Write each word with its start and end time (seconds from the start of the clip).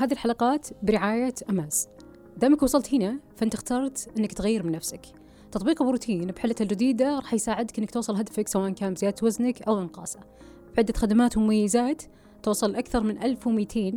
هذه 0.00 0.12
الحلقات 0.12 0.68
برعاية 0.82 1.34
أماز. 1.50 1.88
دامك 2.36 2.62
وصلت 2.62 2.94
هنا 2.94 3.18
فأنت 3.36 3.54
اخترت 3.54 4.08
أنك 4.18 4.32
تغير 4.32 4.62
من 4.62 4.72
نفسك. 4.72 5.00
تطبيق 5.52 5.82
بروتين 5.82 6.26
بحلته 6.26 6.62
الجديدة 6.62 7.16
راح 7.16 7.34
يساعدك 7.34 7.78
أنك 7.78 7.90
توصل 7.90 8.16
هدفك 8.16 8.48
سواء 8.48 8.70
كان 8.70 8.94
بزيادة 8.94 9.16
وزنك 9.22 9.62
أو 9.62 9.80
إنقاصه. 9.80 10.20
بعدة 10.76 10.94
خدمات 10.96 11.36
ومميزات 11.36 12.02
توصل 12.42 12.74
أكثر 12.74 13.02
من 13.02 13.22
1200 13.22 13.92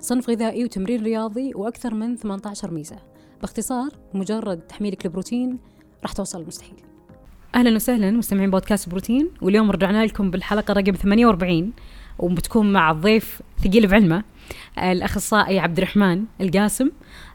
صنف 0.00 0.30
غذائي 0.30 0.64
وتمرين 0.64 1.02
رياضي 1.02 1.54
وأكثر 1.54 1.94
من 1.94 2.16
18 2.16 2.70
ميزة. 2.70 2.98
باختصار 3.40 3.90
مجرد 4.14 4.58
تحميلك 4.58 5.06
البروتين 5.06 5.58
راح 6.02 6.12
توصل 6.12 6.40
المستحيل 6.40 6.76
أهلا 7.54 7.74
وسهلا 7.74 8.10
مستمعين 8.10 8.50
بودكاست 8.50 8.88
بروتين 8.88 9.30
واليوم 9.42 9.70
رجعنا 9.70 10.06
لكم 10.06 10.30
بالحلقة 10.30 10.74
رقم 10.74 10.92
48 10.92 11.72
وبتكون 12.18 12.72
مع 12.72 12.90
الضيف 12.90 13.42
ثقيل 13.64 13.86
بعلمه. 13.86 14.24
الأخصائي 14.78 15.58
عبد 15.58 15.78
الرحمن 15.78 16.24
القاسم 16.40 16.90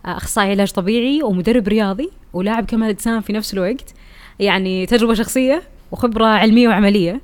أخصائي 0.06 0.50
علاج 0.52 0.72
طبيعي 0.72 1.24
ومدرب 1.24 1.68
رياضي 1.68 2.12
ولاعب 2.34 2.66
كمال 2.66 2.90
أجسام 2.90 3.22
في 3.22 3.34
نفس 3.34 3.54
الوقت. 3.54 3.94
يعني 4.40 4.86
تجربة 4.86 5.14
شخصية 5.14 5.64
وخبرة 5.92 6.26
علمية 6.26 6.68
وعملية. 6.68 7.22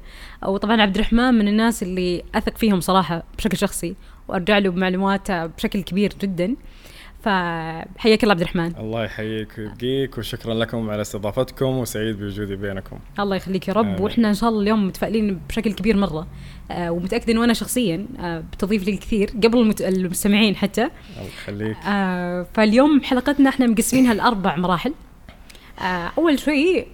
وطبعا 0.48 0.82
عبد 0.82 0.96
الرحمن 0.96 1.34
من 1.34 1.48
الناس 1.48 1.84
اللي 1.84 2.24
أثق 2.36 2.58
فيهم 2.58 2.80
صراحة 2.80 3.24
بشكل 3.38 3.58
شخصي 3.58 3.96
وأرجع 4.28 4.58
له 4.58 4.70
بمعلومات 4.70 5.32
بشكل 5.32 5.82
كبير 5.82 6.14
جدا. 6.22 6.56
فحياك 7.24 8.24
الله 8.24 8.34
عبد 8.34 8.42
الرحمن. 8.42 8.74
الله 8.80 9.04
يحييك 9.04 9.58
ويبقيك 9.58 10.18
وشكرا 10.18 10.54
لكم 10.54 10.90
على 10.90 11.02
استضافتكم 11.02 11.66
وسعيد 11.66 12.20
بوجودي 12.20 12.56
بينكم. 12.56 13.00
الله 13.20 13.36
يخليك 13.36 13.68
يا 13.68 13.74
رب 13.74 13.86
آمين. 13.86 14.02
وإحنا 14.02 14.30
إن 14.30 14.34
شاء 14.34 14.50
الله 14.50 14.62
اليوم 14.62 14.88
متفائلين 14.88 15.40
بشكل 15.50 15.74
كبير 15.74 15.98
مرة. 15.98 16.28
آه 16.72 16.92
ومتاكده 16.92 17.34
انه 17.34 17.44
أنا 17.44 17.54
شخصيا 17.54 18.06
آه 18.20 18.40
بتضيف 18.40 18.86
لي 18.86 18.94
الكثير 18.94 19.30
قبل 19.30 19.58
المت... 19.58 19.82
المستمعين 19.82 20.56
حتى. 20.56 20.82
الله 20.82 21.28
يخليك. 21.28 21.78
آه 21.88 22.46
فاليوم 22.54 23.02
حلقتنا 23.04 23.50
إحنا 23.50 23.68
مقسمينها 23.68 24.14
لأربع 24.14 24.56
مراحل. 24.56 24.94
آه 25.80 26.12
أول 26.18 26.40
شيء 26.40 26.88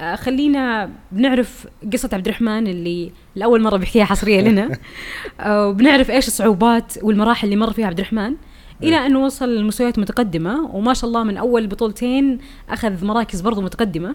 آه 0.00 0.14
خلينا 0.14 0.90
بنعرف 1.12 1.66
قصة 1.92 2.10
عبد 2.12 2.28
الرحمن 2.28 2.66
اللي 2.66 3.12
لأول 3.36 3.62
مرة 3.62 3.76
بيحكيها 3.76 4.04
حصرية 4.04 4.40
لنا. 4.40 4.78
آه 5.40 5.68
وبنعرف 5.68 6.10
إيش 6.10 6.28
الصعوبات 6.28 6.94
والمراحل 7.02 7.46
اللي 7.46 7.56
مر 7.56 7.72
فيها 7.72 7.86
عبد 7.86 7.98
الرحمن. 7.98 8.34
إلى 8.82 9.06
انه 9.06 9.24
وصل 9.24 9.56
لمستويات 9.56 9.98
متقدمة 9.98 10.70
وما 10.72 10.94
شاء 10.94 11.08
الله 11.08 11.24
من 11.24 11.36
أول 11.36 11.66
بطولتين 11.66 12.38
أخذ 12.70 13.04
مراكز 13.04 13.40
برضو 13.40 13.60
متقدمة. 13.60 14.14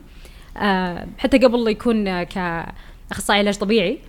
آه 0.57 1.07
حتى 1.17 1.37
قبل 1.37 1.67
يكون 1.67 2.23
كأخصائي 2.23 3.39
علاج 3.39 3.57
طبيعي. 3.57 3.99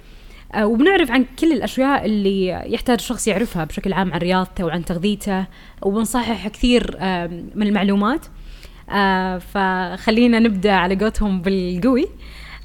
آه 0.55 0.67
وبنعرف 0.67 1.11
عن 1.11 1.25
كل 1.39 1.53
الأشياء 1.53 2.05
اللي 2.07 2.49
يحتاج 2.49 2.99
الشخص 3.01 3.29
يعرفها 3.29 3.65
بشكل 3.65 3.93
عام 3.93 4.13
عن 4.13 4.19
رياضته 4.19 4.65
وعن 4.65 4.85
تغذيته 4.85 5.47
وبنصحح 5.83 6.49
كثير 6.49 6.97
من 7.55 7.67
المعلومات. 7.67 8.27
آه 8.91 9.39
فخلينا 9.39 10.39
نبدأ 10.39 10.73
على 10.73 10.97
قولتهم 10.97 11.43
بالقوي. 11.43 12.09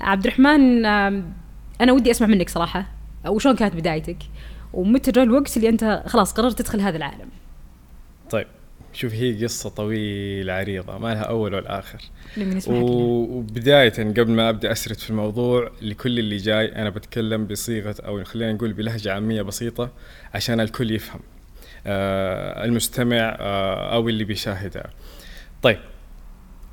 عبد 0.02 0.26
الرحمن 0.26 0.86
أنا 0.86 1.92
ودي 1.92 2.12
أسمع 2.12 2.28
منك 2.28 2.50
صراحة. 2.50 2.86
وشلون 3.28 3.56
كانت 3.56 3.76
بدايتك؟ 3.76 4.18
ومتى 4.74 5.12
جاء 5.12 5.24
الوقت 5.24 5.58
اللي 5.58 5.70
أنت 5.70 6.04
خلاص 6.08 6.34
قررت 6.34 6.62
تدخل 6.62 6.82
هذا 6.82 6.98
العالم؟ 6.98 7.30
طيب 8.34 8.48
شوف 8.94 9.14
هي 9.14 9.44
قصة 9.44 9.70
طويلة 9.70 10.54
عريضة 10.54 10.98
ما 10.98 11.14
لها 11.14 11.24
أول 11.24 11.54
ولا 11.54 11.80
آخر. 11.80 12.02
وبداية 12.68 13.90
قبل 13.90 14.32
ما 14.32 14.50
أبدأ 14.50 14.72
أسرد 14.72 14.98
في 14.98 15.10
الموضوع 15.10 15.72
لكل 15.82 16.20
اللي 16.20 16.38
جاي 16.38 16.76
أنا 16.76 16.90
بتكلم 16.90 17.48
بصيغة 17.48 17.96
أو 18.06 18.24
خلينا 18.24 18.54
نقول 18.54 18.74
بلهجة 18.74 19.14
عامية 19.14 19.42
بسيطة 19.42 19.90
عشان 20.34 20.60
الكل 20.60 20.92
يفهم 20.92 21.20
آه 21.88 22.66
المستمع 22.66 23.38
آه 23.40 23.94
أو 23.94 24.10
اللي 24.10 24.24
بيشاهدها 24.24 24.90
طيب 25.62 25.80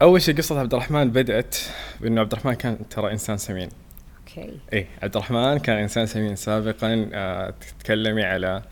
أول 0.03 0.23
شيء 0.23 0.37
قصة 0.37 0.61
عبد 0.61 0.75
الرحمن 0.75 1.11
بدأت 1.11 1.57
بأنه 2.01 2.21
عبد 2.21 2.33
الرحمن 2.33 2.55
كان 2.55 2.89
ترى 2.91 3.13
إنسان 3.13 3.37
سمين. 3.37 3.69
أوكي. 4.19 4.59
إيه 4.73 4.87
عبد 5.03 5.17
الرحمن 5.17 5.59
كان 5.59 5.77
إنسان 5.77 6.07
سمين 6.07 6.37
سابقا 6.37 7.11
آه 7.13 7.55
تتكلمي 7.79 8.23
على 8.23 8.63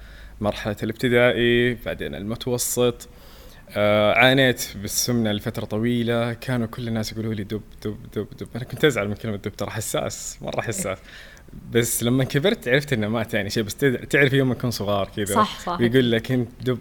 مرحلة 0.41 0.77
الابتدائي 0.83 1.75
بعدين 1.75 2.15
المتوسط. 2.15 3.09
آه 3.77 4.13
عانيت 4.13 4.65
بالسمنة 4.83 5.33
لفترة 5.33 5.65
طويلة. 5.65 6.33
كانوا 6.33 6.67
كل 6.67 6.89
الناس 6.89 7.13
يقولوا 7.13 7.35
لي 7.35 7.45
دب 7.45 7.63
دب 7.85 7.97
دب 8.17 8.27
دب. 8.41 8.49
أنا 8.57 8.65
كنت 8.65 8.85
أزعل 8.85 9.09
من 9.09 9.15
كلمة 9.15 9.37
دب 9.37 9.57
ترى 9.57 9.71
حساس 9.71 10.39
مرة 10.43 10.61
حساس. 10.61 10.99
بس 11.73 12.03
لما 12.03 12.25
كبرت 12.25 12.69
عرفت 12.69 12.93
إنه 12.93 13.09
ما 13.09 13.23
تعني 13.23 13.51
شيء. 13.51 13.63
بس 13.63 13.77
تعرف 14.11 14.33
يوم 14.33 14.51
نكون 14.51 14.71
صغار 14.71 15.11
كذا 15.17 15.35
صح 15.35 15.61
صح. 15.61 15.81
يقول 15.81 16.13
لك 16.13 16.33
انت 16.33 16.49
دب 16.63 16.79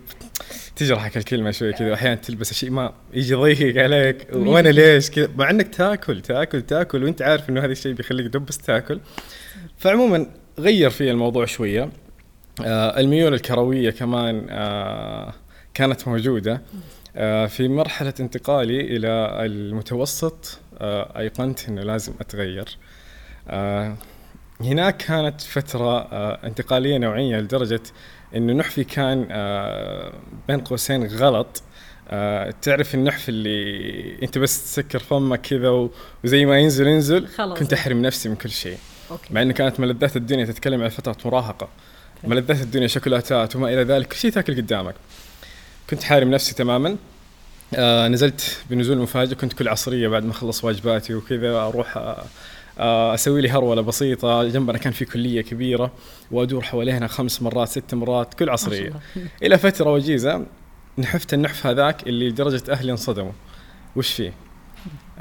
تجرحك 0.75 1.17
الكلمة 1.17 1.51
شوي 1.51 1.73
كذا. 1.73 1.91
واحيانا 1.91 2.15
تلبس 2.15 2.53
شيء 2.53 2.69
ما 2.69 2.93
يجي 3.13 3.33
يضيق 3.33 3.83
عليك. 3.83 4.27
وأنا 4.33 4.69
ليش 4.69 5.09
كذا؟ 5.09 5.29
مع 5.35 5.49
إنك 5.49 5.75
تاكل 5.75 6.21
تاكل 6.21 6.61
تاكل. 6.61 7.03
وأنت 7.03 7.21
عارف 7.21 7.49
إنه 7.49 7.59
هذا 7.61 7.71
الشيء 7.71 7.93
بيخليك 7.93 8.25
دب 8.25 8.45
بس 8.45 8.57
تاكل. 8.57 8.99
فعموما 9.77 10.27
غير 10.59 10.89
في 10.89 11.11
الموضوع 11.11 11.45
شوية. 11.45 11.89
الميول 12.65 13.33
الكروية 13.33 13.89
كمان 13.89 14.47
آه 14.49 15.33
كانت 15.73 16.07
موجودة 16.07 16.61
آه 17.15 17.45
في 17.45 17.67
مرحلة 17.67 18.13
انتقالي 18.19 18.81
إلى 18.81 19.07
المتوسط 19.45 20.59
آه 20.77 21.19
أيقنت 21.19 21.69
إنه 21.69 21.81
لازم 21.81 22.13
أتغير. 22.21 22.77
آه 23.47 23.95
هناك 24.61 24.97
كانت 24.97 25.41
فترة 25.41 25.99
آه 25.99 26.39
انتقالية 26.47 26.97
نوعية 26.97 27.37
لدرجة 27.37 27.81
إنه 28.35 28.53
نحفي 28.53 28.83
كان 28.83 29.27
آه 29.31 30.13
بين 30.47 30.59
قوسين 30.59 31.07
غلط. 31.07 31.63
آه 32.09 32.53
تعرف 32.61 32.95
النحف 32.95 33.29
اللي 33.29 34.23
أنت 34.23 34.37
بس 34.37 34.63
تسكر 34.63 34.99
فمك 34.99 35.41
كذا 35.41 35.89
وزي 36.23 36.45
ما 36.45 36.59
ينزل 36.59 36.87
ينزل 36.87 37.27
خلاص. 37.27 37.59
كنت 37.59 37.73
أحرم 37.73 38.01
نفسي 38.01 38.29
من 38.29 38.35
كل 38.35 38.49
شيء. 38.49 38.77
أوكي. 39.11 39.33
مع 39.33 39.41
إنه 39.41 39.53
كانت 39.53 39.79
ملذات 39.79 40.15
الدنيا 40.15 40.45
تتكلم 40.45 40.83
عن 40.83 40.89
فترة 40.89 41.17
مراهقة. 41.25 41.69
ملذات 42.23 42.61
الدنيا 42.61 42.87
شوكولاتات 42.87 43.55
وما 43.55 43.73
إلى 43.73 43.83
ذلك. 43.83 44.07
كل 44.07 44.15
شيء 44.15 44.31
تاكل 44.31 44.55
قدامك. 44.55 44.95
كنت 45.89 46.03
حارم 46.03 46.31
نفسي 46.31 46.55
تماما. 46.55 46.97
آه 47.75 48.07
نزلت 48.07 48.57
بنزول 48.69 48.97
مفاجئ. 48.97 49.35
كنت 49.35 49.53
كل 49.53 49.67
عصرية 49.67 50.07
بعد 50.07 50.23
ما 50.23 50.31
أخلص 50.31 50.63
واجباتي 50.63 51.13
وكذا 51.13 51.57
أروح 51.57 51.97
آه 51.97 52.25
آه 52.79 53.13
أسوي 53.13 53.41
لي 53.41 53.49
هروله 53.49 53.81
بسيطة. 53.81 54.43
جنبنا 54.43 54.77
كان 54.77 54.93
في 54.93 55.05
كلية 55.05 55.41
كبيرة 55.41 55.91
وأدور 56.31 56.61
حوالينا 56.61 57.07
خمس 57.07 57.41
مرات 57.41 57.67
ست 57.67 57.93
مرات 57.93 58.33
كل 58.33 58.49
عصرية. 58.49 58.93
إلى 59.43 59.57
فترة 59.57 59.91
وجيزة 59.91 60.45
نحفت 60.97 61.33
النحف 61.33 61.67
هذاك 61.67 62.07
اللي 62.07 62.29
لدرجة 62.29 62.63
أهلي 62.71 62.91
انصدموا. 62.91 63.31
وش 63.95 64.13
فيه؟ 64.13 64.33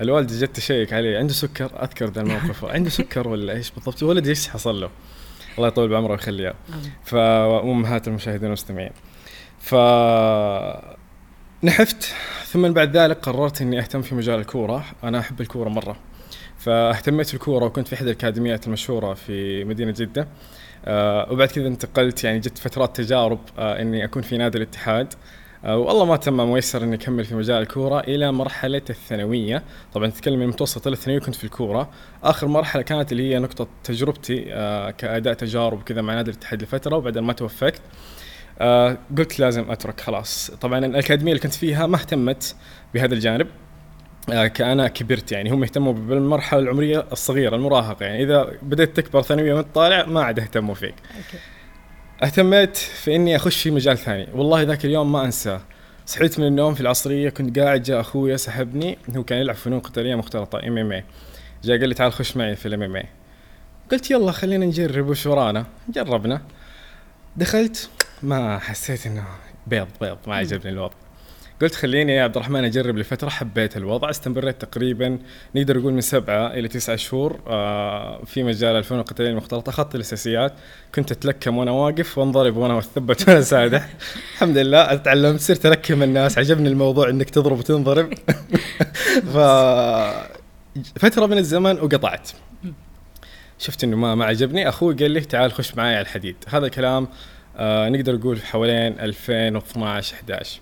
الوالده 0.01 0.39
جت 0.39 0.57
تشيك 0.57 0.93
عليه 0.93 1.19
عنده 1.19 1.33
سكر؟ 1.33 1.71
أذكر 1.83 2.11
ذا 2.11 2.21
الموقف. 2.21 2.65
عنده 2.65 2.91
سكر 2.91 3.29
ولا 3.29 3.53
إيش 3.53 3.71
بالضبط؟ 3.71 4.03
ولدي 4.03 4.31
إيش 4.31 4.49
حصل 4.49 4.81
له؟ 4.81 4.91
الله 5.57 5.69
يطول 5.69 5.89
بعمره 5.89 6.13
ويخليه. 6.13 6.55
فامهات 7.05 8.09
المشاهدين 8.09 8.45
والمستمعين. 8.45 8.91
ف 9.61 9.75
نحفت 11.65 12.15
ثم 12.47 12.73
بعد 12.73 12.97
ذلك 12.97 13.17
قررت 13.17 13.63
إني 13.63 13.79
أهتم 13.79 14.03
في 14.03 14.15
مجال 14.15 14.39
الكورة. 14.39 14.85
أنا 15.05 15.19
أحب 15.19 15.41
الكورة 15.41 15.69
مرة. 15.69 15.97
فاهتميت 16.59 17.27
في 17.27 17.35
الكوره 17.35 17.65
وكنت 17.65 17.89
في 17.89 17.95
إحدى 17.95 18.11
الأكاديميات 18.11 18.67
المشهورة 18.67 19.15
في 19.15 19.65
مدينة 19.65 19.91
جدة. 19.91 20.29
آه 20.85 21.33
وبعد 21.33 21.49
كذا 21.49 21.67
انتقلت 21.67 22.25
يعني 22.25 22.39
جت 22.39 22.59
فترات 22.59 22.97
تجارب 22.97 23.39
آه 23.59 23.83
إني 23.83 24.05
أكون 24.05 24.23
في 24.23 24.37
نادي 24.37 24.59
الاتحاد. 24.59 25.15
والله 25.75 26.05
ما 26.05 26.17
تم 26.17 26.53
ميسر 26.53 26.83
إني 26.83 26.95
أكمل 26.95 27.25
في 27.25 27.35
مجال 27.35 27.63
الكورة 27.63 28.01
إلى 28.01 28.33
مرحلة 28.33 28.83
الثانوية. 28.91 29.63
طبعا 29.95 30.07
تتكلم 30.07 30.37
من 30.37 30.43
المتوسط 30.43 30.87
إلى 30.87 30.95
الثانوية 30.95 31.21
كنت 31.21 31.35
في 31.35 31.45
الكورة. 31.45 31.91
آخر 32.25 32.47
مرحلة 32.47 32.83
كانت 32.83 33.13
اللي 33.13 33.35
هي 33.35 33.39
نقطة 33.39 33.69
تجربتي 33.85 34.45
آه 34.49 34.91
كأداء 34.91 35.35
تجارب 35.35 35.83
كذا 35.83 36.03
مع 36.03 36.15
نادي 36.15 36.31
الاتحاد 36.31 36.63
لفترة 36.63 36.97
وبعدين 36.97 37.23
ما 37.23 37.33
توفقت. 37.33 37.81
آه 38.59 38.99
قلت 39.19 39.41
لازم 39.41 39.71
أترك 39.71 40.01
خلاص. 40.01 40.51
طبعا 40.51 40.87
الأكاديمية 40.87 41.33
اللي 41.33 41.43
كنت 41.43 41.55
فيها 41.55 41.87
ما 41.87 41.97
اهتمت 41.97 42.57
بهذا 42.95 43.15
الجانب. 43.15 43.47
كأنا 44.55 44.89
كبرت 44.89 45.33
يعني 45.33 45.51
هم 45.51 45.63
يهتموا 45.63 45.93
بالمرحلة 45.93 46.61
العمرية 46.61 47.07
الصغيرة 47.13 47.57
المراهقة 47.57 48.07
يعني. 48.07 48.23
إذا 48.23 48.53
بدأت 48.63 48.97
تكبر 48.97 49.23
ثانوية 49.23 49.55
وأنت 49.55 49.75
طالع 49.75 50.07
ما 50.07 50.23
عاد 50.23 50.39
اهتموا 50.39 50.75
فيك. 50.75 50.95
أوكي. 51.17 51.39
اهتميت 52.23 52.77
في 52.77 53.17
إني 53.17 53.37
أخش 53.37 53.63
في 53.63 53.71
مجال 53.71 53.99
ثاني. 53.99 54.29
والله 54.35 54.63
ذاك 54.63 54.85
اليوم 54.85 55.13
ما 55.13 55.25
انساه 55.25 55.61
صحيت 56.07 56.39
من 56.39 56.47
النوم 56.47 56.75
في 56.75 56.81
العصرية 56.81 57.29
كنت 57.29 57.59
قاعد 57.59 57.83
جاء 57.83 58.01
اخويا 58.01 58.37
سحبني. 58.37 58.99
هو 59.17 59.25
كان 59.25 59.39
يلعب 59.39 59.57
فنون 59.57 59.81
قتالية 59.81 60.15
مختلطة 60.15 60.59
إم 60.67 60.79
إم 60.79 60.93
اي 60.93 61.05
جاء 61.65 61.79
قال 61.79 61.89
لي 61.89 61.95
تعال 61.95 62.13
خش 62.13 62.37
معي 62.37 62.57
في 62.57 62.67
الإم 62.67 62.83
إم 62.83 62.97
اي 62.97 63.07
قلت 63.93 64.11
يلا 64.11 64.33
خلينا 64.33 64.67
نجرب 64.67 65.09
وش 65.09 65.27
ورانا. 65.27 65.67
جربنا. 65.89 66.43
دخلت 67.37 67.91
ما 68.23 68.59
حسيت 68.59 69.07
إنه 69.07 69.25
بيض 69.67 69.89
بيض 70.01 70.19
ما 70.27 70.35
عجبني 70.37 70.73
الوضع. 70.73 70.95
قلت 71.63 71.75
خليني 71.75 72.13
يا 72.15 72.23
عبد 72.23 72.37
الرحمن 72.37 72.65
أجرب 72.65 72.99
لفترة 72.99 73.29
حبيت 73.29 73.77
الوضع 73.77 74.11
استمريت 74.11 74.61
تقريبا 74.61 75.19
نقدر 75.55 75.79
نقول 75.79 75.93
من 75.93 76.01
سبعة 76.01 76.47
إلى 76.47 76.69
تسعة 76.69 76.97
شهور 76.97 77.41
آه، 77.47 78.25
في 78.25 78.43
مجال 78.43 78.77
الفنون 78.77 79.01
القتاليه 79.01 79.31
المختلطه 79.31 79.71
أخذت 79.71 79.95
الأساسيات 79.95 80.53
كنت 80.95 81.13
أتلكم 81.13 81.59
وأنا 81.59 81.71
واقف 81.71 82.19
وأنضرب 82.19 82.57
وأنا 82.57 82.75
مثبت 82.75 83.29
وأنا 83.29 83.41
سادح 83.41 83.89
الحمد 84.35 84.59
لله 84.59 84.93
أتعلمت 84.93 85.41
صرت 85.41 85.67
ألكم 85.67 86.03
الناس. 86.03 86.39
عجبني 86.39 86.69
الموضوع 86.69 87.09
إنك 87.09 87.31
تضرب 87.31 87.59
وتنضرب. 87.59 88.15
ف 89.35 89.37
فترة 90.99 91.27
من 91.27 91.39
الزمن 91.39 91.81
وقطعت. 91.81 92.31
شفت 93.59 93.85
إنه 93.85 93.97
ما 93.97 94.15
ما 94.15 94.25
عجبني. 94.25 94.69
أخوي 94.69 94.95
قال 94.95 95.11
لي 95.11 95.21
تعال 95.21 95.53
خش 95.53 95.75
معي 95.75 95.95
على 95.95 96.01
الحديد. 96.01 96.37
هذا 96.49 96.69
كلام 96.69 97.09
آه 97.57 97.89
نقدر 97.89 98.15
نقول 98.15 98.43
حوالين 98.43 99.01
2012 99.01 100.15
11 100.15 100.61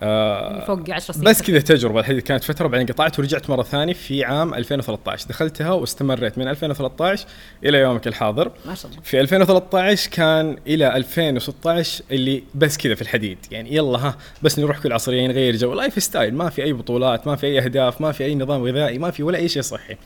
آه 0.00 0.64
فوق 0.64 0.90
10 0.90 1.14
سنين 1.14 1.24
بس 1.24 1.42
كذا 1.42 1.60
تجربة 1.60 2.00
الحديد 2.00 2.22
كانت 2.22 2.44
فترة 2.44 2.68
بعدين 2.68 2.86
قطعت 2.86 3.18
ورجعت 3.18 3.50
مرة 3.50 3.62
ثانية 3.62 3.92
في 3.92 4.24
عام 4.24 4.54
2013 4.54 5.26
دخلتها 5.28 5.72
واستمريت 5.72 6.38
من 6.38 6.48
2013 6.48 7.26
إلى 7.64 7.78
يومك 7.78 8.06
الحاضر. 8.06 8.52
ما 8.66 8.74
شاء 8.74 8.90
الله. 8.90 9.02
في 9.02 9.20
2013 9.20 10.10
كان 10.10 10.56
إلى 10.66 10.96
2016 10.96 12.04
اللي 12.10 12.42
بس 12.54 12.76
كذا 12.76 12.94
في 12.94 13.02
الحديد. 13.02 13.38
يعني 13.50 13.74
يلا 13.74 13.98
ها 13.98 14.16
بس 14.42 14.58
نروح 14.58 14.78
كل 14.78 14.92
عصريه 14.92 15.26
نغير 15.26 15.56
جو. 15.56 15.74
lifestyle 15.74 16.34
ما 16.34 16.50
في 16.50 16.64
أي 16.64 16.72
بطولات 16.72 17.26
ما 17.26 17.36
في 17.36 17.46
أي 17.46 17.58
أهداف 17.58 18.00
ما 18.00 18.12
في 18.12 18.24
أي 18.24 18.34
نظام 18.34 18.62
غذائي 18.62 18.98
ما 18.98 19.10
في 19.10 19.22
ولا 19.22 19.38
أي 19.38 19.48
شيء 19.48 19.62
صحي. 19.62 19.96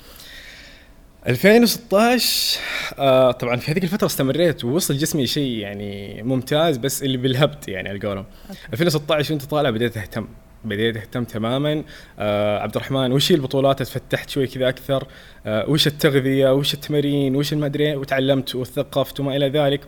2016 1.29 2.61
آه 2.99 3.31
طبعا 3.31 3.57
في 3.57 3.73
هذيك 3.73 3.85
الفترة 3.85 4.07
استمريت 4.07 4.65
ووصل 4.65 4.97
جسمي 4.97 5.27
شيء 5.27 5.59
يعني 5.59 6.23
ممتاز 6.23 6.77
بس 6.77 7.03
اللي 7.03 7.17
بالهبط 7.17 7.69
يعني 7.69 7.89
على 7.89 7.99
قولهم 7.99 8.25
2016 8.73 9.33
وأنت 9.33 9.45
طالع 9.45 9.71
بديت 9.71 9.97
أهتم 9.97 10.29
بديت 10.65 10.97
أهتم 10.97 11.25
تماما. 11.25 11.85
آه 12.19 12.59
عبد 12.59 12.77
الرحمن 12.77 13.13
وش 13.13 13.33
البطولات؟ 13.33 13.81
اتفتحت 13.81 14.31
شوي 14.31 14.47
كذا 14.47 14.69
أكثر. 14.69 15.07
آه 15.47 15.71
وش 15.71 15.87
التغذية؟ 15.87 16.55
وش 16.55 16.75
التمارين؟ 16.75 17.37
وش 17.37 17.53
المدري؟ 17.53 17.97
وتعلمت 17.97 18.55
وثقفت 18.55 19.21
وما 19.21 19.37
إلى 19.37 19.49
ذلك. 19.49 19.81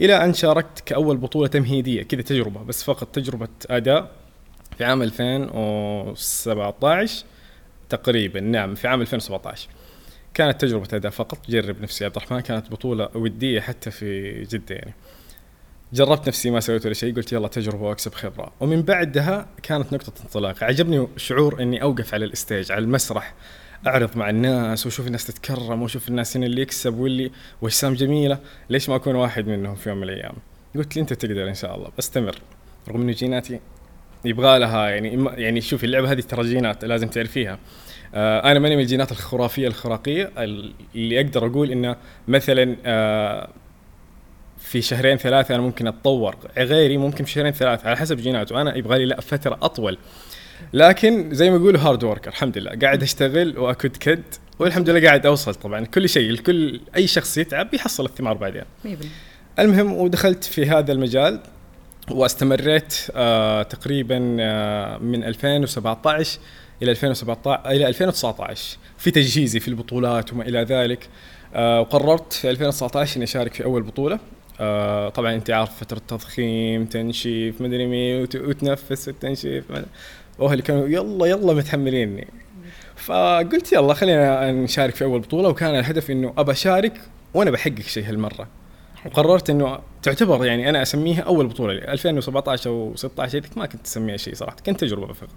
إلى 0.00 0.24
أن 0.24 0.34
شاركت 0.34 0.80
كأول 0.86 1.16
بطولة 1.16 1.48
تمهيدية 1.48 2.02
كذا 2.02 2.22
تجربة 2.22 2.62
بس 2.62 2.82
فقط 2.82 3.14
تجربة 3.14 3.48
أداء 3.70 4.10
في 4.78 4.84
عام 4.84 5.02
2017 5.02 7.24
تقريبا. 7.88 8.40
نعم 8.40 8.74
في 8.74 8.88
عام 8.88 9.00
2017 9.00 9.68
كانت 10.34 10.60
تجربة 10.60 10.88
أداء 10.92 11.12
فقط. 11.12 11.38
جرب 11.50 11.82
نفسي 11.82 12.04
عبد 12.04 12.16
الرحمن. 12.16 12.40
كانت 12.40 12.70
بطولة 12.70 13.08
ودية 13.14 13.60
حتى 13.60 13.90
في 13.90 14.40
جدة 14.42 14.74
يعني. 14.74 14.94
جربت 15.92 16.28
نفسي 16.28 16.50
ما 16.50 16.60
سويت 16.60 16.86
ولا 16.86 16.94
شيء. 16.94 17.14
قلت 17.16 17.32
يلا 17.32 17.48
تجربة 17.48 17.82
وأكسب 17.82 18.14
خبرة. 18.14 18.52
ومن 18.60 18.82
بعدها 18.82 19.46
كانت 19.62 19.92
نقطة 19.92 20.12
انطلاق. 20.24 20.64
عجبني 20.64 21.08
شعور 21.16 21.62
إني 21.62 21.82
أوقف 21.82 22.14
على 22.14 22.24
ال 22.24 22.32
stage 22.32 22.72
على 22.72 22.84
المسرح 22.84 23.34
أعرض 23.86 24.16
مع 24.16 24.30
الناس 24.30 24.86
وأشوف 24.86 25.06
الناس 25.06 25.26
تتكرم 25.26 25.82
وأشوف 25.82 26.08
الناس 26.08 26.36
هنا 26.36 26.46
اللي 26.46 26.62
يكسب 26.62 26.98
واللي 26.98 27.30
وأجسام 27.62 27.94
جميلة. 27.94 28.38
ليش 28.70 28.88
ما 28.88 28.96
أكون 28.96 29.14
واحد 29.14 29.46
منهم 29.46 29.74
في 29.74 29.88
يوم 29.88 29.98
من 29.98 30.04
الأيام؟ 30.04 30.34
قلت 30.74 30.96
لي 30.96 31.02
أنت 31.02 31.12
تقدر 31.12 31.48
إن 31.48 31.54
شاء 31.54 31.76
الله. 31.76 31.92
بستمر. 31.98 32.38
رغم 32.88 33.00
انه 33.00 33.12
جيناتي 33.12 33.60
يبغى 34.24 34.58
لها 34.58 34.88
يعني 34.88 35.28
يعني 35.42 35.60
شوفي 35.60 35.86
اللعبة 35.86 36.12
هذه 36.12 36.20
ترى 36.20 36.42
جينات 36.42 36.84
لازم 36.84 37.08
تعرفيها. 37.08 37.58
أنا 38.14 38.58
ماني 38.58 38.76
من 38.76 38.82
الجينات 38.82 39.12
الخرافية 39.12 39.68
الخراقية. 39.68 40.30
اللي 40.94 41.20
أقدر 41.20 41.46
أقول 41.46 41.70
إنه 41.70 41.96
مثلا 42.28 42.76
آه 42.86 43.48
في 44.58 44.82
شهرين 44.82 45.16
ثلاثة 45.16 45.54
أنا 45.54 45.62
ممكن 45.62 45.86
أتطور. 45.86 46.36
غيري 46.58 46.96
ممكن 46.96 47.24
في 47.24 47.30
شهرين 47.30 47.52
ثلاثة 47.52 47.86
على 47.88 47.96
حسب 47.96 48.16
جيناته. 48.16 48.60
أنا 48.60 48.76
يبغى 48.76 48.98
لي 48.98 49.04
لا 49.04 49.20
فترة 49.20 49.58
أطول. 49.62 49.98
لكن 50.72 51.34
زي 51.34 51.50
ما 51.50 51.56
يقولوا 51.56 51.80
hard 51.80 52.04
worker 52.04 52.30
الحمد 52.30 52.58
لله. 52.58 52.78
قاعد 52.82 53.02
أشتغل 53.02 53.58
وأكد 53.58 53.96
كد 53.96 54.22
والحمد 54.58 54.90
لله 54.90 55.08
قاعد 55.08 55.26
أوصل 55.26 55.54
طبعا. 55.54 55.84
كل 55.84 56.08
شيء 56.08 56.30
الكل 56.30 56.80
أي 56.96 57.06
شخص 57.06 57.38
يتعب 57.38 57.70
بيحصل 57.70 58.04
الثمار 58.04 58.34
بعدين. 58.36 58.62
المهم 59.58 59.92
ودخلت 59.92 60.44
في 60.44 60.66
هذا 60.66 60.92
المجال 60.92 61.40
واستمريت 62.10 62.94
آه 63.14 63.62
تقريبا 63.62 64.36
آه 64.40 64.98
من 64.98 65.24
2017 65.24 66.38
إلى 66.82 66.90
2017 66.90 67.70
إلى 67.70 67.88
2019 67.88 68.78
في 68.98 69.10
تجهيزي 69.10 69.60
في 69.60 69.68
البطولات 69.68 70.32
وما 70.32 70.42
إلى 70.42 70.62
ذلك. 70.62 71.08
آه 71.54 71.80
وقررت 71.80 72.32
في 72.32 72.50
2019 72.50 73.16
إني 73.16 73.24
أشارك 73.24 73.54
في 73.54 73.64
أول 73.64 73.82
بطولة. 73.82 74.18
آه 74.60 75.08
طبعا 75.08 75.34
أنت 75.34 75.50
عارف 75.50 75.80
فترة 75.80 76.00
تضخيم 76.08 76.84
تنشيف 76.84 77.60
مدري 77.60 77.86
مين 77.86 78.22
وتنفس 78.34 79.08
التنشيف 79.08 79.64
واهلي 80.38 80.62
كانوا 80.62 80.88
يلا 80.88 81.26
يلا 81.26 81.54
متحمليني. 81.54 82.28
فقلت 82.96 83.72
يلا 83.72 83.94
خلينا 83.94 84.52
نشارك 84.52 84.94
في 84.94 85.04
أول 85.04 85.20
بطولة. 85.20 85.48
وكان 85.48 85.78
الهدف 85.78 86.10
إنه 86.10 86.32
أبى 86.38 86.52
أشارك 86.52 87.00
وأنا 87.34 87.50
بحقق 87.50 87.80
شيء 87.80 88.08
هالمرة. 88.08 88.48
وقررت 89.06 89.50
إنه 89.50 89.78
تعتبر 90.02 90.44
يعني 90.44 90.68
أنا 90.68 90.82
أسميها 90.82 91.22
أول 91.22 91.46
بطولة. 91.46 91.72
لي 91.72 91.92
2017 91.92 92.70
أو 92.70 92.92
16 92.96 93.38
هذيك 93.38 93.58
ما 93.58 93.66
كنت 93.66 93.86
اسميها 93.86 94.16
شيء 94.16 94.34
صراحة. 94.34 94.56
كانت 94.64 94.80
تجربة 94.80 95.12
فقط. 95.12 95.30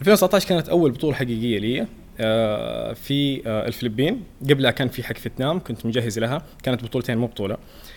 2019 0.00 0.48
كانت 0.48 0.68
أول 0.68 0.90
بطولة 0.90 1.14
حقيقية 1.14 1.58
لي. 1.58 1.86
آه، 2.20 2.92
في 2.92 3.42
آه، 3.46 3.66
الفلبين. 3.66 4.22
قبلها 4.50 4.70
كان 4.70 4.88
في 4.88 5.02
حق 5.02 5.16
فيتنام 5.16 5.60
كنت 5.60 5.86
مجهز 5.86 6.18
لها. 6.18 6.42
كانت 6.62 6.84
بطولتين 6.84 7.18
مو 7.18 7.26
بطولة. 7.26 7.56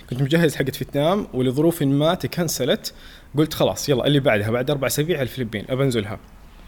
كنت 0.09 0.21
مجهز 0.21 0.55
حقت 0.55 0.75
فيتنام 0.75 1.27
ولظروف 1.33 1.83
ما 1.83 2.13
تكنسلت 2.13 2.93
قلت 3.37 3.53
خلاص 3.53 3.89
يلا 3.89 4.07
اللي 4.07 4.19
بعدها 4.19 4.51
بعد 4.51 4.69
أربع 4.69 4.87
أسابيع 4.87 5.21
الفلبين 5.21 5.65
أبى 5.69 5.83
انزلها 5.83 6.19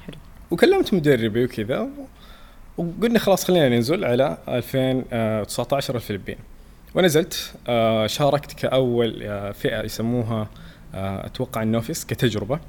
حلو. 0.05 0.15
وكلمت 0.51 0.93
مدربي 0.93 1.43
وكذا 1.43 1.89
وقلنا 2.77 3.19
خلاص 3.19 3.45
خلينا 3.45 3.69
ننزل 3.69 4.05
على 4.05 4.37
2019 4.47 5.95
الفلبين. 5.95 6.37
ونزلت 6.95 7.53
آه، 7.67 8.07
شاركت 8.07 8.53
كأول 8.53 9.13
فئة 9.53 9.83
يسموها 9.83 10.47
أتوقع 10.93 11.63
ال 11.63 11.69
novice 11.69 12.05
كتجربة. 12.05 12.55
آه، 12.55 12.59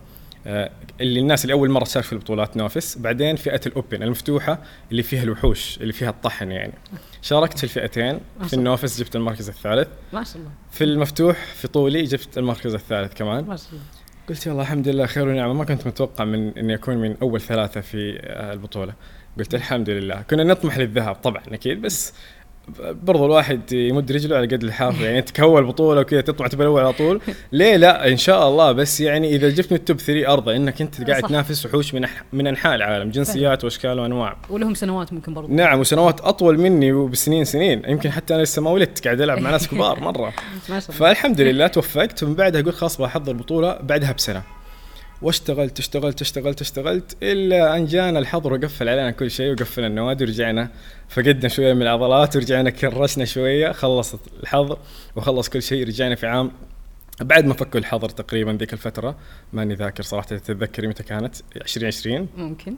اللي 1.00 1.20
الناس 1.20 1.44
اللي 1.44 1.52
أول 1.52 1.70
مرة 1.70 1.85
تشارك 1.85 2.05
في 2.05 2.12
البطولات 2.12 2.56
novice 2.56 2.99
بعدين 2.99 3.37
فئة 3.37 3.61
ال 3.66 3.74
open 3.74 4.02
المفتوحة 4.02 4.58
اللي 4.91 5.02
فيها 5.02 5.23
الوحوش 5.23 5.79
اللي 5.81 5.93
فيها 5.93 6.11
الطحن 6.11 6.50
يعني. 6.50 6.73
شاركت 7.23 7.58
في 7.58 7.64
الفئتين 7.64 8.20
في 8.46 8.55
ال 8.55 8.61
novice 8.61 9.00
جبت 9.00 9.17
المركز 9.17 9.49
الثالث. 9.49 9.88
ما 10.12 10.25
شاء 10.25 10.37
الله. 10.37 10.50
في 10.70 10.85
المفتوح 10.85 11.44
في 11.55 11.69
طولي 11.69 12.02
جبت 12.02 12.38
المركز 12.38 12.75
الثالث 12.75 13.14
كمان. 13.14 13.44
ما 13.44 13.56
شاء 13.56 13.69
الله. 13.73 13.82
قلت 14.29 14.46
يلا 14.46 14.62
الحمد 14.62 14.88
لله 14.88 15.06
خير 15.06 15.29
ونعمة. 15.29 15.52
ما 15.52 15.64
كنت 15.64 15.87
متوقع 15.87 16.25
من 16.25 16.58
إني 16.58 16.75
أكون 16.75 16.97
من 16.97 17.17
أول 17.23 17.40
ثلاثة 17.40 17.81
في 17.81 18.19
آه، 18.20 18.52
البطولة. 18.52 18.94
قلت 19.38 19.55
الحمد 19.55 19.90
لله. 19.90 20.23
كنا 20.23 20.44
نطمح 20.44 20.79
للذهب 20.79 21.14
طبعا 21.14 21.43
أكيد 21.52 21.82
بس 21.82 22.14
برضو 22.78 23.26
الواحد 23.26 23.72
يمد 23.72 24.12
رجله 24.12 24.37
على 24.37 24.46
قد 24.46 24.64
الحافة 24.64 25.05
يعني 25.05 25.22
تكول 25.22 25.64
بطوله 25.64 26.00
وكذا 26.00 26.20
تطلع 26.20 26.46
تبى 26.46 26.62
الأول 26.62 26.81
على 26.81 26.93
طول. 26.93 27.20
ليه؟ 27.52 27.76
لا 27.76 28.08
إن 28.08 28.16
شاء 28.16 28.49
الله. 28.49 28.72
بس 28.72 29.00
يعني 29.00 29.37
إذا 29.37 29.49
جبت 29.49 29.72
من 29.72 29.78
التوب 29.78 30.00
3 30.00 30.32
ارضى 30.32 30.56
إنك 30.56 30.81
أنت 30.81 31.11
قاعد 31.11 31.22
تنافس 31.22 31.66
وحوش 31.66 31.94
من 31.94 32.06
من 32.33 32.47
أنحاء 32.47 32.75
العالم 32.75 33.11
جنسيات 33.11 33.64
وأشكال 33.64 34.00
وأنواع. 34.00 34.37
ولهم 34.50 34.75
سنوات 34.75 35.12
ممكن 35.12 35.35
برضو. 35.35 35.54
نعم 35.54 35.80
وسنوات 35.80 36.21
أطول 36.21 36.59
مني 36.59 36.92
وبسنين 36.92 37.44
سنين. 37.44 37.83
يمكن 37.88 38.11
حتى 38.11 38.35
أنا 38.35 38.42
لسه 38.42 38.62
ما 38.62 38.71
ولدت 38.71 39.04
قاعد 39.04 39.21
ألعب 39.21 39.38
مع 39.38 39.50
ناس 39.50 39.68
كبار 39.68 40.00
مرة. 40.00 40.33
فالحمد 40.99 41.40
لله 41.40 41.66
توفقت 41.66 42.23
ومن 42.23 42.35
بعدها 42.35 42.62
قلت 42.62 42.75
خلاص 42.75 43.00
بحضر 43.00 43.33
البطوله 43.33 43.78
بعدها 43.83 44.12
بسنة. 44.12 44.42
واشتغلت 45.23 45.78
اشتغلت 45.78 46.21
اشتغلت 46.21 46.61
اشتغلت 46.61 47.16
إلا 47.23 47.76
أن 47.76 47.87
جانا 47.87 48.18
الحظر 48.18 48.52
وقفل 48.52 48.88
علينا 48.88 49.11
كل 49.11 49.30
شيء 49.30 49.52
وقفل 49.52 49.85
النوادي 49.85 50.25
ورجعنا 50.25 50.71
فقدنا 51.09 51.49
شوية 51.49 51.75
من 51.75 51.83
العضلات 51.83 52.37
ورجعنا 52.37 52.71
كرشنا 52.71 53.25
شوية 53.25 53.73
خلصت 53.73 54.21
الحظر 54.42 54.78
وخلص 55.16 55.49
كل 55.49 55.62
شيء 55.62 55.87
رجعنا 55.87 56.14
في 56.14 56.26
عام 56.26 56.52
بعد 57.21 57.44
ما 57.44 57.54
فكوا 57.54 57.80
الحظر 57.80 58.09
تقريبا 58.09 58.50
ذيك 58.50 58.73
الفترة. 58.73 59.16
ماني 59.52 59.75
ذاكر 59.75 60.02
صراحة 60.02 60.26
تتذكري 60.26 60.87
متى 60.87 61.02
كانت؟ 61.02 61.35
2020 61.56 62.28
ممكن. 62.37 62.76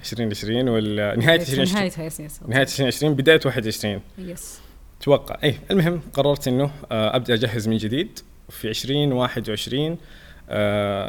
2020 0.00 0.68
ولا 0.68 1.16
نهاية 1.16 1.40
2020 1.40 1.78
نهايتها 1.78 2.04
yes 2.04 2.20
yes. 2.20 2.40
نهاية 2.48 2.62
2020 2.62 3.14
بداية 3.14 3.40
21 3.44 4.00
yes. 4.18 4.60
أتوقع 5.00 5.38
اي 5.44 5.58
المهم 5.70 6.00
قررت 6.12 6.48
إنه 6.48 6.70
آه، 6.92 7.16
أبدأ 7.16 7.34
أجهز 7.34 7.68
من 7.68 7.76
جديد. 7.76 8.18
في 8.48 8.68
2021 8.68 9.90
آه، 9.90 9.96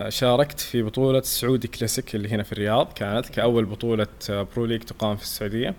شاركت 0.10 0.60
في 0.60 0.82
بطولة 0.82 1.22
سعودي 1.22 1.68
كلاسيك 1.68 2.16
اللي 2.16 2.30
هنا 2.30 2.44
في 2.44 2.52
الرياض 2.52 2.94
كانت 2.94 3.30
كأول 3.30 3.66
بطولة 3.66 4.08
آه، 4.30 4.48
Pro 4.56 4.66
League 4.66 4.82
تقام 4.82 5.16
في 5.16 5.24
السعودية. 5.24 5.74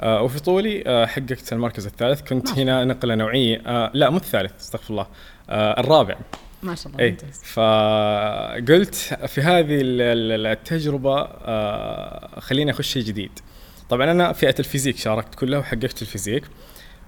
آه 0.00 0.22
وفي 0.22 0.40
طولي 0.40 0.84
آه 0.86 1.06
حققت 1.06 1.52
المركز 1.52 1.86
الثالث. 1.86 2.20
كنت 2.20 2.58
هنا 2.58 2.84
نقلة 2.84 3.14
نوعية 3.14 3.62
آه 3.66 3.90
لا 3.94 4.10
مو 4.10 4.16
الثالث 4.16 4.52
استغفر 4.60 4.90
الله 4.90 5.06
آه 5.50 5.80
الرابع. 5.80 6.16
ما 6.62 6.74
شاء 6.74 6.86
الله 6.92 6.98
إيه 7.04 7.16
فقلت 7.44 8.94
في 9.26 9.40
هذه 9.40 9.78
التجربة 9.82 11.20
آه 11.20 12.40
خليني 12.40 12.70
أخش 12.70 12.92
شيء 12.92 13.02
جديد. 13.02 13.30
طبعا 13.90 14.10
أنا 14.10 14.32
فئة 14.32 14.54
ال 14.58 14.62
physique 14.62 14.96
شاركت 14.96 15.34
كلها 15.34 15.58
وحققت 15.58 16.02
ال 16.02 16.06
physique. 16.06 16.44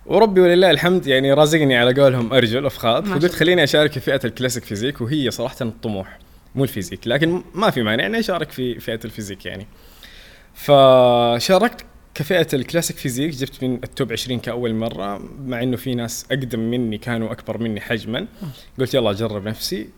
وربي 0.09 0.41
ولله 0.41 0.71
الحمد 0.71 1.07
يعني 1.07 1.33
رازقني 1.33 1.77
على 1.77 2.03
قولهم 2.03 2.33
ارجل 2.33 2.67
افخاذ 2.67 3.05
فقلت 3.05 3.33
خليني 3.33 3.65
أشارك 3.65 3.93
في 3.93 4.01
فئة 4.01 4.21
ال 4.25 4.30
classic 4.30 4.65
physique 4.65 5.01
وهي 5.01 5.31
صراحة 5.31 5.57
الطموح 5.61 6.19
مو 6.55 6.65
ال 6.65 6.70
physique 6.70 7.09
لكن 7.09 7.43
ما 7.55 7.71
في 7.71 7.83
مانع 7.83 8.07
إني 8.07 8.19
أشارك 8.19 8.51
في 8.51 8.81
فئة 8.81 9.01
ال 9.05 9.09
physique 9.09 9.47
يعني. 9.47 9.67
فشاركت 10.55 11.85
كفئة 12.15 12.47
ال 12.55 12.60
classic 12.60 12.97
physique 12.97 13.31
جبت 13.31 13.65
من 13.65 13.75
ال 13.75 13.84
top 13.84 14.13
20 14.13 14.41
كأول 14.41 14.75
مرة 14.75 15.21
مع 15.47 15.63
إنه 15.63 15.77
في 15.77 15.95
ناس 15.95 16.27
أقدم 16.31 16.61
مني 16.61 16.99
كانوا 16.99 17.33
أكبر 17.33 17.59
مني 17.59 17.81
حجما. 17.81 18.27
قلت 18.79 18.95
يلا 18.95 19.11
أجرب 19.11 19.49
نفسي. 19.49 19.89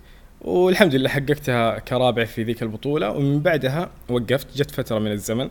والحمد 0.40 0.94
لله 0.94 1.08
حققتها 1.08 1.78
كرابع 1.78 2.24
في 2.24 2.42
ذيك 2.42 2.62
البطولة. 2.62 3.10
ومن 3.10 3.40
بعدها 3.40 3.90
وقفت 4.08 4.56
جت 4.56 4.70
فترة 4.70 4.98
من 4.98 5.12
الزمن 5.12 5.50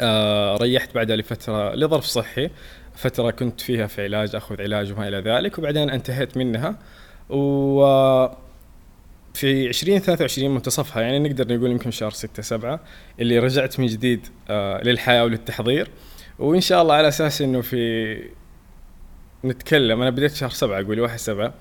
آه 0.00 0.56
ريحت 0.56 0.94
بعدها 0.94 1.16
لفترة 1.16 1.74
لظرف 1.74 2.04
صحي. 2.04 2.50
فترة 2.96 3.30
كنت 3.30 3.60
فيها 3.60 3.86
في 3.86 4.02
علاج 4.04 4.36
أخذ 4.36 4.62
علاج 4.62 4.92
وما 4.92 5.08
إلى 5.08 5.18
ذلك 5.18 5.58
وبعدين 5.58 5.90
انتهيت 5.90 6.36
منها. 6.36 6.78
و 7.30 8.26
في 9.34 9.66
2023 9.68 10.54
منتصفها 10.54 11.02
يعني 11.02 11.18
نقدر 11.18 11.56
نقول 11.56 11.70
يمكن 11.70 11.90
شهر 11.90 12.10
6 12.10 12.42
7 12.42 12.80
اللي 13.20 13.38
رجعت 13.38 13.80
من 13.80 13.86
جديد 13.86 14.26
آه 14.50 14.82
للحياة 14.82 15.24
وللتحضير. 15.24 15.88
وإن 16.38 16.60
شاء 16.60 16.82
الله 16.82 16.94
على 16.94 17.08
أساس 17.08 17.42
إنه 17.42 17.60
في 17.60 18.16
نتكلم 19.44 20.00
أنا 20.02 20.10
بديت 20.10 20.34
شهر 20.34 20.50
7 20.50 20.80
أقول 20.80 21.00
1 21.00 21.18
7 21.18 21.54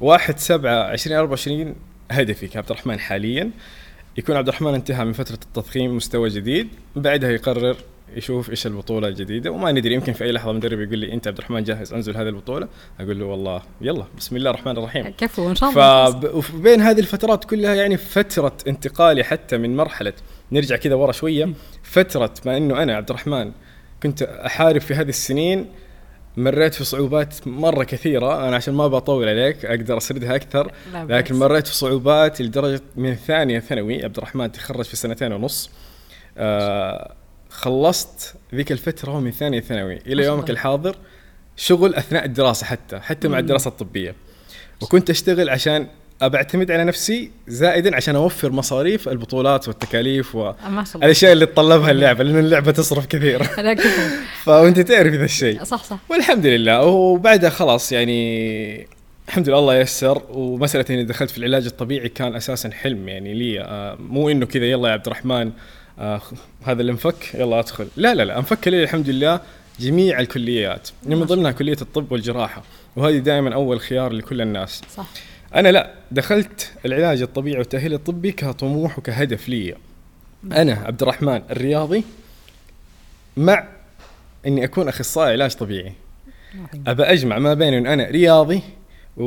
1 0.00 0.38
7 0.38 0.92
2024 0.92 1.74
هدفي 2.10 2.48
كعبد 2.48 2.70
الرحمن 2.70 2.98
حاليا. 2.98 3.50
يكون 4.18 4.36
عبد 4.36 4.48
الرحمن 4.48 4.74
انتهى 4.74 5.04
من 5.04 5.12
فترة 5.12 5.34
التضخيم 5.34 5.96
مستوى 5.96 6.28
جديد. 6.28 6.68
بعدها 6.96 7.30
يقرر 7.30 7.76
يشوف 8.16 8.50
إيش 8.50 8.66
البطولة 8.66 9.08
الجديدة 9.08 9.50
وما 9.50 9.72
ندري 9.72 9.94
يمكن 9.94 10.12
في 10.12 10.24
أي 10.24 10.32
لحظة 10.32 10.52
مدرب 10.52 10.80
يقول 10.80 10.98
لي 10.98 11.12
أنت 11.12 11.28
عبد 11.28 11.38
الرحمن 11.38 11.64
جاهز 11.64 11.92
أنزل 11.92 12.16
هذه 12.16 12.28
البطولة؟ 12.28 12.68
أقول 13.00 13.18
له 13.18 13.24
والله 13.24 13.62
يلا 13.80 14.04
بسم 14.18 14.36
الله 14.36 14.50
الرحمن 14.50 14.78
الرحيم. 14.78 15.14
كفو 15.18 15.50
إن 15.50 15.54
شاء 15.54 15.70
الله. 15.70 16.40
فبين 16.40 16.80
هذه 16.80 17.00
الفترات 17.00 17.44
كلها 17.44 17.74
يعني 17.74 17.96
فترة 17.96 18.56
انتقالي 18.68 19.24
حتى 19.24 19.58
من 19.58 19.76
مرحلة 19.76 20.12
نرجع 20.52 20.76
كذا 20.76 20.94
ورا 20.94 21.12
شوية 21.12 21.52
فترة 21.82 22.34
ما 22.46 22.56
إنه 22.56 22.82
أنا 22.82 22.96
عبد 22.96 23.10
الرحمن 23.10 23.52
كنت 24.02 24.22
أحارب 24.22 24.80
في 24.80 24.94
هذه 24.94 25.08
السنين 25.08 25.66
مريت 26.36 26.74
في 26.74 26.84
صعوبات 26.84 27.46
مرة 27.46 27.84
كثيرة 27.84 28.48
أنا 28.48 28.56
عشان 28.56 28.74
ما 28.74 28.88
بطول 28.88 29.28
عليك 29.28 29.64
أقدر 29.64 29.96
أسردها 29.96 30.36
أكثر 30.36 30.72
لكن 30.94 31.34
مريت 31.34 31.66
في 31.66 31.74
صعوبات 31.74 32.42
لدرجة 32.42 32.80
من 32.96 33.14
ثانية 33.14 33.58
ثانوي 33.58 34.04
عبد 34.04 34.16
الرحمن 34.16 34.52
تخرج 34.52 34.84
في 34.84 34.96
سنتين 34.96 35.32
ونص 35.32 35.70
آه 36.38 37.14
خلصت 37.50 38.34
ذيك 38.54 38.72
الفترة 38.72 39.20
من 39.20 39.30
ثانية 39.30 39.60
ثانوي 39.60 39.98
إلى 40.06 40.24
يومك 40.24 40.50
الحاضر 40.50 40.96
شغل 41.56 41.94
أثناء 41.94 42.24
الدراسة 42.24 42.66
حتى 42.66 43.00
حتى 43.00 43.28
مع 43.28 43.38
الدراسة 43.38 43.68
الطبية. 43.68 44.14
وكنت 44.80 45.10
أشتغل 45.10 45.50
عشان 45.50 45.86
أبعتمد 46.22 46.70
على 46.70 46.84
نفسي 46.84 47.30
زائدا 47.48 47.96
عشان 47.96 48.16
أوفر 48.16 48.52
مصاريف 48.52 49.08
البطولات 49.08 49.68
والتكاليف 49.68 50.34
والاشياء 50.34 51.32
اللي 51.32 51.46
تطلبها 51.46 51.90
اللعبة 51.90 52.24
لأن 52.24 52.38
اللعبة 52.38 52.72
تصرف 52.72 53.06
كثير. 53.06 53.42
فأنت 54.44 54.80
تعرف 54.80 55.14
ذا 55.14 55.24
الشيء. 55.24 55.64
صح 55.64 55.84
صح. 55.84 55.98
والحمد 56.08 56.46
لله. 56.46 56.84
وبعدها 56.84 57.50
خلاص 57.50 57.92
يعني 57.92 58.86
الحمد 59.28 59.48
لله 59.48 59.58
الله 59.58 59.76
يسر. 59.76 60.22
ومسألة 60.30 60.84
إني 60.90 61.04
دخلت 61.04 61.30
في 61.30 61.38
العلاج 61.38 61.66
الطبيعي 61.66 62.08
كان 62.08 62.34
أساسا 62.34 62.70
حلم 62.70 63.08
يعني 63.08 63.34
لي. 63.34 63.60
آه، 63.60 63.96
مو 64.00 64.30
إنه 64.30 64.46
كذا 64.46 64.64
يلا 64.64 64.88
يا 64.88 64.92
عبد 64.92 65.06
الرحمن 65.06 65.52
آه 66.00 66.20
هذا 66.64 66.80
اللي 66.80 66.92
انفك 66.92 67.34
يلا 67.34 67.58
ادخل. 67.58 67.88
لا 67.96 68.14
لا 68.14 68.22
لا 68.22 68.38
انفك 68.38 68.68
لي 68.68 68.82
الحمد 68.82 69.08
لله 69.08 69.40
جميع 69.80 70.20
الكليات. 70.20 70.88
من 71.02 71.24
ضمنها 71.24 71.52
كلية 71.52 71.76
الطب 71.82 72.12
والجراحة 72.12 72.62
وهذه 72.96 73.18
دائما 73.18 73.54
أول 73.54 73.80
خيار 73.80 74.12
لكل 74.12 74.40
الناس. 74.40 74.82
صح. 74.96 75.06
أنا 75.54 75.68
لا 75.68 75.94
دخلت 76.10 76.72
العلاج 76.86 77.22
الطبيعي 77.22 77.58
والتأهيل 77.58 77.94
الطبي 77.94 78.32
كطموح 78.32 78.98
وكهدف 78.98 79.48
لي. 79.48 79.74
أنا 80.52 80.72
عبد 80.72 81.02
الرحمن 81.02 81.42
الرياضي 81.50 82.04
مع 83.36 83.68
إني 84.46 84.64
أكون 84.64 84.88
أخصائي 84.88 85.32
علاج 85.32 85.54
طبيعي. 85.54 85.92
أبى 86.86 87.02
أجمع 87.02 87.38
ما 87.38 87.54
بين 87.54 87.74
إن 87.74 87.86
أنا 87.86 88.04
رياضي 88.04 88.62
و... 89.16 89.24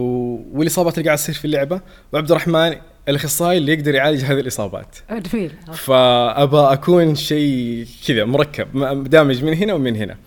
والإصابات 0.57 0.97
اللي 0.97 1.05
قاعد 1.05 1.17
تصير 1.17 1.35
في 1.35 1.45
اللعبة 1.45 1.81
وعبد 2.11 2.31
الرحمن 2.31 2.75
الأخصائي 3.10 3.57
اللي 3.57 3.74
يقدر 3.74 3.95
يعالج 3.95 4.24
هذه 4.24 4.39
الإصابات. 4.39 4.98
جميل. 5.12 5.51
فابى 5.74 6.57
أكون 6.57 7.15
شيء 7.15 7.88
كذا 8.07 8.25
مركب 8.25 8.67
دامج 9.10 9.43
من 9.43 9.53
هنا 9.53 9.74
ومن 9.74 9.95
هنا. 9.95 10.17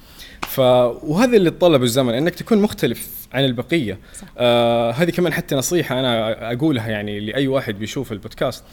ف 0.40 0.58
وهذا 0.58 1.36
اللي 1.36 1.50
طلبه 1.50 1.84
الزمن 1.84 2.14
إنك 2.14 2.34
تكون 2.34 2.62
مختلف 2.62 3.08
عن 3.32 3.44
البقية. 3.44 3.98
صح. 4.14 4.26
آه 4.38 4.90
هذه 4.90 5.10
كمان 5.10 5.32
حتى 5.32 5.54
نصيحة 5.54 6.00
أنا 6.00 6.52
أقولها 6.52 6.88
يعني 6.88 7.20
لأي 7.20 7.48
واحد 7.48 7.78
بيشوف 7.78 8.12
البودكاست. 8.12 8.64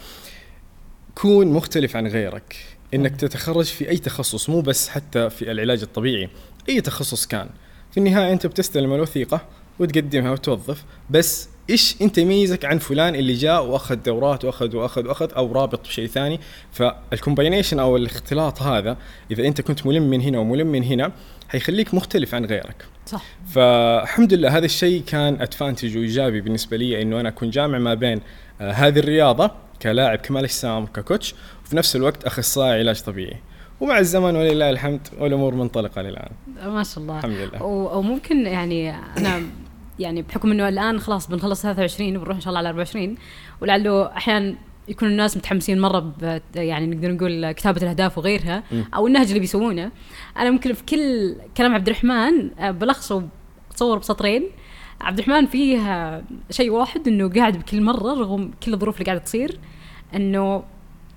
كون 1.16 1.48
مختلف 1.48 1.96
عن 1.96 2.08
غيرك. 2.08 2.56
إنك 2.94 3.16
تتخرج 3.16 3.66
في 3.66 3.90
أي 3.90 3.98
تخصص 3.98 4.50
مو 4.50 4.62
بس 4.62 4.90
حتى 4.90 5.30
في 5.30 5.52
العلاج 5.52 5.82
الطبيعي. 5.82 6.30
أي 6.70 6.82
تخصص 6.82 7.26
كان. 7.26 7.50
في 7.92 7.98
النهاية 7.98 8.34
أنت 8.34 8.48
بتستلم 8.48 8.94
الوثيقة 8.94 9.42
وتقدمها 9.80 10.32
وتوظف 10.32 10.84
بس 11.10 11.50
إيش 11.70 11.96
أنت 12.02 12.18
يميزك 12.18 12.66
عن 12.66 12.78
فلان 12.78 13.16
اللي 13.16 13.34
جاء 13.34 13.66
وأخذ 13.66 13.96
دورات 13.96 14.46
وأخذ 14.46 14.76
وأخذ 14.76 15.08
وأخذ 15.08 15.34
أو 15.38 15.52
رابط 15.52 15.88
بشيء 15.88 16.08
ثاني؟ 16.08 16.40
فال 16.72 16.88
combination 16.88 17.80
أو 17.80 17.98
الاختلاط 17.98 18.62
هذا 18.62 18.98
إذا 19.32 19.48
أنت 19.48 19.62
كنت 19.62 19.86
ملم 19.86 20.10
من 20.10 20.22
هنا 20.22 20.40
وملم 20.40 20.68
من 20.68 20.84
هنا 20.84 21.12
حيخليك 21.50 21.94
مختلف 21.94 22.36
عن 22.36 22.46
غيرك. 22.46 22.86
صح. 23.06 23.24
فالحمد 23.54 24.34
لله 24.34 24.58
هذا 24.58 24.66
الشيء 24.66 25.02
كان 25.02 25.42
advantage 25.42 25.98
وإيجابي 25.98 26.42
بالنسبة 26.42 26.78
لي 26.78 27.02
إنه 27.02 27.20
أنا 27.20 27.30
أكون 27.30 27.50
جامع 27.50 27.78
ما 27.78 27.94
بين 27.94 28.22
آه 28.62 28.72
هذه 28.72 29.00
الرياضة 29.00 29.52
كلاعب 29.82 30.18
كمال 30.18 30.44
اجسام 30.44 30.86
ك 30.86 30.94
coach 30.94 31.36
وفي 31.66 31.76
نفس 31.76 31.96
الوقت 31.96 32.24
أخصائي 32.24 32.80
علاج 32.80 33.02
طبيعي. 33.02 33.38
ومع 33.82 34.00
الزمن 34.00 34.36
ولله 34.36 34.70
الحمد 34.70 35.08
والأمور 35.20 35.56
منطلقة 35.56 36.02
للآن. 36.02 36.30
ما 36.66 36.84
شاء 36.84 37.04
الله. 37.04 37.18
الحمد 37.18 37.38
لله. 37.38 37.64
وممكن 37.64 38.46
يعني 38.46 38.92
أنا 39.18 39.42
يعني 40.00 40.22
بحكم 40.22 40.52
إنه 40.52 40.70
الآن 40.70 41.00
خلاص 41.00 41.28
بنخلص 41.28 41.62
23 41.62 42.18
وبنروح 42.18 42.36
إن 42.36 42.42
شاء 42.42 42.50
الله 42.50 42.60
على 42.60 42.70
24 42.70 43.16
ولعله 43.62 44.06
أحيانا 44.18 44.56
يكون 44.88 45.08
الناس 45.08 45.38
متحمسين 45.38 45.82
مرة 45.82 46.14
يعني 46.56 46.88
نقدر 46.88 47.12
نقول 47.12 47.52
كتابة 47.52 47.82
الأهداف 47.82 48.18
وغيرها 48.18 48.64
أو 48.96 49.08
النهج 49.08 49.28
اللي 49.28 49.40
بيسوونه. 49.40 49.92
أنا 50.38 50.52
ممكن 50.52 50.74
في 50.74 50.84
كل 50.84 51.36
كلام 51.58 51.74
عبد 51.76 51.88
الرحمن 51.88 52.60
آه، 52.60 52.72
بلخصه 52.72 53.24
بصور 53.76 53.98
بسطرين. 53.98 54.44
عبد 55.02 55.20
الرحمن 55.20 55.46
فيه 55.46 55.78
شيء 56.52 56.70
واحد 56.70 57.08
إنه 57.08 57.30
قاعد 57.30 57.58
بكل 57.58 57.82
مرة 57.82 58.14
رغم 58.14 58.52
كل 58.66 58.74
الظروف 58.74 58.96
اللي 58.96 59.06
قاعدة 59.06 59.22
تصير 59.22 59.60
إنه 60.16 60.64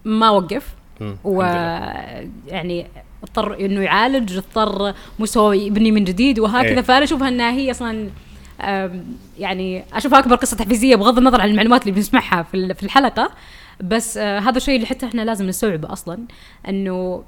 ما 0.05 0.31
وقف. 0.31 0.75
ويعني 1.25 2.87
اضطر 3.23 3.61
إنه 3.61 3.81
يعالج 3.81 4.37
اضطر 4.37 4.95
مستوى 5.19 5.59
يبني 5.59 5.91
من 5.91 6.05
جديد 6.05 6.39
وهكذا. 6.39 6.75
إيه. 6.75 6.81
فأنا 6.81 7.05
أشوفها 7.05 7.29
إنها 7.29 7.51
هي 7.51 7.71
أصلا 7.71 8.09
يعني 9.39 9.85
أشوفها 9.93 10.19
أكبر 10.19 10.35
قصة 10.35 10.57
تحفيزية 10.57 10.97
بغض 10.97 11.19
النظر 11.19 11.41
عن 11.41 11.51
المعلومات 11.51 11.83
اللي 11.83 11.93
بنسمعها 11.93 12.43
في 12.53 12.83
الحلقة. 12.83 13.31
بس 13.81 14.17
آه، 14.17 14.39
هذا 14.39 14.57
الشيء 14.57 14.77
اللي 14.77 14.87
حتى 14.87 15.07
إحنا 15.07 15.23
لازم 15.23 15.47
نستوعبه 15.47 15.93
أصلا 15.93 16.19
إنه 16.69 17.25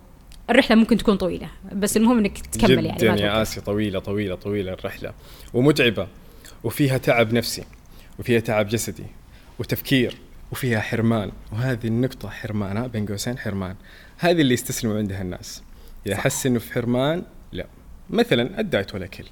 الرحلة 0.51 0.77
ممكن 0.77 0.97
تكون 0.97 1.17
طويلة. 1.17 1.49
بس 1.73 1.97
المهم 1.97 2.19
إنك 2.19 2.39
تكمل 2.39 2.87
يعني 2.87 2.99
جدا 2.99 3.15
يا 3.15 3.43
آسي 3.43 3.61
طويلة 3.61 3.99
طويلة 3.99 4.35
طويلة 4.35 4.73
الرحلة. 4.73 5.13
ومتعبة 5.55 6.07
وفيها 6.65 6.99
تعب 6.99 7.33
نفسي 7.33 7.65
وفيها 8.19 8.41
تعب 8.41 8.69
جسدي 8.69 9.07
وتفكير 9.59 10.15
وفيها 10.53 10.81
حرمان. 10.81 11.33
وهذه 11.53 11.87
النقطة 11.87 12.31
حرمانها 12.31 12.87
بين 12.87 13.07
قوسين 13.07 13.39
حرمان. 13.39 13.77
هذه 14.19 14.41
اللي 14.41 14.55
يستسلموا 14.55 14.99
عندها 14.99 15.23
الناس. 15.23 15.63
إذا 16.07 16.17
حس 16.17 16.47
إنه 16.47 16.59
في 16.59 16.73
حرمان 16.73 17.23
لا. 17.53 17.67
مثلا 18.11 18.61
ال 18.61 18.67
diet 18.67 18.95
والأكل 18.95 19.25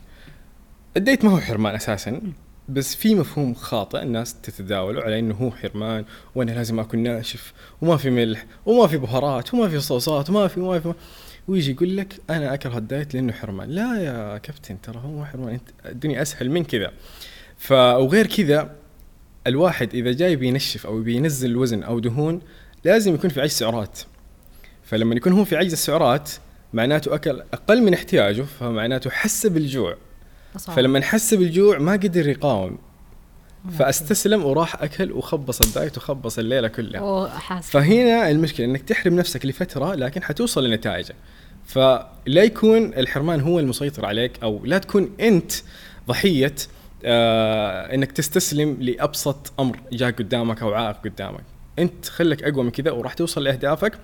ال 0.96 1.02
diet 1.02 1.24
ما 1.24 1.30
هو 1.30 1.40
حرمان 1.40 1.74
أساسا 1.74 2.20
بس 2.68 2.94
في 2.94 3.14
مفهوم 3.14 3.54
خاطئ 3.54 4.02
الناس 4.02 4.40
تتداوله 4.40 5.02
على 5.02 5.18
إنه 5.18 5.34
هو 5.34 5.50
حرمان 5.50 6.04
وأنا 6.34 6.50
لازم 6.50 6.80
اكل 6.80 6.98
ناشف 6.98 7.52
وما 7.82 7.96
في 7.96 8.10
ملح 8.10 8.46
وما 8.66 8.86
في 8.86 8.96
بهارات 8.96 9.54
وما 9.54 9.68
في 9.68 9.80
صوصات 9.80 10.30
وما 10.30 10.48
في 10.48 10.60
وما 10.60 10.80
في 10.80 10.94
ويجي 11.48 11.70
يقول 11.70 11.96
لك 11.96 12.14
أنا 12.30 12.54
أكره 12.54 12.78
ال 12.78 12.85
diet 12.85 13.14
لأنه 13.14 13.32
حرمان. 13.32 13.70
لا 13.70 14.02
يا 14.02 14.38
كابتن 14.38 14.80
ترى 14.80 14.98
هو 15.04 15.24
حرمان. 15.24 15.48
انت 15.48 15.68
الدنيا 15.86 16.22
أسهل 16.22 16.50
من 16.50 16.64
كذا. 16.64 16.92
ف 17.56 17.72
وغير 17.72 18.26
كذا 18.26 18.76
الواحد 19.46 19.94
إذا 19.94 20.12
جاي 20.12 20.36
بينشف 20.36 20.86
أو 20.86 21.02
بينزل 21.02 21.50
الوزن 21.50 21.82
أو 21.82 21.98
دهون 21.98 22.40
لازم 22.84 23.14
يكون 23.14 23.30
في 23.30 23.40
عجز 23.40 23.52
سعرات. 23.52 24.00
فلما 24.84 25.14
يكون 25.14 25.32
هو 25.32 25.44
في 25.44 25.56
عجز 25.56 25.72
السعرات 25.72 26.30
معناته 26.72 27.14
أكل 27.14 27.42
أقل 27.52 27.82
من 27.82 27.94
احتياجه 27.94 28.42
فمعناته 28.42 29.10
حس 29.10 29.46
بالجوع. 29.46 29.96
صحيح. 30.56 30.76
فلما 30.76 31.02
حس 31.02 31.34
بالجوع 31.34 31.78
ما 31.78 31.92
قدر 31.92 32.28
يقاوم. 32.28 32.78
فأستسلم 33.78 34.44
وراح 34.44 34.82
أكل 34.82 35.12
وخبص 35.12 35.60
الدايت 35.60 35.98
وخبص 35.98 36.38
الليلة 36.38 36.68
كلها. 36.68 37.00
فهنا 37.60 38.30
المشكلة 38.30 38.66
إنك 38.66 38.82
تحرم 38.82 39.14
نفسك 39.14 39.46
لفترة 39.46 39.94
لكن 39.94 40.22
حتوصل 40.22 40.64
لنتائجه. 40.64 41.14
فلا 41.64 42.42
يكون 42.42 42.94
الحرمان 42.94 43.40
هو 43.40 43.60
المسيطر 43.60 44.06
عليك 44.06 44.32
أو 44.42 44.64
لا 44.64 44.78
تكون 44.78 45.10
أنت 45.20 45.52
ضحية 46.08 46.54
آه 47.04 47.94
إنك 47.94 48.12
تستسلم 48.12 48.76
لأبسط 48.80 49.52
أمر 49.60 49.80
جاء 49.92 50.10
قدامك 50.10 50.62
أو 50.62 50.74
عائق 50.74 50.96
قدامك. 51.04 51.44
أنت 51.78 52.08
خليك 52.08 52.42
أقوى 52.42 52.64
من 52.64 52.70
كذا 52.70 52.90
وراح 52.90 53.14
توصل 53.14 53.44
لأهدافك 53.44 53.98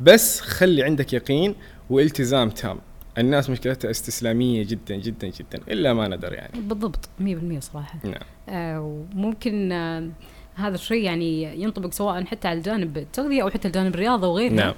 بس 0.00 0.40
خلي 0.40 0.82
عندك 0.82 1.12
يقين 1.12 1.54
والتزام 1.90 2.50
تام. 2.50 2.78
الناس 3.18 3.50
مشكلتها 3.50 3.90
استسلامية 3.90 4.64
جدا 4.64 4.96
جدا 4.96 5.28
جدا 5.28 5.58
إلا 5.68 5.94
ما 5.94 6.08
ندر 6.08 6.32
يعني. 6.32 6.60
بالضبط 6.60 7.08
100% 7.20 7.58
صراحة. 7.58 7.98
نعم. 8.04 8.22
آه 8.48 8.80
وممكن 9.14 9.72
آه 9.72 10.08
هذا 10.54 10.74
الشيء 10.74 11.02
يعني 11.02 11.62
ينطبق 11.62 11.92
سواء 11.92 12.24
حتى 12.24 12.48
على 12.48 12.58
الجانب 12.58 12.98
التغذية 12.98 13.42
أو 13.42 13.50
حتى 13.50 13.68
الجانب 13.68 13.94
الرياضة 13.94 14.28
وغيرها 14.28 14.54
نعم. 14.54 14.74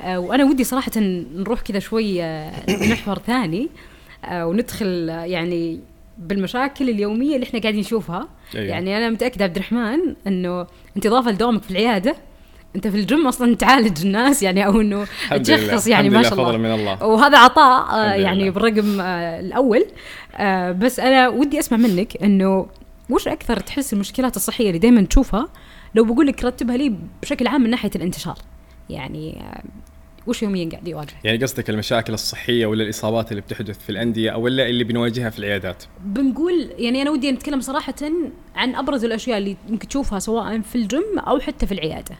آه 0.00 0.18
وأنا 0.20 0.44
ودي 0.44 0.64
صراحة 0.64 0.90
نروح 1.34 1.60
كذا 1.60 1.78
شوي 1.78 2.22
آه 2.22 2.52
محور 2.68 3.18
ثاني 3.18 3.68
آه 4.24 4.46
وندخل 4.46 5.10
آه 5.10 5.24
يعني 5.24 5.80
بالمشاكل 6.18 6.90
اليومية 6.90 7.34
اللي 7.34 7.46
إحنا 7.46 7.60
قاعدين 7.60 7.80
نشوفها. 7.80 8.28
أيوة. 8.54 8.66
يعني 8.66 8.96
أنا 8.96 9.10
متأكدة 9.10 9.44
عبد 9.44 9.56
الرحمن 9.56 9.98
إنه 10.26 10.66
انت 10.96 11.06
اضافه 11.06 11.30
لدوامك 11.30 11.62
في 11.62 11.70
العيادة 11.70 12.16
أنت 12.76 12.88
في 12.88 12.96
الجيم 12.96 13.26
أصلا 13.26 13.56
تعالج 13.56 14.06
الناس 14.06 14.42
يعني 14.42 14.66
أو 14.66 14.80
إنه. 14.80 15.06
تشخص 15.30 15.86
يعني 15.86 16.10
ما 16.10 16.22
شاء 16.22 16.32
الله. 16.32 16.44
فضل 16.44 16.58
من 16.58 16.74
الله. 16.74 17.04
وهذا 17.04 17.38
عطاء 17.38 17.94
آه 17.94 18.12
يعني 18.14 18.42
لله. 18.42 18.50
بالرقم 18.50 19.00
آه 19.00 19.40
الأول. 19.40 19.86
آه 20.34 20.72
بس 20.72 21.00
أنا 21.00 21.28
ودي 21.28 21.58
أسمع 21.58 21.78
منك 21.78 22.22
إنه 22.22 22.66
وش 23.10 23.28
أكثر 23.28 23.60
تحس 23.60 23.92
المشكلات 23.92 24.36
الصحية 24.36 24.66
اللي 24.66 24.78
دائما 24.78 25.02
تشوفها؟ 25.02 25.48
لو 25.94 26.04
بقول 26.04 26.26
لك 26.26 26.44
رتبها 26.44 26.76
لي 26.76 26.94
بشكل 27.22 27.46
عام 27.46 27.62
من 27.62 27.70
ناحية 27.70 27.90
الانتشار. 27.96 28.38
يعني 28.90 29.42
وش 30.26 30.42
يوميا 30.42 30.68
قاعد 30.70 30.88
يواجه؟ 30.88 31.12
يعني 31.24 31.38
قصدك 31.38 31.70
المشاكل 31.70 32.14
الصحية 32.14 32.66
ولا 32.66 32.84
الإصابات 32.84 33.30
اللي 33.30 33.40
بتحدث 33.42 33.78
في 33.78 33.90
الأندية 33.90 34.30
أو 34.30 34.42
ولا 34.42 34.66
اللي 34.66 34.84
بنواجهها 34.84 35.30
في 35.30 35.38
العيادات؟ 35.38 35.84
بنقول 36.04 36.70
يعني 36.78 37.02
أنا 37.02 37.10
ودي 37.10 37.32
نتكلم 37.32 37.60
صراحة 37.60 37.94
عن 38.56 38.74
أبرز 38.74 39.04
الأشياء 39.04 39.38
اللي 39.38 39.56
يمكن 39.68 39.88
تشوفها 39.88 40.18
سواء 40.18 40.60
في 40.60 40.76
الجيم 40.76 41.18
أو 41.18 41.40
حتى 41.40 41.66
في 41.66 41.72
العيادة. 41.72 42.14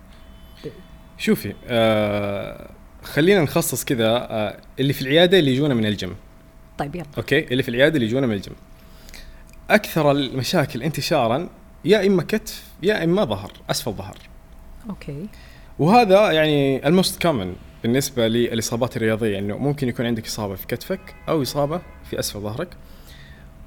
شوفي 1.23 1.55
آه 1.67 2.71
خلينا 3.03 3.43
نخصص 3.43 3.85
كذا 3.85 4.09
آه 4.09 4.61
اللي 4.81 4.93
في 4.93 5.03
العيادة 5.03 5.39
اللي 5.39 5.53
يجونا 5.53 5.75
من 5.75 5.87
الجيم. 5.87 6.17
طيب 6.79 6.95
يلا. 6.97 7.07
Okay? 7.19 7.39
اللي 7.39 7.63
في 7.63 7.69
العيادة 7.69 7.97
اللي 7.97 8.07
يجونا 8.07 8.27
من 8.27 8.35
الجيم. 8.35 8.55
أكثر 9.71 10.11
المشاكل 10.11 10.83
انتشارا 10.83 11.49
يا 11.85 12.07
إما 12.07 12.23
كتف 12.23 12.65
يا 12.83 13.05
إما 13.05 13.25
ظهر 13.25 13.53
أسفل 13.71 13.93
ظهر. 13.93 14.17
Okay. 14.91 15.27
وهذا 15.79 16.31
يعني 16.33 16.87
ال 16.87 16.94
most 16.94 17.23
common 17.23 17.57
بالنسبة 17.83 18.29
للإصابات 18.29 18.97
الرياضية 18.97 19.39
إنه 19.39 19.57
ممكن 19.57 19.89
يكون 19.89 20.07
عندك 20.07 20.27
إصابة 20.27 20.55
في 20.55 20.67
كتفك 20.67 21.15
أو 21.29 21.43
إصابة 21.43 21.81
في 22.11 22.19
أسفل 22.19 22.41
ظهرك. 22.41 22.69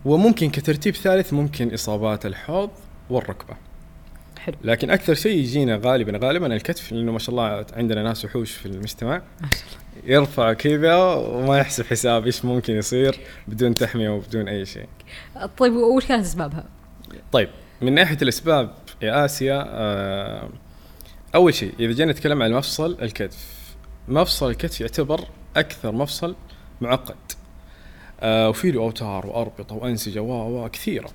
وممكن 0.05 0.49
كترتيب 0.49 0.95
ثالث 0.95 1.33
ممكن 1.33 1.73
إصابات 1.73 2.25
الحوض 2.25 2.69
والركبة. 3.09 3.55
حلو. 4.45 4.55
لكن 4.63 4.91
أكثر 4.91 5.13
شيء 5.13 5.37
يجينا 5.37 5.79
غالبا 5.83 6.27
غالبا 6.27 6.55
الكتف 6.55 6.91
لأنه 6.91 7.11
ما 7.11 7.19
شاء 7.19 7.29
الله 7.29 7.65
عندنا 7.73 8.03
ناس 8.03 8.25
وحوش 8.25 8.51
في 8.51 8.65
المجتمع. 8.65 9.21
ما 9.41 9.49
شاء 9.49 9.63
الله. 9.67 10.15
يرفع 10.15 10.53
كذا 10.53 10.95
وما 10.95 11.57
يحسب 11.57 11.85
حساب 11.85 12.25
إيش 12.25 12.45
ممكن 12.45 12.73
يصير 12.73 13.19
بدون 13.47 13.75
تحمية 13.75 14.09
وبدون 14.09 14.47
أي 14.47 14.65
شيء. 14.65 14.87
طيب 15.57 15.73
وش 15.73 16.05
كانت 16.05 16.25
أسبابها؟ 16.25 16.65
طيب 17.31 17.49
من 17.81 17.93
ناحية 17.93 18.17
الأسباب 18.21 18.73
يا 19.01 19.25
آسيا 19.25 19.65
آه 19.67 20.49
أول 21.35 21.53
شيء 21.53 21.73
إذا 21.79 21.91
جينا 21.91 22.11
نتكلم 22.11 22.43
عن 22.43 22.51
مفصل 22.53 22.97
الكتف 23.01 23.75
مفصل 24.07 24.49
الكتف 24.49 24.81
يعتبر 24.81 25.21
أكثر 25.55 25.91
مفصل 25.91 26.35
معقد. 26.81 27.15
آه 28.19 28.49
وفي 28.49 28.71
له 28.71 28.81
أوتار 28.81 29.27
وأربطة 29.27 29.75
وأنسجة 29.75 30.21
و 30.21 30.63
و 30.63 30.69
كثيرة. 30.69 31.09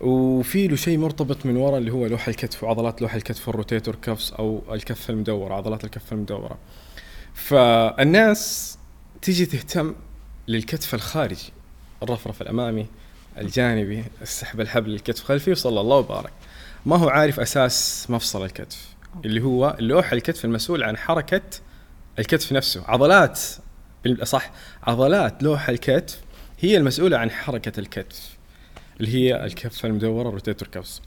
وفي 0.00 0.68
له 0.68 0.76
شيء 0.76 0.98
مرتبط 0.98 1.46
من 1.46 1.56
وراء 1.56 1.78
اللي 1.78 1.92
هو 1.92 2.06
لوح 2.06 2.28
الكتف 2.28 2.64
وعضلات 2.64 3.02
لوح 3.02 3.14
الكتف 3.14 3.48
ال 3.48 3.54
rotator 3.54 3.96
cuffs 4.02 4.32
أو 4.32 4.62
الكف 4.70 5.10
المدور 5.10 5.52
عضلات 5.52 5.84
الكف 5.84 6.12
المدورة. 6.12 6.58
فالناس 7.34 8.78
تيجي 9.22 9.46
تهتم 9.46 9.94
للكتف 10.48 10.94
الخارجي 10.94 11.52
الرفرف 12.02 12.42
الأمامي 12.42 12.86
الجانبي 13.38 14.04
السحب 14.22 14.60
الحبل 14.60 14.94
الكتف 14.94 15.24
خلفي 15.24 15.50
وصلى 15.50 15.80
الله 15.80 15.96
وبارك. 15.96 16.32
ما 16.86 16.96
هو 16.96 17.08
عارف 17.08 17.40
أساس 17.40 18.06
مفصل 18.08 18.44
الكتف 18.44 18.88
اللي 19.24 19.42
هو 19.42 19.76
لوح 19.80 20.12
الكتف 20.12 20.44
المسؤول 20.44 20.82
عن 20.82 20.96
حركة 20.96 21.42
الكتف 22.18 22.52
نفسه. 22.52 22.84
عضلات 22.88 23.40
بالأصح 24.04 24.50
عضلات 24.82 25.42
لوح 25.42 25.68
الكتف 25.68 26.20
هي 26.60 26.76
المسؤولة 26.76 27.18
عن 27.18 27.30
حركة 27.30 27.80
الكتف. 27.80 28.35
اللي 29.00 29.14
هي 29.14 29.44
الكفه 29.44 29.88
المدورة 29.88 30.30
rotator 30.30 30.68
cuffs 30.68 31.02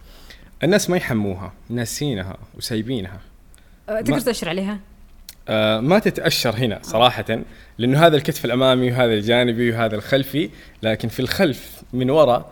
الناس 0.63 0.89
ما 0.89 0.97
يحموها 0.97 1.53
ناسينها 1.69 2.37
وسايبينها. 2.57 3.21
أه، 3.89 4.01
تقدر 4.01 4.19
تأشر 4.19 4.49
عليها؟ 4.49 4.79
آه 5.49 5.79
ما 5.79 5.99
تتأشر 5.99 6.55
هنا 6.55 6.79
صراحة 6.83 7.39
لأنه 7.77 8.05
هذا 8.05 8.17
الكتف 8.17 8.45
الأمامي 8.45 8.91
وهذا 8.91 9.13
الجانبي 9.13 9.71
وهذا 9.71 9.95
الخلفي 9.95 10.49
لكن 10.83 11.07
في 11.07 11.19
الخلف 11.19 11.81
من 11.93 12.09
وراء 12.09 12.51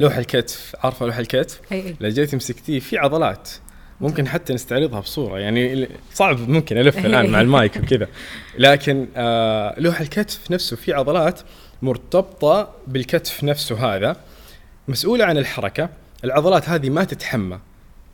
لوح 0.00 0.16
الكتف. 0.16 0.76
عارفة 0.84 1.06
لوح 1.06 1.16
الكتف؟ 1.16 1.60
لو 2.00 2.08
جيت 2.08 2.30
تمسكتيه 2.30 2.80
في 2.80 2.98
عضلات. 2.98 3.50
ممكن 4.00 4.28
حتى 4.28 4.54
نستعرضها 4.54 5.00
بصورة 5.00 5.38
يعني 5.38 5.88
صعب 6.14 6.48
ممكن 6.48 6.78
ألف 6.78 6.98
الآن 7.06 7.30
مع 7.30 7.40
المايك 7.40 7.76
وكذا. 7.76 8.08
لكن 8.58 9.08
آه 9.16 9.74
لوح 9.80 10.00
الكتف 10.00 10.50
نفسه 10.50 10.76
في 10.76 10.92
عضلات 10.92 11.40
مرتبطة 11.82 12.70
بالكتف 12.86 13.44
نفسه 13.44 13.94
هذا. 13.96 14.16
مسؤولة 14.88 15.24
عن 15.24 15.38
الحركة 15.38 15.88
العضلات 16.24 16.68
هذه 16.68 16.90
ما 16.90 17.04
تتحمى. 17.04 17.58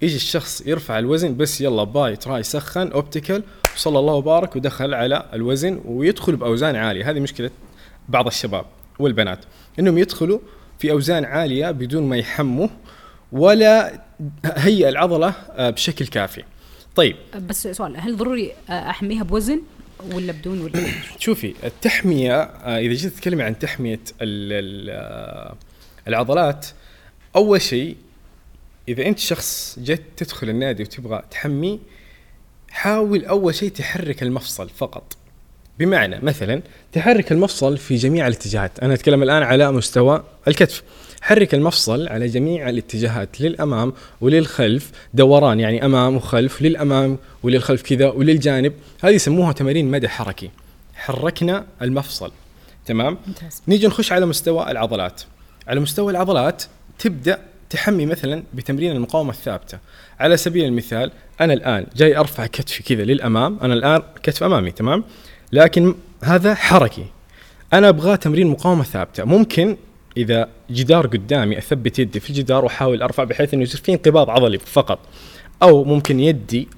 يجي 0.03 0.17
الشخص 0.17 0.63
يرفع 0.67 0.99
الوزن 0.99 1.37
بس 1.37 1.61
يلا 1.61 1.85
bi 1.85 2.17
tri 2.17 2.43
سخن 2.43 2.89
elliptical 2.93 3.43
وصلى 3.77 3.99
الله 3.99 4.13
وبارك 4.15 4.57
ودخل 4.57 4.95
على 4.95 5.27
الوزن 5.33 5.81
ويدخل 5.85 6.37
بأوزان 6.37 6.77
عالية. 6.77 7.11
هذه 7.11 7.21
مشكلة 7.21 7.51
بعض 8.09 8.27
الشباب 8.27 8.65
والبنات 8.99 9.39
إنهم 9.79 9.99
يدخلوا 9.99 10.39
في 10.79 10.91
أوزان 10.91 11.25
عالية 11.25 11.71
بدون 11.71 12.03
ما 12.03 12.17
يحموا 12.17 12.69
ولا 13.33 14.01
هيئ 14.45 14.89
العضلة 14.89 15.29
آه، 15.51 15.71
بشكل 15.71 16.07
كافي. 16.07 16.43
طيب. 16.97 17.17
بس 17.49 17.67
سؤال 17.69 17.97
هل 17.97 18.17
ضروري 18.17 18.53
آه، 18.71 18.73
أحميها 18.91 19.23
بوزن 19.23 19.61
ولا 20.13 20.33
بدون 20.33 20.61
ولا 20.61 20.73
شوفي 21.19 21.55
التحمية 21.65 22.43
آه، 22.43 22.79
إذا 22.79 22.93
جيت 22.95 23.13
تتكلمي 23.13 23.43
عن 23.43 23.59
تحمية 23.59 24.01
ال- 24.23 25.55
العضلات 26.09 26.67
أول 27.37 27.63
شيء 27.63 27.97
إذا 28.89 29.07
أنت 29.07 29.19
شخص 29.19 29.79
جيت 29.83 30.03
تدخل 30.17 30.49
النادي 30.49 30.83
وتبغى 30.83 31.23
تحمي 31.31 31.81
حاول 32.71 33.25
أول 33.25 33.55
شيء 33.55 33.71
تحرك 33.71 34.23
المفصل 34.23 34.69
فقط. 34.69 35.17
بمعنى 35.79 36.21
مثلا 36.23 36.63
تحرك 36.93 37.33
المفصل 37.33 37.79
في 37.79 37.97
جميع 37.97 38.27
الاتجاهات. 38.27 38.79
أنا 38.79 38.95
أتكلم 38.95 39.23
الآن 39.23 39.43
على 39.43 39.73
مستوى 39.73 40.25
الكتف. 40.49 40.83
حرك 41.21 41.55
المفصل 41.55 42.09
على 42.09 42.27
جميع 42.27 42.69
الاتجاهات 42.69 43.41
للأمام 43.41 43.93
وللخلف 44.21 44.91
دوران 45.15 45.61
يعني 45.61 45.85
أمام 45.85 46.17
وخلف 46.17 46.63
للأمام 46.63 47.19
وللخلف 47.43 47.83
كذا 47.83 48.09
وللجانب. 48.09 48.73
هذه 49.01 49.15
يسموها 49.15 49.53
تمارين 49.53 49.91
مدى 49.91 50.09
حركي. 50.09 50.51
حركنا 50.95 51.67
المفصل. 51.83 52.33
تمام؟ 52.87 53.19
ممتاز. 53.27 53.63
نيجي 53.69 53.87
نخش 53.87 54.13
على 54.13 54.27
مستوى 54.27 54.71
العضلات. 54.71 55.23
على 55.69 55.81
مستوى 55.81 56.13
العضلات 56.13 56.63
تبدأ 56.99 57.39
تحمي 57.71 58.07
مثلا 58.07 58.43
بتمرين 58.55 58.93
المقاومة 58.93 59.31
الثابتة. 59.31 59.79
على 60.21 60.37
سبيل 60.37 60.65
المثال 60.65 61.11
أنا 61.41 61.53
الآن 61.53 61.87
جاي 61.97 62.17
أرفع 62.17 62.47
كتفي 62.47 62.83
كذا 62.83 63.05
للأمام 63.05 63.59
أنا 63.63 63.75
الآن 63.75 64.03
كتف 64.23 64.43
أمامي 64.43 64.71
تمام؟ 64.71 65.05
لكن 65.53 65.95
هذا 66.23 66.55
حركي. 66.55 67.07
أنا 67.73 67.89
أبغى 67.89 68.17
تمرين 68.17 68.47
مقاومة 68.47 68.85
ثابتة. 68.85 69.25
ممكن 69.25 69.77
إذا 70.17 70.49
جدار 70.71 71.07
قدامي 71.07 71.59
أثبت 71.59 71.99
يدي 71.99 72.21
في 72.21 72.31
الجدار 72.31 72.65
وأحاول 72.65 73.03
أرفع 73.03 73.25
بحيث 73.25 73.55
إنه 73.55 73.63
يصير 73.63 73.81
في 73.81 73.93
انقباض 73.93 74.31
عضلي 74.31 74.59
فقط. 74.59 74.99
أو 75.63 75.85
ممكن 75.85 76.21
يدي 76.21 76.69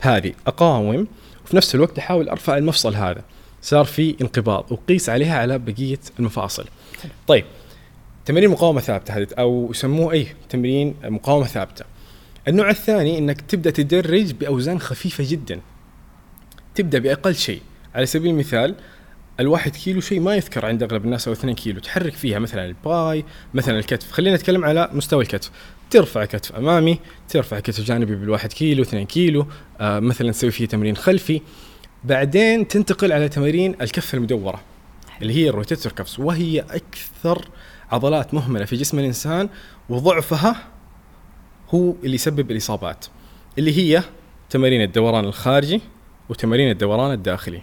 هذه 0.00 0.32
أقاوم 0.46 1.06
وفي 1.44 1.56
نفس 1.56 1.74
الوقت 1.74 1.98
أحاول 1.98 2.28
أرفع 2.28 2.56
المفصل 2.56 2.94
هذا. 2.94 3.22
صار 3.62 3.84
في 3.84 4.16
انقباض. 4.20 4.72
وقيس 4.72 5.08
عليها 5.08 5.38
على 5.38 5.58
بقية 5.58 5.98
المفاصل. 6.18 6.64
طيب 7.26 7.44
تمارين 8.30 8.50
مقاومة 8.50 8.80
ثابتة 8.80 9.16
هذه 9.16 9.26
أو 9.38 9.68
يسموه 9.70 10.12
اي 10.12 10.26
تمرين 10.48 10.94
مقاومة 11.04 11.46
ثابتة. 11.46 11.84
النوع 12.48 12.70
الثاني 12.70 13.18
إنك 13.18 13.40
تبدأ 13.40 13.70
تدرج 13.70 14.32
بأوزان 14.32 14.80
خفيفة 14.80 15.24
جدا. 15.28 15.60
تبدأ 16.74 16.98
بأقل 16.98 17.34
شيء. 17.34 17.60
على 17.94 18.06
سبيل 18.06 18.30
المثال 18.30 18.74
الواحد 19.40 19.76
كيلو 19.76 20.00
شيء 20.00 20.20
ما 20.20 20.34
يذكر 20.34 20.66
عند 20.66 20.82
أغلب 20.82 21.04
الناس 21.04 21.28
أو 21.28 21.34
اثنين 21.34 21.54
كيلو. 21.54 21.80
تحرك 21.80 22.12
فيها 22.12 22.38
مثلا 22.38 22.66
ال 22.66 22.85
bi 22.85 23.24
مثلا 23.54 23.78
الكتف. 23.78 24.12
خلينا 24.12 24.36
نتكلم 24.36 24.64
على 24.64 24.90
مستوى 24.92 25.22
الكتف. 25.22 25.50
ترفع 25.90 26.24
كتف 26.24 26.52
أمامي 26.52 26.98
ترفع 27.28 27.60
كتف 27.60 27.80
جانبي 27.80 28.14
بالواحد 28.14 28.52
كيلو 28.52 28.82
اثنين 28.82 29.06
كيلو. 29.06 29.46
آه 29.80 30.00
مثلا 30.00 30.32
تسوي 30.32 30.50
فيه 30.50 30.66
تمرين 30.66 30.96
خلفي. 30.96 31.40
بعدين 32.04 32.68
تنتقل 32.68 33.12
على 33.12 33.28
تمارين 33.28 33.74
الكف 33.80 34.14
المدورة 34.14 34.60
اللي 35.22 35.34
هي 35.34 35.48
ال 35.48 35.54
rotator 35.54 35.92
cuffs. 35.92 36.18
وهي 36.18 36.60
أكثر 36.60 37.48
عضلات 37.90 38.34
مهملة 38.34 38.64
في 38.64 38.76
جسم 38.76 38.98
الإنسان 38.98 39.48
وضعفها 39.88 40.56
هو 41.74 41.94
اللي 42.04 42.14
يسبب 42.14 42.50
الإصابات 42.50 43.06
اللي 43.58 43.78
هي 43.78 44.02
تمارين 44.50 44.82
الدوران 44.82 45.24
الخارجي 45.24 45.80
وتمارين 46.28 46.70
الدوران 46.70 47.12
الداخلي. 47.12 47.62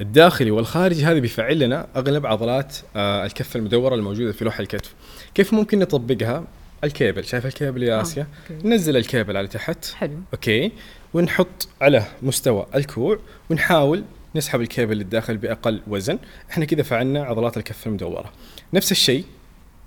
الداخلي 0.00 0.50
والخارجي 0.50 1.04
هذا 1.04 1.18
بيفعل 1.18 1.58
لنا 1.58 1.86
أغلب 1.96 2.26
عضلات 2.26 2.76
آه 2.96 3.26
الكف 3.26 3.56
المدورة 3.56 3.94
الموجودة 3.94 4.32
في 4.32 4.44
لوح 4.44 4.60
الكتف. 4.60 4.94
كيف 5.34 5.54
ممكن 5.54 5.78
نطبقها؟ 5.78 6.44
الكيبل 6.84 7.24
شايف 7.24 7.46
الكيبل 7.46 7.82
يا 7.82 8.02
آسيا؟ 8.02 8.22
آه، 8.22 8.52
okay. 8.54 8.68
ننزل 8.68 8.96
الكيبل 8.96 9.36
على 9.36 9.48
تحت. 9.48 9.84
حلو. 9.94 10.18
okay. 10.34 10.72
ونحط 11.14 11.68
على 11.80 12.04
مستوى 12.22 12.66
الكوع 12.74 13.18
ونحاول 13.50 14.04
نسحب 14.36 14.60
الكيبل 14.60 14.96
للداخل 14.96 15.36
بأقل 15.36 15.82
وزن. 15.86 16.18
إحنا 16.50 16.64
كذا 16.64 16.82
فعلنا 16.82 17.24
عضلات 17.24 17.56
الكف 17.56 17.86
المدورة. 17.86 18.32
نفس 18.74 18.92
الشيء 18.92 19.24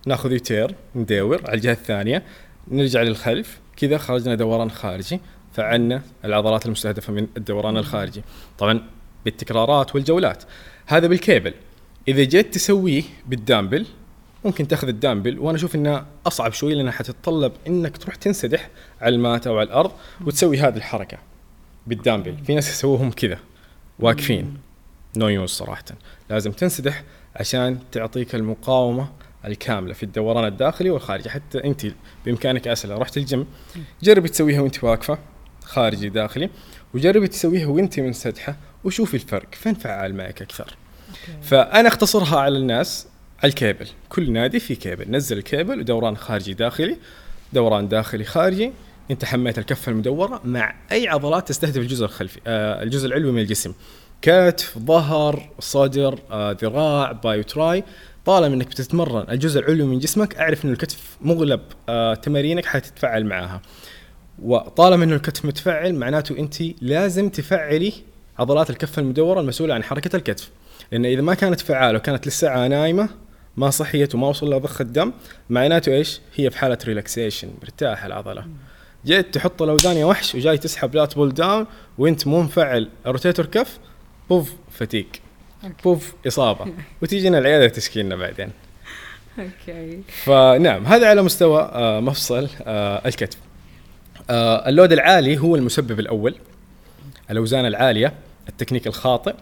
ناخذ 0.09 0.31
U-turn 0.31 0.75
ندور 0.95 1.41
على 1.45 1.53
الجهة 1.53 1.71
الثانية 1.71 2.23
نرجع 2.67 3.01
للخلف 3.01 3.59
كذا 3.77 3.97
خرجنا 3.97 4.35
دوران 4.35 4.71
خارجي 4.71 5.19
فعلنا 5.53 6.01
العضلات 6.25 6.65
المستهدفة 6.65 7.13
من 7.13 7.27
الدوران 7.37 7.77
الخارجي. 7.77 8.21
طبعا 8.57 8.81
بالتكرارات 9.25 9.95
والجولات. 9.95 10.43
هذا 10.85 11.07
بالكيبل. 11.07 11.53
إذا 12.07 12.23
جيت 12.23 12.53
تسويه 12.53 13.03
بالدامبل 13.27 13.85
ممكن 14.45 14.67
تأخذ 14.67 14.87
الدامبل 14.87 15.39
وأنا 15.39 15.57
أشوف 15.57 15.75
انها 15.75 16.05
أصعب 16.27 16.53
شوي 16.53 16.73
لأنها 16.73 16.91
حتتطلب 16.91 17.51
إنك 17.67 17.97
تروح 17.97 18.15
تنسدح 18.15 18.69
على 19.01 19.15
ال 19.15 19.23
mat 19.23 19.47
أو 19.47 19.57
على 19.57 19.67
الأرض 19.67 19.91
وتسوي 20.25 20.57
هذه 20.57 20.77
الحركة 20.77 21.17
بالدامبل. 21.87 22.37
في 22.45 22.55
ناس 22.55 22.69
يسووهم 22.69 23.11
كذا 23.11 23.39
واقفين. 23.99 24.57
no 25.17 25.27
use 25.27 25.49
صراحة. 25.49 25.85
لازم 26.29 26.51
تنسدح 26.51 27.03
عشان 27.35 27.79
تعطيك 27.91 28.35
المقاومة 28.35 29.09
الكاملة 29.45 29.93
في 29.93 30.03
الدوران 30.03 30.45
الداخلي 30.45 30.89
والخارجي. 30.89 31.29
حتى 31.29 31.63
أنت 31.63 31.85
بإمكانك 32.25 32.67
أسئلة. 32.67 32.97
رحت 32.97 33.17
الجيم. 33.17 33.47
جربي 34.03 34.29
تسويها 34.29 34.61
وأنت 34.61 34.83
واقفة 34.83 35.17
خارجي 35.63 36.09
داخلي. 36.09 36.49
وجربي 36.93 37.27
تسويها 37.27 37.67
وأنت 37.67 37.99
منسدحه 37.99 38.57
وشوفي 38.83 39.13
الفرق 39.13 39.47
فين 39.55 39.73
فعال 39.73 40.15
معك 40.15 40.41
أكثر. 40.41 40.75
فأنا 41.41 41.87
أختصرها 41.87 42.39
على 42.39 42.57
الناس. 42.57 43.07
على 43.43 43.49
الكيبل. 43.49 43.87
كل 44.09 44.31
نادي 44.31 44.59
في 44.59 44.75
كيبل. 44.75 45.11
نزل 45.11 45.37
الكيبل 45.37 45.79
ودوران 45.79 46.17
خارجي 46.17 46.53
داخلي. 46.53 46.97
دوران 47.53 47.87
داخلي 47.87 48.23
خارجي. 48.23 48.71
أنت 49.11 49.25
حميت 49.25 49.59
الكفة 49.59 49.91
المدورة 49.91 50.41
مع 50.45 50.75
أي 50.91 51.07
عضلات 51.07 51.47
تستهدف 51.47 51.77
الجزء 51.77 52.05
الخلفي 52.05 52.39
آه 52.47 52.83
الجزء 52.83 53.07
العلوي 53.07 53.31
من 53.31 53.39
الجسم. 53.39 53.73
كتف 54.21 54.77
ظهر 54.77 55.49
صدر 55.59 56.19
آه 56.31 56.57
ذراع 56.61 57.11
بايو 57.11 57.43
تراي 57.43 57.83
طالما 58.29 58.55
إنك 58.55 58.67
بتتمرن 58.67 59.25
الجزء 59.29 59.59
العلوي 59.59 59.87
من 59.87 59.99
جسمك 59.99 60.35
أعرف 60.35 60.65
إنه 60.65 60.73
الكتف 60.73 61.17
مغلب 61.21 61.61
آه 61.89 62.13
تمارينك 62.13 62.65
حتتفاعل 62.65 63.25
معاها 63.25 63.61
وطالما 64.41 65.03
إنه 65.03 65.15
الكتف 65.15 65.45
متفعل 65.45 65.95
معناته 65.95 66.39
أنت 66.39 66.55
لازم 66.81 67.29
تفعلي 67.29 67.93
عضلات 68.39 68.69
الكفه 68.69 68.99
المدورة 68.99 69.39
المسؤولة 69.39 69.73
عن 69.73 69.83
حركة 69.83 70.15
الكتف. 70.15 70.49
لأن 70.91 71.05
إذا 71.05 71.21
ما 71.21 71.33
كانت 71.33 71.59
فعالة 71.59 71.97
وكانت 71.97 72.25
للساعة 72.25 72.67
نايمة 72.67 73.09
ما 73.57 73.69
صحيت 73.69 74.15
وما 74.15 74.27
وصل 74.27 74.49
لها 74.49 74.57
ضخ 74.57 74.81
الدم 74.81 75.13
معناته 75.49 75.91
إيش؟ 75.91 76.21
هي 76.35 76.49
في 76.49 76.57
حالة 76.57 76.77
relaxation 76.85 77.49
مرتاحة 77.61 78.07
العضلة. 78.07 78.45
جيت 79.05 79.33
تحط 79.33 79.61
الأوزان 79.61 79.97
يا 79.97 80.05
وحش 80.05 80.35
وجاي 80.35 80.57
تسحب 80.57 80.95
lat 80.95 81.15
pull 81.15 81.33
down 81.33 81.65
وأنت 81.97 82.27
مو 82.27 82.41
مفعل 82.41 82.89
ال 83.05 83.10
rotator 83.10 83.45
cuff 83.45 83.79
بوف 84.29 84.53
فتيك 84.71 85.21
بوف 85.83 86.13
إصابة. 86.27 86.65
وتيجينا 87.01 87.37
العيادة 87.37 87.67
تشكيلنا 87.67 88.15
بعدين. 88.15 88.51
okay. 89.39 90.01
فنعم 90.07 90.85
هذا 90.85 91.09
على 91.09 91.21
مستوى 91.21 91.61
آه، 91.61 91.99
مفصل 91.99 92.49
آه، 92.61 93.07
الكتف. 93.07 93.37
آه، 94.29 94.69
ال 94.69 94.73
load 94.73 94.91
العالي 94.91 95.37
هو 95.37 95.55
المسبب 95.55 95.99
الأول. 95.99 96.35
الأوزان 97.31 97.65
العالية 97.65 98.13
التكنيك 98.49 98.87
الخاطئ. 98.87 99.33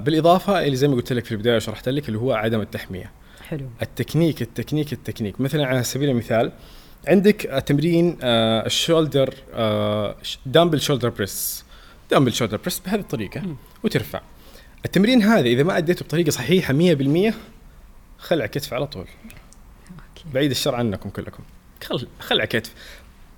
بالإضافة 0.00 0.64
اللي 0.64 0.76
زي 0.76 0.88
ما 0.88 0.94
قلت 0.94 1.12
لك 1.12 1.24
في 1.24 1.32
البداية 1.32 1.56
وشرحت 1.56 1.88
لك 1.88 2.08
اللي 2.08 2.18
هو 2.18 2.32
عدم 2.32 2.60
التحمية. 2.60 3.10
حلو. 3.48 3.66
ال 3.82 3.88
technique 3.88 4.42
ال 4.42 4.47
technique 4.47 4.92
ال 4.92 4.96
technique. 4.96 5.40
مثلا 5.40 5.66
على 5.66 5.82
سبيل 5.82 6.10
المثال 6.10 6.52
عندك 7.08 7.62
تمرين 7.66 8.18
ال 8.22 8.34
shoulder 8.34 9.34
dumbbell 10.46 10.80
shoulder 10.80 11.08
press 11.08 11.64
dumbbell 12.10 12.32
shoulder 12.32 12.56
press 12.56 12.78
بهذه 12.78 13.00
الطريقة. 13.00 13.42
وترفع. 13.84 14.20
التمرين 14.84 15.22
هذا 15.22 15.46
إذا 15.46 15.62
ما 15.62 15.78
أديته 15.78 16.04
بطريقة 16.04 16.30
صحيحة 16.30 16.74
100% 17.30 17.34
خلع 18.18 18.46
كتف 18.46 18.74
على 18.74 18.86
طول. 18.86 19.06
okay. 19.90 20.24
بعيد 20.34 20.50
الشر 20.50 20.74
عنكم 20.74 21.10
كلكم. 21.10 21.42
خل 21.84 22.08
خلع 22.20 22.44
كتف. 22.44 22.72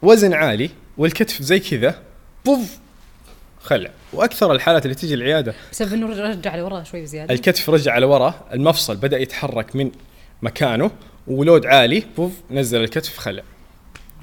وزن 0.03 0.35
عالي 0.35 0.71
والكتف 0.99 1.43
زي 1.43 1.61
كذا 1.61 2.03
بوف 2.45 2.79
خلع. 3.61 3.91
وأكثر 4.13 4.53
الحالات 4.53 4.85
اللي 4.85 4.95
تجي 4.95 5.15
العيادة. 5.15 5.55
بسبب 5.73 5.93
إنه 5.93 6.31
رجع 6.31 6.57
لورا 6.57 6.83
شوي 6.83 7.03
بزيادة. 7.03 7.35
الكتف 7.35 7.71
رجع 7.71 7.99
لورا 7.99 8.49
المفصل 8.53 8.97
بدأ 8.97 9.19
يتحرك 9.19 9.77
من 9.77 9.91
مكانه 10.43 10.91
و 11.27 11.35
load 11.35 11.67
عالي 11.67 12.05
بوف 12.17 12.33
نزل 12.51 12.81
الكتف 12.81 13.19
خلع. 13.19 13.43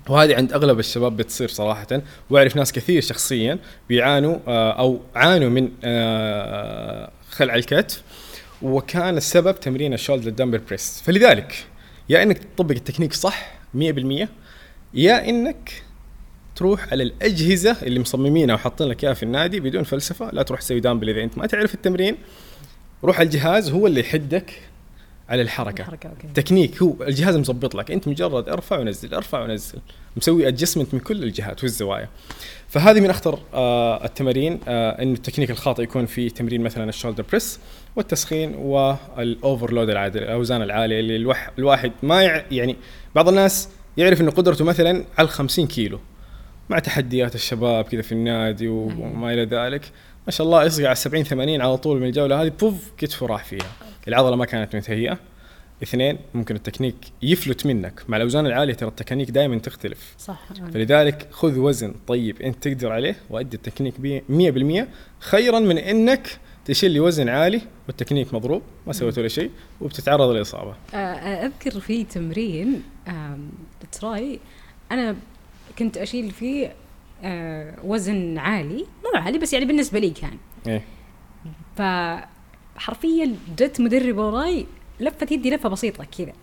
وهذه 0.09 0.35
عند 0.35 0.53
أغلب 0.53 0.79
الشباب 0.79 1.17
بتصير 1.17 1.47
صراحة 1.47 1.87
وأعرف 2.29 2.55
ناس 2.55 2.71
كثير 2.71 3.01
شخصيا 3.01 3.59
بيعانوا 3.89 4.37
آه، 4.47 4.71
أو 4.71 5.01
عانوا 5.15 5.49
من 5.49 5.69
آه، 5.83 7.11
خلع 7.31 7.55
الكتف 7.55 8.01
وكان 8.61 9.17
السبب 9.17 9.59
تمرين 9.59 9.93
ال 9.93 9.97
shoulder 9.97 10.29
dumbbell 10.29 10.57
press 10.57 11.01
فلذلك 11.05 11.65
يا 12.09 12.23
إنك 12.23 12.37
تطبق 12.37 12.75
التكنيك 12.75 13.13
صح 13.13 13.51
100% 13.75 14.27
يا 14.93 15.29
إنك 15.29 15.83
تروح 16.55 16.91
على 16.91 17.03
الأجهزة 17.03 17.77
اللي 17.81 17.99
مصممينها 17.99 18.55
وحاطين 18.55 18.87
لك 18.87 19.03
إياها 19.03 19.13
في 19.13 19.23
النادي 19.23 19.59
بدون 19.59 19.83
فلسفة 19.83 20.29
لا 20.31 20.43
تروح 20.43 20.59
تسوي 20.59 20.79
دامبل 20.79 21.09
إذا 21.09 21.23
أنت 21.23 21.37
ما 21.37 21.47
تعرف 21.47 21.73
التمرين 21.73 22.15
روح 23.03 23.19
على 23.19 23.25
الجهاز 23.25 23.69
هو 23.69 23.87
اللي 23.87 23.99
يحدك 23.99 24.51
على 25.29 25.41
الحركة. 25.41 25.81
الحركة 25.81 26.09
okay. 26.09 26.27
technique 26.33 26.81
هو 26.81 26.93
الجهاز 27.01 27.35
مظبط 27.35 27.75
لك. 27.75 27.91
أنت 27.91 28.07
مجرد 28.07 28.49
ارفع 28.49 28.79
ونزل 28.79 29.13
ارفع 29.13 29.43
ونزل. 29.43 29.79
مسوي 30.17 30.47
adjustment 30.47 30.93
من 30.93 30.99
كل 30.99 31.23
الجهات 31.23 31.63
والزوايا 31.63 32.09
فهذه 32.67 32.99
من 32.99 33.09
أخطر 33.09 33.39
آه 33.53 34.05
التمارين 34.05 34.59
آه 34.67 35.01
انه 35.01 35.13
التكنيك 35.13 35.51
الخاطئ 35.51 35.83
يكون 35.83 36.05
في 36.05 36.29
تمرين 36.29 36.61
مثلا 36.61 36.89
ال 36.89 36.93
shoulder 36.93 37.23
press 37.29 37.59
والتسخين 37.95 38.55
وال 38.55 38.82
overload 38.82 39.89
العالي 39.89 40.19
الأوزان 40.19 40.61
العالية 40.61 40.99
اللي 40.99 41.15
الوح 41.15 41.51
الواحد 41.57 41.91
ما 42.03 42.23
يع 42.23 42.45
يعني 42.51 42.75
بعض 43.15 43.27
الناس 43.27 43.69
يعرف 43.97 44.21
إنه 44.21 44.31
قدرته 44.31 44.65
مثلا 44.65 45.03
على 45.17 45.27
50 45.27 45.67
كيلو 45.67 45.99
مع 46.69 46.79
تحديات 46.79 47.35
الشباب 47.35 47.85
كذا 47.85 48.01
في 48.01 48.11
النادي 48.11 48.67
وما 48.67 49.33
إلى 49.33 49.45
ذلك. 49.45 49.91
ما 50.25 50.31
شاء 50.31 50.47
الله 50.47 50.63
يصقع 50.63 50.85
على 50.85 50.95
70 50.95 51.23
80 51.23 51.61
على 51.61 51.77
طول 51.77 51.99
من 51.99 52.07
الجولة 52.07 52.41
هذه 52.41 52.51
بوف 52.61 52.91
كتفه 52.97 53.25
راح 53.25 53.43
فيها؟ 53.43 53.71
العضلة 54.07 54.35
ما 54.35 54.45
كانت 54.45 54.75
متهيئة. 54.75 55.17
اثنين 55.83 56.17
ممكن 56.33 56.55
التكنيك 56.55 56.95
يفلت 57.21 57.65
منك. 57.65 58.03
مع 58.07 58.17
الأوزان 58.17 58.45
العالية 58.45 58.73
ترى 58.73 58.89
التكنيك 58.89 59.31
دائما 59.31 59.59
تختلف. 59.59 60.15
صح 60.19 60.39
فلذلك 60.73 61.27
خذ 61.31 61.57
وزن 61.59 61.93
طيب 62.07 62.41
أنت 62.41 62.63
تقدر 62.67 62.91
عليه 62.91 63.15
وأدي 63.29 63.57
التكنيك 63.57 63.99
بي- 63.99 64.23
100% 64.29 64.87
خيرا 65.19 65.59
من 65.59 65.77
أنك 65.77 66.37
تشيل 66.65 66.91
لي 66.91 66.99
وزن 66.99 67.29
عالي 67.29 67.61
والتكنيك 67.87 68.33
مضروب 68.33 68.61
ما 68.87 68.93
سويت 68.93 69.17
ولا 69.17 69.27
شيء 69.27 69.51
وبتتعرض 69.81 70.29
للإصابة. 70.29 70.75
آه، 70.93 70.97
أذكر 71.45 71.79
في 71.79 72.03
تمرين 72.03 72.83
tri 73.91 74.39
أنا 74.91 75.15
كنت 75.79 75.97
أشيل 75.97 76.31
فيه 76.31 76.67
آه، 76.67 76.73
وزن 77.83 78.37
عالي. 78.37 78.85
مو 79.03 79.19
عالي 79.19 79.37
بس 79.39 79.53
يعني 79.53 79.65
بالنسبة 79.65 79.99
لي 79.99 80.09
كان. 80.09 80.37
إيه. 80.67 80.83
فحرفيا 81.77 83.35
جت 83.57 83.81
مدربه 83.81 84.27
وراي 84.27 84.65
لفت 84.99 85.31
يدي 85.31 85.49
لفة 85.49 85.69
بسيطة 85.69 86.03
كذا. 86.17 86.33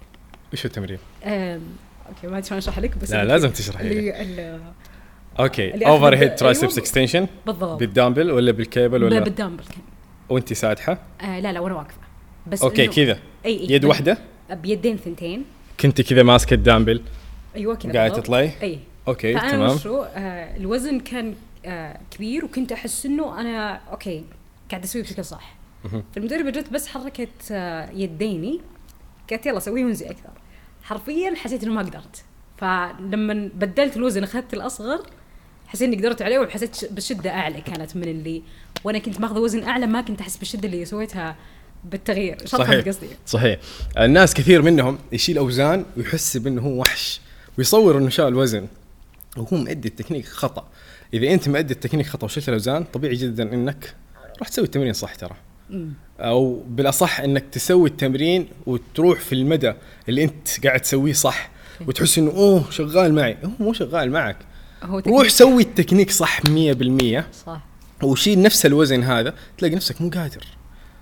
إيش 0.52 0.66
التمرين؟ 0.66 0.98
okay 1.24 2.26
ما 2.26 2.38
أدري 2.38 2.42
شلون 2.42 2.58
أشرح 2.58 2.78
لك 2.78 2.98
بس 2.98 3.10
لا 3.10 3.24
لازم 3.24 3.50
تشرح 3.50 3.80
لي. 3.80 4.60
okay 5.40 5.86
overhead 5.86 6.34
triceps. 6.34 6.78
extension 6.78 7.26
بالضبط. 7.46 7.80
بالدامبل 7.80 8.30
ولا 8.30 8.52
بالكيبل 8.52 9.04
ولا؟ 9.04 9.20
بالدامبل 9.20 9.64
كان. 9.64 9.82
وأنت 10.28 10.52
سادحه 10.52 10.98
آه 11.20 11.40
لا 11.40 11.52
لا 11.52 11.60
وأنا 11.60 11.74
واقفة. 11.74 12.00
بس 12.46 12.62
okay 12.62 12.86
كذا. 12.86 13.18
إي 13.46 13.60
إي 13.60 13.70
يد 13.70 13.84
واحدة؟ 13.84 14.18
بيدين 14.50 14.96
ثنتين. 14.96 15.44
كنت 15.80 16.00
كذا 16.00 16.22
ماسكة 16.22 16.54
الدامبل 16.54 17.02
أيوه 17.56 17.74
كذا 17.74 17.92
قاعد 17.92 18.10
بالضبط. 18.10 18.26
تطلعي؟ 18.26 18.50
إي. 18.62 18.78
okay 19.10 19.34
فأنا 19.34 19.50
تمام. 19.50 19.74
وشو 19.74 20.02
آه 20.02 20.56
الوزن 20.56 21.00
كان 21.00 21.34
آه 21.64 22.00
كبير 22.10 22.44
وكنت 22.44 22.72
أحس 22.72 23.06
إنه 23.06 23.40
أنا 23.40 23.74
أوكي 23.90 24.24
قاعد 24.70 24.84
أسوي 24.84 25.02
بشكل 25.02 25.24
صح. 25.24 25.56
فالمدربه 26.14 26.50
جت 26.50 26.72
بس 26.72 26.86
حركت 26.88 27.28
آه 27.52 27.90
يديني 27.90 28.60
قالت 29.30 29.46
يلا 29.46 29.58
سويه 29.58 29.84
وانزلي 29.84 30.06
أكثر. 30.06 30.30
حرفيا 30.82 31.34
حسيت 31.36 31.62
إنه 31.64 31.72
ما 31.72 31.82
قدرت. 31.82 32.24
فلما 32.58 33.50
بدلت 33.54 33.96
الوزن 33.96 34.22
أخذت 34.22 34.54
الأصغر 34.54 35.06
حسيت 35.66 35.88
إني 35.88 35.96
قدرت 35.96 36.22
عليه 36.22 36.38
وحسيت 36.38 36.92
بالشده 36.92 37.30
أعلى 37.30 37.60
كانت 37.60 37.96
من 37.96 38.02
اللي 38.02 38.42
وأنا 38.84 38.98
كنت 38.98 39.20
ماخذة 39.20 39.38
وزن 39.38 39.62
أعلى 39.62 39.86
ما 39.86 40.00
كنت 40.00 40.20
أحس 40.20 40.36
بالشده 40.36 40.68
اللي 40.68 40.84
سويتها 40.84 41.36
بالتغيير. 41.84 42.46
صحيح. 42.46 42.86
قصدي. 42.88 43.06
صحيح. 43.26 43.58
الناس 43.98 44.34
كثير 44.34 44.62
منهم 44.62 44.98
يشيل 45.12 45.38
أوزان 45.38 45.84
ويحس 45.96 46.36
بإنه 46.36 46.62
هو 46.62 46.80
وحش 46.80 47.20
ويصور 47.58 47.98
إنه 47.98 48.08
شال 48.08 48.34
وزن 48.34 48.66
وهو 49.36 49.56
مؤدي 49.56 49.88
التكنيك 49.88 50.26
خطأ. 50.26 50.68
إذا 51.14 51.32
أنت 51.32 51.48
مؤدي 51.48 51.74
التكنيك 51.74 52.06
خطأ 52.06 52.24
وشلت 52.24 52.48
الأوزان 52.48 52.84
طبيعي 52.84 53.14
جدا 53.14 53.54
إنك 53.54 53.94
راح 54.38 54.48
تسوي 54.48 54.64
التمرين 54.64 54.92
صح 54.92 55.14
ترى. 55.14 55.36
أو 56.20 56.64
بالأصح 56.68 57.20
إنك 57.20 57.44
تسوي 57.52 57.88
التمرين 57.88 58.48
وتروح 58.66 59.20
في 59.20 59.34
المدى 59.34 59.72
اللي 60.08 60.24
أنت 60.24 60.66
قاعد 60.66 60.80
تسويه 60.80 61.12
صح 61.12 61.50
وتحس 61.86 62.18
إنه 62.18 62.30
أوه 62.30 62.70
شغال 62.70 63.14
معي. 63.14 63.36
هو 63.44 63.50
مو 63.58 63.72
شغال 63.72 64.10
معك. 64.10 64.36
هو 64.82 64.98
روح 64.98 65.28
سوي 65.28 65.62
التكنيك 65.62 66.10
صح 66.10 66.40
100% 66.40 67.24
صح. 67.46 67.60
وشيل 68.02 68.42
نفس 68.42 68.66
الوزن 68.66 69.02
هذا 69.02 69.34
تلاقي 69.58 69.74
نفسك 69.74 70.00
مو 70.00 70.10
قادر. 70.10 70.44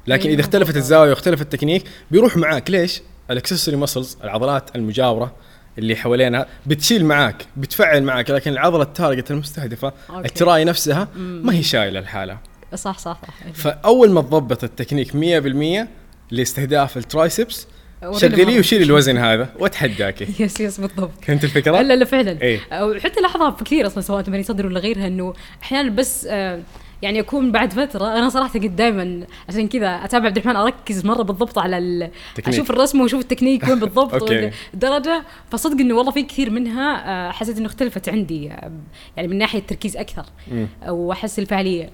لكن 0.07 0.23
أيوة 0.23 0.35
إذا 0.35 0.41
اختلفت. 0.41 0.77
الزاوية 0.77 1.11
واختلف 1.11 1.43
التكنيك 1.43 1.85
بيروح 2.11 2.37
معاك 2.37 2.71
ليش؟ 2.71 3.03
ال 3.31 3.36
accessory 3.36 3.77
muscles 3.77 4.17
العضلات 4.25 4.77
المجاورة. 4.77 5.35
اللي 5.79 5.97
حوالينها 5.97 6.47
بتشيل 6.67 7.05
معاك 7.05 7.47
بتفعل 7.57 8.03
معاك 8.03 8.31
لكن 8.31 8.51
العضلة 8.53 8.83
ال 8.83 8.90
target 8.90 9.31
المستهدفة 9.31 9.93
okay. 10.11 10.27
ال 10.29 10.38
tri 10.38 10.65
نفسها. 10.65 11.09
ما 11.17 11.55
هي 11.55 11.63
شايلة 11.63 11.99
الحالة 11.99 12.39
صح 12.75 12.99
صح 12.99 13.21
صح 13.23 13.53
فأول 13.55 14.11
ما 14.11 14.21
تضبط 14.21 14.65
التكنيك 14.65 15.13
100% 15.13 15.87
لاستهداف 16.31 16.97
ال 16.97 17.06
triceps 17.06 17.67
ورينا 18.03 18.19
شغليه 18.19 18.45
مرة. 18.45 18.59
وشيل 18.59 18.83
الوزن 18.83 19.17
هذا 19.17 19.49
واتحداكي 19.59 20.27
yes 20.45 20.61
yes 20.61 20.81
بالضبط 20.81 21.11
فهمت 21.25 21.45
الفكرة؟ 21.45 21.81
لا 21.81 21.97
لا 21.97 22.05
فعلا 22.05 22.43
إيه. 22.43 22.61
وحتى 22.83 23.21
لاحظها 23.21 23.51
في 23.51 23.65
كثير 23.65 23.87
أصلا 23.87 24.01
سواء 24.01 24.23
تمارين 24.23 24.45
صدر 24.45 24.67
ولا 24.67 24.81
غيرها 24.81 25.07
إنه 25.07 25.35
أحيانا 25.63 25.91
بس 25.91 26.27
آه، 26.31 26.61
يعني 27.03 27.21
اكون 27.21 27.53
بعد 27.53 27.73
فترة 27.73 28.19
أنا 28.19 28.29
صراحة 28.29 28.59
قد 28.59 28.77
دائما 28.77 29.27
عشان 29.49 29.69
كذا 29.69 29.89
أتابع 29.89 30.27
عبد 30.27 30.37
الرحمن 30.37 30.57
أركز 30.57 31.07
مرة 31.07 31.23
بالضبط 31.23 31.59
على 31.59 31.79
ال... 31.79 32.11
تكنيك. 32.35 32.49
أشوف 32.49 32.71
الرسمه 32.71 33.03
وأشوف 33.03 33.21
التكنيك 33.21 33.69
وين 33.69 33.79
بالضبط. 33.79 34.23
والدرجة 34.73 35.23
فصدق 35.51 35.81
إنه 35.81 35.95
والله 35.95 36.13
في 36.13 36.23
كثير 36.23 36.51
منها 36.51 37.03
آه، 37.07 37.31
حسيت 37.31 37.59
إنه 37.59 37.67
اختلفت 37.67 38.09
عندي 38.09 38.51
آه، 38.51 38.73
يعني 39.17 39.29
من 39.29 39.39
ناحية 39.39 39.59
التركيز 39.59 39.97
أكثر 39.97 40.27
مم. 40.53 40.69
وأحس 40.89 41.39
الفعالية 41.39 41.91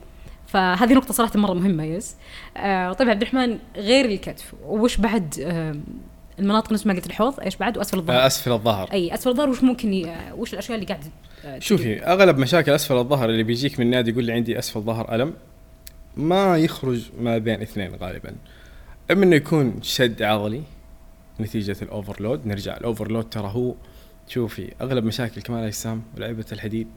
فهذه 0.47 0.95
نقطة 0.95 1.15
صراحة 1.15 1.39
مرة 1.39 1.55
مهمة 1.55 1.85
يس. 1.85 2.17
آه 2.57 2.93
طيب 2.93 3.09
عبد 3.09 3.23
الرحمن 3.23 3.59
غير 3.77 4.05
الكتف 4.05 4.55
وش 4.67 4.97
بعد 4.97 5.35
آه 5.41 5.75
المناطق 6.39 6.73
نفس 6.73 6.87
ما 6.87 6.95
قلت 6.95 7.07
الحوض 7.07 7.41
إيش 7.41 7.57
بعد؟ 7.57 7.79
وأسفل 7.79 7.99
الظهر؟ 7.99 8.17
آه، 8.17 8.27
أسفل 8.27 8.53
الظهر. 8.53 8.93
أي 8.93 9.15
أسفل 9.15 9.31
الظهر 9.31 9.49
وش 9.49 9.63
ممكن 9.63 9.95
ي... 9.95 10.17
وش 10.33 10.53
الأشياء 10.53 10.79
اللي 10.79 10.87
قاعد 10.87 11.05
شوفي 11.59 12.03
أغلب 12.03 12.39
مشاكل 12.39 12.73
أسفل 12.73 12.97
الظهر 12.97 13.31
اللي 13.31 13.43
بيجيك 13.43 13.81
من 13.81 13.91
نادي 13.91 14.11
يقول 14.11 14.25
لي 14.25 14.33
عندي 14.33 14.59
أسفل 14.59 14.81
ظهر 14.81 15.15
ألم 15.15 15.35
ما 16.17 16.59
يخرج 16.59 17.11
ما 17.21 17.39
بين 17.39 17.63
اثنين 17.63 17.95
غالبا. 17.95 18.35
إما 19.11 19.25
إنه 19.25 19.37
يكون 19.37 19.83
شد 19.83 20.23
عضلي 20.23 20.63
نتيجة 21.41 21.77
الأوفرلود 21.83 22.47
نرجع 22.47 22.77
الأوفرلود 22.77 23.31
ترى 23.31 23.51
هو 23.55 23.75
شوفي 24.29 24.73
أغلب 24.81 25.05
مشاكل 25.05 25.43
كمال 25.43 25.61
الاجسام 25.61 26.03
ولعبه 26.17 26.45
الحديد 26.53 26.89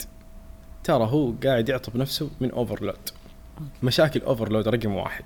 ترى 0.83 1.03
هو 1.03 1.33
قاعد 1.43 1.69
يعطب 1.69 1.97
نفسه 1.97 2.29
من 2.39 2.51
overload. 2.51 3.09
مشاكل 3.83 4.21
overload 4.21 4.67
رقم 4.67 4.95
واحد. 4.95 5.23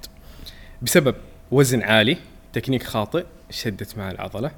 بسبب 0.81 1.15
وزن 1.51 1.81
عالي 1.81 2.17
تكنيك 2.53 2.83
خاطئ 2.83 3.25
شدت 3.51 3.97
مع 3.97 4.11
العضلة 4.11 4.51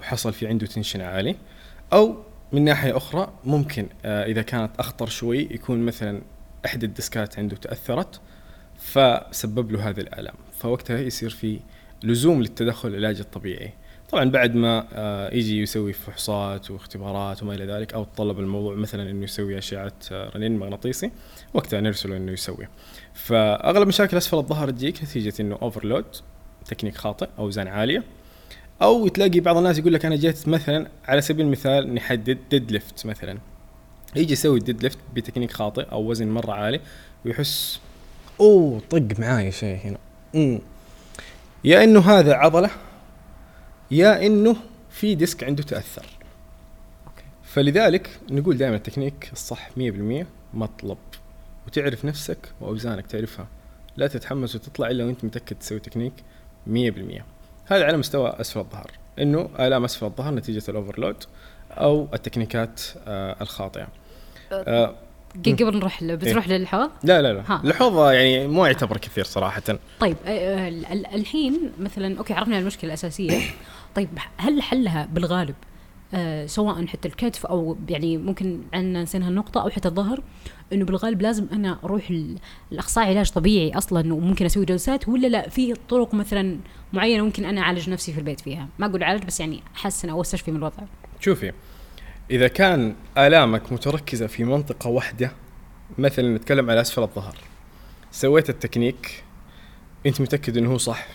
وحصل 0.00 0.32
في 0.32 0.46
عنده 0.46 0.66
tension 0.66 1.00
عالي 1.00 1.36
أو 1.92 2.16
من 2.52 2.64
ناحية 2.64 2.96
أخرى 2.96 3.32
ممكن 3.44 3.86
آه 4.04 4.24
إذا 4.24 4.42
كانت 4.42 4.70
أخطر 4.78 5.06
شوي 5.06 5.38
يكون 5.50 5.86
مثلا 5.86 6.22
إحدى 6.66 6.86
الديسكات 6.86 7.38
عنده 7.38 7.56
تأثرت 7.56 8.20
فسبب 8.78 9.72
له 9.72 9.88
هذه 9.88 10.00
الآلام. 10.00 10.34
فوقتها 10.58 10.98
يصير 10.98 11.30
في 11.30 11.60
لزوم 12.02 12.40
للتدخل 12.40 12.88
العلاجي 12.88 13.20
الطبيعي. 13.20 13.72
طبعا 14.10 14.24
بعد 14.24 14.54
ما 14.54 14.88
آه 14.92 15.34
يجي 15.34 15.62
يسوي 15.62 15.92
فحوصات 15.92 16.70
واختبارات 16.70 17.42
وما 17.42 17.54
إلى 17.54 17.66
ذلك 17.66 17.94
أو 17.94 18.04
تطلب 18.04 18.40
الموضوع 18.40 18.74
مثلا 18.74 19.10
إنه 19.10 19.24
يسوي 19.24 19.58
أشعة 19.58 19.92
آه، 20.12 20.30
رنين 20.36 20.58
مغناطيسي 20.58 21.10
وقتها 21.54 21.80
نرسله 21.80 22.16
إنه 22.16 22.32
يسوي. 22.32 22.68
فأغلب 23.14 23.88
مشاكل 23.88 24.16
أسفل 24.16 24.36
الظهر 24.36 24.70
تجيك 24.70 25.02
نتيجة 25.02 25.34
إنه 25.40 25.58
overload 25.62 26.04
تكنيك 26.68 26.96
خاطئ 26.96 27.28
اوزان 27.38 27.68
عالية. 27.68 28.04
أو 28.82 29.08
تلاقي 29.08 29.40
بعض 29.40 29.56
الناس 29.56 29.78
يقول 29.78 29.92
لك 29.92 30.04
أنا 30.04 30.16
جيت 30.16 30.48
مثلا 30.48 30.88
على 31.04 31.20
سبيل 31.20 31.46
المثال 31.46 31.94
نحدد 31.94 32.38
deadlift 32.50 33.06
مثلا. 33.06 33.38
يجي 34.16 34.32
يسوي 34.32 34.58
ال 34.58 34.82
deadlift 34.82 34.98
بتكنيك 35.14 35.52
خاطئ 35.52 35.82
أو 35.92 36.10
وزن 36.10 36.28
مرة 36.28 36.52
عالي 36.52 36.80
ويحس 37.24 37.80
أوه 38.40 38.82
طق 38.90 39.18
معاي 39.18 39.52
شيء 39.52 39.78
هنا. 39.84 39.98
مم. 40.34 40.60
يا 41.64 41.84
إنه 41.84 42.00
هذا 42.00 42.34
عضلة 42.34 42.70
يا 43.90 44.26
إنه 44.26 44.56
في 44.90 45.14
disc 45.14 45.44
عنده 45.44 45.62
تأثر. 45.62 46.06
فلذلك 47.42 48.18
نقول 48.30 48.56
دائما 48.56 48.76
التكنيك 48.76 49.30
الصح 49.32 49.70
100% 49.76 50.26
مطلب. 50.54 50.98
وتعرف 51.66 52.04
نفسك 52.04 52.38
وأوزانك 52.60 53.06
تعرفها. 53.06 53.46
لا 53.96 54.06
تتحمس 54.06 54.54
وتطلع 54.54 54.90
إلا 54.90 55.04
وأنت 55.04 55.24
متأكد 55.24 55.56
تسوي 55.56 55.78
تكنيك. 55.78 56.12
100% 56.68 57.22
هذا 57.66 57.84
على 57.84 57.96
مستوى 57.96 58.34
أسفل 58.40 58.60
الظهر 58.60 58.90
إنه 59.18 59.48
آلام 59.60 59.84
أسفل 59.84 60.06
الظهر 60.06 60.34
نتيجة 60.34 60.62
ال 60.70 60.75
overload 60.75 61.16
أو 61.70 62.08
التكنيكات 62.14 62.80
آه 63.06 63.36
الخاطئة. 63.40 63.88
آه 64.52 64.94
قبل 65.62 65.76
نروح 65.78 66.02
ل- 66.02 66.16
بتروح 66.16 66.48
للحوض؟ 66.48 66.90
لا 67.04 67.22
لا 67.22 67.32
لا. 67.32 67.42
ها. 67.48 67.60
الحوض 67.64 68.12
يعني 68.12 68.46
مو 68.46 68.66
يعتبر 68.66 68.96
كثير 68.96 69.24
صراحة. 69.24 69.62
طيب 70.00 70.16
آه، 70.26 70.28
آه، 70.30 70.68
ال- 70.68 70.86
ال- 70.86 71.06
الحين 71.06 71.72
مثلا 71.80 72.18
okay 72.18 72.32
عرفنا 72.34 72.58
المشكلة 72.58 72.88
الأساسية. 72.88 73.40
طيب 73.94 74.08
هل 74.36 74.62
حلها 74.62 75.08
بالغالب؟ 75.12 75.54
آه 75.54 75.77
سواء 76.46 76.86
حتى 76.86 77.08
الكتف 77.08 77.46
أو 77.46 77.76
يعني 77.88 78.16
ممكن 78.18 78.60
عنا 78.74 79.02
نسينا 79.02 79.28
النقطه 79.28 79.62
أو 79.62 79.70
حتى 79.70 79.88
الظهر 79.88 80.22
إنه 80.72 80.84
بالغالب 80.84 81.22
لازم 81.22 81.46
أنا 81.52 81.78
أروح 81.84 82.10
ال- 82.10 82.38
الاخصائي 82.72 83.08
علاج 83.08 83.30
طبيعي 83.30 83.78
أصلا 83.78 84.14
وممكن 84.14 84.44
أسوي 84.44 84.64
جلسات 84.64 85.08
ولا 85.08 85.26
لا؟ 85.26 85.48
في 85.48 85.74
طرق 85.88 86.14
مثلا 86.14 86.58
معينة 86.92 87.24
ممكن 87.24 87.44
أنا 87.44 87.60
أعالج 87.60 87.90
نفسي 87.90 88.12
في 88.12 88.18
البيت 88.18 88.40
فيها؟ 88.40 88.68
ما 88.78 88.86
أقول 88.86 89.02
عالج 89.02 89.24
بس 89.24 89.40
يعني 89.40 89.62
أحسن 89.76 90.08
أو 90.10 90.20
استشفي 90.20 90.50
من 90.50 90.56
الوضع. 90.56 90.82
شوفي 91.20 91.52
إذا 92.30 92.48
كان 92.48 92.94
آلامك 93.18 93.72
متركزة 93.72 94.26
في 94.26 94.44
منطقة 94.44 94.90
واحدة 94.90 95.32
مثلا 95.98 96.36
نتكلم 96.36 96.70
على 96.70 96.80
أسفل 96.80 97.02
الظهر 97.02 97.36
سويت 98.12 98.50
التكنيك 98.50 99.24
أنت 100.06 100.20
متأكد 100.20 100.56
إنه 100.56 100.72
هو 100.72 100.78
صح 100.78 101.06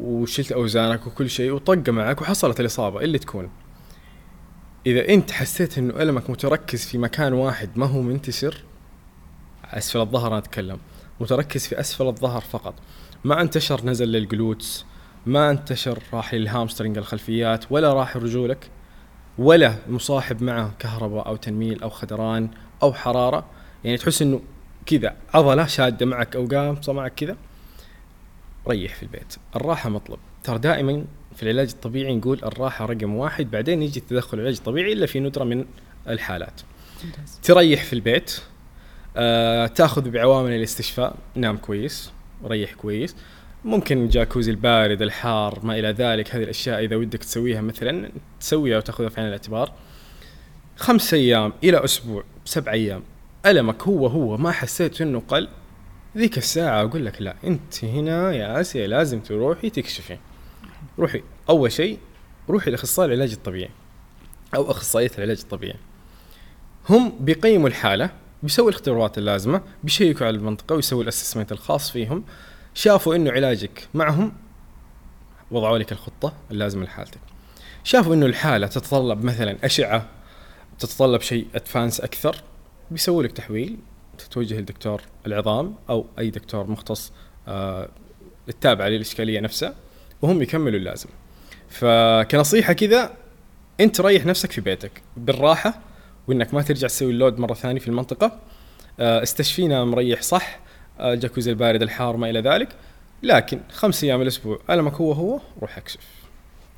وشلت 0.00 0.52
أوزانك 0.52 1.06
وكل 1.06 1.30
شيء 1.30 1.50
وطق 1.52 1.88
معك 1.88 2.20
وحصلت 2.22 2.60
الإصابة 2.60 3.00
اللي 3.00 3.18
تكون. 3.18 3.48
إذا 4.86 5.08
أنت 5.08 5.30
حسيت 5.30 5.78
إنه 5.78 6.02
ألمك 6.02 6.30
متركز 6.30 6.86
في 6.86 6.98
مكان 6.98 7.32
واحد 7.32 7.70
ما 7.76 7.86
هو 7.86 8.02
منتشر 8.02 8.64
أسفل 9.64 10.00
الظهر 10.00 10.28
أنا 10.28 10.38
أتكلم. 10.38 10.78
متركز 11.20 11.66
في 11.66 11.80
أسفل 11.80 12.06
الظهر 12.06 12.40
فقط. 12.40 12.74
ما 13.24 13.40
انتشر 13.40 13.86
نزل 13.86 14.08
لل 14.08 14.27
glutes 14.27 14.84
ما 15.26 15.50
انتشر 15.50 16.02
راح 16.12 16.34
لل 16.34 16.46
hamstring 16.46 16.98
الخلفيات 16.98 17.64
ولا 17.70 17.94
راح 17.94 18.16
رجولك 18.16 18.70
ولا 19.38 19.74
مصاحب 19.88 20.42
معه 20.42 20.74
كهرباء 20.78 21.26
أو 21.26 21.36
تنميل 21.36 21.82
أو 21.82 21.90
خدران 21.90 22.48
أو 22.82 22.92
حرارة. 22.92 23.44
يعني 23.84 23.96
تحس 23.96 24.22
إنه 24.22 24.40
كذا 24.86 25.16
عضلة 25.34 25.66
شادة 25.66 26.06
معك 26.06 26.36
أو 26.36 26.46
قامصه 26.46 26.92
معك 26.92 27.14
كذا. 27.14 27.36
ريح 28.68 28.94
في 28.94 29.02
البيت. 29.02 29.36
الراحة 29.56 29.90
مطلب. 29.90 30.18
ترى 30.44 30.58
دائما 30.58 31.04
في 31.36 31.42
العلاج 31.42 31.70
الطبيعي 31.70 32.16
نقول 32.16 32.40
الراحة 32.44 32.86
رقم 32.86 33.14
واحد 33.14 33.50
بعدين 33.50 33.82
يجي 33.82 34.00
التدخل 34.00 34.38
العلاج 34.38 34.56
الطبيعي 34.56 34.92
إلا 34.92 35.06
في 35.06 35.20
ندرة 35.20 35.44
من 35.44 35.64
الحالات. 36.08 36.60
تريح 37.42 37.84
في 37.84 37.92
البيت 37.92 38.40
آه 39.16 39.66
تأخذ 39.66 40.10
بعوامل 40.10 40.52
الاستشفاء 40.52 41.16
نام 41.34 41.56
كويس 41.56 42.10
ريح 42.44 42.74
كويس. 42.74 43.16
ممكن 43.64 44.08
جاكوزي 44.08 44.50
البارد 44.50 45.02
الحار 45.02 45.60
ما 45.62 45.78
إلى 45.78 45.88
ذلك 45.88 46.34
هذه 46.34 46.42
الأشياء 46.42 46.84
إذا 46.84 46.96
ودك 46.96 47.18
تسويها 47.18 47.60
مثلا 47.60 48.10
تسويها 48.40 48.76
وتأخذها 48.76 49.08
في 49.08 49.20
عين 49.20 49.28
الاعتبار. 49.28 49.72
خمس 50.76 51.14
أيام 51.14 51.52
إلى 51.64 51.84
أسبوع 51.84 52.24
سبع 52.44 52.72
أيام. 52.72 53.02
ألمك 53.46 53.82
هو 53.82 54.06
هو 54.06 54.36
ما 54.36 54.50
حسيت 54.50 55.00
إنه 55.00 55.22
قل. 55.28 55.48
ذيك 56.16 56.38
الساعة 56.38 56.82
أقول 56.82 57.06
لك 57.06 57.22
لا 57.22 57.34
أنت 57.44 57.84
هنا 57.84 58.32
يا 58.32 58.60
آسيا 58.60 58.86
لازم 58.86 59.20
تروحي 59.20 59.70
تكشفي. 59.70 60.18
روحي. 60.98 61.22
أول 61.50 61.72
شيء 61.72 61.98
روحي 62.48 62.70
لأخصائي 62.70 63.08
العلاج 63.08 63.32
الطبيعي 63.32 63.70
أو 64.54 64.70
أخصائية 64.70 65.10
العلاج 65.18 65.38
الطبيعي. 65.42 65.78
هم 66.88 67.12
بيقيموا 67.20 67.68
الحالة 67.68 68.10
بيسوي 68.42 68.70
الاختبارات 68.70 69.18
اللازمة 69.18 69.62
بيشيكوا 69.84 70.26
على 70.26 70.36
المنطقة 70.36 70.74
ويسوي 70.74 71.02
الأسسمنت 71.02 71.52
الخاص 71.52 71.90
فيهم. 71.90 72.24
شافوا 72.74 73.14
إنه 73.14 73.30
علاجك 73.30 73.88
معهم 73.94 74.32
وضعوا 75.50 75.78
لك 75.78 75.92
الخطة 75.92 76.32
اللازمة 76.50 76.84
لحالتك. 76.84 77.20
شافوا 77.84 78.14
إنه 78.14 78.26
الحالة 78.26 78.66
تتطلب 78.66 79.24
مثلا 79.24 79.56
أشعة 79.64 80.08
تتطلب 80.78 81.20
شيء 81.20 81.46
ادفانس 81.54 82.00
أكثر 82.00 82.36
بيسووا 82.90 83.22
لك 83.22 83.32
تحويل 83.32 83.78
تتوجه 84.18 84.60
لدكتور 84.60 85.02
العظام 85.26 85.74
أو 85.90 86.06
أي 86.18 86.30
دكتور 86.30 86.70
مختص 86.70 87.12
آه 87.48 87.88
التابع 88.48 88.88
للإشكالية 88.88 89.40
نفسها 89.40 89.74
وهم 90.22 90.42
يكملوا 90.42 90.78
اللازم 90.78 91.08
فكنصيحة 91.68 92.72
كذا 92.72 93.14
أنت 93.80 94.00
ريح 94.00 94.26
نفسك 94.26 94.52
في 94.52 94.60
بيتك 94.60 95.02
بالراحة 95.16 95.80
وإنك 96.28 96.54
ما 96.54 96.62
ترجع 96.62 96.88
تسوي 96.88 97.10
اللود 97.10 97.38
مرة 97.38 97.54
ثانية 97.54 97.80
في 97.80 97.88
المنطقة 97.88 98.40
آه، 99.00 99.22
استشفينا 99.22 99.84
مريح 99.84 100.22
صح 100.22 100.58
آه، 101.00 101.12
الجاكوزي 101.12 101.50
البارد 101.50 101.82
الحار 101.82 102.16
ما 102.16 102.30
إلى 102.30 102.40
ذلك 102.40 102.68
لكن 103.22 103.60
خمس 103.72 104.04
أيام 104.04 104.22
الأسبوع 104.22 104.60
ألمك 104.70 104.94
هو 104.94 105.12
هو 105.12 105.40
روح 105.60 105.78
أكشف 105.78 106.00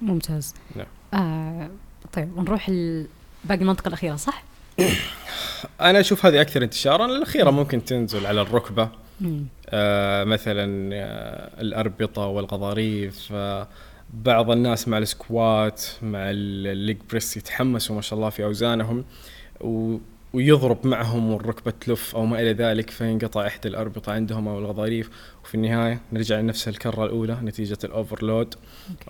ممتاز 0.03 0.55
نعم. 0.77 0.87
آه 1.15 1.71
طيب 2.13 2.39
ونروح 2.39 2.71
باقي 3.45 3.61
المنطقة 3.61 3.89
الأخيرة 3.89 4.17
صح؟ 4.17 4.45
أنا 5.81 6.01
أشوف 6.01 6.27
هذه 6.27 6.41
أكثر 6.41 6.63
انتشارا 6.63 7.07
الأخيرة 7.07 7.51
ممكن 7.51 7.85
تنزل 7.85 8.27
على 8.27 8.41
الركبة. 8.41 8.89
آه 9.69 10.25
مثلا 10.25 10.91
آه 10.95 11.61
الأربطة 11.61 12.27
والغضاريف 12.27 13.29
آه 13.33 13.69
بعض 14.15 14.51
الناس 14.51 14.89
مع 14.89 14.99
ال 14.99 15.13
squat 15.13 15.83
مع 16.03 16.19
ال 16.31 16.47
leg 16.47 16.97
press 17.11 17.37
يتحمسوا 17.37 17.97
ما 17.97 18.01
شاء 18.01 18.17
الله 18.19 18.31
في 18.31 18.45
أوزانهم 18.45 19.05
و 19.61 19.97
ويضرب 20.33 20.87
معهم 20.87 21.31
والركبة 21.33 21.71
تلف 21.81 22.17
أو 22.17 22.27
ما 22.27 22.41
إلى 22.41 22.53
ذلك 22.53 22.91
فينقطع 22.91 23.47
إحدى 23.47 23.69
الأربطة 23.69 24.13
عندهم 24.13 24.49
أو 24.49 24.59
الغضاريف 24.59 25.11
وفي 25.45 25.55
النهاية 25.55 26.01
نرجع 26.13 26.41
لنفس 26.41 26.69
الكرة 26.69 27.05
الأولى 27.05 27.39
نتيجة 27.43 27.79
ال 27.85 27.92
overload. 27.92 28.55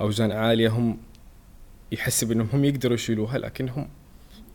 أوزان 0.00 0.32
عالية 0.32 0.68
هم 0.68 0.98
يحسب 1.92 2.32
أنهم 2.32 2.48
هم 2.52 2.64
يقدروا 2.64 2.94
يشيلوها 2.94 3.38
لكنهم 3.38 3.88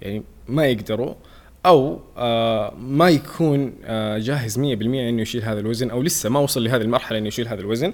يعني 0.02 0.24
ما 0.48 0.66
يقدروا. 0.66 1.16
أو 1.66 2.00
آه 2.18 2.74
ما 2.80 3.10
يكون 3.10 3.74
آه 3.86 4.18
جاهز 4.18 4.60
100% 4.60 4.62
إنه 4.62 5.22
يشيل 5.22 5.44
هذا 5.44 5.60
الوزن 5.60 5.90
أو 5.90 6.02
لسه 6.02 6.30
ما 6.30 6.40
وصل 6.40 6.64
لهذه 6.64 6.82
المرحلة 6.82 7.18
إنه 7.18 7.28
يشيل 7.28 7.48
هذا 7.48 7.62
الوزن 7.62 7.94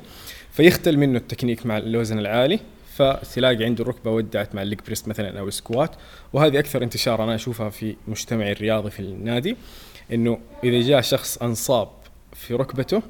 فيختل 0.51 0.97
منه 0.97 1.17
التكنيك 1.17 1.65
مع 1.65 1.77
الوزن 1.77 2.19
العالي 2.19 2.59
فتلاقي 2.95 3.65
عنده 3.65 3.83
الركبه 3.83 4.11
ودعت 4.11 4.55
مع 4.55 4.61
ال 4.61 4.66
leg 4.66 4.79
press 4.85 5.07
مثلا 5.07 5.39
أو 5.39 5.47
ال 5.47 5.54
squat 5.54 5.91
وهذه 6.33 6.59
أكثر 6.59 6.83
انتشار 6.83 7.23
أنا 7.23 7.35
أشوفها 7.35 7.69
في 7.69 7.95
مجتمعي 8.07 8.51
الرياضي 8.51 8.89
في 8.89 8.99
النادي 8.99 9.57
إنه 10.13 10.39
إذا 10.63 10.81
جاء 10.87 11.01
شخص 11.01 11.37
أنصاب 11.37 11.89
في 12.33 12.53
ركبته 12.53 13.01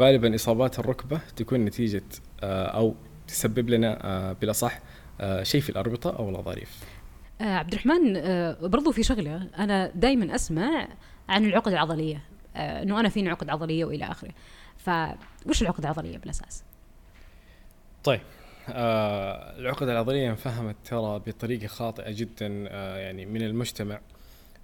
غالبا 0.00 0.34
إصابات 0.34 0.78
الركبة 0.78 1.20
تكون 1.36 1.64
نتيجة 1.64 2.02
آه 2.42 2.66
أو 2.66 2.94
تسبب 3.28 3.70
لنا 3.70 4.36
بالأصح 4.40 4.80
شيء 5.42 5.60
في 5.60 5.70
الأربطة 5.70 6.10
أو 6.10 6.28
الغضاريف 6.28 6.68
آه 7.40 7.44
عبد 7.44 7.72
الرحمن 7.72 8.16
آه 8.16 8.56
برضو 8.62 8.92
في 8.92 9.02
شغلة 9.02 9.48
أنا 9.58 9.90
دائما 9.94 10.34
أسمع 10.34 10.88
عن 11.28 11.44
العقد 11.44 11.72
العضلية 11.72 12.22
آه 12.56 12.82
إنه 12.82 13.00
أنا 13.00 13.08
فيني 13.08 13.30
عقد 13.30 13.50
عضلية 13.50 13.84
وإلى 13.84 14.04
آخره 14.04 14.30
فوش 14.76 15.62
العقد 15.62 15.80
العضلية 15.80 16.18
بالأساس؟ 16.18 16.62
طيب 18.04 18.20
آه 18.68 19.58
العقد 19.58 19.88
العضلية 19.88 20.30
انفهمت 20.30 20.76
ترى 20.84 21.18
بطريقة 21.26 21.66
خاطئة 21.66 22.10
جدا 22.12 22.64
آه 22.68 22.96
يعني 22.96 23.26
من 23.26 23.42
المجتمع 23.42 24.00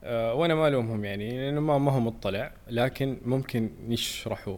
آه 0.05 0.35
وأنا 0.35 0.55
ما 0.55 0.69
ألومهم 0.69 1.05
يعني 1.05 1.39
لأنه 1.39 1.61
ما 1.61 1.79
ما 1.79 1.93
هو 1.93 2.01
مطلع 2.01 2.53
لكن 2.71 3.19
ممكن 3.25 3.71
يشرحوا 3.89 4.57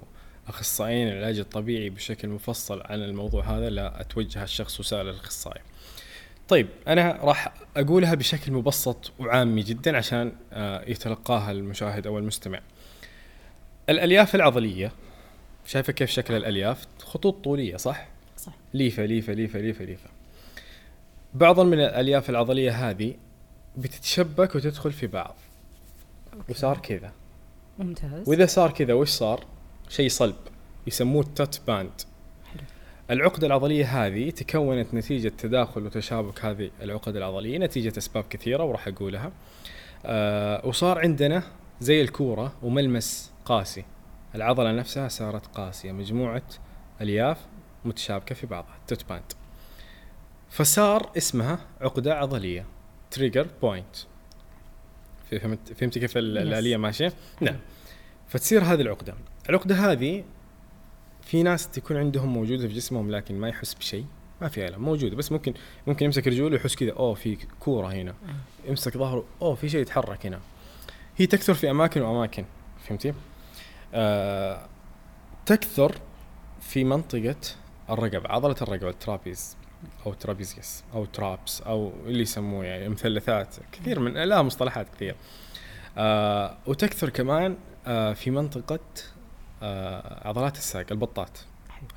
أخصائيين 0.49 1.09
العلاج 1.09 1.39
الطبيعي 1.39 1.91
بشكل 1.91 2.29
مفصل 2.29 2.83
عن 2.85 3.03
الموضوع 3.03 3.45
هذا 3.45 3.71
لا 3.71 4.01
أتوجه 4.01 4.43
الشخص 4.43 4.81
وسال 4.81 5.09
الأخصائي. 5.09 5.61
طيب 6.49 6.69
أنا 6.89 7.19
راح 7.23 7.55
أقولها 7.77 8.15
بشكل 8.15 8.53
مبسط 8.53 9.13
وعامي 9.19 9.63
جدا 9.63 9.97
عشان 9.97 10.33
آه 10.53 10.85
يتلقاها 10.91 11.53
المشاهد 11.53 12.07
أو 12.07 12.19
المستمع. 12.19 12.61
الألياف 13.89 14.35
العضلية 14.35 14.93
شايفة 15.67 15.93
كيف 15.93 16.11
شكل 16.11 16.35
الألياف؟ 16.35 16.87
خطوط 16.99 17.45
طولية 17.45 17.77
صح؟ 17.77 18.09
صح 18.37 18.53
ليفة 18.75 19.05
ليفة 19.05 19.33
ليفة 19.33 19.59
ليفة 19.61 19.85
ليفة 19.85 20.11
بعض 21.35 21.61
من 21.61 21.81
الألياف 21.81 22.31
العضلية 22.31 22.91
هذه 22.91 23.15
بتتشبك 23.77 24.55
وتدخل 24.55 24.93
في 24.93 25.07
بعض 25.07 25.37
وصار 26.49 26.79
كذا 26.79 27.13
ممتاز 27.79 28.29
وإذا 28.29 28.47
صار 28.47 28.71
كذا 28.71 28.95
وش 28.95 29.09
صار 29.09 29.45
شيء 29.89 30.09
صلب 30.09 30.37
يسموه 30.87 31.23
التوت 31.23 31.61
باند. 31.67 31.93
العقدة 33.11 33.47
العضلية 33.47 34.07
هذه 34.07 34.31
تكونت 34.31 34.95
نتيجة 34.95 35.33
تداخل 35.39 35.87
وتشابك 35.87 36.45
هذه 36.45 36.71
العقد 36.83 37.17
العضلية 37.17 37.59
نتيجة 37.59 37.99
أسباب 37.99 38.25
كثيرة 38.31 38.65
وراح 38.65 38.89
أقولها. 38.89 39.33
آه 40.07 40.67
وصار 40.67 40.99
عندنا 40.99 41.43
زي 41.81 42.01
الكورة 42.03 42.53
وملمس 42.63 43.33
قاسي. 43.45 43.85
العضلة 44.35 44.73
نفسها 44.73 45.09
صارت 45.09 45.47
قاسية 45.47 45.93
مجموعة 45.93 46.43
ألياف 47.01 47.39
متشابكة 47.85 48.35
في 48.35 48.47
بعضها 48.47 48.77
taut 48.87 49.09
band 49.09 49.33
فصار 50.51 51.11
اسمها 51.17 51.59
عقدة 51.81 52.15
عضلية 52.15 52.67
trigger 53.11 53.47
point 53.63 53.97
فهمت 55.31 55.73
فهمتي 55.73 56.01
كيف. 56.01 56.17
الآلية 56.17 56.77
ماشية؟ 56.77 57.13
نعم. 57.41 57.57
فتصير 58.29 58.63
هذه 58.63 58.81
العقدة. 58.81 59.15
العقدة 59.49 59.75
هذه 59.75 60.25
في 61.25 61.43
ناس 61.43 61.69
تكون 61.69 61.97
عندهم 61.97 62.29
موجودة 62.29 62.69
في 62.69 62.75
جسمهم 62.75 63.11
لكن 63.11 63.39
ما 63.39 63.49
يحس 63.49 63.75
بشيء 63.75 64.05
ما 64.41 64.49
في 64.49 64.69
ألم 64.69 64.83
موجودة 64.83 65.17
بس 65.17 65.33
ممكن 65.33 65.55
ممكن 65.87 66.05
يمسك 66.05 66.27
رجوله 66.27 66.53
ويحس 66.53 66.75
كذا 66.75 66.93
أوه 66.93 67.15
في 67.15 67.39
كورة 67.61 67.87
هنا. 67.87 68.15
يمسك 68.69 68.97
ظهره 68.97 69.25
أوه 69.43 69.55
في 69.55 69.69
شيء 69.69 69.81
يتحرك 69.81 70.27
هنا. 70.27 70.41
هي 71.17 71.27
تكثر 71.27 71.55
في 71.55 71.71
أماكن 71.71 72.03
وأماكن 72.03 72.45
فهمتي؟ 72.89 73.15
آه 73.95 74.67
تكثر 75.47 75.95
في 76.61 76.85
منطقة 76.85 77.37
الرقبة 77.91 78.29
عضلة 78.29 78.57
الرقبة 78.63 78.89
ال 78.89 78.97
trapeze 78.97 79.57
أو 80.07 80.13
trapezius 80.15 80.83
أو 80.95 81.05
traps 81.05 81.61
أو 81.61 81.93
اللي 82.07 82.23
يسموه 82.23 82.65
يعني 82.65 82.89
مثلثات 82.89 83.57
كثير 83.73 84.01
من 84.01 84.13
لها 84.13 84.43
مصطلحات 84.43 84.87
كثير. 84.95 85.15
آه 85.99 86.57
وتكثر 86.67 87.09
كمان 87.09 87.57
آه 87.87 88.13
في 88.13 88.31
منطقة 88.31 88.81
آه 89.63 90.29
عضلات 90.29 90.57
الساق 90.57 90.87
البطات. 90.91 91.39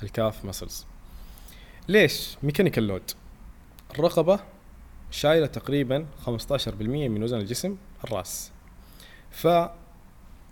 ال 0.02 0.10
calf 0.10 0.44
muscles 0.44 0.86
ليش؟ 1.88 2.36
mechanical 2.42 2.86
load 2.86 3.10
الرقبة 3.94 4.40
شايلة 5.10 5.46
تقريبا 5.46 6.06
15% 6.26 6.28
من 6.82 7.22
وزن 7.22 7.38
الجسم 7.38 7.76
الراس. 8.04 8.50
ف 9.30 9.48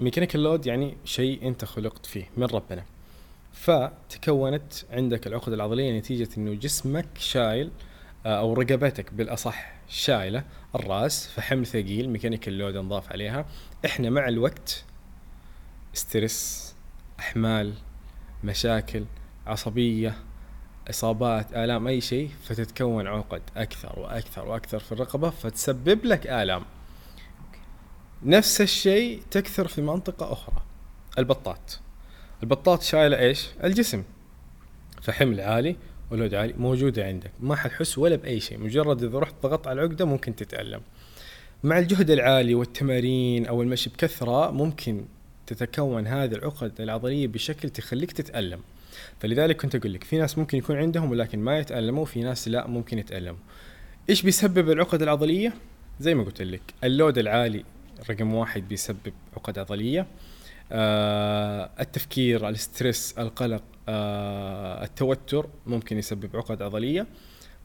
mechanical 0.00 0.42
load 0.42 0.66
يعني 0.66 0.96
شيء 1.04 1.48
أنت 1.48 1.64
خلقت 1.64 2.06
فيه 2.06 2.30
من 2.36 2.44
ربنا. 2.44 2.84
فتكونت 3.52 4.72
عندك 4.90 5.26
العقد 5.26 5.52
العضلية 5.52 5.98
نتيجة 5.98 6.28
إنه 6.38 6.54
جسمك 6.54 7.06
شايل 7.18 7.70
آه، 8.26 8.38
أو 8.38 8.52
رقبتك 8.52 9.12
بالأصح 9.14 9.72
شايلة 9.88 10.44
الراس 10.74 11.28
فحمل 11.28 11.66
ثقيل 11.66 12.08
mechanical 12.10 12.58
load 12.58 12.76
انضاف 12.76 13.12
عليها. 13.12 13.46
إحنا 13.84 14.10
مع 14.10 14.28
الوقت 14.28 14.84
ستريس 15.94 16.65
أحمال 17.20 17.74
مشاكل 18.44 19.04
عصبية 19.46 20.16
إصابات 20.90 21.52
آلام 21.52 21.86
أي 21.86 22.00
شيء 22.00 22.30
فتتكون 22.44 23.06
عقد 23.06 23.42
أكثر 23.56 23.98
وأكثر 23.98 24.48
وأكثر 24.48 24.78
في 24.78 24.92
الرقبة 24.92 25.30
فتسبب 25.30 26.04
لك 26.04 26.26
آلام. 26.26 26.62
نفس 28.22 28.60
الشيء 28.60 29.22
تكثر 29.30 29.68
في 29.68 29.82
منطقة 29.82 30.32
أخرى 30.32 30.62
البطات 31.18 31.74
البطات 32.42 32.82
شايله 32.82 33.18
إيش؟ 33.18 33.48
الجسم. 33.64 34.04
فحمل 35.02 35.40
عالي 35.40 35.76
ولود 36.10 36.34
عالي 36.34 36.52
موجودة 36.52 37.04
عندك. 37.04 37.30
ما 37.40 37.56
حتحس 37.56 37.98
ولا 37.98 38.16
بأي 38.16 38.40
شيء. 38.40 38.58
مجرد 38.58 39.02
إذا 39.02 39.18
رحت 39.18 39.34
ضغطت 39.42 39.66
على 39.66 39.82
العقدة 39.82 40.04
ممكن 40.04 40.36
تتألم. 40.36 40.80
مع 41.64 41.78
الجهد 41.78 42.10
العالي 42.10 42.54
والتمارين 42.54 43.46
أو 43.46 43.62
المشي 43.62 43.90
بكثرة 43.90 44.50
ممكن 44.50 45.04
تتكون 45.46 46.06
هذه 46.06 46.34
العقد 46.34 46.80
العضلية 46.80 47.26
بشكل 47.26 47.70
تخليك 47.70 48.12
تتألم. 48.12 48.60
فلذلك 49.20 49.56
كنت 49.62 49.74
أقول 49.74 49.94
لك 49.94 50.04
في 50.04 50.18
ناس 50.18 50.38
ممكن 50.38 50.58
يكون 50.58 50.76
عندهم 50.76 51.10
ولكن 51.10 51.38
ما 51.38 51.58
يتألموا 51.58 52.04
في 52.04 52.20
ناس 52.20 52.48
لا 52.48 52.66
ممكن 52.66 52.98
يتألموا. 52.98 53.40
إيش 54.10 54.22
بيسبب 54.22 54.70
العقد 54.70 55.02
العضلية؟ 55.02 55.52
زي 56.00 56.14
ما 56.14 56.24
قلت 56.24 56.42
لك 56.42 56.62
اللود 56.84 57.18
العالي 57.18 57.64
رقم 58.10 58.34
واحد 58.34 58.68
بيسبب 58.68 59.12
عقد 59.36 59.58
عضلية. 59.58 60.06
آه 60.72 61.70
التفكير 61.80 62.48
الاسترس 62.48 63.14
القلق 63.18 63.62
آه 63.88 64.84
التوتر 64.84 65.46
ممكن 65.66 65.98
يسبب 65.98 66.36
عقد 66.36 66.62
عضلية. 66.62 67.06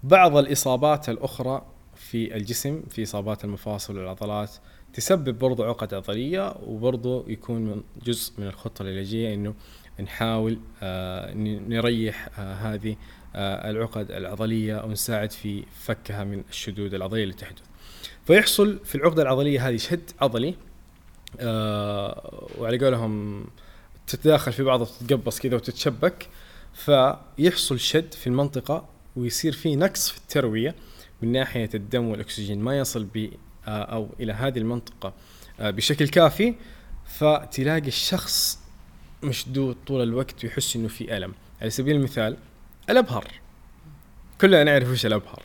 بعض 0.04 0.38
الإصابات 0.38 1.10
الأخرى 1.10 1.66
في 1.96 2.36
الجسم 2.36 2.84
في 2.90 3.04
إصابات 3.04 3.44
المفاصل 3.46 3.98
والعضلات 3.98 4.52
تسبب 4.94 5.40
برضو 5.40 5.64
عقد 5.64 5.94
عضليه 5.94 6.56
وبرضو 6.66 7.26
يكون 7.28 7.62
من 7.62 7.82
جزء 8.04 8.34
من 8.38 8.48
الخطة 8.48 8.82
العلاجية 8.82 9.34
إنه 9.34 9.54
نحاول 10.00 10.60
آه 10.84 11.34
نريح 11.68 12.40
آه 12.40 12.54
هذه 12.54 12.96
آه 13.36 13.70
العقد 13.70 14.12
العضلية 14.12 14.84
ونساعد 14.84 15.32
في 15.32 15.64
فكها 15.80 16.24
من 16.24 16.44
الشدود 16.50 16.94
العضلية 16.94 17.24
اللي 17.24 17.34
تحدث. 17.34 17.62
فيحصل 18.26 18.80
في 18.86 18.96
العقده 18.96 19.22
العضلية 19.22 19.70
هذه 19.70 19.78
شد 19.78 20.12
عضلي 20.22 20.56
وعلى 22.60 22.78
قولهم 22.86 23.46
تتداخل 24.08 24.52
في 24.54 24.64
بعضها 24.64 24.88
وتتقبص 24.88 25.40
كذا 25.40 25.56
وتتشبك 25.56 26.28
فيحصل 26.74 27.80
شد 27.80 28.14
في 28.14 28.28
المنطقة 28.28 28.90
ويصير 29.16 29.52
في 29.52 29.76
نقص 29.76 30.10
في 30.10 30.18
التروية 30.18 30.76
من 31.22 31.32
ناحية 31.32 31.70
الدم 31.74 32.08
والأكسجين 32.08 32.60
ما 32.60 32.78
يصل 32.78 33.04
أو 33.68 34.10
إلى 34.20 34.34
هذه 34.34 34.60
المنطقة. 34.60 35.14
آه، 35.60 35.70
بشكل 35.70 36.08
كافي 36.08 36.56
فتلاقي 37.06 37.88
الشخص 37.88 38.60
مشدود 39.24 39.78
طول 39.88 40.04
الوقت 40.04 40.44
ويحس 40.44 40.76
إنه 40.76 40.88
في 40.88 41.18
ألم. 41.18 41.34
على 41.62 41.70
سبيل 41.70 41.96
المثال 41.96 42.38
الأبهر. 42.90 43.28
كلنا 44.42 44.64
نعرف 44.64 44.90
وش 44.90 45.06
الأبهر. 45.06 45.44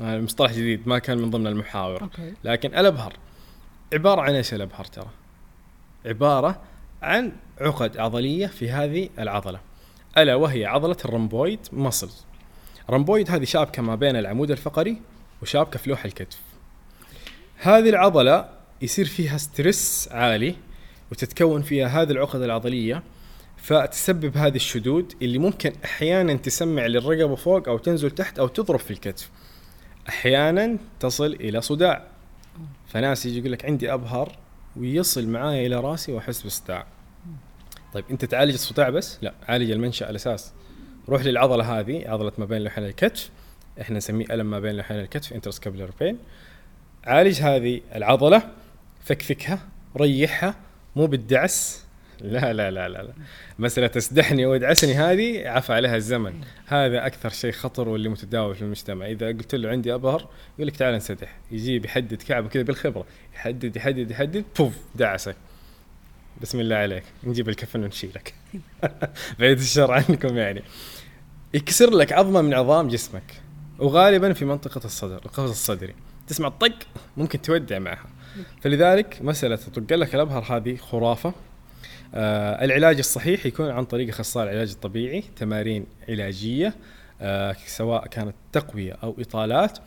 آه، 0.00 0.16
المصطلح 0.16 0.52
جديد 0.52 0.88
ما 0.88 0.98
كان 0.98 1.18
من 1.18 1.30
ضمن 1.30 1.46
المحاور. 1.46 2.08
لكن 2.44 2.78
الأبهر 2.78 3.12
عبارة 3.92 4.20
عن 4.20 4.34
إيش 4.34 4.54
الأبهر 4.54 4.84
ترى؟ 4.84 5.10
عبارة 6.06 6.62
عن 7.02 7.32
عقد 7.60 7.98
عضلية 7.98 8.46
في 8.46 8.70
هذه 8.70 9.08
العضلة. 9.18 9.60
ألا 10.18 10.34
وهي 10.34 10.66
عضلة 10.66 10.96
ال 11.04 11.10
rhomboid 11.10 11.60
muscles 11.72 12.24
rhomboid 12.90 13.30
هذه 13.30 13.44
شابكة 13.44 13.82
ما 13.82 13.94
بين 13.94 14.16
العمود 14.16 14.50
الفقري 14.50 14.96
وشابكة 15.42 15.78
في 15.78 15.90
لوح 15.90 16.04
الكتف. 16.04 16.38
هذه 17.56 17.88
العضلة 17.88 18.48
يصير 18.82 19.04
فيها 19.04 19.36
stress 19.36 20.08
عالي 20.12 20.56
وتتكون 21.12 21.62
فيها 21.62 21.86
هذه 21.86 22.10
العقد 22.10 22.42
العضلية 22.42 23.02
فتسبب 23.56 24.36
هذه 24.36 24.56
الشدود 24.56 25.12
اللي 25.22 25.38
ممكن 25.38 25.72
أحيانا 25.84 26.34
تسمع 26.34 26.86
للرقبة 26.86 27.34
فوق 27.34 27.68
أو 27.68 27.78
تنزل 27.78 28.10
تحت 28.10 28.38
أو 28.38 28.48
تضرب 28.48 28.78
في 28.78 28.90
الكتف. 28.90 29.30
أحيانا 30.08 30.76
تصل 31.00 31.32
إلى 31.32 31.60
صداع. 31.60 32.06
فناس 32.86 33.26
يجي 33.26 33.38
يقول 33.38 33.52
لك 33.52 33.64
عندي 33.64 33.92
أبهر 33.92 34.36
ويصل 34.76 35.26
معايا 35.28 35.66
إلى 35.66 35.80
راسي 35.80 36.12
وأحس 36.12 36.42
بصداع 36.42 36.86
طيب 37.94 38.04
أنت 38.10 38.24
تعالج 38.24 38.52
الصداع 38.52 38.90
بس؟ 38.90 39.18
لا 39.22 39.34
عالج 39.48 39.70
المنشأ 39.70 40.10
الاساس 40.10 40.52
روح 41.08 41.24
للعضلة 41.24 41.78
هذه 41.80 42.08
عضلة 42.08 42.32
ما 42.38 42.44
بين 42.44 42.62
لوحين 42.62 42.84
الكتف. 42.84 43.30
إحنا 43.80 43.96
نسميه 43.96 44.26
ألم 44.30 44.50
ما 44.50 44.60
بين 44.60 44.76
لوحين 44.76 45.00
الكتف 45.00 45.32
انترسكابلر 45.32 45.90
بين 46.00 46.18
عالج 47.04 47.40
هذه 47.40 47.80
العضلة 47.94 48.42
فكفكها 49.04 49.58
ريحها 49.96 50.54
مو 50.96 51.06
بالدعس. 51.06 51.84
لا 52.20 52.52
لا 52.52 52.70
لا 52.70 52.88
لا, 52.88 53.02
لا. 53.02 53.12
مسألة 53.58 53.86
تسدحني 53.86 54.46
وادعسني 54.46 54.94
هذه 54.94 55.48
عفى 55.48 55.72
عليها 55.72 55.96
الزمن. 55.96 56.32
هذا 56.66 57.06
أكثر 57.06 57.28
شيء 57.28 57.52
خطر 57.52 57.88
واللي 57.88 58.08
متداول 58.08 58.54
في 58.54 58.62
المجتمع. 58.62 59.06
إذا 59.06 59.26
قلت 59.26 59.54
له 59.54 59.68
عندي 59.68 59.94
أبهر 59.94 60.28
يقول 60.58 60.68
لك 60.68 60.76
تعال 60.76 60.94
نسدح 60.94 61.36
يجيب 61.50 61.84
يحدد 61.84 62.22
كعبة 62.22 62.48
كذا 62.48 62.62
بالخبرة. 62.62 63.06
يحدد 63.34 63.76
يحدد 63.76 64.10
يحدد 64.10 64.44
بوف 64.58 64.72
دعسك 64.94 65.36
بسم 66.42 66.60
الله 66.60 66.76
عليك. 66.76 67.04
نجيب 67.24 67.48
الكفن 67.48 67.84
ونشيلك. 67.84 68.34
بعيد 69.38 69.58
الشر 69.58 69.92
عنكم 69.92 70.36
يعني. 70.36 70.62
يكسر 71.54 71.90
لك 71.90 72.12
عظمة 72.12 72.42
من 72.42 72.54
عظام 72.54 72.88
جسمك. 72.88 73.42
وغالبا 73.78 74.32
في 74.32 74.44
منطقة 74.44 74.84
الصدر 74.84 75.16
القفص 75.16 75.50
الصدري. 75.50 75.94
تسمع 76.26 76.48
الطق 76.48 76.74
ممكن 77.16 77.42
تودع 77.42 77.78
معها. 77.78 78.06
فلذلك 78.60 79.18
مسألة 79.22 79.56
تطق 79.56 79.96
لك 79.96 80.14
الأبهر 80.14 80.56
هذه 80.56 80.76
خرافة. 80.76 81.34
آه 82.14 82.64
العلاج 82.64 82.98
الصحيح 82.98 83.46
يكون 83.46 83.70
عن 83.70 83.84
طريق 83.84 84.08
اخصائي 84.08 84.50
العلاج 84.50 84.70
الطبيعي 84.70 85.24
تمارين 85.36 85.86
علاجية 86.08 86.74
آه 87.20 87.56
سواء 87.66 88.06
كانت 88.06 88.34
تقوية 88.52 88.92
أو 88.92 89.16
إطالات. 89.18 89.78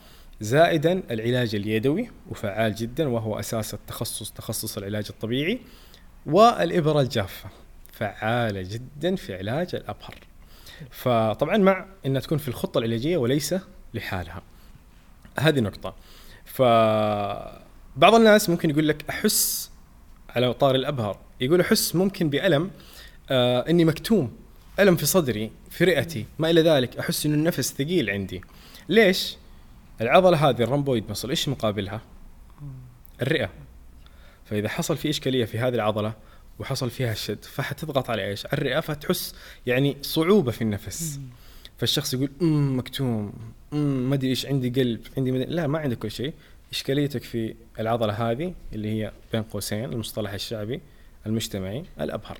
زائدا 0.42 1.04
العلاج 1.12 1.56
اليدوي 1.56 2.10
وفعال 2.30 2.76
جدا 2.76 3.08
وهو 3.08 3.40
أساس 3.40 3.74
التخصص 3.74 4.32
تخصص 4.32 4.78
العلاج 4.78 5.06
الطبيعي. 5.10 5.60
والإبرة 6.26 7.02
الجافة 7.02 7.50
فعالة 7.92 8.62
جدا 8.62 9.16
في 9.16 9.36
علاج 9.36 9.76
الأبهر. 9.76 10.16
فطبعا 10.92 11.58
مع 11.58 11.86
إنها 12.06 12.22
تكون 12.22 12.38
في 12.38 12.48
الخطة 12.48 12.78
العلاجية 12.78 13.18
وليس 13.18 13.56
لحالها. 13.94 14.42
هذه 15.40 15.60
نقطة. 15.60 15.96
فبعض 16.58 18.16
الناس 18.16 18.49
ممكن 18.49 18.70
يقول 18.70 18.88
لك 18.88 19.05
أحس 19.10 19.72
على 20.30 20.53
طار 20.53 20.76
الأبهر. 20.76 21.20
يقول 21.41 21.62
أحس 21.62 21.95
ممكن 21.95 22.30
بألم 22.30 22.72
آه 23.30 23.70
إني 23.70 23.86
مكتوم 23.86 24.36
ألم 24.80 24.95
في 24.95 25.05
صدري 25.05 25.51
في 25.70 25.84
رئتي 25.84 26.26
ما 26.39 26.49
إلى 26.49 26.62
ذلك 26.62 26.97
أحس 26.97 27.26
انه 27.26 27.36
النفس 27.36 27.74
ثقيل 27.74 28.10
عندي. 28.10 28.41
ليش؟ 28.89 29.38
العضلة 30.01 30.49
هذه 30.49 30.62
الرمبويد 30.62 31.10
مصل 31.10 31.30
إيش 31.30 31.49
مقابلها؟ 31.49 32.01
الرئة. 33.22 33.49
فإذا 34.45 34.70
حصل 34.70 34.97
في 34.97 35.10
إشكالية 35.10 35.45
في 35.45 35.60
هذه 35.60 35.76
العضلة 35.76 36.14
وحصل 36.60 36.89
فيها 36.89 37.12
الشد 37.12 37.45
فحتضغط 37.45 38.10
على 38.10 38.28
إيش؟ 38.28 38.45
على 38.45 38.53
الرئة 38.53 38.80
فتحس 38.80 39.36
يعني 39.66 39.97
صعوبة 40.01 40.51
في 40.51 40.62
النفس. 40.62 41.20
فالشخص 41.78 42.13
يقول 42.13 42.30
أمم 42.41 42.78
مكتوم 42.78 43.34
أمم 43.73 44.09
ما 44.09 44.15
أدري 44.15 44.30
إيش 44.30 44.45
عندي 44.45 44.82
قلب 44.82 45.01
عندي 45.17 45.32
مدري. 45.32 45.45
لا 45.45 45.67
ما 45.67 45.80
عندك 45.80 45.97
كل 45.97 46.11
شيء. 46.11 46.34
إشكاليتك 46.71 47.23
في 47.23 47.55
العضلة 47.80 48.13
هذه 48.13 48.53
اللي 48.73 48.88
هي 48.88 49.11
بين 49.32 49.43
قوسين 49.43 49.86
المصطلح 49.86 50.34
الشعبي 50.34 50.82
المجتمعي 51.25 51.84
الأبهر. 52.01 52.38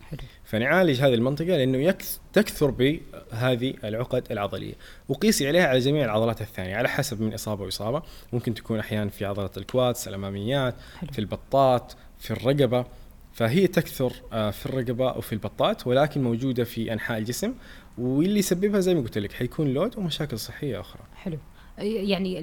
حلو. 0.00 0.20
فنعالج 0.44 1.00
هذه 1.00 1.14
المنطقة 1.14 1.46
لأنه 1.46 1.94
تكثر 2.32 2.70
بهذه 2.70 3.74
العقد 3.84 4.24
العضلية. 4.30 4.74
وقيسي 5.08 5.48
عليها 5.48 5.66
على 5.66 5.78
جميع 5.78 6.04
العضلات 6.04 6.40
الثانية 6.40 6.76
على 6.76 6.88
حسب 6.88 7.22
من 7.22 7.34
إصابة 7.34 7.64
وإصابة. 7.64 8.02
ممكن 8.32 8.54
تكون 8.54 8.78
أحيانا 8.78 9.10
في 9.10 9.24
عضلة 9.24 9.50
الكوادس 9.56 10.08
الأماميات 10.08 10.74
حلو. 10.98 11.12
في 11.12 11.18
البطات 11.18 11.92
في 12.18 12.30
الرقبة. 12.30 12.84
فهي 13.32 13.66
تكثر 13.66 14.12
آه، 14.32 14.50
في 14.50 14.66
الرقبة 14.66 15.06
وفي 15.06 15.32
البطات 15.32 15.86
ولكن 15.86 16.22
موجودة 16.22 16.64
في 16.64 16.92
أنحاء 16.92 17.18
الجسم 17.18 17.54
واللي 17.98 18.38
يسببها 18.38 18.80
زي 18.80 18.94
ما 18.94 19.00
قلت 19.00 19.18
لك 19.18 19.32
حيكون 19.32 19.74
لود 19.74 19.98
ومشاكل 19.98 20.38
صحية 20.38 20.80
أخرى. 20.80 21.02
حلو. 21.14 21.38
يعني 21.78 22.40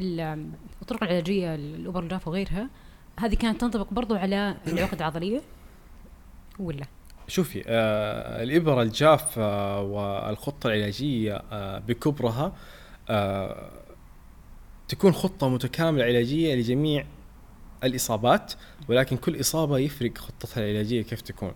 الطرق 0.81 1.03
العلاجية 1.03 1.55
الأوبر 1.55 2.03
الجاف 2.03 2.27
وغيرها 2.27 2.69
هذه 3.19 3.35
كانت 3.35 3.61
تنطبق 3.61 3.93
برضو 3.93 4.15
على 4.15 4.57
العقد 4.67 4.97
العضلية؟ 4.97 5.41
ولا؟ 6.59 6.85
شوفي 7.27 7.63
آه 7.67 8.43
الإبرة 8.43 8.81
الجافة 8.81 9.81
والخطة 9.81 10.67
العلاجية 10.67 11.43
آه 11.51 11.79
بكبرها 11.79 12.55
آه 13.09 13.71
تكون 14.87 15.11
خطة 15.11 15.49
متكاملة 15.49 16.03
علاجية 16.03 16.55
لجميع 16.55 17.05
الإصابات 17.83 18.53
ولكن 18.89 19.17
كل 19.17 19.39
إصابة 19.39 19.77
يفرق 19.77 20.17
خطتها 20.17 20.63
العلاجية 20.63 21.01
كيف 21.01 21.21
تكون 21.21 21.51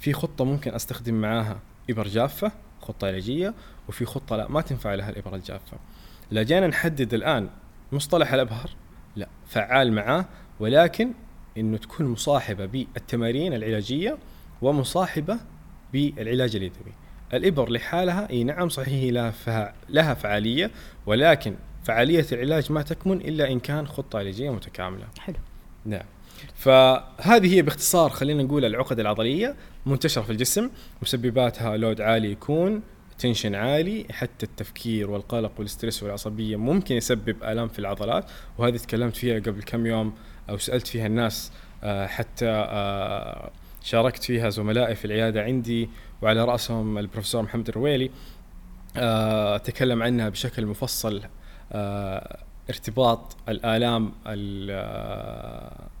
في 0.00 0.12
خطة 0.12 0.44
ممكن 0.44 0.74
أستخدم 0.74 1.14
معاها 1.14 1.60
إبر 1.90 2.08
جافة 2.08 2.52
خطة 2.80 3.06
علاجية 3.06 3.54
وفي 3.88 4.04
خطة 4.04 4.36
لا 4.36 4.48
ما 4.48 4.60
تنفع 4.60 4.94
لها 4.94 5.10
الإبرة 5.10 5.36
الجافة 5.36 5.78
لا 6.30 6.42
جينا 6.42 6.66
نحدد 6.66 7.14
الآن 7.14 7.48
مصطلح 7.92 8.32
الأبهر 8.32 8.70
لا 9.16 9.28
فعال 9.48 9.92
معاه 9.92 10.24
ولكن 10.60 11.12
إنه 11.56 11.76
تكون 11.76 12.06
مصاحبة 12.06 12.66
بالتمارين 12.66 13.54
العلاجية 13.54 14.18
ومصاحبة 14.62 15.38
بالعلاج 15.92 16.56
اليدوي. 16.56 16.92
الإبر 17.34 17.70
لحالها 17.70 18.30
إي 18.30 18.44
نعم 18.44 18.68
صحيح 18.68 19.12
لها 19.12 19.74
لها 19.88 20.14
فعالية 20.14 20.70
ولكن 21.06 21.54
فعالية 21.86 22.26
العلاج 22.32 22.72
ما 22.72 22.82
تكمن 22.82 23.20
إلا 23.20 23.50
إن 23.50 23.60
كان 23.60 23.86
خطة 23.86 24.18
علاجية 24.18 24.50
متكاملة. 24.50 25.06
حلو. 25.18 25.36
نعم. 25.84 26.04
فهذه 26.54 27.54
هي 27.54 27.62
باختصار 27.62 28.10
خلينا 28.10 28.42
نقول 28.42 28.64
العقد 28.64 29.00
العضلية 29.00 29.56
منتشرة 29.86 30.22
في 30.22 30.30
الجسم 30.30 30.70
مسبباتها 31.02 31.76
لود 31.76 32.00
عالي 32.00 32.32
يكون 32.32 32.82
tension 33.18 33.54
عالي 33.54 34.06
حتى 34.10 34.46
التفكير 34.46 35.10
والقلق 35.10 35.52
وال 35.58 35.69
stress 35.69 36.02
والعصبية 36.02 36.56
ممكن 36.56 36.94
يسبب 36.94 37.44
آلام 37.44 37.68
في 37.68 37.78
العضلات 37.78 38.24
وهذه 38.58 38.76
تكلمت 38.76 39.16
فيها 39.16 39.38
قبل 39.38 39.62
كم 39.62 39.86
يوم 39.86 40.14
أو 40.50 40.58
سألت 40.58 40.86
فيها 40.86 41.06
الناس 41.06 41.52
آه، 41.84 42.06
حتى 42.06 42.48
آه، 42.48 43.50
شاركت 43.82 44.24
فيها 44.24 44.50
زملائي 44.50 44.94
في 44.94 45.04
العيادة 45.04 45.42
عندي 45.42 45.88
وعلى 46.22 46.44
رأسهم 46.44 46.98
البروفيسور 46.98 47.42
محمد 47.42 47.68
الرويلي 47.68 48.10
آه، 48.96 49.56
تكلم 49.56 50.02
عنها 50.02 50.28
بشكل 50.28 50.66
مفصل 50.66 51.22
ارتباط 52.70 53.36
الآلام 53.48 54.12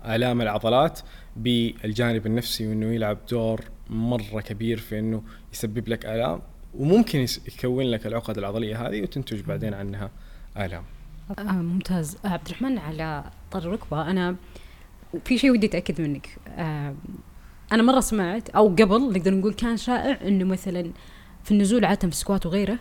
آلام 0.04 0.42
العضلات 0.42 1.00
بالجانب 1.36 2.26
النفسي 2.26 2.68
وإنه 2.68 2.86
يلعب 2.86 3.18
دور 3.30 3.60
مرة 3.90 4.40
كبير 4.40 4.78
في 4.78 4.98
إنه 4.98 5.22
يسبب 5.52 5.88
لك 5.88 6.06
آلام 6.06 6.40
وممكن 6.74 7.26
يكون 7.58 7.84
لك 7.84 8.06
العقد 8.06 8.38
العضلية 8.38 8.88
هذه 8.88 9.02
وتنتج 9.02 9.40
بعدين 9.40 9.74
عنها 9.74 10.10
آلام. 10.56 10.84
آه 11.38 11.42
ممتاز 11.52 12.16
آه 12.24 12.28
عبد 12.28 12.46
الرحمن 12.46 12.78
على 12.78 13.24
طار 13.50 13.62
الركبة 13.62 14.10
أنا 14.10 14.36
في 15.24 15.38
شيء 15.38 15.50
ودي 15.50 15.66
أتأكد 15.66 16.00
منك 16.00 16.28
آه 16.48 16.94
أنا 17.72 17.82
مرة 17.82 18.00
سمعت 18.00 18.48
أو 18.48 18.68
قبل 18.68 19.12
نقدر 19.12 19.34
نقول 19.34 19.54
كان 19.54 19.76
شائع 19.76 20.18
إنه 20.28 20.44
مثلا 20.44 20.90
في 21.44 21.50
النزول 21.50 21.84
عادة 21.84 22.00
في 22.00 22.06
السكوات 22.06 22.46
وغيره 22.46 22.78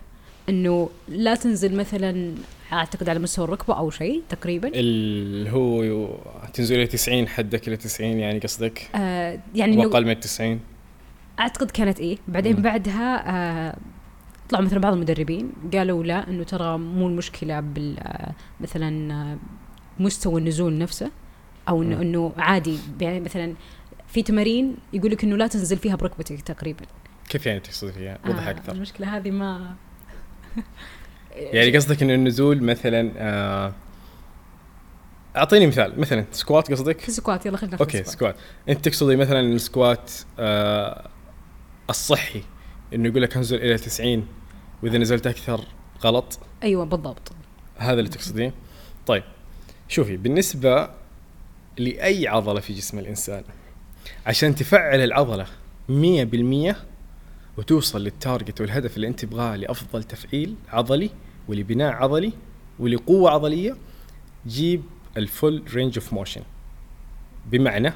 إنه 0.49 0.89
لا 1.07 1.35
تنزل 1.35 1.75
مثلا 1.75 2.35
أعتقد 2.73 3.09
على 3.09 3.19
مستوى 3.19 3.45
الركبة 3.45 3.77
أو 3.77 3.89
شيء 3.89 4.23
تقريبا؟ 4.29 4.71
اللي 4.73 5.51
هو 5.51 6.09
تنزل 6.53 6.75
إلى 6.75 6.87
90 6.87 7.27
حدك 7.27 7.67
إلى 7.67 7.77
90 7.77 8.09
يعني 8.09 8.39
قصدك؟ 8.39 8.89
آه 8.95 9.39
يعني 9.55 9.77
واقل 9.77 10.05
من 10.05 10.19
90 10.19 10.59
أعتقد 11.39 11.71
كانت 11.71 11.99
إيه. 11.99 12.17
بعدين 12.27 12.59
م. 12.59 12.61
بعدها 12.61 13.29
آه 13.29 13.77
طلعوا 14.49 14.65
مثلا 14.65 14.79
بعض 14.79 14.93
المدربين 14.93 15.51
قالوا 15.73 16.03
لا 16.03 16.29
إنه 16.29 16.43
ترى 16.43 16.77
مو 16.77 17.07
المشكلة 17.07 17.59
بال 17.59 17.99
آه، 17.99 18.31
مثلا 18.59 19.13
آه، 19.13 19.37
مستوى 19.99 20.39
النزول 20.41 20.77
نفسه 20.77 21.11
أو 21.69 21.83
إنه. 21.83 22.01
إنه 22.01 22.33
عادي. 22.37 22.77
يعني 23.01 23.19
مثلا 23.19 23.53
في 24.07 24.21
تمارين 24.21 24.75
يقول 24.93 25.11
لك 25.11 25.23
إنه 25.23 25.35
لا 25.35 25.47
تنزل 25.47 25.77
فيها 25.77 25.95
بركبتك 25.95 26.41
تقريبا. 26.41 26.85
كيف 27.29 27.45
يعني 27.45 27.59
تقصد 27.59 27.91
فيها؟ 27.91 28.19
وضح 28.27 28.47
آه، 28.47 28.51
أكثر. 28.51 28.71
المشكلة 28.71 29.17
هذه 29.17 29.31
ما 29.31 29.75
يعني 31.36 31.76
قصدك 31.78 32.03
ان 32.03 32.12
النزول 32.12 32.64
مثلا 32.64 33.12
آه 33.18 33.74
أعطيني 35.36 35.68
مثال. 35.68 35.99
مثلا 35.99 36.26
squat 36.32 36.71
قصدك؟ 36.72 36.99
في 36.99 37.08
ال 37.07 37.14
squat 37.14 37.45
يلا 37.45 37.58
خلينا 37.58 37.78
okay. 37.80 38.03
squat. 38.03 38.36
أنت 38.70 38.86
تقصدي 38.89 39.16
مثلا 39.16 39.39
ال 39.39 39.51
squat 39.51 40.11
آه 40.39 41.10
الصحي 41.89 42.43
إنه 42.93 43.10
يقول 43.10 43.22
لك 43.22 43.38
انزل 43.38 43.58
إلى 43.58 43.78
90 43.78 44.28
وإذا 44.84 44.97
نزلت 44.97 45.28
أكثر 45.28 45.62
غلط؟ 46.03 46.39
أيوه 46.64 46.86
بالضبط. 46.86 47.32
هذا 47.78 47.99
اللي 47.99 48.10
تقصدين؟ 48.10 48.51
طيب 49.08 49.24
شوفي 49.88 50.18
بالنسبة 50.18 50.89
لأي 51.78 52.28
عضلة 52.28 52.60
في 52.60 52.74
جسم 52.74 52.99
الإنسان 52.99 53.43
عشان 54.26 54.56
تفعل 54.56 54.99
العضلة 54.99 55.45
100% 55.89 56.76
وتوصل 57.58 58.03
لل 58.03 58.18
target 58.18 58.61
والهدف 58.62 58.95
اللي 58.95 59.08
أنت 59.08 59.20
تبغاه 59.20 59.56
لأفضل 59.56 60.03
تفعيل 60.03 60.56
عضلي 60.70 61.10
ولبناء 61.47 61.93
عضلي 61.93 62.34
ولقوة 62.80 63.32
عضلية 63.32 63.78
جيب 64.47 64.84
ال 65.17 65.27
full 65.27 65.63
range 65.73 65.97
of 65.97 66.13
motion 66.13 66.41
بمعنى 67.45 67.93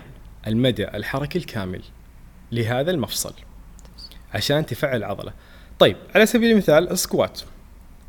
المدى 0.48 0.88
الحركي 0.88 1.38
الكامل 1.38 1.82
لهذا 2.52 2.92
المفصل 2.92 3.34
عشان 4.34 4.66
تفعل 4.66 4.98
العضله 4.98 5.34
طيب 5.80 5.98
على 6.16 6.26
سبيل 6.26 6.52
المثال 6.52 6.92
ال 6.92 6.99
squat. 6.99 7.42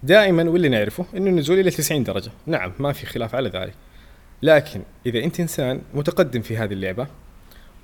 دائما 0.02 0.50
واللي 0.50 0.68
نعرفه 0.68 1.06
إنه 1.16 1.30
النزول 1.30 1.58
إلى 1.58 1.70
90 1.70 2.04
درجة. 2.04 2.30
نعم 2.46 2.72
ما 2.78 2.92
في 2.92 3.06
خلاف 3.06 3.34
على 3.34 3.48
ذلك. 3.48 3.74
لكن 4.42 4.82
إذا 5.06 5.18
أنت 5.18 5.40
إنسان 5.40 5.82
متقدم 5.94 6.40
في 6.40 6.56
هذه 6.56 6.72
اللعبة 6.72 7.06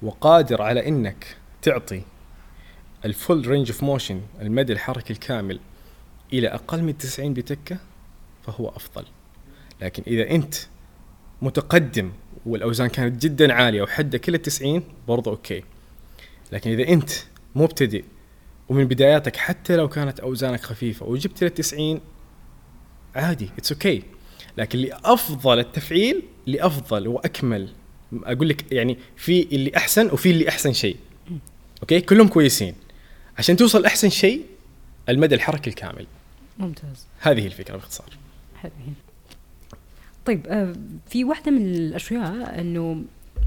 وقادر 0.03 0.62
على 0.62 0.89
إنك 0.89 1.37
تعطي 1.62 2.03
ال 3.07 3.14
full 3.14 3.47
range 3.47 3.70
of 3.70 3.82
motion 3.82 4.20
المدى 4.40 4.72
الحركي 4.72 5.12
الكامل 5.12 5.61
إلى 6.32 6.48
أقل 6.48 6.82
من 6.82 6.98
90 6.98 7.34
بتكه 7.34 7.78
فهو 8.46 8.68
أفضل. 8.68 9.04
لكن 9.80 10.02
إذا 10.07 10.30
أنت 10.30 10.54
متقدم 11.42 12.12
والأوزان 12.46 12.88
كانت 12.88 13.22
جدا 13.22 13.52
عالية 13.52 13.82
وحدك 13.82 14.20
كل 14.20 14.38
90 14.38 14.82
برضه 15.09 15.30
okay. 15.30 15.62
لكن 16.52 16.70
إذا 16.70 16.88
أنت 16.88 17.11
مبتدئ 17.54 18.04
ومن 18.68 18.84
بداياتك 18.84 19.36
حتى 19.36 19.76
لو 19.76 19.88
كانت 19.88 20.20
أوزانك 20.20 20.61
خفيفة 20.61 21.07
وجبت 21.07 21.44
ل 21.44 21.50
90 21.50 22.00
عادي 23.14 23.50
it's 23.59 23.72
okay 23.72 24.01
okay. 24.00 24.04
لكن 24.59 24.78
لأفضل 24.78 25.59
التفعيل 25.59 26.22
لأفضل 26.46 27.09
وأكمل 27.09 27.68
أقول 28.12 28.48
لك 28.48 28.72
يعني 28.72 28.98
في 29.16 29.42
اللي 29.42 29.76
أحسن 29.76 30.07
وفي 30.07 30.30
اللي 30.30 30.48
أحسن 30.48 30.72
شيء. 30.72 30.96
okay? 31.82 32.01
كلهم 32.00 32.28
كويسين. 32.28 32.74
عشان 33.39 33.57
توصل 33.57 33.84
أحسن 33.84 34.09
شيء 34.09 34.43
المدى 35.09 35.34
الحركي 35.34 35.70
الكامل. 35.70 36.07
ممتاز. 36.59 37.07
هذه 37.20 37.41
هي 37.41 37.47
الفكرة 37.47 37.76
باختصار. 37.76 38.09
حلو 38.57 38.72
طيب 40.26 40.47
آه، 40.47 40.72
في 41.09 41.24
واحدة 41.24 41.51
من 41.51 41.74
الأشياء 41.74 42.61
أنه 42.61 43.05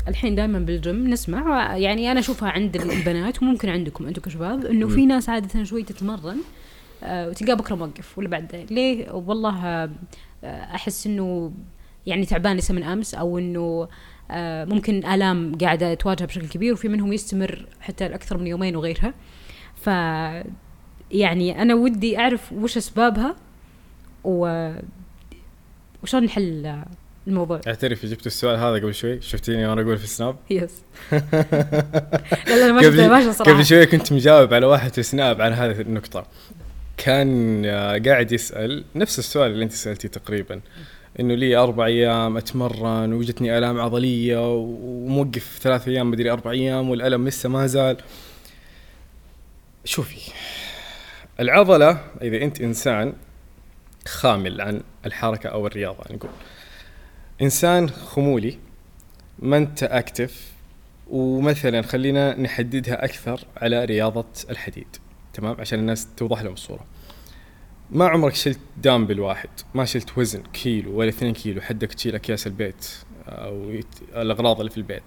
الحين 0.07 0.35
دائما 0.35 0.59
بالجيم 0.59 1.07
نسمع 1.07 1.77
يعني 1.77 2.11
أنا 2.11 2.19
أشوفها 2.19 2.49
عند 2.49 2.75
البنات 2.75 3.41
وممكن 3.41 3.69
عندكم 3.69 4.07
أنتم 4.07 4.21
كشباب 4.21 4.65
أنه 4.65 4.87
في 4.87 5.05
ناس 5.05 5.29
عادة 5.29 5.63
شوي 5.63 5.83
تتمرن 5.83 6.37
آه، 7.03 7.29
وتلقاه 7.29 7.53
بكرة 7.53 7.75
موقف 7.75 8.17
ولا 8.17 8.29
بعد 8.29 8.67
ليه؟ 8.71 9.11
والله 9.11 9.65
آه، 9.65 9.89
أحس 10.43 11.07
أنه 11.07 11.51
يعني 12.05 12.25
تعبان 12.25 12.57
لسه 12.57 12.73
من 12.73 12.83
أمس 12.83 13.15
أو 13.15 13.37
أنه 13.37 13.87
آه، 14.31 14.65
ممكن 14.65 15.05
آلام 15.05 15.57
قاعدة 15.57 15.93
تواجهه 15.93 16.25
بشكل 16.25 16.47
كبير 16.47 16.73
وفي 16.73 16.87
منهم 16.87 17.13
يستمر 17.13 17.65
حتى 17.81 18.05
أكثر 18.05 18.37
من 18.37 18.47
يومين 18.47 18.75
وغيرها. 18.75 19.13
ف 19.81 19.87
يعني 21.11 21.61
أنا 21.61 21.75
ودي 21.75 22.19
أعرف 22.19 22.53
وش 22.53 22.77
أسبابها 22.77 23.35
و 24.23 24.71
وشلون 26.03 26.23
نحل 26.23 26.83
الموضوع. 27.27 27.61
اعترفي 27.67 28.07
جبت 28.07 28.27
السؤال 28.27 28.59
هذا 28.59 28.73
قبل 28.73 28.93
شوي 28.93 29.21
شفتيني 29.21 29.67
وأنا 29.67 29.81
أقول 29.81 29.97
في 29.97 30.03
السناب؟ 30.03 30.35
يس 30.49 30.71
لا 31.11 32.67
لا 32.67 32.71
ما 32.71 32.81
شفته 32.81 33.07
ما 33.07 33.19
شفته 33.19 33.31
صراحة. 33.31 33.53
قبل 33.53 33.65
شوي 33.65 33.85
كنت 33.85 34.13
مجاوب 34.13 34.53
على 34.53 34.65
واحد 34.65 34.93
في 34.93 35.03
سناب 35.03 35.41
عن 35.41 35.53
هذه 35.53 35.81
النقطة. 35.81 36.25
كان 36.97 37.61
آه، 37.65 37.97
قاعد 38.05 38.31
يسأل 38.31 38.83
نفس 38.95 39.19
السؤال 39.19 39.51
اللي 39.51 39.63
أنت 39.63 39.71
سألتيه 39.71 40.09
تقريبا 40.09 40.61
إنه 41.19 41.33
لي 41.35 41.55
أربع 41.55 41.85
أيام 41.85 42.37
أتمرن 42.37 43.13
وجتني 43.13 43.57
آلام 43.57 43.79
عضلية 43.81 44.55
وموقف 44.55 45.59
ثلاث 45.61 45.87
أيام 45.87 46.11
مدري 46.11 46.31
أربع 46.31 46.51
أيام 46.51 46.89
والألم 46.89 47.27
لسه 47.27 47.49
ما 47.49 47.67
زال. 47.67 47.97
شوفي 49.85 50.31
العضلة 51.39 52.01
إذا 52.21 52.37
أنت 52.37 52.61
إنسان 52.61 53.13
خامل 54.07 54.61
عن 54.61 54.81
الحركة 55.05 55.49
أو 55.49 55.67
الرياضة 55.67 56.03
نقول. 56.11 56.31
إنسان 57.41 57.89
خمولي 57.89 58.57
ما 59.39 59.57
انت 59.57 59.83
أكتف 59.83 60.51
ومثلا 61.09 61.81
خلينا 61.81 62.39
نحددها 62.39 63.05
أكثر 63.05 63.45
على 63.57 63.85
رياضة 63.85 64.25
الحديد 64.49 64.87
تمام؟ 65.33 65.55
عشان 65.59 65.79
الناس 65.79 66.07
توضح 66.17 66.41
لهم 66.41 66.53
الصورة. 66.53 66.85
ما 67.91 68.07
عمرك 68.07 68.35
شلت 68.35 68.59
دامبل 68.77 69.19
واحد 69.19 69.49
ما 69.73 69.85
شلت 69.85 70.17
وزن 70.17 70.43
كيلو 70.53 70.99
ولا 70.99 71.09
اثنين 71.09 71.33
كيلو 71.33 71.61
حدك 71.61 71.93
تشيل 71.93 72.15
أكياس 72.15 72.47
البيت 72.47 72.89
أو 73.27 73.79
الأغراض 74.15 74.59
اللي 74.59 74.71
في 74.71 74.77
البيت. 74.77 75.03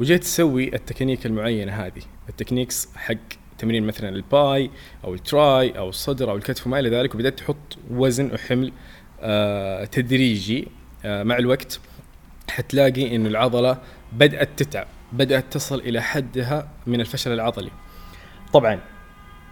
وجيت 0.00 0.22
تسوي 0.22 0.74
التكنيك 0.74 1.26
المعينة 1.26 1.72
هذه 1.72 2.02
ال 2.28 2.34
techniques 2.34 2.88
حق 2.96 3.43
تمرين 3.58 3.86
مثلا 3.86 4.08
ال 4.08 4.29
bi 4.29 4.70
أو 5.04 5.14
ال 5.14 5.30
tri 5.30 5.78
أو 5.78 5.88
الصدر 5.88 6.30
أو 6.30 6.36
الكتف 6.36 6.66
وما 6.66 6.78
إلى 6.78 6.90
ذلك 6.90 7.14
وبدأت 7.14 7.38
تحط 7.38 7.56
وزن 7.90 8.30
وحمل 8.34 8.72
آه 9.20 9.84
تدريجي 9.84 10.68
آه 11.04 11.22
مع 11.22 11.38
الوقت 11.38 11.80
حتلاقي 12.50 13.16
إنه 13.16 13.28
العضلة 13.28 13.78
بدأت 14.12 14.48
تتعب 14.56 14.86
بدأت 15.12 15.44
تصل 15.50 15.78
إلى 15.78 16.02
حدها 16.02 16.68
من 16.86 17.00
الفشل 17.00 17.32
العضلي. 17.32 17.70
طبعا 18.52 18.80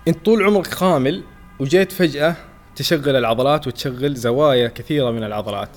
أنت 0.09 0.25
طول 0.25 0.43
عمرك 0.43 0.67
خامل 0.67 1.23
وجيت 1.61 1.93
فجأة 1.93 2.37
تشغل 2.77 3.17
العضلات 3.17 3.67
وتشغل 3.67 4.15
زوايا 4.15 4.69
كثيرة 4.69 5.11
من 5.11 5.25
العضلات 5.25 5.69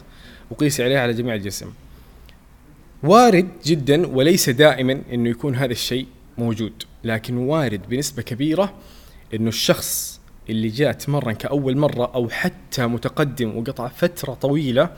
وقيسي 0.52 0.84
عليها 0.84 1.00
على 1.00 1.14
جميع 1.14 1.36
الجسم. 1.36 1.74
وارد 3.04 3.48
جدا 3.66 4.08
وليس 4.08 4.50
دائما 4.50 5.02
إنه 5.14 5.30
يكون 5.30 5.56
هذا 5.56 5.72
الشيء 5.72 6.08
موجود. 6.38 6.84
لكن 7.06 7.38
وارد 7.38 7.82
بنسبة 7.89 8.22
كبيرة 8.22 8.74
إنه 9.34 9.49
الشخص 9.49 10.22
اللي 10.49 10.68
جاء 10.68 10.91
تمرن 10.91 11.32
كأول 11.32 11.78
مرة 11.78 12.12
أو 12.16 12.30
حتى 12.30 12.88
متقدم 12.88 13.58
وقطع 13.58 13.88
فترة 13.88 14.34
طويلة 14.34 14.89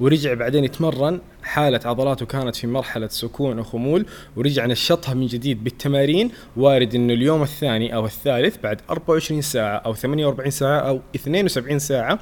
ورجع 0.00 0.34
بعدين 0.34 0.64
يتمرن 0.64 1.20
حالة 1.42 1.80
عضلاته 1.84 2.26
كانت 2.26 2.56
في 2.56 2.66
مرحلة 2.66 3.08
سكون 3.08 3.58
وخمول 3.58 4.06
ورجع 4.36 4.66
نشطها 4.66 5.14
من 5.14 5.26
جديد 5.26 5.64
بالتمارين 5.64 6.30
وارد 6.56 6.94
إنه 6.94 7.14
اليوم 7.14 7.42
الثاني 7.42 7.94
أو 7.94 8.06
الثالث 8.06 8.56
بعد 8.62 8.80
24 8.90 9.40
ساعة 9.40 9.76
أو 9.76 9.94
48 9.94 10.50
ساعة 10.50 10.80
أو 10.80 11.00
72 11.14 11.78
ساعة 11.78 12.18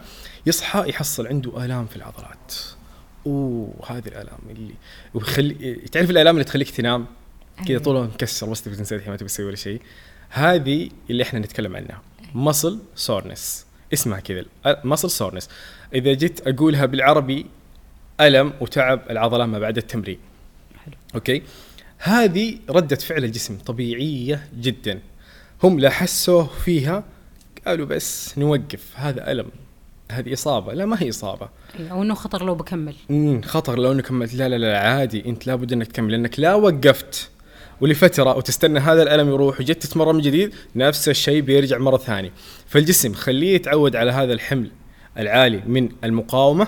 يصحى 0.46 0.88
يحصل 0.88 1.26
عنده 1.26 1.64
آلام 1.64 1.86
في 1.86 1.96
العضلات. 1.96 2.54
أوه 3.26 3.74
هذه 3.88 4.08
الآلام 4.08 4.38
اللي 4.50 4.74
ويخلي 5.14 5.74
تعرف 5.74 6.10
الآلام 6.10 6.34
اللي 6.34 6.44
تخليك 6.44 6.70
تنام 6.70 7.06
كذا 7.60 7.70
أيوة. 7.70 7.82
طول 7.82 7.96
الوقت 7.96 8.14
مكسر 8.14 8.50
بس 8.50 8.62
تبي 8.62 8.76
تنسى 8.76 8.94
الحين 8.94 9.10
ما 9.10 9.16
تبي 9.16 9.28
تسوي 9.28 9.46
ولا 9.46 9.56
شيء. 9.56 9.80
هذه 10.30 10.90
اللي 11.10 11.22
إحنا 11.22 11.38
نتكلم 11.38 11.76
عنها. 11.76 12.02
muscle 12.34 12.78
soreness 12.94 13.66
اسمها 13.92 14.20
كذا. 14.20 14.44
muscle 14.66 15.10
soreness 15.10 15.48
إذا 15.94 16.12
جيت 16.12 16.48
أقولها 16.48 16.86
بالعربي 16.86 17.46
ألم 18.20 18.52
وتعب 18.60 19.02
العضلة 19.10 19.46
ما 19.46 19.58
بعد 19.58 19.76
التمرين. 19.76 20.18
حلو. 20.84 20.94
okay? 21.14 21.42
هذه 21.98 22.58
ردة 22.70 22.96
فعل 22.96 23.24
الجسم 23.24 23.58
طبيعية 23.58 24.48
جدا. 24.60 25.00
هم 25.62 25.80
لا 25.80 25.90
حسوا 25.90 26.42
فيها 26.42 27.04
قالوا 27.66 27.86
بس 27.86 28.38
نوقف 28.38 28.92
هذا 28.94 29.32
ألم. 29.32 29.46
هذه 30.12 30.32
إصابة. 30.32 30.72
لا 30.72 30.86
ما 30.86 31.02
هي 31.02 31.08
إصابة. 31.08 31.48
أيوة، 31.78 31.90
أو 31.90 32.02
إنه 32.02 32.14
خطر 32.14 32.44
لو 32.44 32.54
بكمل. 32.54 32.94
امم 33.10 33.42
خطر 33.42 33.78
لو 33.78 33.92
انك 33.92 34.06
كملت. 34.06 34.34
لا 34.34 34.48
لا 34.48 34.56
لا 34.56 34.78
عادي. 34.78 35.28
أنت 35.28 35.46
لابد 35.46 35.72
إنك 35.72 35.86
تكمل 35.86 36.12
لأنك 36.12 36.40
لا 36.40 36.54
وقفت. 36.54 37.30
ولفتره 37.80 38.36
وتستنى 38.36 38.78
هذا 38.78 39.02
الألم 39.02 39.28
يروح 39.28 39.60
وجيت 39.60 39.82
تتمرن 39.82 40.14
من 40.14 40.20
جديد 40.20 40.54
نفس 40.76 41.08
الشيء 41.08 41.40
بيرجع 41.40 41.78
مرة 41.78 41.96
ثانية. 41.96 42.32
فالجسم 42.66 43.14
خليه 43.14 43.54
يتعود 43.54 43.96
على 43.96 44.10
هذا 44.10 44.32
الحمل 44.32 44.70
العالي 45.18 45.62
من 45.66 45.88
المقاومة 46.04 46.66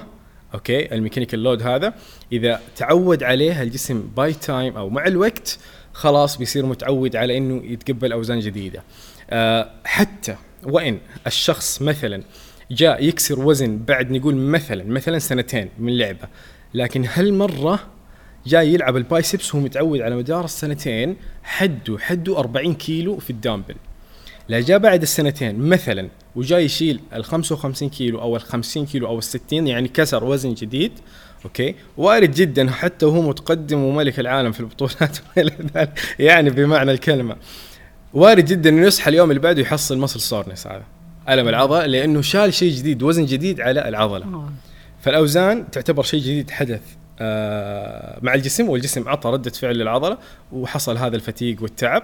okay 0.55 0.95
ال 0.95 0.99
mechanical 0.99 1.43
load 1.43 1.63
هذا. 1.63 1.95
إذا 2.33 2.61
تعود 2.77 3.23
عليه 3.23 3.63
الجسم 3.63 4.11
by 4.17 4.33
time 4.33 4.77
أو 4.77 4.89
مع 4.89 5.07
الوقت 5.07 5.59
خلاص 5.93 6.37
بيصير 6.37 6.67
متعود 6.67 7.17
على 7.17 7.37
إنه 7.37 7.63
يتقبل 7.65 8.13
أوزان 8.13 8.41
جديدة. 8.41 8.83
أه 9.31 9.71
حتى 9.85 10.37
وإن 10.65 10.99
الشخص 11.27 11.83
مثلا 11.83 12.23
جاء 12.71 13.05
يكسر 13.05 13.41
وزن 13.41 13.79
بعد 13.79 14.11
نقول 14.13 14.35
مثلا 14.35 14.85
مثلا 14.85 15.19
سنتين 15.19 15.69
من 15.79 15.99
لعبة 15.99 16.29
لكن 16.75 17.05
هالمرة 17.05 17.81
جاي 18.47 18.75
يلعب 18.75 18.97
ال 18.97 19.05
biceps 19.05 19.55
وهو 19.55 19.65
متعود 19.65 20.01
على 20.01 20.17
مدار 20.17 20.45
السنتين 20.45 21.17
حده 21.43 21.99
حده 21.99 22.39
40 22.39 22.75
كيلو 22.75 23.19
في 23.19 23.31
الدامبل. 23.31 23.75
لا 24.49 24.61
جاء 24.61 24.79
بعد 24.79 25.03
السنتين 25.03 25.59
مثلا 25.59 26.09
وجاي 26.37 26.65
يشيل 26.65 27.01
ال 27.15 27.25
55 27.25 27.89
كيلو 27.89 28.21
أو 28.21 28.37
ال 28.37 28.41
50 28.41 28.87
كيلو 28.87 29.07
أو 29.07 29.19
ال 29.19 29.25
60 29.25 29.67
يعني 29.67 29.89
كسر 29.89 30.25
وزن 30.25 30.55
جديد 30.55 30.93
okay? 31.45 31.75
وارد 31.97 32.35
جدا 32.35 32.71
حتى 32.71 33.07
وهو 33.07 33.23
متقدم 33.23 33.79
وملك 33.79 34.21
العالم 34.21 34.53
في 34.53 34.61
البطولات 34.61 35.19
يعني 36.19 36.51
بمعنى 36.51 36.93
الكلمة. 36.93 37.37
وارد 38.15 38.45
جدا 38.45 38.71
إنه 38.71 38.87
يصحى 38.87 39.11
اليوم 39.11 39.31
اللي 39.31 39.41
بعده 39.41 39.63
يحصل 39.63 39.99
muscle 39.99 40.21
soreness 40.21 40.67
هذا 40.67 40.83
ألم 41.29 41.49
العضلة 41.49 41.87
لأنه 41.87 42.21
شال 42.21 42.55
شيء 42.55 42.73
جديد 42.73 43.03
وزن 43.03 43.25
جديد 43.25 43.61
على 43.61 43.89
العضلة. 43.89 44.25
آه. 44.25 44.53
فالأوزان 45.01 45.71
تعتبر 45.71 46.03
شيء 46.03 46.21
جديد 46.21 46.51
حدث 46.51 46.81
مع 48.23 48.35
الجسم 48.35 48.69
والجسم 48.69 49.09
اعطى 49.09 49.31
ردة 49.31 49.51
فعل 49.51 49.77
للعضلة 49.77 50.19
وحصل 50.53 50.97
هذا 50.97 51.17
ال 51.17 51.23
fatigue 51.23 51.63
والتعب. 51.63 52.03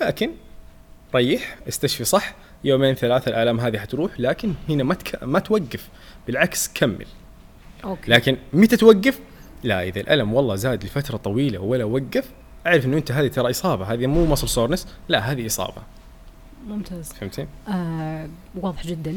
لكن 0.00 0.30
ريح 1.14 1.58
استشفي 1.68 2.04
صح 2.04 2.34
يومين 2.64 2.94
ثلاثة 2.94 3.28
الآلام 3.28 3.60
هذه 3.60 3.78
حتروح 3.78 4.20
لكن 4.20 4.54
هنا 4.68 4.84
ما 4.84 4.94
تك... 4.94 5.24
ما 5.24 5.38
توقف 5.38 5.88
بالعكس 6.26 6.70
كمل. 6.74 7.06
okay. 7.84 8.10
لكن 8.10 8.36
متى 8.52 8.76
توقف؟ 8.76 9.20
لا 9.62 9.82
إذا 9.82 10.00
الألم 10.00 10.34
والله 10.34 10.54
زاد 10.54 10.84
لفترة 10.84 11.16
طويلة 11.16 11.58
ولا 11.58 11.84
وقف 11.84 12.30
أعرف 12.66 12.84
إنه 12.84 12.96
أنت 12.96 13.12
هذه 13.12 13.28
ترى 13.28 13.50
إصابة 13.50 13.92
هذه 13.92 14.06
مو 14.06 14.26
muscle 14.26 14.48
soreness 14.48 14.86
لا 15.08 15.18
هذه 15.18 15.46
إصابة. 15.46 15.82
ممتاز. 16.66 17.12
فهمتي؟ 17.12 17.46
آه 17.68 18.28
واضح 18.54 18.86
جدا. 18.86 19.14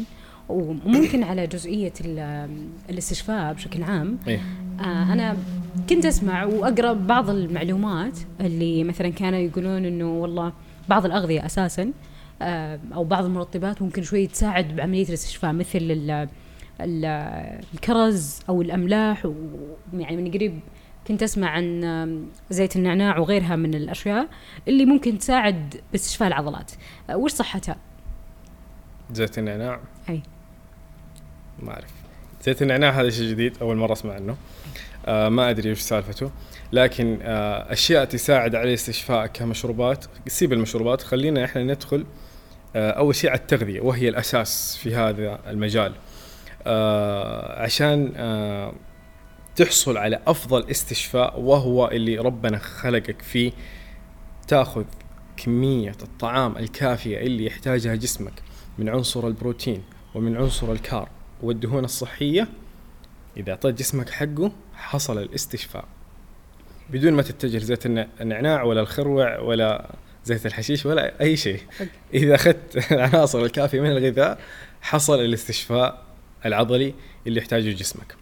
وممكن 0.50 1.24
على 1.24 1.48
جزئية 1.48 1.94
ال- 2.06 2.50
الاستشفاء 2.90 3.54
بشكل 3.54 3.84
عام. 3.84 4.18
إيه. 4.28 4.40
آه 4.80 5.14
أنا 5.14 5.38
كنت 5.90 6.06
أسمع 6.06 6.44
وأقرأ 6.46 6.94
بعض 6.94 7.30
المعلومات 7.30 8.20
اللي 8.42 8.84
مثلا 8.84 9.10
كانوا 9.10 9.40
يقولون 9.40 9.86
إنه 9.86 10.12
والله 10.22 10.54
بعض 10.90 11.06
الأغذية 11.06 11.46
أساسا 11.46 11.92
آه 12.42 12.80
أو 12.94 13.04
بعض 13.04 13.26
المرطبات 13.26 13.82
ممكن 13.82 14.04
شوي 14.04 14.28
تساعد 14.28 14.76
بعملية 14.76 15.08
الاستشفاء 15.08 15.54
مثل 15.54 15.78
ال 15.82 16.28
ال 16.82 17.06
الكرز 17.74 18.40
أو 18.50 18.62
الأملاح. 18.62 19.26
ويعني 19.94 20.18
من 20.18 20.32
قريب 20.32 20.60
كنت 21.08 21.24
أسمع 21.24 21.50
عن 21.50 22.26
زيت 22.50 22.76
النعناع 22.76 23.18
وغيرها 23.20 23.56
من 23.56 23.74
الأشياء 23.76 24.28
اللي 24.68 24.86
ممكن 24.86 25.18
تساعد 25.18 25.76
باستشفاء 25.92 26.28
العضلات. 26.28 26.72
آه، 27.10 27.18
وش 27.18 27.32
صحتها؟ 27.32 27.76
زيت 29.14 29.38
النعناع؟ 29.38 29.80
أي. 30.10 30.22
ما 31.64 31.72
أعرف. 31.72 31.90
زيت 32.44 32.62
النعناع 32.62 32.90
هذا 32.90 33.10
شيء 33.10 33.30
جديد 33.30 33.58
أول 33.62 33.78
مرة 33.78 33.94
أسمع 33.94 34.14
عنه 34.14 34.38
آه 35.06 35.30
ما 35.30 35.50
أدري 35.50 35.72
وش 35.72 35.80
سالفته. 35.80 36.32
لكن 36.72 37.20
آه 37.22 37.74
أشياء 37.74 38.06
تساعد 38.06 38.56
على 38.56 38.70
الاستشفاء 38.70 39.28
كمشروبات. 39.28 40.06
سيب 40.28 40.54
المشروبات 40.54 41.02
خلينا 41.02 41.46
إحنا 41.46 41.64
ندخل 41.64 42.06
آه 42.76 42.92
أول 42.92 43.16
شيء 43.16 43.30
على 43.30 43.40
التغذية 43.40 43.82
وهي 43.82 44.10
الأساس 44.10 44.78
في 44.78 44.96
هذا 44.96 45.40
المجال. 45.48 45.94
آه 46.68 47.62
عشان 47.62 48.14
آه 48.16 48.74
تحصل 49.56 49.98
على 49.98 50.20
أفضل 50.28 50.70
استشفاء 50.72 51.40
وهو 51.40 51.88
اللي 51.88 52.18
ربنا 52.18 52.58
خلقك 52.58 53.22
فيه. 53.22 53.52
تأخذ 54.48 54.84
كمية 55.38 55.96
الطعام 56.04 56.58
الكافية 56.58 57.18
اللي 57.18 57.46
يحتاجها 57.46 57.96
جسمك 57.96 58.34
من 58.78 58.90
عنصر 58.90 59.28
البروتين 59.28 59.84
ومن 60.16 60.38
عنصر 60.38 60.72
الكارب. 60.72 61.08
والدهون 61.44 61.86
الصحية 61.86 62.48
إذا 63.38 63.52
أعطيت 63.52 63.80
جسمك 63.80 64.10
حقه 64.10 64.52
حصل 64.76 65.18
الاستشفاء. 65.18 65.86
بدون 66.90 67.14
ما 67.14 67.22
تتجه 67.22 67.58
لزيت 67.58 67.86
النع- 67.86 68.08
النعناع 68.22 68.64
ولا 68.64 68.82
الخروع 68.82 69.40
ولا 69.40 69.90
زيت 70.26 70.46
الحشيش 70.46 70.86
ولا 70.86 71.22
أي 71.22 71.38
شيء. 71.38 71.60
إذا 72.14 72.36
أخذت 72.36 72.78
العناصر 72.92 73.40
الكافية 73.44 73.80
من 73.82 73.92
الغذاء 73.92 74.40
حصل 74.82 75.20
الاستشفاء 75.20 76.04
العضلي 76.46 76.94
اللي 77.28 77.40
يحتاجه 77.40 77.70
جسمك. 77.72 78.16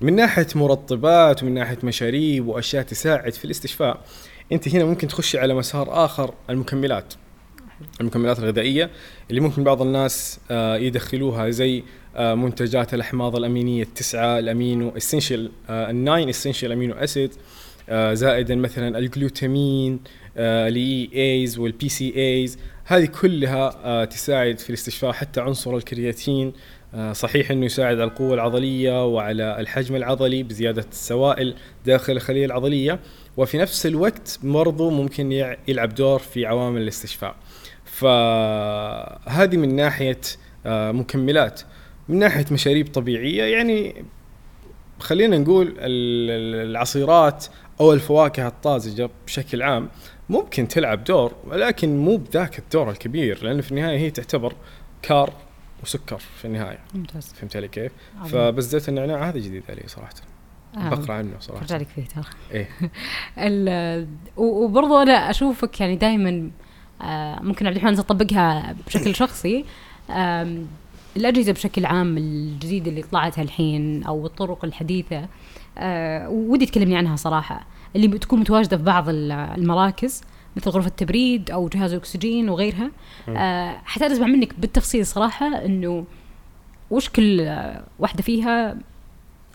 من 0.00 0.16
ناحية 0.16 0.46
مرطبات 0.54 1.42
ومن 1.42 1.54
ناحية 1.54 1.78
مشاريب 1.84 2.46
وأشياء 2.46 2.82
تساعد 2.82 3.32
في 3.32 3.44
الاستشفاء 3.44 4.00
أنت 4.52 4.68
هنا 4.68 4.84
ممكن 4.84 5.08
تخشي 5.08 5.38
على 5.38 5.54
مسار 5.54 6.04
آخر 6.04 6.34
المكملات. 6.50 7.14
المكملات 8.00 8.38
الغذائية 8.38 8.90
اللي 9.30 9.40
ممكن 9.40 9.64
بعض 9.64 9.82
الناس 9.82 10.40
آه، 10.50 10.76
يدخلوها 10.76 11.50
زي 11.50 11.82
منتجات 12.18 12.94
الأحماض 12.94 13.36
الأمينية 13.36 13.82
التسعة 13.82 14.38
الأمينو 14.38 14.96
essential 14.96 15.50
ال 15.70 15.82
nine 15.82 16.28
essential 16.28 16.72
amino 16.72 16.94
acid 16.94 17.32
زائدا 18.12 18.54
مثلا 18.54 18.98
الجلوتامين 18.98 20.00
ال 20.36 21.10
EAAs 21.14 21.58
وال 21.58 21.88
BCAAs 21.88 22.58
هذه 22.84 23.06
كلها 23.06 23.76
آه، 23.84 24.04
تساعد 24.04 24.58
في 24.58 24.70
الاستشفاء 24.70 25.12
حتى 25.12 25.40
عنصر 25.40 25.76
الكرياتين. 25.76 26.52
آه، 26.94 27.12
صحيح 27.12 27.50
إنه 27.50 27.66
يساعد 27.66 28.00
على 28.00 28.04
القوة 28.04 28.34
العضلية 28.34 29.06
وعلى 29.06 29.60
الحجم 29.60 29.96
العضلي 29.96 30.42
بزيادة 30.42 30.84
السوائل 30.92 31.54
داخل 31.86 32.12
الخلية 32.12 32.46
العضلية. 32.46 33.00
وفي 33.36 33.58
نفس 33.58 33.86
الوقت 33.86 34.38
برضو 34.42 34.90
ممكن 34.90 35.32
يلعب 35.68 35.94
دور 35.94 36.18
في 36.18 36.46
عوامل 36.46 36.82
الاستشفاء. 36.82 37.36
فهذه 37.84 39.56
من 39.56 39.76
ناحية 39.76 40.20
آه، 40.66 40.92
مكملات. 40.92 41.60
من 42.08 42.18
ناحية 42.18 42.44
مشاريب 42.52 42.92
طبيعية 42.92 43.42
يعني 43.56 44.04
خلينا 45.00 45.38
نقول 45.38 45.66
ال- 45.68 45.74
ال- 45.78 46.70
العصيرات 46.70 47.46
أو 47.80 47.92
الفواكه 47.92 48.46
الطازجة 48.46 49.10
بشكل 49.26 49.62
عام 49.62 49.88
ممكن 50.28 50.68
تلعب 50.68 51.04
دور 51.04 51.32
ولكن 51.46 51.96
مو 51.96 52.16
بذاك 52.16 52.58
الدور 52.58 52.90
الكبير 52.90 53.44
لأنه 53.44 53.62
في 53.62 53.70
النهاية 53.70 53.98
هي 53.98 54.10
تعتبر 54.10 54.52
كار 55.02 55.32
وسكر 55.82 56.18
في 56.18 56.44
النهاية 56.44 56.78
ممتاز 56.94 57.32
فهمت 57.32 57.56
علي 57.56 57.68
كيف؟ 57.68 57.92
عظيم. 58.20 58.32
فبس 58.32 58.64
زيت 58.64 58.88
النعناع 58.88 59.28
هذا 59.28 59.38
جديد 59.38 59.62
علي 59.68 59.82
صراحة 59.86 60.14
آه. 60.76 60.88
بقرأ 60.88 61.14
عنه 61.14 61.32
صراحة 61.40 61.60
برجع 61.60 61.76
لك 61.76 61.88
فيه 61.88 62.04
ترى 62.04 62.24
إيه 62.52 62.68
ال- 63.38 64.06
و- 64.36 64.64
وبرضو 64.64 64.98
أنا 65.02 65.30
أشوفك 65.30 65.80
يعني 65.80 65.96
دائما 65.96 66.50
ممكن 67.42 67.66
عبد 67.66 67.76
الرحمن 67.76 67.96
تطبقها 67.96 68.76
بشكل 68.86 69.14
شخصي 69.14 69.64
آم، 71.16 71.20
الأجهزة 71.20 71.52
بشكل 71.52 71.86
عام 71.86 72.18
الجديدة 72.18 72.90
اللي 72.90 73.02
طلعت 73.02 73.38
الحين 73.38 74.02
أو 74.04 74.26
الطرق 74.26 74.64
الحديثة 74.64 75.26
آه، 75.78 76.28
ودي 76.28 76.66
تكلمني 76.66 76.96
عنها 76.96 77.16
صراحة. 77.16 77.66
اللي 77.96 78.08
بتكون 78.08 78.40
متواجدة 78.40 78.76
في 78.76 78.82
بعض 78.82 79.08
ال- 79.08 79.32
المراكز 79.32 80.22
مثل 80.56 80.70
غرفة 80.70 80.88
تبريد 80.88 81.50
أو 81.50 81.68
جهاز 81.68 81.92
أكسجين 81.92 82.48
وغيرها. 82.48 82.90
آه 83.28 83.76
حتى 83.84 84.06
أسمع 84.06 84.26
منك 84.26 84.54
بالتفصيل 84.60 85.06
صراحة 85.06 85.64
إنه 85.64 86.04
وش 86.90 87.08
كل 87.08 87.56
واحدة 87.98 88.22
فيها 88.22 88.76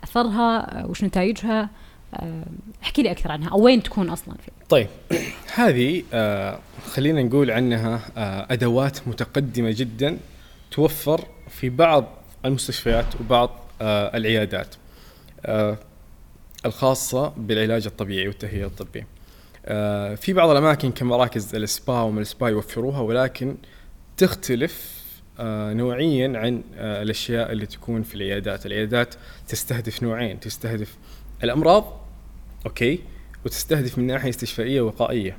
أثرها 0.04 0.80
آه، 0.84 0.88
وش 0.88 1.04
نتائجها؟ 1.04 1.70
آه، 2.14 2.44
احكي 2.84 3.04
لي 3.04 3.12
أكثر 3.12 3.32
عنها 3.32 3.50
أو 3.50 3.62
وين 3.62 3.84
تكون 3.84 4.10
أصلا 4.10 4.36
في 4.46 4.52
طيب 4.70 4.88
هذه 5.56 6.04
آه 6.14 6.60
خلينا 6.94 7.24
نقول 7.24 7.52
عنها 7.52 8.00
آه 8.18 8.48
أدوات 8.54 9.08
متقدمة 9.08 9.72
جدا 9.78 10.18
توفر 10.72 11.22
في 11.60 11.70
بعض 11.70 12.06
المستشفيات 12.46 13.06
وبعض 13.22 13.60
آه 13.82 14.18
العيادات 14.18 14.76
آه 15.46 15.78
الخاصة 16.66 17.30
بالعلاج 17.38 17.86
الطبيعي 17.86 18.28
والتهيئة 18.28 18.66
الطبية. 18.66 19.08
آه 19.66 20.16
في 20.16 20.34
بعض 20.34 20.50
الأماكن 20.50 20.92
كمراكز 20.92 21.56
السبا 21.56 22.02
ومن 22.02 22.22
السبا 22.22 22.50
يوفروها 22.50 23.00
ولكن 23.00 23.58
تختلف 24.18 25.04
آه 25.40 25.74
نوعيا 25.74 26.40
عن 26.40 26.62
الأشياء 26.78 27.52
اللي 27.52 27.66
تكون 27.66 28.04
في 28.04 28.16
العيادات، 28.16 28.66
العيادات 28.66 29.16
تستهدف 29.48 30.04
نوعين، 30.04 30.40
تستهدف 30.40 30.98
الأمراض 31.44 32.02
أوكي 32.66 33.00
وتستهدف 33.46 33.98
من 33.98 34.08
ناحية 34.08 34.30
استشفائية 34.30 34.82
وقائيه 34.82 35.38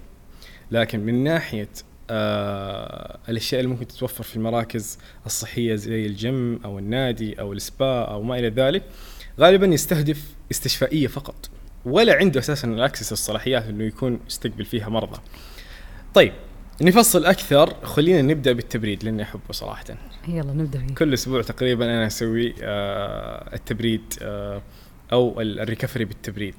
لكن 0.71 1.01
من 1.01 1.25
ناحية 1.25 1.69
آه 2.11 3.19
الأشياء 3.29 3.61
اللي 3.61 3.73
ممكن 3.73 3.87
تتوفر 3.87 4.25
في 4.25 4.37
المراكز 4.37 4.99
الصحية 5.27 5.75
زي 5.75 6.07
الجيم 6.07 6.61
أو 6.65 6.79
النادي 6.79 7.41
أو 7.41 7.53
السبا 7.53 8.03
أو 8.05 8.23
ما 8.23 8.39
إلى 8.39 8.49
ذلك 8.49 8.83
غالبا 9.41 9.67
يستهدف 9.67 10.23
استشفائية 10.51 11.07
فقط 11.07 11.51
ولا 11.85 12.15
عنده 12.15 12.41
أساسا 12.41 12.69
ال 12.69 12.75
access 12.75 13.13
الصلاحيات 13.13 13.65
إنه 13.65 13.85
يكون 13.85 14.21
يستقبل 14.29 14.65
فيها 14.65 14.89
مرضى. 14.89 15.21
طيب 16.15 16.33
نفصل 16.83 17.25
أكثر 17.27 17.75
خلينا 17.85 18.23
نبدأ 18.23 18.53
بالتبريد 18.53 19.05
لأني 19.05 19.23
أحبه 19.23 19.41
صراحة. 19.53 19.85
يلا 20.29 20.53
نبدأ 20.53 20.79
فيه 20.79 20.95
كل 20.95 21.15
أسبوع 21.15 21.43
تقريبا 21.43 21.85
أنا 21.85 22.07
أسوي 22.07 22.55
آه 22.63 23.55
التبريد 23.55 24.03
آه 24.23 24.63
أو 25.13 25.41
ال- 25.41 25.61
ال 25.61 25.65
recovery 25.65 26.05
بالتبريد. 26.05 26.55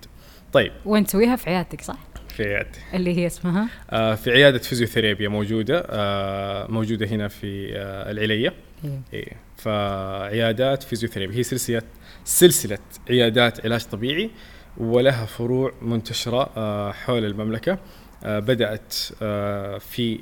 طيب 0.54 0.72
وين 0.86 1.06
تسويها 1.06 1.36
في 1.36 1.50
عيادتك 1.50 1.82
صح؟ 1.82 1.98
في 2.40 2.54
عيادتي 2.54 2.80
اللي 2.94 3.18
هي 3.18 3.28
اسمها؟ 3.28 3.68
آه 3.90 4.16
في 4.16 4.32
عيادة 4.32 4.58
فيزيوثيرابيا 4.58 5.30
موجودة 5.30 5.86
آه 5.90 6.72
موجودة 6.72 7.08
هنا 7.08 7.28
في 7.28 7.78
آه 7.78 8.12
العليه 8.12 8.54
إيه. 8.84 9.02
إيه. 9.14 9.34
فعيادات 9.58 10.84
فيزيوثيرابيا 10.84 11.38
هي 11.38 11.44
سلسلة 11.44 11.82
سلسلة 12.24 12.78
عيادات 13.10 13.66
علاج 13.66 13.84
طبيعي 13.84 14.30
ولها 14.78 15.26
فروع 15.26 15.74
منتشرة 15.82 16.50
آه، 16.58 16.92
حول 16.92 17.26
المملكة. 17.26 17.78
آه، 18.24 18.40
بدأت 18.40 18.96
آه، 19.22 19.78
في 19.78 20.20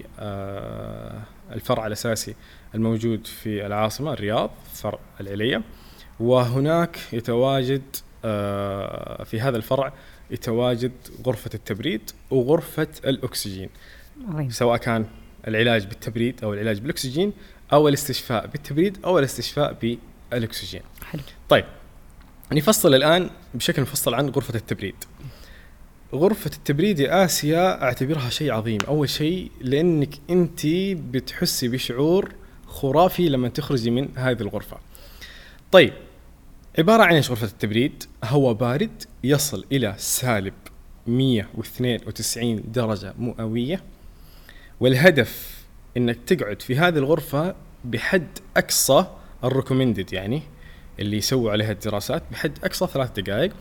الفرع 1.52 1.88
الأساسي 1.88 2.36
الموجود 2.76 3.28
في 3.28 3.66
العاصمة 3.66 4.14
الرياض 4.14 4.52
فرع 4.74 5.00
العلية 5.22 5.62
وهناك 6.20 7.00
يتواجد 7.14 7.82
في 9.26 9.40
هذا 9.42 9.58
الفرع 9.58 9.94
يتواجد 10.32 10.92
غرفة 11.26 11.50
التبريد 11.54 12.02
وغرفة 12.32 12.88
الأكسجين. 13.06 13.70
عظيم. 14.28 14.50
سواء 14.50 14.78
كان 14.78 15.06
العلاج 15.48 15.86
بالتبريد 15.86 16.44
أو 16.44 16.54
العلاج 16.54 16.80
بالأكسجين 16.80 17.34
أو 17.74 17.88
الاستشفاء 17.88 18.48
بالتبريد 18.48 18.98
أو 19.06 19.20
الاستشفاء 19.20 19.98
بالأكسجين. 20.32 20.82
حلو. 21.06 21.22
طيب 21.50 21.66
نفصل 22.52 22.96
الآن 22.96 23.30
بشكل 23.54 23.82
مفصل 23.82 24.14
عن 24.14 24.30
غرفة 24.30 24.56
التبريد. 24.56 24.96
غرفة 26.14 26.52
التبريد 26.56 27.00
يا 27.00 27.26
آسيا 27.26 27.84
أعتبرها 27.84 28.30
شيء 28.30 28.52
عظيم. 28.52 28.78
أول 28.88 29.10
شيء 29.10 29.52
لأنك 29.62 30.10
أنت 30.30 30.68
بتحسي 31.12 31.68
بشعور 31.68 32.36
خرافي 32.68 33.30
لما 33.30 33.50
تخرجي 33.50 33.92
من 33.92 34.10
هذه 34.16 34.42
الغرفة. 34.42 34.78
طيب 35.72 35.94
عبارة 36.78 37.04
عن 37.04 37.16
إيش 37.16 37.30
غرفة 37.30 37.48
التبريد؟ 37.48 38.04
هواء 38.24 38.54
بارد 38.54 39.04
يصل 39.24 39.66
إلى 39.72 39.96
سالب 39.98 40.54
192 41.08 42.64
درجة 42.72 43.14
مئوية 43.20 43.84
والهدف 44.80 45.64
إنك 45.98 46.18
تقعد 46.28 46.62
في 46.62 46.78
هذه 46.78 46.98
الغرفة 46.98 47.56
بحد 47.86 48.28
أقصى 48.58 49.06
الريكومندد 49.44 50.14
يعني 50.14 50.42
اللي 51.00 51.18
يسووا 51.18 51.52
عليها 51.52 51.72
الدراسات 51.72 52.24
بحد 52.32 52.60
أقصى 52.64 52.88
ثلاث 52.88 53.20
دقائق 53.20 53.52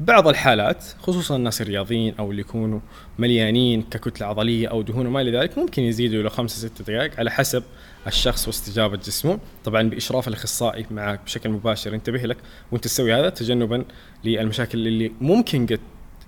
بعض 0.00 0.28
الحالات 0.28 0.84
خصوصا 0.98 1.36
الناس 1.36 1.62
الرياضيين 1.62 2.14
أو 2.18 2.30
اللي 2.30 2.40
يكونوا 2.40 2.80
مليانين 3.18 3.82
ككتلة 3.82 4.26
عضلية 4.26 4.68
أو 4.68 4.82
دهون 4.82 5.06
وما 5.06 5.20
إلى 5.20 5.38
ذلك 5.38 5.58
ممكن 5.58 5.82
يزيدوا 5.82 6.20
إلى 6.20 6.30
خمسة 6.30 6.68
ست 6.68 6.90
دقائق 6.90 7.18
على 7.18 7.30
حسب 7.30 7.62
الشخص 8.06 8.46
واستجابة 8.46 8.96
جسمه 8.96 9.38
طبعا 9.64 9.82
بإشراف 9.82 10.28
الأخصائي 10.28 10.86
معك 10.90 11.20
بشكل 11.24 11.50
مباشر 11.50 11.94
ينتبه 11.94 12.18
لك 12.18 12.36
وأنت 12.72 12.84
تسوي 12.84 13.14
هذا 13.14 13.28
تجنبا 13.28 13.84
للمشاكل 14.24 14.86
اللي 14.86 15.12
ممكن 15.20 15.66
قد 15.66 15.80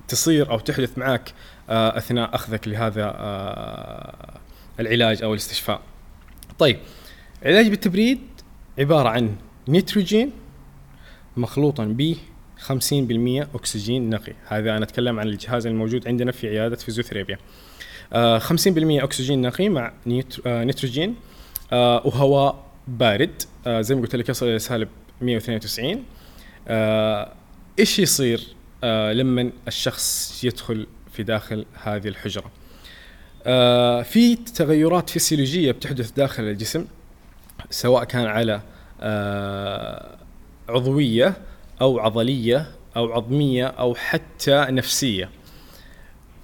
تصير 0.08 0.50
أو 0.50 0.58
تحدث 0.58 0.98
معك 0.98 1.32
آه، 1.70 1.98
أثناء 1.98 2.34
أخذك 2.34 2.68
لهذا 2.68 3.04
آه، 3.04 4.40
العلاج 4.80 5.22
أو 5.22 5.32
الاستشفاء. 5.32 5.80
طيب 6.58 6.78
العلاج 7.42 7.68
بالتبريد 7.68 8.20
عبارة 8.78 9.08
عن 9.08 9.36
نيتروجين 9.68 10.30
مخلوطا 11.36 11.84
ب 11.84 12.14
50% 12.68 13.54
أكسجين 13.54 14.10
نقي. 14.10 14.32
هذا 14.48 14.76
أنا 14.76 14.84
أتكلم 14.84 15.20
عن 15.20 15.28
الجهاز 15.28 15.66
الموجود 15.66 16.08
عندنا 16.08 16.32
في 16.32 16.48
عيادة 16.48 16.76
فيزيوثيرابيا. 16.76 17.38
آه 18.12 18.38
50% 18.38 18.52
أكسجين 18.78 19.42
نقي 19.42 19.68
مع 19.68 19.92
آه 20.46 20.64
نيتروجين 20.64 21.14
آه 21.72 22.06
وهواء 22.06 22.64
بارد. 22.88 23.42
آه 23.66 23.80
زي 23.80 23.94
ما 23.94 24.00
قلت 24.00 24.16
لك 24.16 24.28
يصل 24.28 24.46
إلى 24.46 24.58
سالب 24.58 24.88
192 25.20 26.04
آه 26.68 27.32
إيش 27.78 27.98
يصير 27.98 28.40
آه 28.84 29.12
لما 29.12 29.50
الشخص 29.68 30.40
يدخل 30.44 30.86
في 31.12 31.22
داخل 31.22 31.64
هذه 31.82 32.08
الحجرة؟ 32.08 32.50
آه 33.46 34.02
في 34.02 34.36
تغيرات 34.36 35.10
فسيولوجية 35.10 35.72
بتحدث 35.72 36.10
داخل 36.10 36.42
الجسم 36.42 36.86
سواء 37.70 38.04
كان 38.04 38.26
على 38.26 38.60
آه 39.00 40.18
عضوية 40.68 41.36
أو 41.81 41.99
عضلية 41.99 42.66
أو 42.97 43.12
عظمية 43.12 43.66
أو 43.66 43.95
حتى 43.95 44.66
نفسية. 44.70 45.31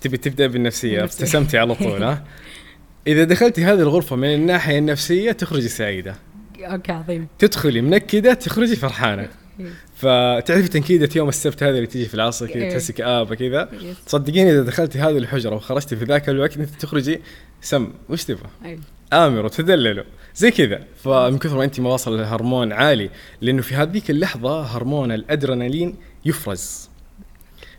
تبي 0.01 0.17
تبدأ 0.17 0.47
بالنفسية؟ 0.47 1.03
ابتسمتي 1.05 1.59
على 1.59 1.75
طول 1.75 2.03
ها؟ 2.03 2.25
إذا 3.07 3.25
دخلتي 3.25 3.65
هذه 3.65 3.81
الغرفة 3.81 4.17
من 4.17 4.35
الناحية 4.35 4.79
النفسية 4.79 5.33
تخرجي 5.33 5.69
سعيدة. 5.69 6.15
أوكي 6.61 6.93
عظيم. 6.93 7.29
تدخلي 7.39 7.81
منكدة 7.81 8.35
تخرجي 8.35 8.77
فرحانة. 8.77 9.29
إيه. 9.61 9.67
فتعرفي 9.97 10.69
تنكيدة 10.69 11.09
يوم 11.17 11.29
السبت 11.29 11.63
هذه 11.63 11.75
اللي 11.75 11.87
تيجي 11.87 12.05
في 12.05 12.15
العصر 12.15 12.47
كذا 12.47 12.63
إيه. 12.63 12.71
تحسي 12.71 12.93
كآبة 12.93 13.35
كذا. 13.35 13.69
صدقيني 14.07 14.51
إذا 14.51 14.63
دخلتي 14.63 14.99
هذه 14.99 15.19
الحجرة 15.19 15.55
وخرجتي 15.55 15.97
في 15.97 16.05
ذاك 16.05 16.29
الوقت 16.29 16.57
أنت 16.57 16.71
تخرجي 16.71 17.21
سم. 17.61 17.93
وش 18.09 18.25
تبغى؟ 18.25 18.79
أمر 19.13 19.45
وتدللوا 19.45 20.05
زي 20.37 20.51
كذا. 20.51 20.85
فمن 21.05 21.39
كثر 21.39 21.57
ما 21.57 21.65
أنت 21.65 21.81
مواصل 21.81 22.21
الهرمون 22.21 22.73
عالي 22.73 23.11
لأنه 23.41 23.63
في 23.63 23.75
هذيك 23.75 24.11
اللحظة 24.11 24.63
هرمون 24.63 25.13
الأدرينالين 25.13 25.97
يفرز. 26.25 26.89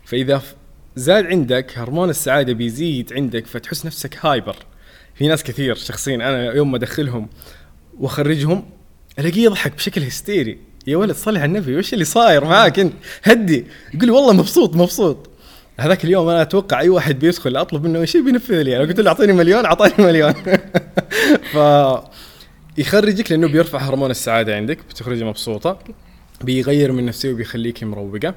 فإذا 0.04 0.42
زاد 0.96 1.26
عندك 1.26 1.78
هرمون 1.78 2.10
السعادة 2.10 2.52
بيزيد 2.52 3.12
عندك 3.12 3.46
فتحس 3.46 3.86
نفسك 3.86 4.26
hyper. 4.26 4.56
في 5.14 5.28
ناس 5.28 5.42
كثير 5.42 5.74
شخصيا 5.74 6.14
أنا 6.14 6.52
يوم 6.52 6.70
ما 6.70 6.76
أدخلهم 6.76 7.28
وأخرجهم 7.98 8.70
ألاقيه 9.18 9.44
يضحك 9.44 9.74
بشكل 9.74 10.02
هستيري. 10.02 10.58
يا 10.86 10.96
ولد 10.96 11.16
صلي 11.16 11.38
على 11.38 11.46
النبي 11.48 11.76
وش 11.76 11.92
اللي 11.94 12.04
صاير 12.04 12.44
معاك 12.44 12.78
أنت؟ 12.78 12.92
هدي. 13.22 13.66
يقول 13.94 14.10
والله 14.10 14.32
مبسوط 14.32 14.76
مبسوط. 14.76 15.30
هذاك 15.80 16.04
اليوم 16.04 16.28
أنا 16.28 16.42
أتوقع 16.42 16.80
أي 16.80 16.88
واحد 16.88 17.18
بيدخل 17.18 17.56
أطلب 17.56 17.86
منه 17.86 18.04
شيء 18.04 18.24
بينفذ 18.24 18.62
لي. 18.62 18.76
أنا 18.76 18.84
قلت 18.84 19.00
له 19.00 19.08
أعطيني 19.08 19.32
مليون 19.32 19.64
اعطاني 19.64 19.94
مليون. 19.98 20.32
ف 21.52 21.56
يخرجك 22.78 23.30
لأنه 23.30 23.48
بيرفع 23.48 23.78
هرمون 23.78 24.10
السعادة 24.10 24.56
عندك 24.56 24.78
بتخرجي 24.78 25.24
مبسوطة 25.24 25.78
بيغير 26.40 26.92
من 26.92 27.06
نفسيه 27.06 27.32
وبيخليك 27.32 27.84
مروقة. 27.84 28.34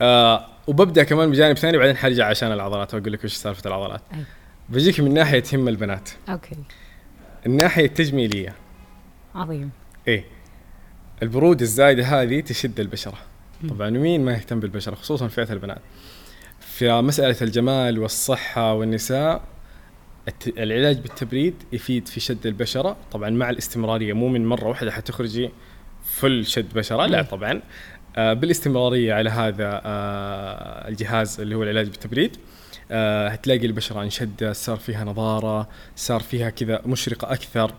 آه 0.00 0.46
وببدأ 0.66 1.04
كمان 1.04 1.30
بجانب 1.30 1.56
ثاني 1.56 1.78
بعدين 1.78 1.96
حرجع 1.96 2.26
عشان 2.26 2.52
العضلات 2.52 2.94
وأقول 2.94 3.12
لك 3.12 3.24
وش 3.24 3.34
سالفة 3.34 3.68
العضلات. 3.68 4.00
أي. 4.14 4.18
بجيك 4.68 5.00
من 5.00 5.14
ناحية 5.14 5.40
تهم 5.40 5.68
البنات. 5.68 6.10
أوكي. 6.28 6.56
الناحية 7.46 7.84
التجميلية. 7.84 8.54
عظيم. 9.34 9.70
إيه. 10.08 10.24
البرود 11.22 11.62
الزايدة 11.62 12.04
هذه 12.04 12.40
تشد 12.40 12.80
البشرة. 12.80 13.18
طبعا 13.68 13.90
مين 13.90 14.24
ما 14.24 14.32
يهتم 14.32 14.60
بالبشرة 14.60 14.94
خصوصا 14.94 15.28
فئة 15.28 15.52
البنات. 15.52 15.78
في 16.60 16.92
مسألة 16.92 17.36
الجمال 17.42 17.98
والصحة 17.98 18.74
والنساء 18.74 19.42
العلاج 20.58 20.98
بالتبريد 20.98 21.54
يفيد 21.72 22.08
في 22.08 22.20
شد 22.20 22.46
البشرة. 22.46 22.96
طبعا 23.12 23.30
مع 23.30 23.50
الاستمرارية 23.50 24.12
مو 24.12 24.28
من 24.28 24.46
مرة 24.46 24.68
واحدة 24.68 24.90
حتخرجي 24.90 25.50
full 26.04 26.46
شد 26.46 26.74
بشرة 26.74 27.06
لا 27.06 27.22
طبعا. 27.22 27.62
آه 28.16 28.32
بالاستمرارية 28.32 29.14
على 29.14 29.30
هذا 29.30 29.80
آه 29.84 30.88
الجهاز 30.88 31.40
اللي 31.40 31.54
هو 31.54 31.62
العلاج 31.62 31.86
بالتبريد 31.88 32.36
آه 32.90 33.28
هتلاقي 33.28 33.66
البشرة 33.66 34.02
انشدت 34.02 34.44
صار 34.44 34.76
فيها 34.76 35.04
نضارة 35.04 35.68
صار 35.96 36.20
فيها 36.20 36.50
كذا 36.50 36.82
مشرقة 36.86 37.32
أكثر 37.32 37.72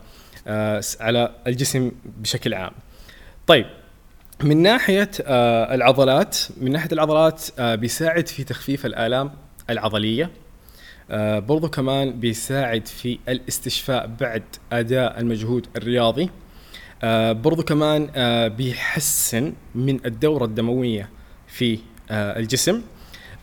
آه 0.47 0.81
على 0.99 1.35
الجسم 1.47 1.91
بشكل 2.05 2.53
عام. 2.53 2.71
طيب 3.47 3.65
من 4.43 4.61
ناحية 4.61 5.11
العضلات 5.73 6.37
من 6.61 6.71
ناحية 6.71 6.89
العضلات 6.91 7.61
بيساعد 7.61 8.27
في 8.27 8.43
تخفيف 8.43 8.85
الآلام 8.85 9.31
العضلية. 9.69 10.29
آه 11.11 11.39
برضو 11.39 11.69
كمان 11.69 12.19
بيساعد 12.19 12.87
في 12.87 13.19
الاستشفاء 13.29 14.11
بعد 14.19 14.43
أداء 14.71 15.19
المجهود 15.19 15.67
الرياضي. 15.75 16.29
آه 17.03 17.31
برضو 17.31 17.63
كمان 17.63 18.09
آه 18.15 18.47
بيحسن 18.47 19.53
من 19.75 20.05
الدورة 20.05 20.45
الدموية 20.45 21.09
في 21.47 21.79
الجسم. 22.11 22.81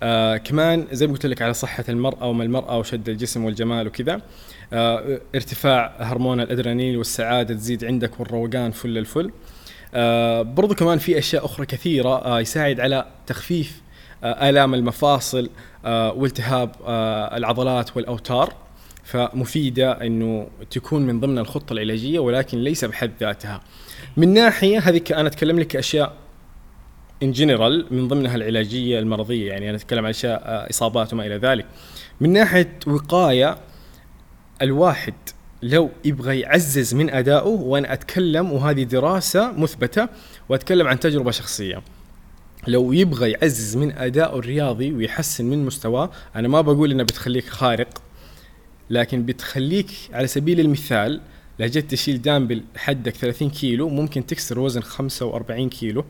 آه 0.02 0.36
كمان 0.36 0.86
زي 0.92 1.06
ما 1.06 1.12
قلت 1.12 1.26
لك 1.26 1.42
على 1.42 1.54
صحة 1.54 1.84
المرأة 1.88 2.28
وما 2.28 2.44
المرأة 2.44 2.78
وشد 2.78 3.08
الجسم 3.08 3.44
والجمال 3.44 3.86
وكذا 3.86 4.20
آه 4.72 5.20
ارتفاع 5.34 5.94
هرمون 5.98 6.40
الأدرينالين 6.40 6.96
والسعادة 6.96 7.54
تزيد 7.54 7.84
عندك 7.84 8.20
والروقان 8.20 8.70
فل 8.70 8.98
الفل. 8.98 9.30
آه 9.94 10.42
برضو 10.42 10.74
كمان 10.74 10.98
في 10.98 11.18
أشياء 11.18 11.44
أخرى 11.44 11.66
كثيرة 11.66 12.24
آه 12.24 12.40
يساعد 12.40 12.80
على 12.80 13.06
تخفيف 13.26 13.83
آلام 14.24 14.74
المفاصل 14.74 15.50
آه 15.84 16.12
والتهاب 16.12 16.70
آه 16.86 17.36
العضلات 17.36 17.96
والأوتار 17.96 18.52
فمفيدة 19.04 19.92
إنه 19.92 20.46
تكون 20.70 21.06
من 21.06 21.20
ضمن 21.20 21.38
الخطة 21.38 21.72
العلاجية 21.72 22.18
ولكن 22.18 22.58
ليس 22.58 22.84
بحد 22.84 23.10
ذاتها. 23.20 23.60
من 24.16 24.34
ناحية 24.34 24.78
هذه 24.78 25.00
أنا 25.10 25.28
أتكلم 25.28 25.58
لك 25.58 25.76
أشياء 25.76 26.12
ان 27.22 27.32
جنرال 27.32 27.86
من 27.90 28.08
ضمنها 28.08 28.36
العلاجية 28.36 28.98
المرضية 28.98 29.48
يعني 29.48 29.68
أنا 29.70 29.76
أتكلم 29.76 30.04
عن 30.04 30.10
أشياء 30.10 30.42
آه، 30.44 30.70
إصابات 30.70 31.12
وما 31.12 31.26
إلى 31.26 31.36
ذلك. 31.36 31.66
من 32.20 32.32
ناحية 32.32 32.78
وقاية 32.86 33.58
الواحد 34.62 35.14
لو 35.62 35.90
يبغى 36.04 36.40
يعزز 36.40 36.94
من 36.94 37.10
أدائه 37.10 37.48
وأنا 37.48 37.92
أتكلم 37.92 38.52
وهذه 38.52 38.82
دراسة 38.82 39.52
مثبتة 39.52 40.08
وأتكلم 40.48 40.86
عن 40.88 41.00
تجربة 41.00 41.30
شخصية 41.30 41.82
لو 42.66 42.92
يبغى 42.92 43.30
يعزز 43.30 43.76
من 43.76 43.92
ادائه 43.92 44.38
الرياضي 44.38 44.92
ويحسن 44.92 45.44
من 45.44 45.64
مستواه 45.66 46.10
أنا 46.36 46.48
ما 46.48 46.60
بقول 46.60 46.90
انها 46.90 47.04
بتخليك 47.04 47.48
خارق 47.48 48.02
لكن 48.90 49.26
بتخليك 49.26 49.90
على 50.12 50.26
سبيل 50.26 50.60
المثال 50.60 51.20
لا 51.58 51.66
جيت 51.66 51.90
تشيل 51.90 52.22
دامبل 52.22 52.62
حدك 52.76 53.14
30 53.14 53.50
كيلو 53.50 53.88
ممكن 53.88 54.26
تكسر 54.26 54.58
وزن 54.58 54.82
45 54.82 55.68
كيلو. 55.68 56.04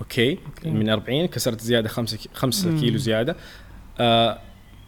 أوكي, 0.00 0.38
أوكي. 0.46 0.70
من 0.70 0.90
40 0.90 1.26
كسرت 1.26 1.60
زيادة 1.60 1.88
5 1.88 2.18
5 2.34 2.80
كيلو 2.80 2.98
زيادة. 2.98 3.36
آه 4.00 4.38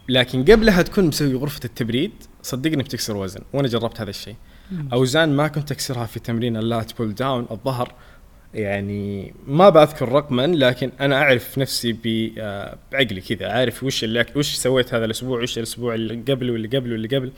لكن 0.09 0.43
قبلها 0.43 0.81
تكون 0.81 1.05
مسوي 1.05 1.35
غرفة 1.35 1.59
التبريد 1.65 2.11
صدقني 2.43 2.83
بتكسر 2.83 3.17
وزن 3.17 3.41
وأنا 3.53 3.67
جربت 3.67 4.01
هذا 4.01 4.09
الشيء. 4.09 4.35
أوزان 4.93 5.35
ما 5.35 5.47
كنت 5.47 5.71
أكسرها 5.71 6.05
في 6.05 6.19
تمرين 6.19 6.57
ال 6.57 6.67
lat 6.67 6.97
pull 6.97 7.15
down 7.15 7.47
الظهر 7.51 7.93
يعني 8.53 9.33
ما 9.47 9.69
بذكر 9.69 10.09
رقما 10.09 10.47
لكن 10.47 10.91
أنا 10.99 11.15
أعرف 11.15 11.57
نفسي 11.57 11.97
آه، 12.39 12.77
بعقلي 12.91 13.21
كذا 13.21 13.51
عارف 13.51 13.83
وش 13.83 14.03
اللي 14.03 14.25
وش 14.35 14.55
سويت 14.55 14.93
هذا 14.93 15.05
الأسبوع 15.05 15.41
وش 15.41 15.57
الأسبوع 15.57 15.93
اللي 15.93 16.33
قبل 16.33 16.51
واللي 16.51 16.67
قبل 16.67 16.91
واللي 16.91 17.07
قبل. 17.07 17.31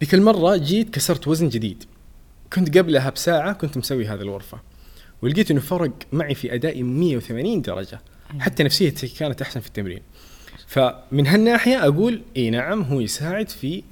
ذيك 0.00 0.14
المره 0.14 0.56
جيت 0.56 0.90
كسرت 0.90 1.28
وزن 1.28 1.48
جديد. 1.48 1.84
كنت 2.52 2.78
قبلها 2.78 3.10
بساعة 3.10 3.52
كنت 3.52 3.76
مسوي 3.76 4.06
هذه 4.06 4.20
الغرفة. 4.20 4.60
ولقيت 5.22 5.50
إنه 5.50 5.60
فرق 5.60 5.92
معي 6.12 6.34
في 6.34 6.54
أدائي 6.54 6.82
180 6.82 7.62
درجة. 7.62 8.00
حتى 8.38 8.62
نفسيتي 8.62 9.08
كانت 9.08 9.42
أحسن 9.42 9.60
في 9.60 9.66
التمرين. 9.66 10.00
فمن 10.66 11.26
هالناحية 11.26 11.86
أقول 11.86 12.22
اي 12.36 12.50
نعم 12.50 12.82
هو 12.82 13.00
يساعد 13.00 13.48
في 13.48 13.82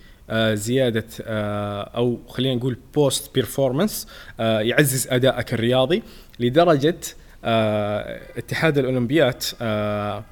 زيادة 0.54 1.06
آه 1.22 1.82
أو 1.82 2.18
خلينا 2.28 2.54
نقول 2.54 2.76
boost 2.94 3.34
performance 3.34 4.08
آه 4.40 4.60
يعزز 4.60 5.08
أدائك 5.08 5.54
الرياضي 5.54 6.02
لدرجة 6.40 6.98
آه 7.44 8.20
اتحاد 8.36 8.78
الأولمبيات 8.78 9.46
آه 9.62 10.24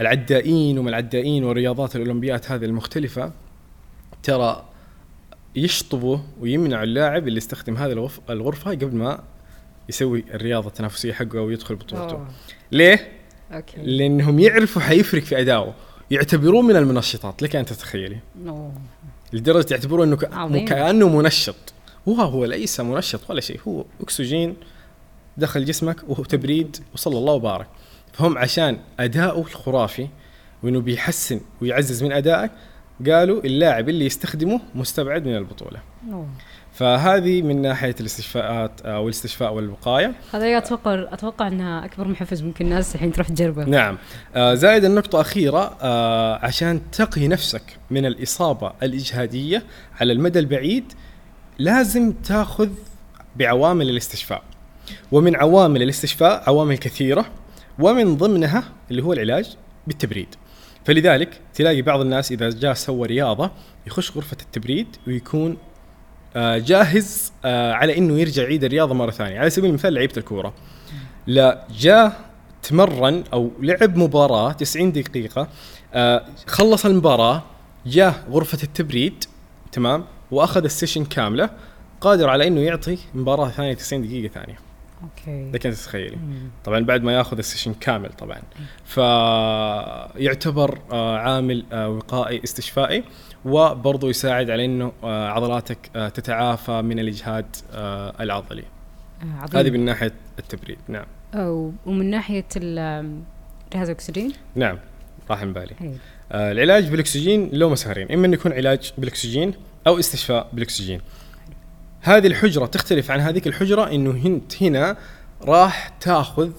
العدائين 0.00 0.78
وما 0.78 0.90
العدائين 0.90 1.44
والرياضات 1.44 1.96
الأولمبيات 1.96 2.50
هذه 2.50 2.64
المختلفة 2.64 3.32
ترى 4.22 4.64
يشطبوا 5.56 6.18
ويمنعوا 6.40 6.84
اللاعب 6.84 7.28
اللي 7.28 7.36
يستخدم 7.36 7.76
هذه 7.76 8.10
الغرفة 8.30 8.70
قبل 8.70 8.96
ما 8.96 9.22
يسوي 9.88 10.24
الرياضة 10.34 10.68
التنافسية 10.68 11.12
حقه 11.12 11.38
أو 11.38 11.50
يدخل 11.50 11.74
بطولته 11.74 12.14
أوه. 12.14 12.28
ليه 12.72 13.12
أوكي. 13.52 13.82
لأنهم 13.82 14.38
يعرفوا 14.38 14.82
حيفرق 14.82 15.22
في 15.22 15.40
ادائه 15.40 15.74
يعتبروه 16.10 16.62
من 16.62 16.76
المنشطات 16.76 17.42
لك 17.42 17.56
أن 17.56 17.64
تتخيلي 17.64 18.18
أوه. 18.46 18.72
لدرجة 19.32 19.66
يعتبروه 19.70 20.04
إنه 20.04 20.64
كأنه 20.64 21.08
منشط. 21.08 21.54
وهو 22.06 22.22
هو 22.22 22.44
ليس 22.44 22.80
منشط 22.80 23.30
ولا 23.30 23.40
شيء 23.40 23.60
هو 23.68 23.84
أكسجين 24.00 24.56
دخل 25.36 25.64
جسمك 25.64 25.96
وتبريد 26.08 26.76
وصلى 26.94 27.18
الله 27.18 27.32
وبارك. 27.32 27.66
فهم 28.12 28.38
عشان 28.38 28.78
اداؤه 29.00 29.46
الخرافي 29.46 30.08
وإنه 30.62 30.80
بيحسن 30.80 31.40
ويعزز 31.60 32.02
من 32.02 32.12
أدائك 32.12 32.50
قالوا 33.06 33.44
اللاعب 33.44 33.88
اللي 33.88 34.06
يستخدمه 34.06 34.60
مستبعد 34.74 35.26
من 35.26 35.36
البطولة. 35.36 35.82
أوه. 36.12 36.28
فهذه 36.72 37.42
من 37.42 37.62
ناحية 37.62 37.94
الاستشفاءات 38.00 38.80
أو 38.80 39.04
الاستشفاء 39.04 39.54
والوقاية. 39.54 40.14
هذا 40.32 40.58
أتوقع 40.58 41.06
أتوقع 41.12 41.48
إنها 41.48 41.84
أكبر 41.84 42.08
محفز 42.08 42.42
ممكن 42.42 42.64
الناس 42.64 42.94
الحين 42.94 43.12
تروح 43.12 43.28
تجربه. 43.28 43.64
نعم. 43.64 43.98
آه 44.36 44.54
زائد 44.54 44.84
النقطة 44.84 45.20
اخيره 45.20 45.76
آه 45.82 46.38
عشان 46.46 46.80
تقي 46.92 47.28
نفسك 47.28 47.62
من 47.90 48.06
الإصابة 48.06 48.72
الإجهادية 48.82 49.62
على 50.00 50.12
المدى 50.12 50.38
البعيد 50.38 50.92
لازم 51.58 52.12
تأخذ 52.12 52.68
بعوامل 53.36 53.88
الاستشفاء. 53.88 54.42
ومن 55.12 55.36
عوامل 55.36 55.82
الاستشفاء 55.82 56.42
عوامل 56.46 56.78
كثيرة 56.78 57.24
ومن 57.78 58.16
ضمنها 58.16 58.64
اللي 58.90 59.02
هو 59.02 59.12
العلاج 59.12 59.56
بالتبريد. 59.86 60.28
فلذلك 60.84 61.40
تلاقي 61.54 61.82
بعض 61.82 62.00
الناس 62.00 62.32
إذا 62.32 62.50
جاء 62.50 62.74
سوى 62.74 63.06
رياضة 63.06 63.50
يخش 63.86 64.16
غرفة 64.16 64.36
التبريد 64.42 64.86
ويكون 65.06 65.50
آه، 65.52 65.71
جاهز 66.36 67.32
آه، 67.44 67.72
على 67.72 67.98
إنه 67.98 68.18
يرجع 68.20 68.42
يعيد 68.42 68.64
الرياضة 68.64 68.94
مرة 68.94 69.10
ثانية. 69.10 69.40
على 69.40 69.50
سبيل 69.50 69.70
المثال 69.70 69.94
لعيبة 69.94 70.12
الكورة. 70.16 70.54
لا 71.26 71.66
جاء 71.78 72.20
تمرن 72.62 73.24
أو 73.32 73.50
لعب 73.60 73.96
مباراة 73.96 74.52
90 74.52 74.92
دقيقة 74.92 75.48
آه، 75.94 76.24
خلص 76.46 76.86
المباراة 76.86 77.42
جاء 77.86 78.24
غرفة 78.30 78.58
التبريد 78.62 79.24
تمام 79.72 80.04
وأخذ 80.30 80.64
السيشن 80.64 81.04
كاملة 81.04 81.50
قادر 82.00 82.28
على 82.28 82.46
إنه 82.46 82.60
يعطي 82.60 82.98
مباراة 83.14 83.48
ثانية 83.48 83.74
90 83.74 84.02
دقيقة 84.02 84.32
ثانية. 84.32 84.58
أوكي. 85.02 85.50
لك 85.50 85.66
انت 85.66 85.74
تتخيلي. 85.76 86.18
طبعا 86.64 86.80
بعد 86.80 87.02
ما 87.02 87.12
يأخذ 87.12 87.38
ال 87.38 87.42
session 87.42 87.74
كامل 87.74 88.10
طبعا. 88.12 88.42
فيعتبر 88.84 90.78
عامل 90.92 91.64
وقائي 91.72 92.40
استشفائي. 92.44 93.04
وبرضه 93.44 94.08
يساعد 94.08 94.50
على 94.50 94.64
إنه 94.64 94.92
آه، 95.04 95.28
عضلاتك 95.28 95.78
آه، 95.96 96.08
تتعافى 96.08 96.82
من 96.82 96.98
الإجهاد 96.98 97.46
آه، 97.72 98.14
العضلي. 98.20 98.64
عظيم. 99.38 99.60
هذه 99.60 99.70
من 99.70 99.84
ناحية 99.84 100.12
التبريد 100.38 100.78
نعم. 100.88 101.06
ومن 101.86 102.10
ناحية 102.10 102.44
جهاز 103.72 103.88
الأكسجين؟ 103.88 104.32
نعم. 104.54 104.78
راح 105.30 105.44
بالي 105.44 105.74
آه 106.32 106.52
العلاج 106.52 106.88
بالأكسجين 106.88 107.50
له 107.52 107.68
مسارين 107.68 108.12
إما 108.12 108.26
إنه 108.26 108.34
يكون 108.34 108.52
علاج 108.52 108.92
بالأكسجين 108.98 109.54
أو 109.86 109.98
استشفاء 109.98 110.48
بالأكسجين. 110.52 111.00
هذه 112.00 112.26
الحجرة 112.26 112.66
تختلف 112.66 113.10
عن 113.10 113.20
هذيك 113.20 113.46
الحجرة 113.46 113.90
إنه 113.90 114.26
انت 114.26 114.62
هنا 114.62 114.96
راح 115.42 115.88
تاخذ 115.88 116.50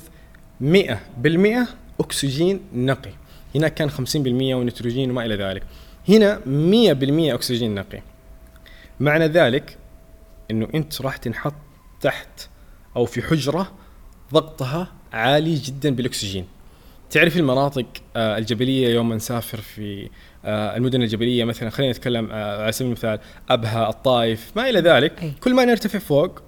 100% 0.61 1.67
أكسجين 1.99 2.59
نقي. 2.73 3.11
هناك 3.55 3.73
كان 3.73 3.89
50% 3.89 3.95
ونيتروجين 4.55 5.11
وما 5.11 5.25
إلى 5.25 5.35
ذلك. 5.35 5.63
هنا 6.09 6.39
100% 6.39 7.33
أكسجين 7.33 7.75
نقي 7.75 8.01
معنى 8.99 9.27
ذلك 9.27 9.77
إنه 10.51 10.67
أنت 10.75 11.01
راح 11.01 11.17
تنحط 11.17 11.55
تحت 12.01 12.49
أو 12.95 13.05
في 13.05 13.21
حجرة 13.21 13.71
ضغطها 14.33 14.91
عالي 15.13 15.55
جدا 15.55 15.95
بالأكسجين 15.95 16.45
تعرف 17.09 17.37
المناطق 17.37 17.85
آه، 18.15 18.37
الجبلية 18.37 18.93
يوم 18.93 19.13
نسافر 19.13 19.61
في 19.61 20.09
آه، 20.45 20.77
المدن 20.77 21.01
الجبلية 21.01 21.43
مثلا 21.43 21.69
خلينا 21.69 21.91
نتكلم 21.91 22.29
آه، 22.31 22.63
على 22.63 22.71
سبيل 22.71 22.87
المثال 22.87 23.19
أبها 23.49 23.89
الطائف 23.89 24.51
ما 24.55 24.69
إلى 24.69 24.79
ذلك 24.79 25.23
أي. 25.23 25.31
كل 25.41 25.53
ما 25.53 25.65
نرتفع 25.65 25.99
فوق 25.99 26.41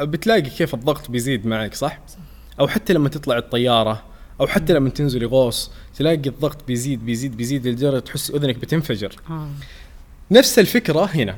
بتلاقي 0.00 0.40
كيف 0.42 0.74
الضغط 0.74 1.10
بيزيد 1.10 1.46
معك 1.46 1.74
صح؟ 1.74 1.98
صح 2.06 2.18
أو 2.60 2.68
حتى 2.68 2.92
لما 2.92 3.08
تطلع 3.08 3.38
الطيارة 3.38 4.02
أو 4.40 4.46
حتى 4.46 4.72
لما 4.72 4.90
تنزلي 4.90 5.26
غوص 5.26 5.70
تلاقي 5.96 6.14
الضغط 6.16 6.66
بيزيد 6.66 7.06
بيزيد 7.06 7.36
بيزيد 7.36 7.66
لدرجة 7.66 7.98
تحس 7.98 8.30
أذنك 8.30 8.56
بتنفجر. 8.56 9.16
آه. 9.30 9.48
نفس 10.30 10.58
الفكرة 10.58 11.04
هنا. 11.04 11.36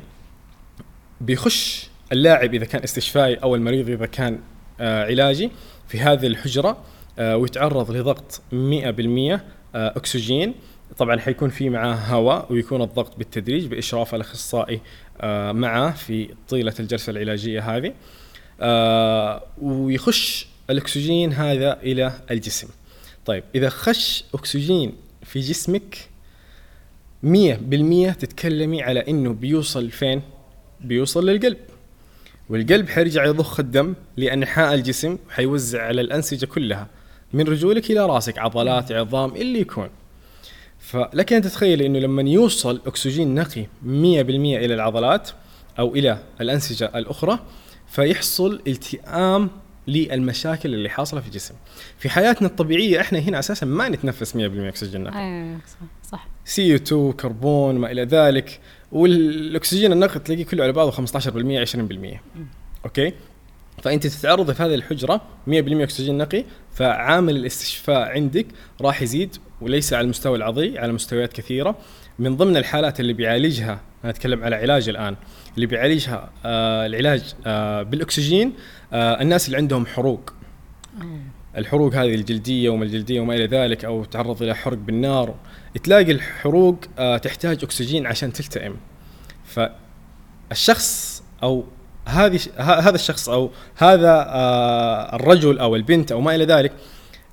بيخش 1.20 1.88
اللاعب 2.12 2.54
إذا 2.54 2.64
كان 2.64 2.82
استشفائي 2.82 3.34
أو 3.34 3.54
المريض 3.54 3.88
إذا 3.88 4.06
كان 4.06 4.38
آه 4.80 5.04
علاجي 5.04 5.50
في 5.88 6.00
هذه 6.00 6.26
الحجرة 6.26 6.78
آه 7.18 7.36
ويتعرض 7.36 7.90
لضغط 7.90 8.42
100% 8.52 8.54
آه 8.54 9.40
أكسجين. 9.74 10.54
طبعا 10.98 11.18
حيكون 11.18 11.50
في 11.50 11.70
معاه 11.70 11.94
هواء 11.94 12.52
ويكون 12.52 12.82
الضغط 12.82 13.18
بالتدريج 13.18 13.66
بإشراف 13.66 14.14
الأخصائي 14.14 14.80
آه 15.20 15.52
معه 15.52 15.90
في 15.90 16.28
طيلة 16.48 16.74
الجلسة 16.80 17.10
العلاجية 17.10 17.76
هذه. 17.76 17.94
آه 18.60 19.42
ويخش 19.62 20.48
الأكسجين 20.70 21.32
هذا 21.32 21.80
إلى 21.82 22.12
الجسم. 22.30 22.68
طيب 23.28 23.44
إذا 23.54 23.68
خش 23.68 24.24
أكسجين 24.34 24.92
في 25.22 25.40
جسمك 25.40 26.08
مية 27.22 27.60
بالمية 27.62 28.10
تتكلمي 28.10 28.82
على 28.82 29.00
إنه 29.08 29.32
بيوصل 29.32 29.90
فين؟ 29.90 30.22
بيوصل 30.80 31.28
للقلب. 31.28 31.56
والقلب 32.48 32.88
حيرجع 32.88 33.24
يضخ 33.24 33.60
الدم 33.60 33.94
لأنحاء 34.16 34.74
الجسم 34.74 35.18
وحيوزع 35.28 35.82
على 35.82 36.00
الأنسجة 36.00 36.46
كلها 36.46 36.86
من 37.32 37.44
رجولك 37.44 37.90
إلى 37.90 38.06
راسك 38.06 38.38
عضلات 38.38 38.92
عظام 38.92 39.34
اللي 39.34 39.60
يكون. 39.60 39.88
فلك 40.78 41.32
أن 41.32 41.42
تتخيلي 41.42 41.86
إنه 41.86 41.98
لما 41.98 42.22
يوصل 42.22 42.80
أكسجين 42.86 43.34
نقي 43.34 43.62
100% 43.62 43.66
إلى 43.84 44.74
العضلات 44.74 45.30
أو 45.78 45.94
إلى 45.94 46.18
الأنسجة 46.40 46.90
الأخرى 46.94 47.38
فيحصل 47.88 48.62
التئام 48.66 49.50
للمشاكل 49.88 50.74
اللي 50.74 50.88
حاصلة 50.88 51.20
في 51.20 51.26
الجسم 51.26 51.54
في 51.98 52.08
حياتنا 52.08 52.48
الطبيعية 52.48 53.00
إحنا 53.00 53.18
هنا 53.18 53.38
أساسا 53.38 53.66
ما 53.66 53.88
نتنفس 53.88 54.36
100% 54.36 54.38
أكسجين 54.40 55.02
نقي. 55.02 55.18
أيوه 55.18 55.58
صح 56.12 56.28
سي 56.44 56.74
2 56.74 57.12
كربون 57.12 57.78
ما 57.78 57.90
إلى 57.90 58.02
ذلك. 58.02 58.60
والأكسجين 58.92 59.92
النقي 59.92 60.20
تلاقيه 60.20 60.44
كله 60.44 60.64
على 60.64 60.72
بعضه 60.72 60.90
15% 60.90 60.96
20% 60.96 62.20
أوكي؟ 62.84 63.12
فأنت 63.82 64.06
تتعرض 64.06 64.52
في 64.52 64.62
هذه 64.62 64.74
الحجره 64.74 65.16
100% 65.16 65.50
أكسجين 65.50 66.18
نقي 66.18 66.44
فعامل 66.74 67.36
الاستشفاء 67.36 68.08
عندك 68.08 68.46
راح 68.80 69.02
يزيد 69.02 69.36
وليس 69.60 69.92
على 69.92 70.04
المستوى 70.04 70.36
العضلي 70.36 70.78
على 70.78 70.92
مستويات 70.92 71.32
كثيرة. 71.32 71.78
من 72.18 72.36
ضمن 72.36 72.56
الحالات 72.56 73.00
اللي 73.00 73.12
بيعالجها 73.12 73.80
أنا 74.04 74.10
أتكلم 74.12 74.44
على 74.44 74.56
علاج 74.56 74.88
الآن. 74.88 75.16
اللي 75.54 75.66
بيعالجها 75.66 76.30
آه 76.44 76.86
العلاج 76.86 77.34
آه 77.46 77.82
بالأكسجين 77.82 78.52
آه 78.92 79.22
الناس 79.22 79.46
اللي 79.46 79.56
عندهم 79.56 79.86
حروق. 79.86 80.32
الحروق 81.56 81.94
هذه 81.94 82.14
الجلدية 82.14 82.70
وما 82.70 82.84
الجلدية 82.84 83.20
وما 83.20 83.34
إلى 83.34 83.46
ذلك 83.46 83.84
أو 83.84 84.04
تعرض 84.04 84.42
إلى 84.42 84.54
حرق 84.54 84.78
بالنار. 84.78 85.34
تلاقي 85.84 86.12
الحروق 86.12 86.78
آه 86.98 87.16
تحتاج 87.16 87.64
أكسجين 87.64 88.06
عشان 88.06 88.32
تلتئم. 88.32 88.76
فالشخص 89.44 91.22
أو 91.42 91.64
هذه 92.08 92.40
هذا 92.58 92.94
الشخص 92.94 93.28
أو 93.28 93.50
هذا 93.76 94.26
آه، 94.28 95.16
الرجل 95.16 95.58
أو 95.58 95.76
البنت 95.76 96.12
أو 96.12 96.20
ما 96.20 96.34
إلى 96.34 96.44
ذلك 96.44 96.72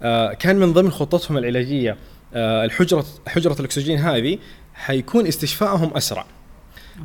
آه، 0.03 0.33
كان 0.33 0.55
من 0.55 0.73
ضمن 0.73 0.91
خطتهم 0.91 1.37
العلاجية. 1.37 1.97
آه، 2.33 2.65
الحجرة 2.65 3.05
حجرة 3.27 3.55
الأكسجين 3.59 3.99
هذه 3.99 4.37
حيكون 4.73 5.27
استشفائهم 5.27 5.97
أسرع. 5.97 6.25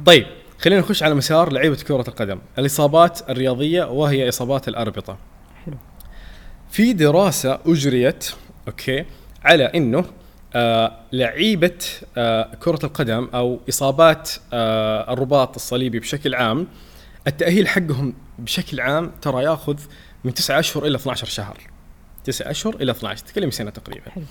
طيب 0.07 0.27
خلينا 0.59 0.81
نخش 0.81 1.03
على 1.03 1.15
مسار 1.15 1.53
لعيبة 1.53 1.77
كرة 1.77 2.05
القدم، 2.09 2.39
الإصابات 2.59 3.31
الرياضية 3.31 3.85
وهي 3.85 4.29
إصابات 4.29 4.69
الأربطة. 4.69 5.19
حلو. 5.65 5.77
في 6.71 6.93
دراسة 6.93 7.59
أجريت 7.67 8.31
أوكي 8.69 9.05
على 9.45 9.65
أنه 9.65 10.05
آه 10.55 10.99
لعيبة 11.13 11.79
آه 12.17 12.55
كرة 12.55 12.79
القدم 12.87 13.29
أو 13.35 13.61
إصابات 13.69 14.31
آه 14.53 15.13
الرباط 15.13 15.55
الصليبي 15.55 15.99
بشكل 15.99 16.35
عام 16.35 16.69
التأهيل 17.27 17.69
حقهم 17.69 18.15
بشكل 18.39 18.81
عام 18.81 19.13
ترى 19.23 19.45
ياخذ 19.45 19.79
من 20.25 20.35
9 20.35 20.59
أشهر 20.59 20.87
إلى 20.87 20.97
12 20.97 21.27
شهر. 21.27 21.59
9 22.25 22.51
أشهر 22.51 22.75
إلى 22.75 22.93
12 22.93 23.25
تتكلم 23.27 23.51
سنة 23.51 23.71
تقريبا. 23.71 24.11
حلو. 24.11 24.25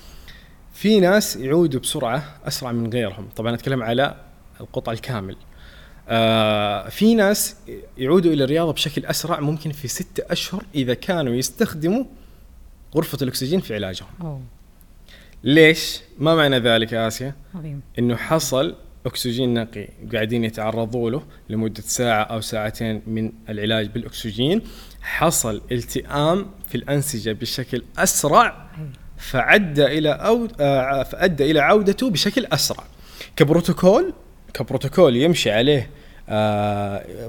في 0.74 1.00
ناس 1.00 1.36
يعودوا 1.36 1.80
بسرعة 1.80 2.24
أسرع 2.48 2.72
من 2.72 2.94
غيرهم. 2.94 3.30
طبعا 3.36 3.54
أتكلم 3.54 3.84
على 3.84 4.16
القطع 4.62 4.92
الكامل. 4.92 5.36
آه 6.10 6.90
في 6.90 7.16
ناس 7.16 7.56
يعودوا 7.98 8.34
إلى 8.34 8.44
الرياضة 8.44 8.74
بشكل 8.74 9.06
أسرع 9.06 9.40
ممكن 9.40 9.72
في 9.72 9.88
ستة 9.88 10.24
أشهر 10.32 10.64
إذا 10.76 10.94
كانوا 10.94 11.34
يستخدموا 11.34 12.04
غرفة 12.96 13.18
الأكسجين 13.22 13.60
في 13.60 13.76
علاجهم. 13.76 14.08
أوه. 14.22 14.42
ليش؟ 15.44 16.02
ما 16.20 16.36
معنى 16.36 16.60
ذلك 16.60 16.92
يا 16.92 17.08
آسيا؟ 17.08 17.36
عظيم. 17.56 17.82
إنه 18.00 18.16
حصل 18.16 18.76
أكسجين 19.06 19.54
نقي 19.54 19.88
قاعدين 20.14 20.44
يتعرضوا 20.44 21.10
له 21.10 21.24
لمدة 21.50 21.82
ساعة 21.82 22.24
أو 22.24 22.42
ساعتين 22.42 23.02
من 23.08 23.32
العلاج 23.50 23.88
بالأكسجين. 23.88 24.62
حصل 25.02 25.62
التئام 25.72 26.46
في 26.68 26.76
الأنسجة 26.76 27.32
بشكل 27.32 27.84
أسرع 27.98 28.70
حلو 28.76 28.86
فعدى 29.18 29.86
إلى 29.86 30.10
أو 30.10 30.48
آه، 30.60 31.04
فأدى 31.04 31.52
إلى 31.52 31.60
عودته 31.60 32.10
بشكل 32.10 32.46
أسرع. 32.46 32.84
كبروتوكول 33.36 34.14
كبروتوكول 34.54 35.16
يمشي 35.16 35.52
عليه 35.52 35.90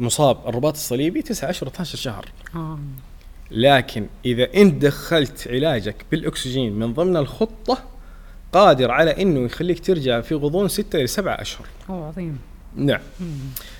مصاب 0.00 0.48
الرباط 0.48 0.72
الصليبي 0.74 1.22
9 1.22 1.50
اشهر 1.50 1.68
12 1.68 1.98
شهر. 1.98 2.26
آه. 2.54 2.78
لكن 3.50 4.06
إذا 4.24 4.54
إنت 4.54 4.82
دخلت 4.82 5.48
علاجك 5.48 5.96
بالأكسجين 6.10 6.72
من 6.72 6.94
ضمن 6.94 7.16
الخطة 7.16 7.78
قادر 8.52 8.90
على 8.90 9.22
إنه 9.22 9.40
يخليك 9.40 9.80
ترجع 9.86 10.20
في 10.20 10.34
غضون 10.34 10.68
6 10.68 10.96
إلى 10.98 11.06
7 11.06 11.40
اشهر 11.40 11.66
أوه 11.90 12.06
عظيم. 12.06 12.38
نعم. 12.76 13.00
مم. 13.20 13.26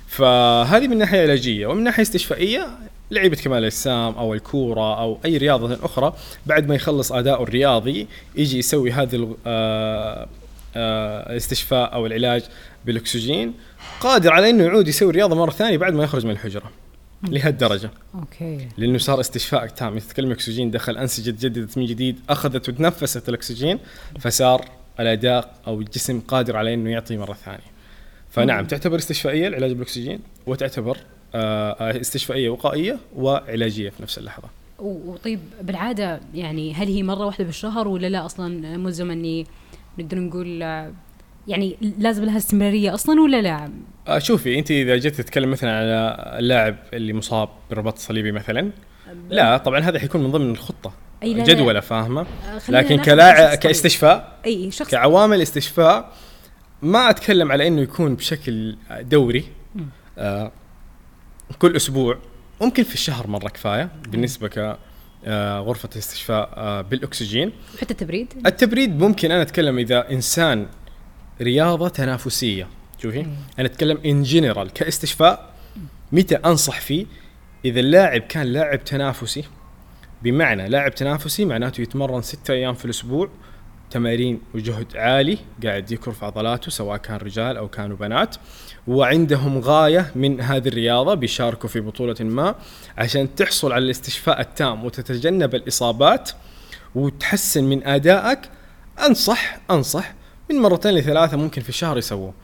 فهذه 0.07 0.89
من 0.89 0.99
ناحية 0.99 1.23
علاجية 1.23 1.67
ومن 1.67 1.85
ناحية 1.85 2.03
استشفائية 2.03 2.69
لعيبة 3.11 3.37
كمال 3.37 3.59
الأجسام 3.59 4.15
أو 4.15 4.35
الكورة 4.35 5.01
أو 5.01 5.19
أي 5.25 5.37
رياضة 5.37 5.79
أخرى 5.85 6.15
بعد 6.47 6.69
ما 6.69 6.75
يخلص 6.75 7.13
اداؤه 7.13 7.43
الرياضي 7.43 8.07
يجي 8.37 8.59
يسوي 8.59 8.93
هذا 8.93 9.27
آه، 9.47 10.29
آه، 10.77 11.31
الاستشفاء 11.31 11.95
أو 11.95 12.07
العلاج 12.07 12.43
بالأكسجين. 12.87 13.55
قادر 14.01 14.33
على 14.33 14.51
إنه 14.51 14.65
يعود 14.65 14.89
يسوي 14.89 15.11
الرياضه 15.11 15.37
مرة 15.37 15.51
ثانية 15.51 15.79
بعد 15.79 15.95
ما 15.95 16.05
يخرج 16.05 16.27
من 16.27 16.31
الحجرة. 16.31 16.71
لهالدرجة. 17.23 17.91
أوكي. 18.15 18.69
لأنه 18.79 18.99
صار 18.99 19.21
استشفاء 19.21 19.67
تام. 19.67 19.99
تتكلم 19.99 20.31
أكسجين 20.31 20.71
دخل 20.71 20.97
أنسجة 20.97 21.31
تجددت 21.31 21.79
من 21.79 21.85
جديد 21.85 22.21
أخذت 22.29 22.69
وتنفست 22.69 23.29
الأكسجين 23.29 23.79
فصار 24.21 24.65
الأداء 25.01 25.55
أو 25.67 25.81
الجسم 25.81 26.21
قادر 26.21 26.57
على 26.57 26.75
إنه 26.75 26.91
يعطي 26.91 27.17
مرة 27.17 27.33
ثانية. 27.33 27.71
فنعم 28.31 28.65
تعتبر 28.65 28.99
استشفائية 28.99 29.49
العلاج 29.49 29.73
بالأكسجين 29.73 30.21
وتعتبر 30.47 30.97
آه، 31.35 31.73
آه، 31.73 32.01
استشفائية 32.01 32.51
وقائية 32.51 32.99
وعلاجية 33.17 33.91
في 33.91 34.03
نفس 34.03 34.19
اللحظة. 34.19 34.49
وطيب 34.79 35.41
بالعادة 35.63 36.21
يعني 36.35 36.75
هل 36.75 36.89
هي 36.89 37.03
مرة 37.03 37.27
واحدة 37.27 37.45
بالشهر 37.45 37.89
ولا 37.89 38.07
لا 38.07 38.27
أصلا؟ 38.27 38.77
ملزم 38.77 39.11
إني 39.11 39.47
نقدر 39.99 40.19
نقول 40.19 40.63
آه، 40.63 40.93
يعني 41.49 41.77
لازم 41.99 42.25
لها 42.25 42.37
استمرارية 42.37 42.95
أصلا 42.95 43.21
ولا 43.21 43.43
لا؟ 43.43 43.71
آه، 44.09 44.19
شوفي 44.19 44.59
انت 44.59 44.71
إذا 44.71 44.97
جيت 44.97 45.15
تتكلم 45.15 45.51
مثلا 45.51 45.77
على 45.77 46.37
اللاعب 46.39 46.77
اللي 46.95 47.13
مصاب 47.13 47.49
بالرباط 47.71 47.95
الصليبي 47.95 48.33
مثلا 48.33 48.71
لا 49.31 49.57
طبعا 49.57 49.81
هذا 49.81 49.99
حيكون 49.99 50.23
من 50.23 50.31
ضمن 50.31 50.51
الخطة 50.51 50.93
أي 51.23 51.35
لا. 51.35 51.45
جدولة 51.45 51.81
فاهمة 51.81 52.21
آه، 52.21 52.71
لكن 52.71 52.97
كلاعب 52.99 53.35
طبيعي. 53.37 53.57
كاستشفاء 53.57 54.39
أي 54.47 54.71
شخص 54.71 54.91
كعوامل 54.91 55.43
استشفاء 55.43 56.13
ما 56.83 57.11
أتكلم 57.11 57.53
على 57.53 57.67
إنه 57.67 57.81
يكون 57.81 58.15
بشكل 58.15 58.77
دوري. 59.01 59.45
آه 60.19 60.53
كل 61.59 61.77
أسبوع 61.77 62.19
ممكن 62.61 62.83
في 62.83 62.95
الشهر 62.95 63.27
مرة 63.27 63.49
كفاية 63.49 63.89
بالنسبة 64.09 64.49
ك 64.49 64.79
آه، 65.25 65.59
غرفة 65.59 65.89
استشفاء 65.97 66.83
بالأكسجين 66.83 67.53
حتى 67.81 67.91
التبريد 67.91 68.33
التبريد 68.47 69.01
ممكن 69.01 69.31
أنا 69.31 69.43
أتكلم 69.43 69.79
إذا 69.79 70.11
إنسان 70.11 70.67
رياضة 71.43 71.89
تنافسية. 71.89 72.69
شوفي 73.03 73.23
مم. 73.23 73.35
أنا 73.59 73.67
أتكلم 73.67 73.99
إن 74.07 74.23
جنرال 74.23 74.73
كاستشفاء 74.73 75.51
متى 76.13 76.35
أنصح 76.35 76.81
فيه؟ 76.81 77.07
إذا 77.65 77.81
اللاعب 77.81 78.21
كان 78.21 78.47
لاعب 78.47 78.85
تنافسي 78.85 79.45
بمعنى 80.23 80.69
لاعب 80.69 80.95
تنافسي 80.95 81.45
معناته 81.45 81.81
يتمرن 81.81 82.23
ستة 82.23 82.55
أيام 82.55 82.75
في 82.75 82.85
الأسبوع 82.85 83.29
تمارين 83.91 84.41
وجهد 84.55 84.97
عالي 84.97 85.39
قاعد 85.65 85.93
يكر 85.93 86.13
في 86.13 86.27
عضلاته 86.27 86.71
سواء 86.71 86.97
كان 86.97 87.17
رجال 87.17 87.57
أو 87.57 87.69
كانوا 87.69 87.97
بنات 87.97 88.37
وعندهم 88.89 89.59
غاية 89.59 90.13
من 90.15 90.41
هذه 90.41 90.69
الرياضة 90.69 91.15
بيشاركوا 91.15 91.69
في 91.69 91.81
بطولة 91.81 92.17
ما 92.21 92.55
عشان 92.99 93.35
تحصل 93.35 93.73
على 93.73 93.85
الاستشفاء 93.85 94.41
التام 94.41 94.85
وتتجنب 94.85 95.55
الإصابات 95.55 96.31
وتحسن 96.95 97.65
من 97.65 97.87
أدائك. 97.87 98.41
أنصح 99.07 99.59
أنصح 99.71 100.15
من 100.51 100.59
مرتين 100.59 100.91
لثلاثة 100.95 101.37
ممكن 101.37 101.63
في 101.63 101.69
الشهر 101.69 101.99
يسووه. 101.99 102.35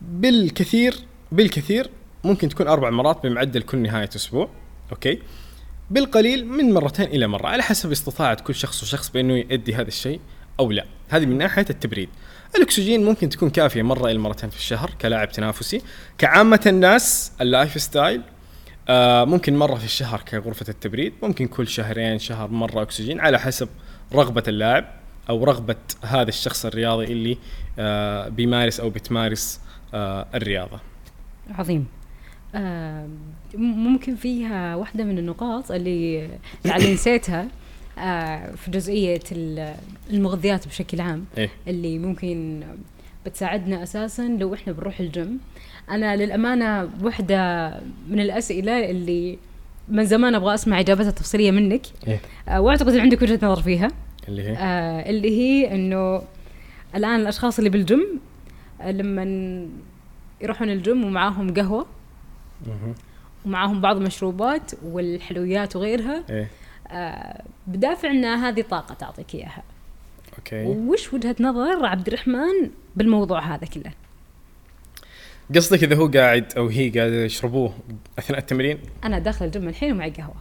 بالكثير 0.00 0.94
بالكثير 1.32 1.90
ممكن 2.24 2.48
تكون 2.48 2.68
أربع 2.68 2.90
مرات 2.90 3.22
بمعدل 3.22 3.62
كل 3.62 3.78
نهاية 3.78 4.08
أسبوع 4.16 4.48
أوكي؟ 4.92 5.18
بالقليل 5.90 6.46
من 6.46 6.74
مرتين 6.74 7.06
إلى 7.06 7.26
مرة 7.26 7.46
على 7.46 7.62
حسب 7.62 7.90
استطاعة 7.90 8.42
كل 8.42 8.54
شخص 8.54 8.82
وشخص 8.82 9.10
بأنه 9.10 9.34
يؤدي 9.34 9.74
هذا 9.74 9.88
الشيء 9.88 10.20
أو 10.60 10.70
لا. 10.70 10.84
هذه 11.08 11.26
من 11.26 11.38
ناحية 11.38 11.66
التبريد. 11.70 12.08
الأكسجين 12.56 13.04
ممكن 13.04 13.28
تكون 13.28 13.50
كافية 13.50 13.82
مرة 13.82 14.10
إلى 14.10 14.18
مرتين 14.18 14.50
في 14.50 14.56
الشهر 14.56 14.90
كلاعب 15.00 15.32
تنافسي. 15.32 15.82
كعامة 16.18 16.60
الناس 16.66 17.32
ال 17.40 17.82
lifestyle 17.82 18.22
آه 18.88 19.24
ممكن 19.24 19.56
مرة 19.56 19.74
في 19.74 19.84
الشهر 19.84 20.20
كغرفة 20.20 20.66
التبريد 20.68 21.12
ممكن 21.22 21.46
كل 21.46 21.68
شهرين 21.68 22.18
شهر 22.18 22.48
مرة 22.48 22.82
أكسجين 22.82 23.20
على 23.20 23.38
حسب 23.38 23.68
رغبة 24.12 24.42
اللاعب. 24.48 25.05
أو 25.28 25.44
رغبة 25.44 25.76
هذا 26.02 26.28
الشخص 26.28 26.66
الرياضي 26.66 27.04
اللي 27.04 27.38
آه 27.78 28.28
بيمارس 28.28 28.80
أو 28.80 28.90
بتمارس 28.90 29.60
آه 29.94 30.26
الرياضة. 30.34 30.80
عظيم. 31.50 31.86
آه 32.54 33.08
ممكن 33.54 34.16
فيها 34.16 34.76
واحدة 34.76 35.04
من 35.04 35.18
النقاط 35.18 35.70
اللي 35.72 36.28
يعني 36.64 36.94
نسيتها 36.94 37.48
في 38.56 38.70
جزئية 38.70 39.20
ال- 39.32 39.74
المغذيات 40.10 40.68
بشكل 40.68 41.00
عام 41.00 41.24
إيه. 41.38 41.50
اللي 41.68 41.98
ممكن 41.98 42.62
بتساعدنا 43.26 43.82
أساسا 43.82 44.22
لو 44.40 44.54
إحنا 44.54 44.72
بنروح 44.72 45.00
الجيم. 45.00 45.38
أنا 45.90 46.16
للأمانة 46.16 46.90
واحدة 47.02 47.68
من 48.08 48.20
الأسئلة 48.20 48.90
اللي 48.90 49.38
من 49.88 50.04
زمان 50.04 50.34
أبغى 50.34 50.54
أسمع 50.54 50.80
إجابتها 50.80 51.08
التفصيلية 51.08 51.50
منك. 51.50 51.82
إيه. 52.08 52.20
وأعتقد 52.58 52.88
إن 52.94 53.00
عندك 53.00 53.22
وجهة 53.22 53.38
نظر 53.42 53.62
فيها. 53.62 53.88
اللي 54.28 54.42
هي؟ 54.42 54.56
آه 54.56 55.10
اللي 55.10 55.30
هي 55.38 55.74
إنه 55.74 56.22
الآن 56.94 57.20
الأشخاص 57.20 57.58
اللي 57.58 57.70
بالجيم 57.70 58.20
آه 58.80 58.90
لما 58.90 59.66
يروحون 60.40 60.70
الجيم 60.70 61.04
ومعاهم 61.04 61.54
قهوة. 61.54 61.86
ومعاهم 63.46 63.80
بعض 63.80 63.96
المشروبات 63.96 64.72
والحلويات 64.82 65.76
وغيرها 65.76 66.24
إيه. 66.30 66.48
آه 66.88 67.42
بدافع 67.66 68.10
ان 68.10 68.24
هذه 68.24 68.62
طاقة 68.62 68.94
تعطيك 68.94 69.34
إياها. 69.34 69.62
أوكي. 70.38 70.64
وش 70.64 71.12
وجهة 71.12 71.36
نظر 71.40 71.86
عبد 71.86 72.06
الرحمن 72.06 72.70
بالموضوع 72.96 73.54
هذا 73.54 73.66
كله؟ 73.66 73.92
قصدك 75.54 75.84
إذا 75.84 75.96
هو 75.96 76.06
قاعد 76.06 76.52
أو 76.56 76.66
هي 76.66 76.90
قاعدة 76.90 77.24
يشربوه 77.24 77.74
أثناء 78.18 78.40
التمرين؟ 78.40 78.78
أنا 79.04 79.18
داخل 79.18 79.44
الجيم 79.44 79.68
الحين 79.68 79.92
ومعي 79.92 80.10
قهوة. 80.10 80.34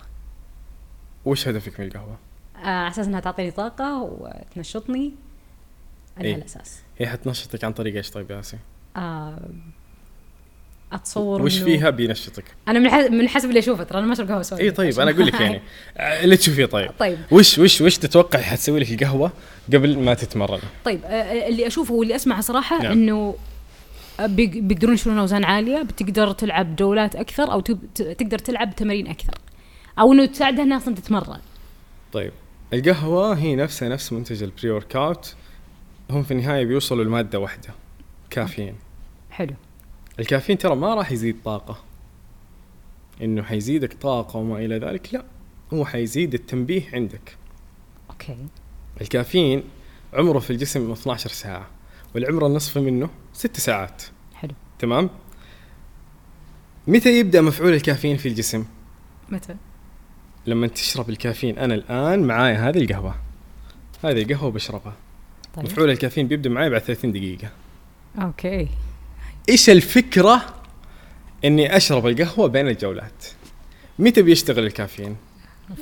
وش 1.26 1.48
هدفك 1.48 1.80
من 1.80 1.86
القهوة؟ 1.86 2.18
آه، 2.64 2.68
على 2.68 2.88
أساس 2.92 3.08
إنها 3.08 3.20
تعطيني 3.20 3.52
طاقة 3.52 4.02
وتنشطني 4.02 5.14
على 6.18 6.28
إيه. 6.28 6.36
هالاساس 6.36 6.80
هي 6.98 7.08
حتنشطك 7.08 7.64
عن 7.64 7.74
طريق 7.74 7.96
إيش 7.96 8.10
طيب 8.12 8.32
يا 8.32 8.36
ياسين؟ 8.36 8.60
آه، 8.98 9.40
أتصور 10.94 11.42
وش 11.42 11.60
إنه- 11.60 11.64
فيها 11.64 11.90
بينشطك؟ 11.90 12.44
أنا 12.68 12.80
من 12.80 12.90
حسب 12.90 13.12
من 13.12 13.30
حسب 13.30 13.50
اللي 13.50 13.60
أشوفه 13.60 13.84
ترى 13.84 14.00
أنا 14.00 14.08
ما 14.08 14.14
أشرب 14.14 14.28
قهوة 14.32 14.42
sorry 14.42 14.64
اي 14.64 14.72
طيب 14.72 15.00
أنا 15.00 15.12
أقول 15.12 15.26
لك 15.28 15.42
يعني 15.42 15.62
آه، 15.98 16.24
اللي 16.24 16.38
تشوفيه 16.38 16.66
طيب 16.66 16.92
طيب 17.00 17.18
وش 17.32 17.60
وش 17.60 17.82
وش 17.82 17.98
تتوقع 17.98 18.42
حتسوي 18.42 18.80
لك 18.80 18.92
القهوة 19.02 19.32
قبل 19.74 20.00
ما 20.00 20.14
تتمرن؟ 20.14 20.60
طيب 20.86 21.00
آه، 21.06 21.48
اللي 21.48 21.68
أشوفه 21.68 21.94
واللي 21.94 22.16
أسمعه 22.16 22.42
صراحة 22.42 22.82
نعم. 22.84 22.92
إنه 22.92 23.36
بيق- 24.20 24.58
بيقدرون 24.58 24.94
يشيلون 24.94 25.18
أوزان 25.20 25.44
عالية 25.44 25.82
بتقدر 25.82 26.32
تلعب 26.32 26.76
جولات 26.76 27.16
أكثر 27.16 27.52
أو 27.52 27.60
تقدر 27.96 28.40
تلعب 28.40 28.76
تمارين 28.76 29.08
أكثر 29.08 29.34
أو 30.00 30.14
إنه 30.14 30.26
تساعدها 30.26 30.64
إنها 30.64 30.78
أصلا 30.78 30.96
تتمرن 30.96 31.40
طيب 32.14 32.32
القهوة 32.74 33.34
هي 33.38 33.56
نفسها 33.56 33.90
نفس 33.90 34.14
منتج 34.14 34.44
ال 34.44 34.70
pre-workout 34.70 35.36
هم 36.10 36.24
في 36.24 36.32
النهاية 36.32 36.66
بيوصلوا 36.66 37.04
لمادة 37.04 37.40
واحدة 37.40 37.70
كافيين. 38.30 38.76
حلو. 39.32 39.54
الكافيين 40.20 40.58
ترى 40.58 40.76
ما 40.76 40.96
راح 40.96 41.12
يزيد 41.12 41.38
طاقة. 41.46 41.84
إنه 43.22 43.44
حيزيدك 43.44 43.94
طاقة 43.94 44.38
وما 44.38 44.58
إلى 44.58 44.78
ذلك 44.78 45.14
لا 45.14 45.26
هو 45.74 45.86
حيزيد 45.86 46.34
التنبيه 46.34 46.90
عندك. 46.94 47.38
okay. 48.10 48.38
الكافيين 49.02 49.64
عمره 50.14 50.40
في 50.40 50.50
الجسم 50.50 50.92
12 50.92 51.30
ساعة 51.30 51.68
والعمر 52.16 52.46
النصفي 52.48 52.80
منه 52.80 53.10
6 53.34 53.60
ساعات. 53.60 54.04
حلو. 54.36 54.54
تمام؟ 54.80 55.10
متى 56.88 57.20
يبدأ 57.20 57.42
مفعول 57.42 57.74
الكافيين 57.74 58.18
في 58.18 58.28
الجسم؟ 58.28 58.66
متى؟ 59.30 59.56
لما 60.48 60.68
تشرب 60.68 61.10
الكافيين. 61.10 61.58
أنا 61.58 61.76
الآن 61.76 62.24
معايا 62.24 62.70
هذه 62.70 62.78
القهوة. 62.78 63.16
هذه 64.04 64.22
القهوه 64.22 64.52
بشربها. 64.52 64.94
طيب. 65.56 65.66
مفعول 65.66 65.90
الكافيين 65.90 66.28
بيبدأ 66.28 66.50
معي 66.50 66.70
بعد 66.70 66.82
30 66.82 67.12
دقيقة. 67.12 67.50
okay. 68.22 68.68
إيش 69.50 69.70
الفكرة 69.70 70.42
إني 71.46 71.78
أشرب 71.78 72.08
القهوة 72.08 72.48
بين 72.48 72.68
الجولات؟ 72.68 73.26
متى 74.00 74.22
بيشتغل 74.22 74.66
الكافيين؟ 74.66 75.16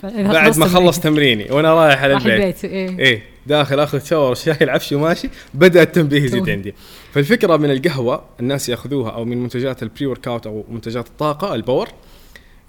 بعد 0.03 0.57
ما 0.57 0.65
اخلص 0.65 0.99
تمريني 0.99 1.51
وأنا 1.51 1.73
رايح 1.73 2.03
على 2.03 2.13
البيت. 2.13 2.33
البيت 2.33 2.65
إيه. 2.65 2.99
إيه. 2.99 3.23
داخل 3.47 3.79
آخذ 3.79 4.03
shower 4.03 4.35
شايل 4.35 4.57
العفش 4.61 4.91
وماشي. 4.91 5.29
بدأ 5.53 5.81
التنبيه 5.81 6.23
يزيد. 6.23 6.49
عندي. 6.49 6.73
فالفكرة 7.13 7.57
من 7.57 7.71
القهوة 7.71 8.23
الناس 8.39 8.69
يأخذوها 8.69 9.11
أو 9.11 9.25
من 9.25 9.37
منتجات 9.37 9.83
ال 9.83 10.05
pre-workout 10.05 10.47
أو 10.47 10.65
منتجات 10.69 11.07
الطاقة 11.07 11.55
ال 11.55 11.60
power. 11.60 11.89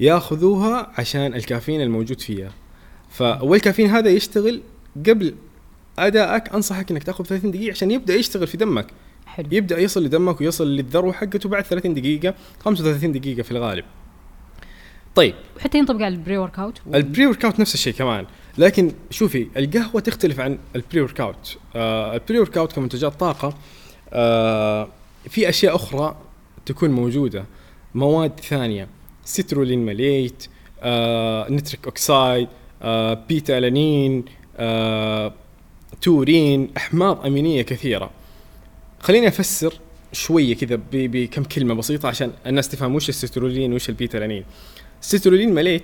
ياخذوها 0.01 0.93
عشان 0.99 1.35
الكافيين 1.35 1.81
الموجود 1.81 2.21
فيها. 2.21 2.51
ف 3.11 3.23
والكافيين 3.23 3.91
هذا 3.91 4.11
يشتغل 4.11 4.61
قبل 5.07 5.35
أدائك. 5.99 6.55
أنصحك 6.55 6.91
إنك 6.91 7.03
تأخذ 7.03 7.25
30 7.25 7.51
دقيقة 7.51 7.71
عشان 7.71 7.91
يبدأ 7.91 8.15
يشتغل 8.15 8.47
في 8.47 8.57
دمك. 8.57 8.87
حلو. 9.27 9.49
يبدأ 9.53 9.79
يصل 9.79 10.05
لدمك 10.05 10.41
ويصل 10.41 10.67
للذروة 10.69 11.13
حقته 11.13 11.49
بعد 11.49 11.65
30 11.65 11.95
دقيقة 11.95 12.35
35 12.65 13.13
دقيقة 13.13 13.43
في 13.43 13.51
الغالب. 13.51 13.85
طيب. 15.15 15.35
وحتى 15.57 15.79
ينطبق 15.79 16.03
على 16.03 16.15
ال 16.15 16.37
pre-workout. 16.37 16.81
ال 16.95 17.27
pre-workout 17.27 17.61
نفس 17.61 17.75
الشيء 17.75 17.93
كمان. 17.93 18.27
لكن 18.59 18.93
شوفي 19.11 19.49
القهوة 19.57 20.01
تختلف 20.01 20.41
عن 20.41 20.59
ال 20.77 21.01
pre-workout. 21.01 21.57
آه 21.77 22.15
ال 22.15 22.39
pre-workout 22.39 22.73
كمنتجات 22.73 23.13
طاقة 23.21 23.55
آه 24.13 24.89
في 25.29 25.49
أشياء 25.49 25.75
أخرى 25.75 26.17
تكون 26.67 26.91
موجودة 26.91 27.45
مواد 27.95 28.41
ثانية. 28.41 28.89
citrulline 29.25 29.87
malate 29.87 30.47
آه 30.83 31.51
nitric 31.51 31.85
oxide 31.85 32.49
آه 32.83 33.15
beta 33.29 33.59
alanine 33.59 34.25
آه 34.57 35.33
تورين 36.03 36.71
أحماض 36.77 37.27
أمينية 37.27 37.63
كثيرة. 37.63 38.11
خليني 39.01 39.29
أفسر 39.29 39.81
شوية 40.13 40.55
كذا 40.57 40.81
بكم 40.93 41.45
كلمة 41.45 41.75
بسيطة 41.75 42.09
عشان 42.09 42.33
الناس 42.47 42.69
تفهم 42.69 42.95
وش 42.95 43.09
السترولين 43.09 43.73
وش 43.73 43.89
ال 43.89 43.95
beta 43.95 44.19
alanine 44.19 44.45
ال 45.03 45.07
citrulline 45.07 45.55
malate 45.55 45.83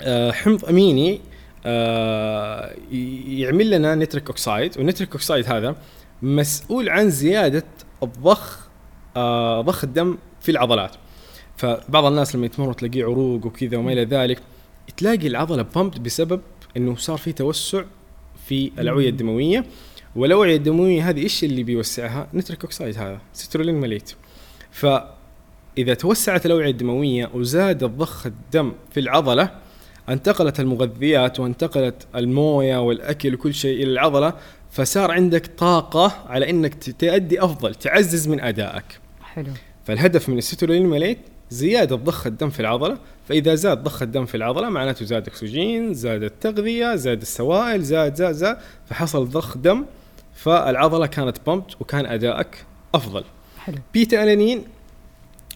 آه، 0.00 0.32
حمض 0.32 0.64
أميني 0.64 1.20
آه، 1.66 2.74
يعمل 3.28 3.70
لنا 3.70 3.94
nitric 3.94 4.26
oxide 4.26 4.78
وال 4.78 4.86
nitric 4.86 5.12
oxide 5.12 5.46
هذا 5.46 5.76
مسؤول 6.22 6.88
عن 6.88 7.10
زيادة 7.10 7.64
الضخ 8.02 8.68
آه، 9.16 9.60
ضخ 9.60 9.84
الدم 9.84 10.18
في 10.40 10.50
العضلات. 10.50 10.96
فبعض 11.56 12.04
الناس 12.04 12.36
لما 12.36 12.46
يتمرن 12.46 12.76
تلاقيه 12.76 13.04
عروق 13.04 13.46
وكذا 13.46 13.76
وما 13.76 13.92
إلى 13.92 14.04
ذلك 14.04 14.38
تلاقي 14.96 15.26
العضلة 15.26 15.62
pumped 15.62 16.02
بسبب 16.02 16.40
إنه 16.76 16.96
صار 16.96 17.16
في 17.16 17.32
توسع 17.32 17.82
في 18.46 18.70
الأوعية 18.78 19.08
الدموية. 19.08 19.64
والأوعية 20.16 20.56
الدموية 20.56 21.08
هذه 21.08 21.22
إيش 21.22 21.44
اللي 21.44 21.62
بيوسعها؟ 21.62 22.28
nitric 22.34 22.62
oxide 22.62 22.98
هذا 22.98 23.18
citrulline 23.32 23.74
malate. 23.74 24.14
فإذا 24.70 25.94
توسعت 25.98 26.46
الأوعية 26.46 26.70
الدموية 26.70 27.30
وزاد 27.34 27.84
ضخ 27.84 28.26
الدم 28.26 28.72
في 28.90 29.00
العضلة 29.00 29.50
انتقلت 30.08 30.60
المغذيات 30.60 31.40
وانتقلت 31.40 32.06
الموية 32.14 32.80
والأكل 32.80 33.34
وكل 33.34 33.54
شيء 33.54 33.82
إلى 33.82 33.92
العضلة 33.92 34.34
فصار 34.70 35.10
عندك 35.10 35.46
طاقة 35.46 36.24
على 36.26 36.50
إنك 36.50 36.74
تؤدي 36.98 37.44
أفضل 37.44 37.74
تعزز 37.74 38.28
من 38.28 38.40
أدائك. 38.40 38.84
حلو. 39.22 39.50
فالهدف 39.84 40.28
من 40.28 40.38
ال 40.38 40.42
citrulline 40.42 40.86
malate 40.86 41.18
زيادة 41.54 41.96
ضخ 41.96 42.26
الدم 42.26 42.50
في 42.50 42.60
العضلة 42.60 42.98
فإذا 43.28 43.54
زاد 43.54 43.84
ضخ 43.84 44.02
الدم 44.02 44.24
في 44.26 44.36
العضلة 44.36 44.68
معناته 44.68 45.04
زاد 45.04 45.28
أكسجين 45.28 45.94
زاد 45.94 46.22
التغذية 46.22 46.94
زاد 46.94 47.20
السوائل 47.20 47.82
زاد 47.82 48.14
زاد 48.14 48.34
زاد 48.34 48.58
فحصل 48.86 49.28
ضخ 49.28 49.58
دم 49.58 49.84
فالعضلة 50.34 51.06
كانت 51.06 51.36
pumped 51.46 51.80
وكان 51.80 52.06
أدائك 52.06 52.64
أفضل. 52.94 53.24
حلو. 53.58 53.78
beta 53.92 54.22
alanine 54.22 54.64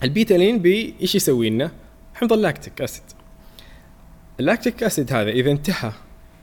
ال 0.02 0.09
beta 0.09 0.36
alanine 0.36 0.58
بي 0.58 0.94
إيش 1.00 1.14
يسوي 1.14 1.50
لنا؟ 1.50 1.70
حمض 2.14 2.32
ال 2.32 2.39
lactic 2.39 2.82
acid. 2.82 3.02
ال 4.40 4.46
lactic 4.46 4.82
acid 4.82 5.12
هذا 5.12 5.30
إذا 5.30 5.50
انتهى 5.50 5.92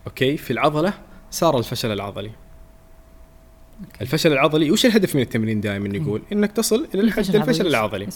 okay 0.07 0.37
في 0.37 0.51
العضلة 0.51 0.93
صار 1.31 1.57
الفشل 1.57 1.91
العضلي. 1.91 2.31
الفشل 4.01 4.33
العضلي 4.33 4.71
وش 4.71 4.85
الهدف 4.85 5.15
من 5.15 5.21
التمرين 5.21 5.61
دائما؟ 5.61 5.97
يقول 5.97 6.21
إنك 6.31 6.51
تصل 6.51 6.87
إلى 6.93 7.01
الفشل 7.01 7.67
العضلي. 7.67 8.07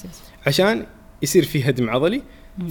عشان 0.48 0.86
يصير 1.22 1.46
في 1.46 1.70
هدم 1.70 1.90
عضلي 1.90 2.22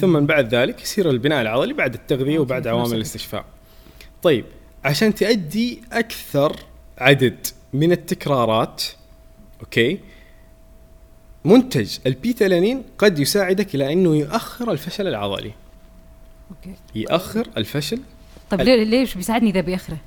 ثم 0.00 0.20
بعد 0.20 0.54
ذلك 0.54 0.82
يصير 0.82 1.10
البناء 1.10 1.42
العضلي 1.42 1.74
بعد 1.74 1.94
التغذية 1.94 2.24
okay، 2.24 2.38
وبعد 2.38 2.66
عوامل. 2.66 2.96
الاستشفاء. 2.96 3.44
طيب 4.22 4.44
عشان 4.84 5.14
تؤدي 5.14 5.80
أكثر 5.92 6.56
عدد 6.98 7.46
من 7.72 7.92
التكرارات 7.92 8.82
okay 9.60 10.00
منتج 11.44 11.98
ال 12.06 12.13
beta 12.13 12.38
alanine 12.38 12.82
قد 12.98 13.18
يساعدك 13.18 13.74
إلى 13.74 13.92
أنه 13.92 14.16
يؤخر 14.16 14.72
الفشل 14.72 15.06
العضلي، 15.06 15.52
okay 16.50 16.74
يؤخر 16.94 17.48
الفشل 17.56 18.00
طيب 18.50 18.60
ليش 18.60 19.14
بيساعدني 19.14 19.50
إذا 19.50 19.60
بيأخره؟ 19.60 19.98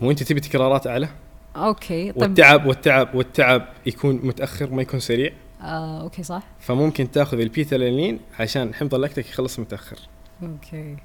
مو 0.00 0.10
أنت 0.10 0.22
تبي 0.22 0.40
تكرارات 0.40 0.86
أعلى 0.86 1.08
okay 1.56 2.12
طيب 2.12 2.22
والتعب 2.22 2.66
والتعب 2.66 3.14
والتعب 3.14 3.68
يكون 3.86 4.20
متأخر 4.22 4.70
ما 4.70 4.82
يكون 4.82 5.00
سريع 5.00 5.32
آه، 5.62 6.00
okay 6.02 6.22
صح؟ 6.22 6.42
فممكن 6.60 7.10
تاخذ 7.10 7.38
ال 7.40 7.47
beta 7.47 7.73
alanine 7.73 8.20
عشان 8.38 8.74
حمض 8.74 8.94
اللاكتيك 8.94 9.28
يخلص 9.28 9.58
متأخر. 9.58 9.96
okay. 10.42 10.96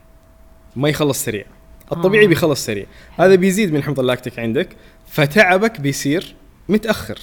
ما 0.76 0.90
يخلص 0.90 1.26
سريع. 1.26 1.46
الطبيعي 1.92 2.26
آه. 2.26 2.28
بيخلص 2.28 2.66
سريع. 2.66 2.86
هذا 3.18 3.36
بيزيد 3.36 3.74
من 3.74 3.84
حمض 3.84 4.00
اللاكتيك 4.00 4.40
عندك 4.40 4.76
فتعبك 5.08 5.80
بيصير 5.82 6.36
متأخر. 6.70 7.20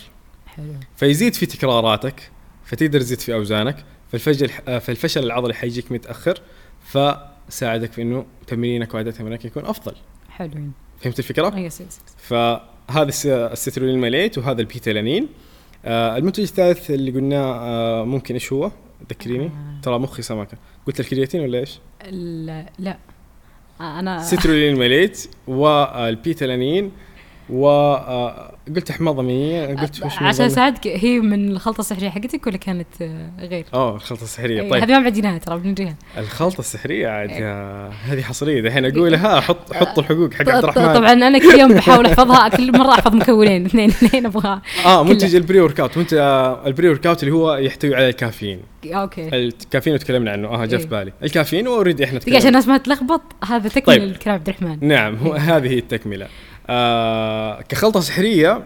حلو. 0.47 0.75
فيزيد 0.97 1.35
في 1.35 1.47
تكراراتك 1.47 2.31
فتقدر 2.65 3.01
تزيد 3.01 3.21
في 3.21 3.35
أوزانك 3.35 3.85
فالفشل 4.13 4.51
آه، 4.69 4.79
فالفشل 4.79 5.25
العضلي 5.25 5.55
حيجيك 5.55 5.93
متأخر 5.93 6.41
فساعدك 6.85 7.93
في 7.93 8.03
إنه 8.03 8.27
تمرينك 8.47 8.95
وأداء 8.95 9.13
تمرينك 9.15 9.45
يكون 9.45 9.67
أفضل. 9.67 9.95
حلوين. 10.31 10.73
فهمت 11.01 11.19
الفكرة؟ 11.19 11.49
آه، 11.49 11.59
yes 11.59 11.81
yes 11.81 12.01
فهذا 12.19 13.03
الس- 13.03 13.27
ال 13.27 13.33
citrulline 13.33 13.99
malate 13.99 14.39
وهذا 14.39 14.61
ال 14.61 14.66
beta 14.66 14.89
alanine 14.89 15.29
آه 15.85 16.17
المنتج 16.17 16.43
الثالث 16.43 16.91
اللي 16.91 17.11
قلناه 17.11 17.55
آه 17.55 18.05
ممكن 18.05 18.35
إيش 18.35 18.53
هو؟ 18.53 18.71
ذكريني 19.11 19.47
آه. 19.47 19.81
ترى 19.83 19.99
مخي 19.99 20.23
سمكه 20.23 20.59
قلت 20.87 21.01
الكرياتين 21.01 21.41
ولا 21.41 21.59
إيش؟ 21.59 21.79
لا 22.79 22.97
آه، 23.81 23.99
أنا 24.01 24.23
citrulline 24.23 24.79
malate 24.79 25.31
وال 25.47 25.69
beta 25.69 26.14
alanine 26.14 26.93
وقلت 27.51 28.91
احماض 28.91 29.19
امينيه 29.19 29.67
قلت 29.67 30.05
وش 30.05 30.13
عشان 30.23 30.47
أساعدك 30.47 30.87
هي 30.87 31.19
من 31.19 31.49
الخلطة 31.49 31.81
السحرية 31.81 32.11
حقتك 32.11 32.47
ولا 32.47 32.57
كانت 32.57 32.87
آه، 33.03 33.31
غير؟ 33.41 33.65
آه 33.75 33.95
الخلطة 33.95 34.23
السحرية. 34.23 34.63
إيه، 34.63 34.71
طيب. 34.71 34.83
هذه 34.83 34.93
ما 34.93 35.03
بعديناها 35.03 35.39
ترى 35.39 35.59
بنجيها 35.59 35.97
الخلطة 36.19 36.61
السحرية 36.61 37.09
عاد 37.09 37.31
آه، 37.33 37.91
هذه 38.05 38.23
حصرية. 38.23 38.63
دحين 38.63 38.85
اقولها 38.85 39.41
حط 39.41 39.73
حط 39.73 39.99
الحقوق 39.99 40.35
حق 40.35 40.49
عبد 40.49 40.65
الرحمن. 40.65 40.95
طبعا 40.95 41.13
أنا 41.13 41.39
كل 41.39 41.61
يوم 41.61 41.75
بحاول 41.75 42.07
أحفظها 42.07 42.49
كل 42.49 42.79
مرة 42.79 42.93
أحفظ 42.93 43.15
مكونين 43.15 43.67
اثنين 43.67 43.89
اثنين 43.89 44.27
أبغاها. 44.27 44.63
آه 44.87 45.05
منتج 45.05 45.35
ال 45.35 45.61
pre-workout 45.61 45.99
منتج 45.99 46.17
آه، 46.21 46.67
ال 46.67 46.89
pre-workout 46.89 47.23
اللي 47.23 47.35
هو 47.35 47.55
يحتوي 47.55 47.95
على 47.95 48.09
الكافيين. 48.09 48.61
okay. 48.87 49.29
الكافيين 49.29 49.99
تكلمنا 49.99 50.31
عنه. 50.31 50.49
آه 50.49 50.65
جاء 50.65 50.81
في 50.81 50.85
إيه. 50.85 50.91
بالي. 50.91 51.13
الكافيين 51.23 51.67
already 51.67 52.05
إحنا 52.05 52.21
عشان 52.37 52.49
الناس 52.49 52.69
ما 52.69 52.79
تلخبط 52.79 53.23
هذا 53.45 53.69
تكمل 53.69 53.85
طيب. 53.85 54.03
الكلام 54.03 54.35
عبد 54.35 54.49
الرحمن. 54.49 54.89
نعم 54.89 55.17
هذه 55.17 55.69
هي 55.69 55.79
التكملة. 55.79 56.27
آه 56.69 57.63
كخلطة 57.63 58.01
سحرية 58.01 58.65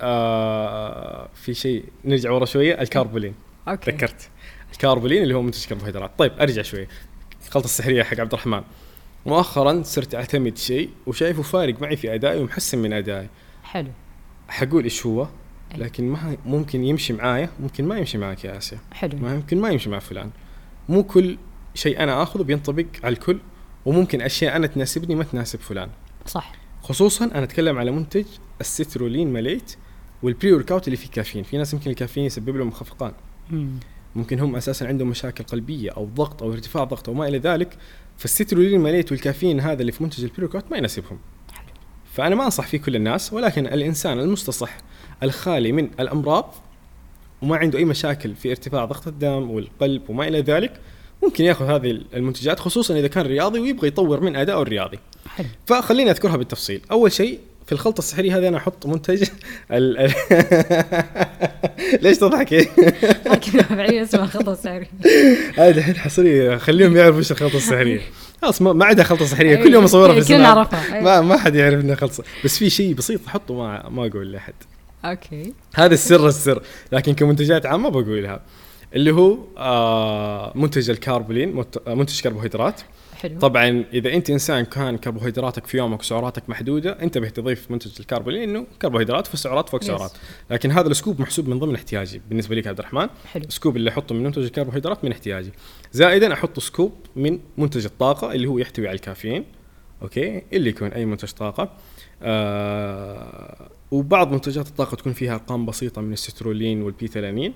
آه 0.00 1.28
في 1.34 1.54
شيء 1.54 1.84
نرجع 2.04 2.30
ورا 2.30 2.44
شوية 2.44 2.80
الكاربولين. 2.80 3.34
okay. 3.68 3.90
تذكرت 3.92 4.28
الكاربولين 4.72 5.22
اللي 5.22 5.34
هو 5.34 5.42
منتج 5.42 5.66
كربوهيدرات 5.66 6.10
طيب 6.18 6.32
أرجع 6.40 6.62
شوية 6.62 6.88
الخلطه 7.46 7.64
السحرية 7.64 8.02
حق 8.02 8.20
عبد 8.20 8.32
الرحمن. 8.32 8.62
مؤخرا 9.26 9.82
صرت 9.82 10.14
أعتمد 10.14 10.58
شيء 10.58 10.90
وشايفه 11.06 11.42
فارق 11.42 11.82
معي 11.82 11.96
في 11.96 12.14
أدائي 12.14 12.40
ومحسن 12.40 12.78
من 12.78 12.92
أدائي. 12.92 13.28
حلو. 13.62 13.90
حقول 14.48 14.84
إيش 14.84 15.06
هو؟ 15.06 15.22
أي. 15.74 15.78
لكن 15.78 16.08
ما 16.08 16.36
ممكن 16.46 16.84
يمشي 16.84 17.12
معايا 17.12 17.48
ممكن 17.60 17.84
ما 17.84 17.98
يمشي 17.98 18.18
معك 18.18 18.44
يا 18.44 18.58
آسيا. 18.58 18.78
حلو. 18.92 19.18
ما 19.18 19.34
يمكن 19.34 19.60
ما 19.60 19.70
يمشي 19.70 19.90
مع 19.90 19.98
فلان. 19.98 20.30
مو 20.88 21.02
كل 21.02 21.38
شيء 21.74 22.02
أنا 22.02 22.22
آخذه 22.22 22.42
بينطبق 22.42 22.86
على 23.04 23.12
الكل 23.12 23.38
وممكن 23.86 24.22
أشياء 24.22 24.56
أنا 24.56 24.66
تناسبني 24.66 25.14
ما 25.14 25.24
تناسب 25.24 25.60
فلان. 25.60 25.88
صح. 26.26 26.52
خصوصا 26.82 27.24
أنا 27.24 27.44
أتكلم 27.44 27.78
على 27.78 27.90
منتج 27.90 28.24
ال 28.60 28.66
citrulline 28.66 29.32
malate 29.32 29.76
وال 30.22 30.52
pre 30.52 30.72
workout 30.72 30.86
اللي 30.86 30.96
فيه 30.96 31.08
كافيين 31.08 31.44
في 31.44 31.58
ناس 31.58 31.72
يمكن 31.72 31.90
الكافيين 31.90 32.26
يسبب 32.26 32.56
لهم 32.56 32.70
خفقان 32.70 33.12
مم. 33.50 33.70
ممكن 34.16 34.40
هم 34.40 34.56
أساسا 34.56 34.84
عندهم 34.84 35.08
مشاكل 35.08 35.44
قلبية 35.44 35.90
أو 35.90 36.04
ضغط 36.04 36.42
أو 36.42 36.52
ارتفاع 36.52 36.84
ضغط 36.84 37.08
أو 37.08 37.14
ما 37.14 37.28
إلى 37.28 37.38
ذلك 37.38 37.78
فال 38.16 38.27
citrulline 38.27 38.80
malate 38.80 39.12
والكافيين 39.12 39.60
هذا 39.60 39.80
اللي 39.80 39.92
في 39.92 40.02
منتج 40.02 40.24
ال 40.24 40.42
pre 40.44 40.54
workout 40.54 40.70
ما 40.70 40.76
يناسبهم. 40.76 41.18
فأنا 42.12 42.34
ما 42.34 42.44
أنصح 42.44 42.66
فيه 42.66 42.78
كل 42.78 42.96
الناس 42.96 43.32
ولكن 43.32 43.66
الإنسان 43.66 44.20
المستصح 44.20 44.76
الخالي 45.22 45.72
من 45.72 45.90
الأمراض 46.00 46.54
وما 47.42 47.56
عنده 47.56 47.78
أي 47.78 47.84
مشاكل 47.84 48.34
في 48.34 48.50
ارتفاع 48.50 48.84
ضغط 48.84 49.08
الدم 49.08 49.50
والقلب 49.50 50.10
وما 50.10 50.28
إلى 50.28 50.40
ذلك 50.40 50.80
ممكن 51.22 51.44
ياخذ 51.44 51.64
هذه 51.64 52.00
المنتجات 52.14 52.60
خصوصا 52.60 52.98
إذا 52.98 53.08
كان 53.08 53.26
رياضي 53.26 53.60
ويبغى 53.60 53.88
يطور 53.88 54.20
من 54.20 54.36
ادائه 54.36 54.62
الرياضي. 54.62 54.98
حلو. 55.28 55.46
فخليني 55.66 56.10
أذكرها 56.10 56.36
بالتفصيل. 56.36 56.80
أول 56.90 57.12
شيء 57.12 57.38
في 57.66 57.72
الخلطة 57.72 57.98
السحرية 57.98 58.38
هذه 58.38 58.48
أنا 58.48 58.56
أحط 58.56 58.86
منتج 58.86 59.22
ال... 59.72 59.98
ال... 59.98 60.12
ليش 62.02 62.18
تضحكي؟ 62.18 62.68
لكن 63.26 63.76
بعدين 63.76 64.02
اسمها 64.02 64.26
خلطة 64.26 64.54
سحرية 64.54 64.86
هذه 65.58 65.78
الحين 65.78 65.96
حصرية 65.96 66.56
خليهم 66.56 66.96
يعرفوا 66.96 67.18
إيش 67.18 67.32
الخلطة 67.32 67.56
السحرية. 67.56 68.00
خلاص 68.42 68.62
ما, 68.62 68.72
ما 68.72 68.84
عندها 68.84 69.04
خلطة 69.04 69.24
سحرية 69.24 69.56
كل 69.56 69.74
يوم 69.74 69.84
أصورها 69.84 70.20
في 70.20 70.28
كلنا 70.28 70.36
السناب. 70.36 70.56
نعرفها 70.56 71.00
ما 71.00 71.20
ما 71.20 71.36
حد 71.38 71.54
يعرف 71.54 71.80
إنها 71.80 71.94
خلطة 71.94 72.24
بس 72.44 72.58
في 72.58 72.70
شيء 72.70 72.94
بسيط 72.94 73.20
أحطه 73.26 73.54
ما 73.54 73.88
ما 73.88 74.06
أقول 74.06 74.32
لأحد. 74.32 74.54
okay. 75.04 75.52
هذا 75.74 75.94
السر 75.94 76.28
السر 76.28 76.62
لكن 76.92 77.14
كمنتجات 77.14 77.66
عامة 77.66 77.88
بقولها. 77.88 78.40
اللي 78.94 79.10
هو 79.10 79.38
آه 79.58 80.52
منتج 80.54 80.90
ال 80.90 80.97
Karbolyn 80.97 81.52
مت- 81.56 81.88
منتج 81.88 82.20
كربوهيدرات. 82.20 82.80
حلو. 83.14 83.38
طبعا 83.38 83.84
إذا 83.92 84.12
أنت 84.14 84.30
إنسان 84.30 84.64
كان 84.64 84.96
كربوهيدراتك 84.98 85.66
في 85.66 85.76
يومك 85.78 86.00
وسعراتك 86.00 86.50
محدودة 86.50 87.02
انتبه 87.02 87.28
تضيف 87.28 87.70
منتج 87.70 87.90
ال 88.00 88.05
Karbolyn 88.05 88.42
إنه 88.48 88.66
كربوهيدرات 88.82 89.26
فسعرات 89.26 89.68
فوق 89.68 89.80
Yes. 89.82 89.86
سعرات. 89.86 90.12
لكن 90.50 90.70
هذا 90.70 90.88
ال 90.88 90.93
scoop 90.93 91.20
محسوب 91.20 91.48
من 91.48 91.58
ضمن 91.58 91.74
احتياجي 91.74 92.20
بالنسبة 92.28 92.54
لي 92.54 92.68
عبد 92.68 92.78
الرحمن. 92.78 93.06
حلو. 93.32 93.44
ال 93.44 93.49
scoop 93.49 93.76
اللي 93.76 93.90
احطه 93.90 94.14
من 94.14 94.22
منتج 94.22 94.42
الكربوهيدرات 94.42 95.04
من 95.04 95.12
احتياجي. 95.12 95.50
زائدا 95.92 96.32
أحط 96.32 96.60
scoop 96.60 96.92
من 97.16 97.38
منتج 97.58 97.84
الطاقة 97.84 98.32
اللي 98.32 98.46
هو 98.48 98.58
يحتوي 98.58 98.88
على 98.88 98.94
الكافيين. 98.96 99.44
okay؟ 100.02 100.42
اللي 100.52 100.70
يكون 100.70 100.88
أي 100.88 101.04
منتج 101.06 101.30
طاقة. 101.30 101.70
آه 102.22 103.68
وبعض 103.90 104.32
منتجات 104.32 104.68
الطاقة 104.68 104.94
تكون 104.94 105.12
فيها 105.12 105.34
أرقام 105.34 105.66
بسيطة 105.66 106.00
من 106.00 106.12
السترولين 106.12 106.82
وال 106.82 106.93
beta 106.93 107.14
alanine 107.14 107.52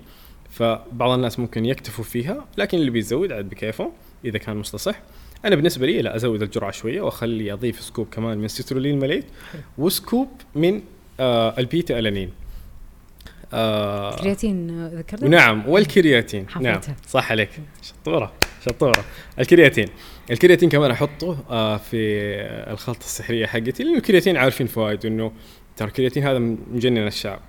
فبعض 0.57 1.11
الناس 1.11 1.39
ممكن 1.39 1.65
يكتفوا 1.65 2.03
فيها 2.03 2.45
لكن 2.57 2.77
اللي 2.77 2.91
بيزود 2.91 3.31
عاد 3.31 3.49
بكيفه 3.49 3.91
إذا 4.25 4.37
كان 4.37 4.57
مستصح. 4.57 4.99
أنا 5.45 5.55
بالنسبة 5.55 5.85
لي 5.85 6.01
لا 6.01 6.15
أزود 6.15 6.41
الجرعة 6.41 6.71
شوية 6.71 7.01
وأخلي 7.01 7.53
أضيف 7.53 7.81
scoop 7.81 8.07
كمان 8.11 8.37
من 8.37 8.45
ال 8.45 8.50
citrulline 8.50 8.99
malate 8.99 9.25
و 9.77 9.85
scoop 9.85 10.27
من 10.55 10.81
آه 11.19 11.59
ال 11.59 11.67
beta 11.67 11.99
alanine. 11.99 12.31
آه 13.53 14.15
كرياتين 14.15 14.69
آه، 14.69 14.91
ذكرته؟ 14.93 15.27
نعم 15.27 15.69
والكرياتين. 15.69 16.49
حفظتها. 16.49 16.71
نعم 16.71 16.81
صح 17.07 17.31
عليك. 17.31 17.49
شطورة 17.81 18.33
شطورة. 18.65 19.05
الكرياتين. 19.39 19.87
الكرياتين 20.31 20.69
كمان 20.69 20.91
أحطه 20.91 21.37
آه 21.49 21.77
في 21.77 21.97
الخلطة 22.71 22.99
السحرية 23.05 23.45
حقتي 23.45 23.83
لأنه 23.83 23.97
الكرياتين 23.97 24.37
عارفين 24.37 24.67
فوائده 24.67 25.09
إنه 25.09 25.31
ترى 25.77 25.87
الكرياتين 25.87 26.23
هذا 26.23 26.39
مجنن 26.39 27.07
الشعب. 27.07 27.39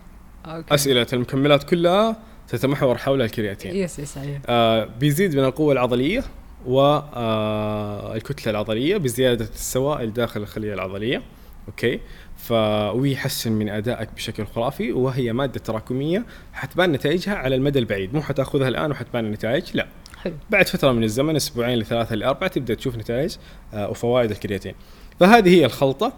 okay. 0.47 0.75
أسئلة 0.75 1.07
المكملات 1.13 1.65
كلها 1.65 2.17
تتمحور 2.49 2.99
حول 2.99 3.23
الكرياتين 3.23 3.77
yes 3.77 3.99
yes. 3.99 4.19
آه 4.47 4.89
بيزيد 5.01 5.37
من 5.37 5.45
القوة 5.45 5.73
العضلية 5.73 6.25
والكتله 6.67 8.51
العضلية 8.51 8.97
بزيادة 8.97 9.49
السوائل 9.55 10.13
داخل 10.13 10.41
الخلية 10.41 10.75
العضلية. 10.75 11.23
okay؟ 11.69 12.01
ف 12.37 12.53
ويحسن 12.95 13.53
من 13.53 13.69
أدائك 13.69 14.09
بشكل 14.17 14.47
خرافي 14.47 14.93
وهي 14.93 15.33
مادة 15.33 15.61
تراكمية. 15.61 16.25
حتبان 16.53 16.93
نتائجها 16.93 17.35
على 17.35 17.55
المدى 17.55 17.79
البعيد. 17.79 18.15
مو 18.15 18.23
حتأخذها 18.23 18.69
الآن 18.69 18.91
وحتبان 18.91 19.25
النتائج؟ 19.25 19.65
لا. 19.75 19.87
حلو. 20.17 20.35
بعد 20.51 20.69
فترة 20.69 20.93
من 20.93 21.05
الزمن 21.05 21.37
أسبوعين 21.37 21.79
لثلاثة 21.79 22.15
لأربعة 22.15 22.51
تبدأ 22.51 22.75
تشوف 22.75 22.97
نتائج 22.97 23.37
آه 23.75 23.91
وفوائد 23.91 24.31
الكرياتين. 24.31 24.75
فهذه 25.21 25.49
هي 25.49 25.65
الخلطة. 25.65 26.13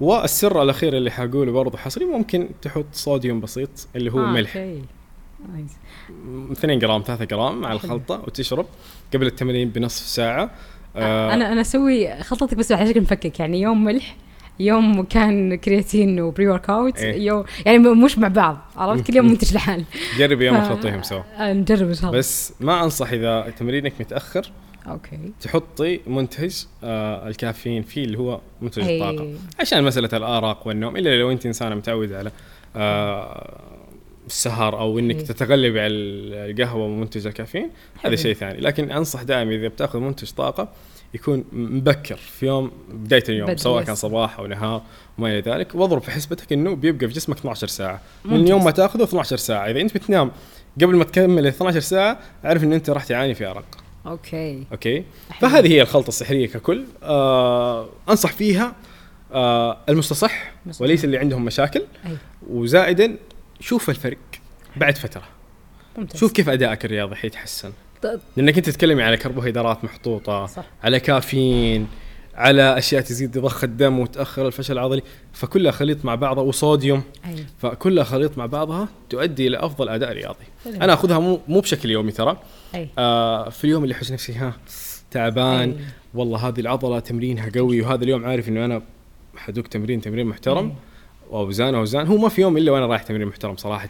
والسر 0.00 0.62
الأخير 0.62 0.96
اللي 0.96 1.10
حقوله 1.10 1.52
برضه 1.52 1.78
حصري 1.78 2.04
ممكن 2.04 2.48
تحط 2.62 2.86
صوديوم 2.92 3.40
بسيط 3.40 3.88
اللي 3.96 4.12
هو 4.12 4.20
آه، 4.20 4.32
ملح. 4.32 4.56
okay. 4.56 4.82
nice. 5.52 5.70
2 6.52 6.78
جرام 6.78 7.02
3 7.06 7.24
جرام 7.24 7.60
مع. 7.60 7.72
الخلطة 7.72 8.22
وتشرب 8.26 8.66
قبل 9.14 9.26
التمرين 9.26 9.68
بنصف 9.68 10.06
ساعة 10.06 10.50
آه 10.96 11.34
أنا 11.34 11.52
أنا 11.52 11.60
أسوي 11.60 12.22
خلطتك 12.22 12.54
بس 12.56 12.72
على 12.72 12.88
شكل 12.88 13.00
مفكك 13.00 13.40
يعني 13.40 13.60
يوم 13.60 13.84
ملح 13.84 14.16
يوم 14.60 15.02
كان 15.02 15.54
كرياتين 15.54 16.20
و 16.20 16.48
pre 16.48 16.70
workout 16.70 16.98
إيه. 16.98 17.26
يوم 17.26 17.44
يعني 17.66 17.78
مش 17.78 18.18
مع 18.18 18.28
بعض 18.28 18.58
عرفت 18.76 19.06
كل 19.06 19.16
يوم 19.16 19.26
منتج 19.30 19.54
لحال 19.54 19.84
جرب 20.18 20.40
يوم 20.42 20.58
تحطيهم 20.58 21.02
سوا 21.02 21.22
نجرب 21.40 21.88
إن 21.88 21.94
شاء 21.94 22.06
الله 22.06 22.18
بس 22.18 22.52
ما 22.60 22.84
أنصح 22.84 23.12
إذا 23.12 23.52
تمرينك 23.58 23.92
متأخر 24.00 24.50
okay 24.86 25.18
تحطي 25.40 26.00
منتج 26.06 26.56
آه 26.84 27.28
الكافيين 27.28 27.82
فيه 27.82 28.04
اللي 28.04 28.18
هو 28.18 28.40
منتج 28.62 28.82
أي. 28.82 28.96
الطاقة 28.96 29.34
عشان 29.60 29.84
مسألة 29.84 30.08
الارق 30.12 30.66
والنوم 30.66 30.96
إلا 30.96 31.16
لو 31.20 31.30
أنت 31.30 31.46
إنسانة 31.46 31.74
متعودة 31.74 32.18
على 32.18 32.30
آه 32.76 33.60
السهر 34.30 34.78
أو 34.80 34.98
إنك 34.98 35.16
إيه. 35.16 35.24
تتغلب 35.24 35.76
على 35.76 35.92
القهوة 35.92 36.84
ومنتج 36.84 37.26
الكافيين 37.26 37.70
هذا. 38.04 38.16
شيء 38.16 38.34
ثاني 38.34 38.60
لكن 38.60 38.90
أنصح 38.90 39.22
دائما 39.22 39.54
إذا 39.54 39.68
بتأخذ 39.68 39.98
منتج 39.98 40.30
طاقة 40.30 40.68
يكون 41.14 41.44
مبكر 41.52 42.16
في 42.16 42.46
يوم 42.46 42.70
بداية 42.92 43.24
اليوم 43.28 43.56
سواء. 43.56 43.84
كان 43.84 43.94
صباح 43.94 44.38
أو 44.38 44.46
نهار 44.46 44.82
وما 45.18 45.28
إلى 45.28 45.40
ذلك 45.40 45.74
واضرب 45.74 46.02
في 46.02 46.10
حسبتك 46.10 46.52
إنه 46.52 46.74
بيبقى 46.76 47.08
في 47.08 47.14
جسمك 47.14 47.36
12 47.38 47.66
ساعة 47.66 48.00
من. 48.24 48.48
يوم 48.48 48.64
ما 48.64 48.70
تأخذه 48.70 49.04
12 49.04 49.36
ساعة 49.36 49.70
إذا 49.70 49.80
أنت 49.80 49.94
بتنام 49.94 50.30
قبل 50.82 50.96
ما 50.96 51.04
تكمل 51.04 51.38
ال 51.38 51.46
12 51.46 51.80
ساعة 51.80 52.18
أعرف 52.44 52.64
إن 52.64 52.72
أنت 52.72 52.90
راح 52.90 53.04
تعاني 53.04 53.34
في 53.34 53.46
أرق 53.46 53.64
okay 54.06 54.64
okay. 54.72 55.04
فهذه 55.40 55.68
هي 55.72 55.82
الخلطة 55.82 56.08
السحرية 56.08 56.46
ككل 56.46 56.84
آه 57.02 57.88
أنصح 58.08 58.32
فيها 58.32 58.76
آه 59.32 59.76
المستصح 59.88 60.52
مستصح. 60.66 60.82
وليس 60.82 61.04
اللي 61.04 61.18
عندهم 61.18 61.44
مشاكل 61.44 61.82
أي 62.06 62.16
وزائدا 62.50 63.16
شوف 63.60 63.90
الفرق 63.90 64.18
بعد 64.76 64.98
فترة. 64.98 65.22
ممتاز. 65.98 66.20
شوف 66.20 66.32
كيف 66.32 66.48
أدائك 66.48 66.84
الرياضي 66.84 67.14
حيتحسن 67.14 67.72
لأنك 68.36 68.56
أنت 68.56 68.70
تتكلمي 68.70 69.02
على 69.02 69.16
كربوهيدرات 69.16 69.84
محطوطة 69.84 70.46
صح. 70.46 70.64
على 70.82 71.00
كافيين 71.00 71.88
على 72.34 72.78
أشياء 72.78 73.02
تزيد 73.02 73.38
ضخ 73.38 73.64
الدم 73.64 73.98
وتأخر 73.98 74.46
الفشل 74.46 74.72
العضلي 74.72 75.02
فكلها 75.32 75.72
خليط 75.72 76.04
مع 76.04 76.14
بعضها 76.14 76.44
وصوديوم. 76.44 77.02
أي. 77.26 77.44
فكلها 77.58 78.04
خليط 78.04 78.38
مع 78.38 78.46
بعضها 78.46 78.88
تؤدي 79.10 79.46
إلى 79.46 79.56
أفضل 79.56 79.88
أداء 79.88 80.12
رياضي. 80.12 80.44
حلو. 80.64 80.74
أنا 80.74 80.92
أخذها 80.92 81.18
مو 81.18 81.40
مو 81.48 81.60
بشكل 81.60 81.90
يومي 81.90 82.12
ترى. 82.12 82.40
أي. 82.74 82.88
آه 82.98 83.48
في 83.48 83.64
اليوم 83.64 83.84
اللي 83.84 83.94
احس 83.94 84.12
نفسي 84.12 84.34
ها 84.34 84.52
تعبان 85.10 85.70
أي. 85.70 85.76
والله 86.14 86.48
هذه 86.48 86.60
العضلة 86.60 87.00
تمرينها 87.00 87.50
قوي 87.54 87.80
وهذا 87.80 88.04
اليوم 88.04 88.24
عارف 88.24 88.48
إنه 88.48 88.64
أنا 88.64 88.82
حدوك 89.36 89.66
تمرين 89.66 90.00
تمرين 90.00 90.26
محترم. 90.26 90.66
أي. 90.66 90.74
واوزان 91.30 91.74
اوزان 91.74 92.06
هو 92.06 92.16
ما 92.16 92.28
في 92.28 92.40
يوم 92.40 92.56
إلا 92.56 92.72
وأنا 92.72 92.86
رايح 92.86 93.02
تمرين 93.02 93.26
محترم 93.26 93.56
صراحة. 93.56 93.88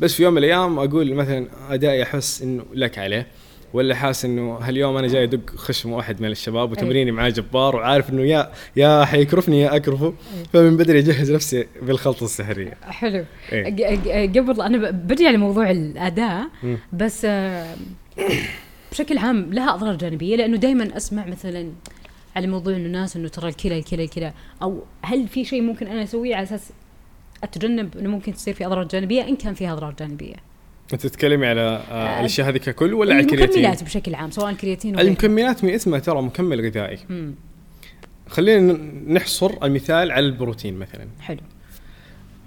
بس 0.00 0.14
في 0.14 0.22
يوم 0.22 0.32
من 0.32 0.38
الأيام 0.38 0.78
أقول 0.78 1.14
مثلا 1.14 1.46
أدائي 1.70 2.02
أحس 2.02 2.42
إنه 2.42 2.64
لك 2.74 2.98
عليه 2.98 3.26
ولا 3.72 3.94
حاس 3.94 4.24
إنه 4.24 4.54
هاليوم 4.56 4.96
أنا 4.96 5.08
جاي 5.08 5.24
أدق 5.24 5.50
خشم 5.56 5.92
واحد 5.92 6.20
من 6.20 6.28
الشباب 6.28 6.72
وتمريني 6.72 7.10
معاه 7.10 7.28
جبار 7.28 7.76
وعارف 7.76 8.10
إنه 8.10 8.22
يا 8.22 8.52
يا 8.76 9.04
حيكرفني 9.04 9.60
يا 9.60 9.76
أكرفه. 9.76 10.14
فمن 10.52 10.76
بدري 10.76 10.98
أجهز 10.98 11.32
نفسي 11.32 11.66
بالخلطة 11.82 12.24
السحرية. 12.24 12.74
حلو. 12.82 13.24
إيه. 13.52 14.28
قبل 14.28 14.62
أنا 14.62 14.90
برجع 14.90 15.30
لموضوع 15.30 15.70
الأداء. 15.70 16.48
بس 16.92 17.22
آه، 17.24 17.74
بشكل 18.92 19.18
عام 19.18 19.52
لها 19.52 19.74
أضرار 19.74 19.96
جانبية 19.96 20.36
لأنه 20.36 20.56
دائما 20.56 20.96
أسمع 20.96 21.26
مثلا 21.26 21.70
على 22.36 22.46
موضوع 22.46 22.76
إنه 22.76 22.86
الناس 22.86 23.16
إنه 23.16 23.28
ترى 23.28 23.48
الكلى 23.48 23.78
الكلى 23.78 24.04
الكلى. 24.04 24.32
أو 24.62 24.82
هل 25.02 25.28
في 25.28 25.44
شيء 25.44 25.62
ممكن 25.62 25.86
أنا 25.86 26.02
أسويه 26.02 26.34
على 26.34 26.42
أساس 26.42 26.70
أتجنب 27.42 27.96
إنه 27.96 28.08
ممكن 28.08 28.34
تصير 28.34 28.54
في 28.54 28.66
أضرار 28.66 28.84
جانبية 28.84 29.22
إن 29.22 29.36
كان 29.36 29.54
فيها 29.54 29.72
أضرار 29.72 29.94
جانبية. 29.98 30.34
أنت 30.92 31.06
تتكلمي 31.06 31.46
على 31.46 31.60
آه 31.60 32.20
الأشياء 32.20 32.48
هذه 32.48 32.56
ككل 32.56 32.94
ولا 32.94 33.14
على 33.14 33.22
الكرياتين؟ 33.22 33.64
المكملات 33.64 33.84
بشكل 33.84 34.14
عام 34.14 34.30
سواء 34.30 34.52
كرياتين 34.52 34.94
ولا 34.94 35.02
المكملات 35.02 35.64
من 35.64 35.70
اسمها 35.70 35.98
ترى 35.98 36.22
مكمل 36.22 36.66
غذائي. 36.66 36.98
مم. 37.08 37.34
خلينا 38.28 38.72
نحصر 39.08 39.52
المثال 39.62 40.10
على 40.10 40.26
البروتين 40.26 40.78
مثلا. 40.78 41.06
حلو. 41.20 41.40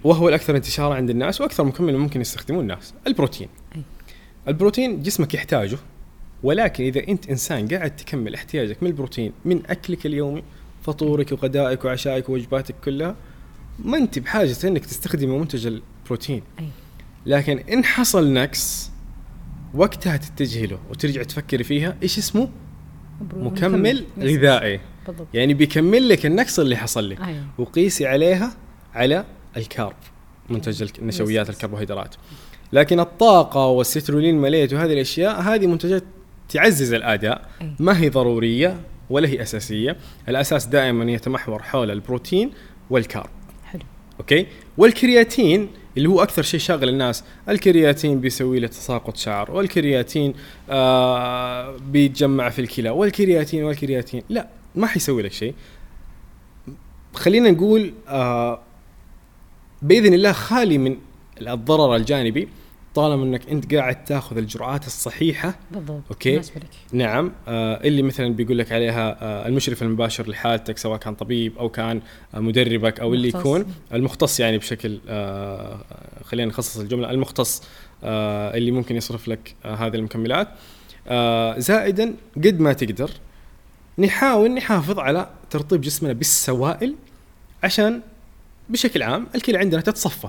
وهو 0.03 0.29
الأكثر 0.29 0.55
انتشارا 0.55 0.95
عند 0.95 1.09
الناس 1.09 1.41
وأكثر 1.41 1.63
مكمل 1.63 1.97
ممكن 1.97 2.21
يستخدموه 2.21 2.61
الناس. 2.61 2.93
البروتين. 3.07 3.47
أي. 3.75 3.81
البروتين 4.47 5.01
جسمك 5.01 5.33
يحتاجه 5.33 5.77
ولكن 6.43 6.83
إذا 6.83 7.07
أنت 7.07 7.29
إنسان 7.29 7.67
قاعد 7.67 7.95
تكمل 7.95 8.35
احتياجك 8.35 8.83
من 8.83 8.89
البروتين 8.89 9.31
من 9.45 9.61
أكلك 9.69 10.05
اليومي 10.05 10.43
فطورك 10.83 11.31
وغدائك 11.31 11.85
وعشائك 11.85 12.29
ووجباتك 12.29 12.75
كلها 12.85 13.15
ما 13.79 13.97
أنت 13.97 14.19
بحاجة 14.19 14.55
إنك 14.63 14.85
تستخدم 14.85 15.39
منتج 15.39 15.67
البروتين. 15.67 16.43
أي. 16.59 16.67
لكن 17.25 17.57
إن 17.57 17.83
حصل 17.85 18.33
نقص 18.33 18.91
وقتها 19.73 20.17
تتجهي 20.17 20.65
له 20.65 20.79
وترجع 20.89 21.23
تفكري 21.23 21.63
فيها 21.63 21.97
إيش 22.03 22.17
اسمه؟ 22.17 22.49
مكمل. 23.33 24.05
غذائي. 24.19 24.79
بالضبط. 25.07 25.27
يعني 25.33 25.53
بيكمل 25.53 26.09
لك 26.09 26.25
النقص 26.25 26.59
اللي 26.59 26.77
حصل 26.77 27.03
لي 27.03 27.17
أيوه. 27.25 27.43
وقيسي 27.57 28.07
عليها 28.07 28.57
على 28.93 29.25
ال 29.57 29.65
carb 29.65 29.95
منتج 30.49 30.89
النشويات. 30.99 31.49
الكربوهيدرات. 31.49 32.15
لكن 32.73 32.99
الطاقة 32.99 33.67
وال 33.67 33.78
citrulline 33.78 34.35
malate 34.35 34.73
وهذه 34.73 34.93
الأشياء 34.93 35.41
هذه 35.41 35.67
منتجات 35.67 36.03
تعزز 36.49 36.93
الأداء. 36.93 37.49
أي. 37.61 37.75
ما 37.79 37.99
هي 37.99 38.09
ضرورية 38.09 38.79
ولا 39.09 39.27
هي 39.27 39.41
أساسية. 39.41 39.97
الأساس 40.29 40.65
دائما 40.65 41.11
يتمحور 41.11 41.63
حول 41.63 41.91
البروتين 41.91 42.51
وال 42.89 43.00
carb. 43.00 43.29
okay؟ 44.19 44.47
والكرياتين 44.77 45.69
اللي 45.97 46.09
هو 46.09 46.23
أكثر 46.23 46.41
شيء 46.43 46.59
شاغل 46.59 46.89
الناس 46.89 47.23
الكرياتين 47.49 48.19
بيسوي 48.19 48.59
له 48.59 48.67
تساقط 48.67 49.17
شعر 49.17 49.51
والكرياتين 49.51 50.33
آه 50.69 51.77
بيتجمع 51.77 52.49
في 52.49 52.59
الكلى 52.59 52.89
والكرياتين 52.89 53.63
والكرياتين. 53.63 54.23
لا 54.29 54.47
ما 54.75 54.87
حيسوي 54.87 55.21
لك 55.23 55.31
شيء. 55.31 55.53
خلينا 57.13 57.51
نقول 57.51 57.93
آه 58.07 58.61
بإذن 59.81 60.13
الله 60.13 60.31
خالي 60.31 60.77
من 60.77 60.97
الضرر 61.41 61.95
الجانبي. 61.95 62.47
طالما 62.95 63.23
إنك 63.23 63.49
أنت 63.49 63.75
قاعد 63.75 64.05
تأخذ 64.05 64.37
الجرعات 64.37 64.87
الصحيحة 64.87 65.55
بالضبط 65.71 66.01
okay. 66.09 66.31
بالنسبة 66.31 66.55
لك. 66.59 66.69
نعم. 66.91 67.31
آه 67.47 67.83
اللي 67.83 68.01
مثلا 68.01 68.33
بيقول 68.33 68.57
لك 68.57 68.71
عليها 68.71 69.17
آه 69.23 69.47
المشرف 69.47 69.81
المباشر 69.83 70.29
لحالتك 70.29 70.77
سواء 70.77 70.99
كان 70.99 71.15
طبيب 71.15 71.57
أو 71.57 71.69
كان 71.69 72.01
آه 72.35 72.39
مدربك 72.39 72.99
أو 72.99 73.13
اللي. 73.13 73.27
يكون 73.27 73.65
المختص 73.93 74.39
يعني 74.39 74.57
بشكل 74.57 74.99
آه 75.07 75.79
خلينا 76.23 76.49
نخصص 76.49 76.77
الجملة 76.79 77.11
المختص 77.11 77.63
آه 78.03 78.57
اللي 78.57 78.71
ممكن 78.71 78.95
يصرف 78.95 79.27
لك 79.27 79.55
آه 79.65 79.75
هذه 79.75 79.95
المكملات. 79.95 80.47
آه 81.07 81.59
زائدا 81.59 82.15
قد 82.35 82.59
ما 82.59 82.73
تقدر 82.73 83.11
نحاول 83.99 84.51
نحافظ 84.53 84.99
على 84.99 85.29
ترطيب 85.49 85.81
جسمنا 85.81 86.13
بالسوائل 86.13 86.95
عشان 87.63 88.01
بشكل 88.69 89.03
عام 89.03 89.27
الكلى 89.35 89.57
عندنا 89.57 89.81
تتصفى. 89.81 90.27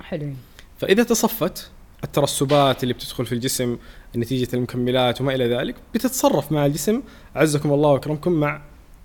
حلوين. 0.00 0.36
فإذا 0.80 1.02
تصفت 1.02 1.70
الترسبات 2.04 2.82
اللي 2.82 2.94
بتدخل 2.94 3.26
في 3.26 3.32
الجسم 3.32 3.78
نتيجة 4.16 4.48
المكملات 4.54 5.20
وما 5.20 5.34
إلى 5.34 5.48
ذلك 5.48 5.74
بتتصرف 5.94 6.52
مع 6.52 6.66
الجسم 6.66 7.02
عزكم 7.34 7.72
الله 7.72 7.88
وأكرمكم 7.88 8.32
مع 8.32 8.62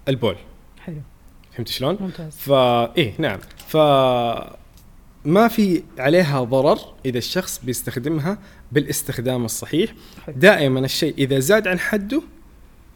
البول. 0.08 0.36
حلو. 0.80 1.02
فهمت 1.54 1.68
شلون؟ 1.68 1.98
ممتاز. 2.00 2.36
فا 2.38 2.96
إيه 2.98 3.14
نعم. 3.18 3.40
ف 3.68 3.78
ما 5.26 5.48
في 5.48 5.84
عليها 5.98 6.44
ضرر 6.44 6.80
إذا 7.06 7.18
الشخص 7.18 7.62
بيستخدمها 7.64 8.38
بالاستخدام 8.72 9.46
الصحيح. 9.46 9.94
حلو. 10.26 10.36
دائما 10.38 10.80
الشيء 10.80 11.14
إذا 11.18 11.40
زاد 11.40 11.68
عن 11.68 11.80
حده 11.80 12.22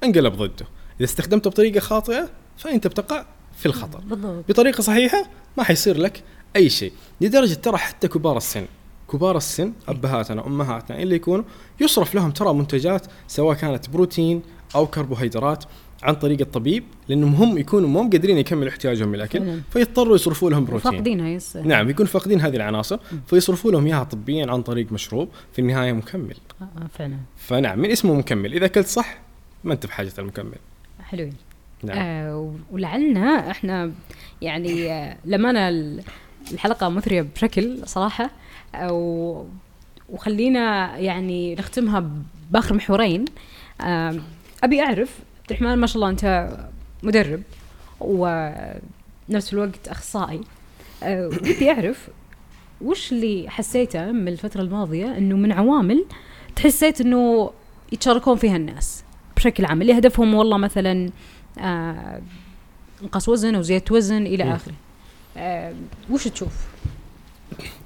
انقلب 0.04 0.34
ضده. 0.34 0.66
إذا 0.98 1.06
استخدمته 1.06 1.50
بطريقة 1.50 1.80
خاطئة 1.80 2.30
فانت 2.58 2.88
بتقع 2.88 3.26
في 3.58 3.66
الخطر. 3.66 4.00
بالضبط. 4.00 4.46
بطريقة 4.50 4.82
صحيحة 4.82 5.30
ما 5.58 5.64
حيصير 5.64 5.98
لك 5.98 6.24
أي 6.56 6.70
شيء. 6.70 6.92
لدرجة 7.22 7.54
ترى 7.54 7.78
حتى 7.78 8.08
كبار 8.08 8.38
السن 8.38 8.66
كبار 9.14 9.38
السن 9.38 9.74
أبهاتنا 9.88 10.48
أمهاتنا 10.48 11.00
اللي 11.02 11.16
يكونوا 11.16 11.44
يصرف 11.82 12.16
لهم 12.16 12.32
ترى 12.32 12.54
منتجات 12.54 13.08
سواء 13.28 13.56
كانت 13.58 13.90
بروتين 13.90 14.42
أو 14.76 14.88
كربوهيدرات 14.88 15.64
عن 16.04 16.16
طريق 16.16 16.42
الطبيب 16.42 16.84
لأنهم 17.10 17.36
هم 17.36 17.58
يكونوا 17.58 17.90
مو 17.90 18.02
قادرين 18.02 18.38
يكملوا 18.38 18.70
احتياجهم 18.70 19.08
من 19.08 19.16
الاكل 19.16 19.40
فعلاً. 19.40 19.62
فيضطروا 19.72 20.16
يصرفوا 20.16 20.50
لهم 20.50 20.66
بروتين. 20.66 20.92
فاقدينها 20.92 21.30
يس. 21.30 21.58
نعم 21.58 21.90
يكون 21.90 22.06
فاقدين 22.06 22.42
هذه 22.42 22.56
العناصر 22.56 23.00
فيصرفوا 23.28 23.72
لهم 23.72 23.86
إياها 23.86 24.04
طبيا 24.04 24.52
عن 24.52 24.62
طريق 24.62 24.92
مشروب 24.92 25.30
في 25.54 25.60
النهاية 25.60 25.92
مكمل. 25.94 26.36
آه 26.62 26.64
آه، 26.64 26.88
فعلا. 26.98 27.18
فنعم 27.38 27.80
من 27.80 27.92
اسمه 27.92 28.14
مكمل 28.14 28.54
إذا 28.54 28.66
أكلت 28.66 28.88
صح 28.88 29.18
ما 29.64 29.74
أنت 29.74 29.86
بحاجة 29.86 30.12
المكمل. 30.20 30.58
حلوين. 31.04 31.34
نعم. 31.84 31.98
آه 31.98 32.54
ولعلنا 32.72 33.52
إحنا 33.52 33.92
يعني 34.42 34.92
آه 34.92 35.18
لما 35.26 35.70
ال- 35.70 36.04
الحلقة 36.52 36.90
مثرية 36.90 37.22
بشكل 37.36 37.80
صراحة 37.86 38.30
أو 38.76 39.46
وخلينا 40.10 40.98
يعني 40.98 41.56
نختمها 41.56 42.10
بآخر 42.52 42.76
محورين. 42.76 43.26
آه 43.82 44.16
أبي 44.64 44.82
أعرف 44.82 45.20
عبد 45.42 45.52
الرحمن 45.52 45.76
ما 45.78 45.88
شاء 45.88 45.96
الله 45.96 46.10
أنت 46.10 46.50
مدرب 47.04 47.42
ونفس 48.00 49.54
الوقت 49.54 49.88
أخصائي. 49.88 50.42
آه 51.04 51.28
ودي 51.28 51.72
أعرف 51.72 52.10
وش 52.82 53.12
اللي 53.12 53.46
حسيته 53.50 54.12
من 54.12 54.28
الفترة 54.28 54.62
الماضية 54.62 55.18
إنه 55.18 55.36
من 55.36 55.52
عوامل 55.52 56.06
تحسيت 56.56 57.02
إنه 57.02 57.52
يتشاركون 57.92 58.38
فيها 58.38 58.56
الناس 58.56 59.04
بشكل 59.36 59.66
عام؟ 59.66 59.82
اللي 59.82 59.98
هدفهم 59.98 60.34
والله 60.34 60.58
مثلا 60.58 61.10
آه 61.60 62.22
انقاص 63.04 63.30
وزن 63.30 63.56
أو 63.56 63.62
زيادة 63.62 63.96
وزن 63.96 64.26
إلى. 64.26 64.44
آخره. 64.44 64.74
آه 65.38 65.74
وش 66.10 66.28
تشوف؟ 66.28 66.68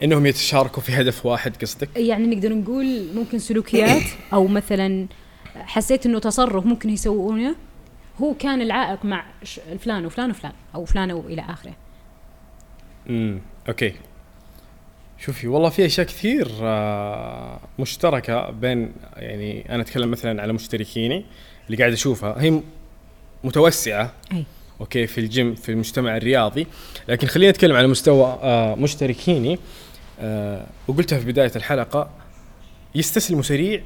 إنهم 0.03 0.25
يتشاركوا 0.25 0.81
في 0.83 1.01
هدف 1.01 1.25
واحد 1.25 1.55
قصدك؟ 1.61 1.89
يعني 1.95 2.27
نقدر 2.35 2.53
نقول 2.53 3.07
ممكن 3.15 3.39
سلوكيات 3.39 4.03
أو 4.33 4.47
مثلا 4.47 5.07
حسيت 5.55 6.05
إنه 6.05 6.19
تصرف 6.19 6.65
ممكن 6.65 6.89
يسوونه. 6.89 7.55
هو 8.21 8.33
كان 8.33 8.61
العائق 8.61 9.05
مع 9.05 9.25
فلان 9.79 10.05
وفلان 10.05 10.29
وفلان 10.29 10.53
أو 10.75 10.85
فلان 10.85 11.11
والى 11.11 11.41
آخره. 11.41 11.73
امم 13.09 13.39
أوكي. 13.67 13.93
شوفي 15.19 15.47
والله 15.47 15.69
في 15.69 15.85
أشياء 15.85 16.07
كثير 16.07 16.47
آه، 16.61 17.59
مشتركة 17.79 18.51
بين 18.51 18.93
يعني 19.15 19.75
أنا 19.75 19.81
أتكلم 19.81 20.11
مثلا 20.11 20.41
على 20.41 20.53
مشتركيني 20.53 21.25
اللي 21.67 21.77
قاعد 21.77 21.93
أشوفها 21.93 22.41
هي 22.41 22.61
متوسعة. 23.43 24.13
أي. 24.33 24.43
okay 24.81 25.07
في 25.07 25.17
الجيم 25.17 25.55
في 25.55 25.71
المجتمع 25.71 26.17
الرياضي. 26.17 26.67
لكن 27.07 27.27
خلينا 27.27 27.51
نتكلم 27.51 27.75
على 27.75 27.87
مستوى 27.87 28.39
آه، 28.41 28.75
مشتركيني 28.75 29.59
آه، 30.19 30.65
وقلتها 30.87 31.19
في 31.19 31.25
بداية 31.25 31.51
الحلقة 31.55 32.09
يستسلموا 32.95 33.43
سريع 33.43 33.81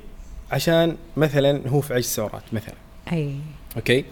عشان 0.51 0.97
مثلا 1.17 1.61
هو 1.67 1.81
في 1.81 1.93
عجز 1.93 2.05
سعرات 2.05 2.43
مثلا. 2.53 2.75
أي. 3.11 3.35
okay؟ 3.75 4.05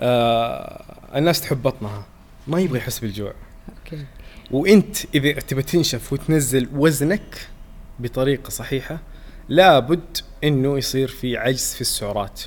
آه 0.00 0.84
الناس 1.14 1.40
تحب 1.40 1.62
بطنها 1.62 2.06
ما 2.46 2.60
يبغى 2.60 2.78
يحس 2.78 2.98
بالجوع. 2.98 3.32
okay. 3.78 4.04
وأنت 4.50 4.96
إذا 5.14 5.32
تبى 5.32 5.62
تنشف 5.62 6.12
وتنزل 6.12 6.68
وزنك 6.74 7.48
بطريقة 7.98 8.50
صحيحة 8.50 8.98
لابد 9.48 10.18
إنه 10.44 10.78
يصير 10.78 11.08
في 11.08 11.36
عجز 11.36 11.74
في 11.74 11.80
السعرات 11.80 12.40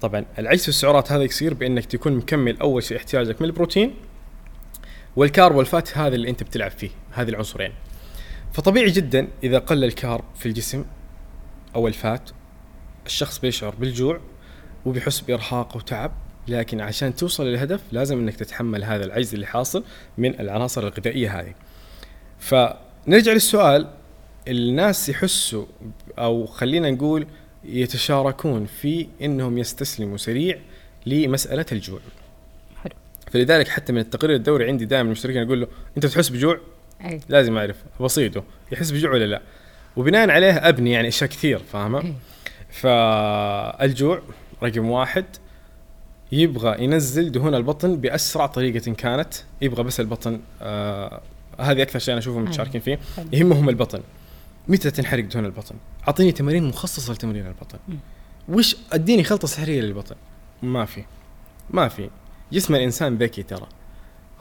طبعا 0.00 0.24
العجز 0.38 0.62
في 0.62 0.68
السعرات 0.68 1.12
هذا 1.12 1.22
يصير 1.22 1.54
بإنك 1.54 1.84
تكون 1.84 2.12
مكمل 2.12 2.60
أول 2.60 2.82
شيء 2.82 2.96
احتياجك 2.96 3.42
من 3.42 3.48
البروتين 3.48 3.94
والكارب 5.16 5.56
والفات 5.56 5.98
هذا 5.98 6.14
اللي 6.14 6.30
أنت 6.30 6.42
بتلعب 6.42 6.70
فيه 6.70 6.90
هذه 7.12 7.28
العنصرين 7.28 7.72
فطبيعي 8.52 8.90
جدا 8.90 9.28
إذا 9.42 9.58
قل 9.58 9.84
الكارب 9.84 10.24
في 10.36 10.46
الجسم 10.46 10.84
أو 11.74 11.88
الفات 11.88 12.30
الشخص 13.06 13.38
بيشعر 13.38 13.74
بالجوع 13.74 14.20
وبيحس 14.86 15.20
بإرهاق 15.20 15.76
وتعب 15.76 16.12
لكن 16.48 16.80
عشان 16.80 17.14
توصل 17.14 17.46
للهدف 17.46 17.80
لازم 17.92 18.18
إنك 18.18 18.36
تتحمل 18.36 18.84
هذا 18.84 19.04
العجز 19.04 19.34
اللي 19.34 19.46
حاصل 19.46 19.84
من 20.18 20.40
العناصر 20.40 20.82
الغذائية 20.86 21.40
هذه. 21.40 21.54
فنرجع 22.38 23.32
للسؤال 23.32 23.90
الناس 24.48 25.08
يحسوا 25.08 25.66
أو 26.18 26.46
خلينا 26.46 26.90
نقول 26.90 27.26
يتشاركون 27.64 28.66
في 28.66 29.06
إنهم 29.22 29.58
يستسلموا 29.58 30.16
سريع 30.16 30.58
لمسألة 31.06 31.66
الجوع. 31.72 32.00
حلو 32.82 32.92
فلذلك 33.32 33.68
حتى 33.68 33.92
من 33.92 33.98
التقرير 33.98 34.36
الدوري 34.36 34.68
عندي 34.68 34.84
دائما 34.84 35.06
المشتركين 35.06 35.42
أقول 35.42 35.60
له 35.60 35.66
أنت 35.96 36.06
تحس 36.06 36.28
بجوع؟ 36.28 36.60
أي 37.04 37.20
لازم 37.28 37.56
أعرف 37.56 37.76
بسيطه 38.00 38.44
يحس 38.72 38.90
بجوع 38.90 39.12
ولا 39.12 39.24
لا؟ 39.24 39.42
وبناء 39.96 40.30
عليه 40.30 40.68
أبني 40.68 40.90
يعني 40.90 41.08
أشياء 41.08 41.30
كثير 41.30 41.58
فاهمة؟ 41.58 42.14
فالجوع 42.70 44.22
رقم 44.62 44.90
واحد 44.90 45.24
يبغى 46.32 46.84
ينزل 46.84 47.32
دهون 47.32 47.54
البطن 47.54 47.96
بأسرع 47.96 48.46
طريقة 48.46 48.92
كانت 48.92 49.34
يبغى 49.62 49.82
بس 49.82 50.00
البطن 50.00 50.40
آه 50.62 51.20
هذه 51.60 51.82
أكثر 51.82 51.98
شيء 51.98 52.12
أنا 52.12 52.18
أشوفهم 52.18 52.42
متشاركين 52.44 52.80
فيه. 52.80 52.98
يهمهم 53.32 53.68
البطن 53.68 54.00
متى 54.68 54.90
تنحرق 54.90 55.24
دهون 55.24 55.44
البطن؟ 55.44 55.74
أعطيني 56.08 56.32
تمارين 56.32 56.64
مخصصة 56.64 57.12
لتمرين 57.12 57.46
البطن. 57.46 57.78
وش 58.48 58.76
أديني 58.92 59.24
خلطة 59.24 59.48
سحرية 59.48 59.80
للبطن؟ 59.80 60.16
ما 60.62 60.84
في. 60.84 61.04
ما 61.70 61.88
في. 61.88 62.10
جسم 62.52 62.74
الإنسان 62.74 63.16
ذكي 63.16 63.42
ترى. 63.42 63.66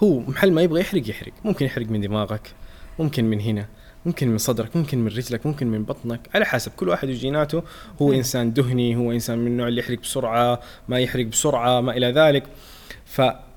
هو 0.03 0.19
محل 0.19 0.51
ما 0.51 0.61
يبغى 0.61 0.81
يحرق 0.81 1.09
يحرق. 1.09 1.33
ممكن 1.43 1.65
يحرق 1.65 1.87
من 1.87 2.01
دماغك 2.01 2.51
ممكن 2.99 3.25
من 3.25 3.41
هنا 3.41 3.67
ممكن 4.05 4.27
من 4.27 4.37
صدرك 4.37 4.75
ممكن 4.75 4.97
من 4.99 5.07
رجلك 5.07 5.45
ممكن 5.45 5.67
من 5.67 5.83
بطنك. 5.83 6.29
على 6.33 6.45
حسب 6.45 6.71
كل 6.71 6.89
واحد 6.89 7.09
وجيناته. 7.09 7.63
هو. 8.01 8.13
إنسان 8.13 8.53
دهني 8.53 8.95
هو 8.95 9.11
إنسان 9.11 9.39
من 9.39 9.47
النوع 9.47 9.67
اللي 9.67 9.79
يحرق 9.79 9.99
بسرعة 9.99 10.59
ما 10.87 10.99
يحرق 10.99 11.25
بسرعة 11.25 11.81
ما 11.81 11.97
إلى 11.97 12.11
ذلك. 12.11 12.43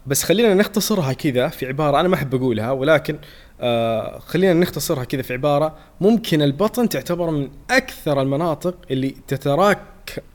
بس 0.06 0.22
خلينا 0.22 0.54
نختصرها 0.54 1.12
كذا 1.12 1.48
في 1.48 1.66
عبارة 1.66 2.00
أنا 2.00 2.08
ما 2.08 2.14
أحب 2.14 2.34
أقولها 2.34 2.70
ولكن 2.70 3.18
آه 3.62 4.18
خلينا 4.18 4.54
نختصرها 4.54 5.04
كذا 5.04 5.22
في 5.22 5.32
عبارة. 5.32 5.76
ممكن 6.00 6.42
البطن 6.42 6.88
تعتبر 6.88 7.30
من 7.30 7.50
أكثر 7.70 8.22
المناطق 8.22 8.74
اللي 8.90 9.14
تتراك 9.28 9.78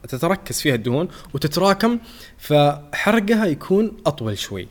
تتركز 0.07 0.61
فيها 0.61 0.75
الدهون 0.75 1.07
وتتراكم 1.33 1.99
فحرقها 2.37 3.45
يكون 3.45 3.97
أطول 4.05 4.37
شوي 4.37 4.67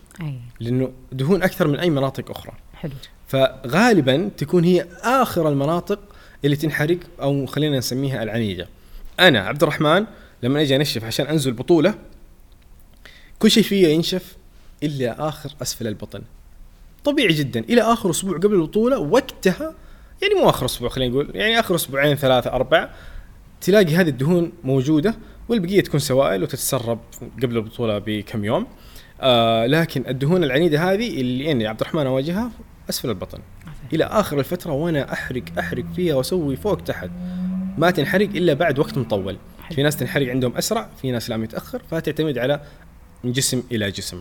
لأنه 0.60 0.92
دهون 1.12 1.42
أكثر 1.42 1.68
من 1.68 1.78
أي 1.78 1.90
مناطق 1.90 2.30
أخرى. 2.30 2.52
حلو. 2.74 2.92
فغالبا 3.28 4.30
تكون 4.36 4.64
هي 4.64 4.86
آخر 5.02 5.48
المناطق 5.48 5.98
اللي 6.44 6.56
تنحرق 6.56 6.98
أو 7.20 7.46
خلينا 7.46 7.78
نسميها 7.78 8.22
العنيدة. 8.22 8.68
أنا 9.20 9.40
عبد 9.40 9.62
الرحمن 9.62 10.06
لما 10.42 10.60
أجي 10.60 10.76
أنشف 10.76 11.04
عشان 11.04 11.26
أنزل 11.26 11.52
بطولة 11.52 11.94
كل 13.38 13.50
شيء 13.50 13.62
فيا 13.62 13.88
ينشف 13.88 14.36
إلا 14.82 15.28
آخر 15.28 15.50
أسفل 15.62 15.86
البطن. 15.86 16.22
طبيعي 17.06 17.32
جدا. 17.32 17.60
إلى 17.60 17.82
آخر 17.82 18.10
أسبوع 18.10 18.36
قبل 18.36 18.54
البطولة 18.54 18.98
وقتها 18.98 19.74
يعني 20.22 20.34
مو 20.34 20.50
آخر 20.50 20.66
أسبوع 20.66 20.88
خلينا 20.88 21.12
نقول 21.12 21.30
يعني 21.34 21.60
آخر 21.60 21.74
أسبوعين 21.74 22.16
ثلاثة 22.16 22.52
أربعة 22.52 22.90
تلاقي 23.60 23.96
هذه 23.96 24.08
الدهون 24.08 24.52
موجودة 24.64 25.16
والبقية 25.48 25.80
تكون 25.80 26.00
سوائل 26.00 26.42
وتتسرب 26.42 26.98
قبل 27.42 27.56
البطولة 27.56 27.98
بكم 27.98 28.44
يوم. 28.44 28.66
آه 29.20 29.66
لكن 29.66 30.04
الدهون 30.08 30.44
العنيدة 30.44 30.92
هذه 30.92 31.20
اللي 31.20 31.52
اني 31.52 31.66
عبد 31.66 31.80
الرحمن 31.80 32.06
أواجهها 32.06 32.50
أسفل 32.90 33.08
البطن. 33.10 33.38
إلى 33.92 34.04
آخر 34.04 34.38
الفترة 34.38 34.72
وأنا 34.72 35.12
أحرق 35.12 35.42
أحرق 35.58 35.84
فيها 35.96 36.14
وأسوي 36.14 36.56
فوق 36.56 36.76
تحت. 36.76 37.10
ما 37.78 37.90
تنحرق 37.90 38.28
إلا 38.28 38.54
بعد 38.54 38.78
وقت 38.78 38.98
مطول. 38.98 39.36
في 39.70 39.82
ناس 39.82 39.96
تنحرق 39.96 40.28
عندهم 40.28 40.56
أسرع 40.56 40.90
في 41.02 41.10
ناس 41.10 41.30
لا 41.30 41.36
متاخر 41.36 41.82
فتعتمد 41.90 42.38
على 42.38 42.60
من 43.24 43.32
جسم 43.32 43.62
إلى 43.72 43.90
جسم. 43.90 44.20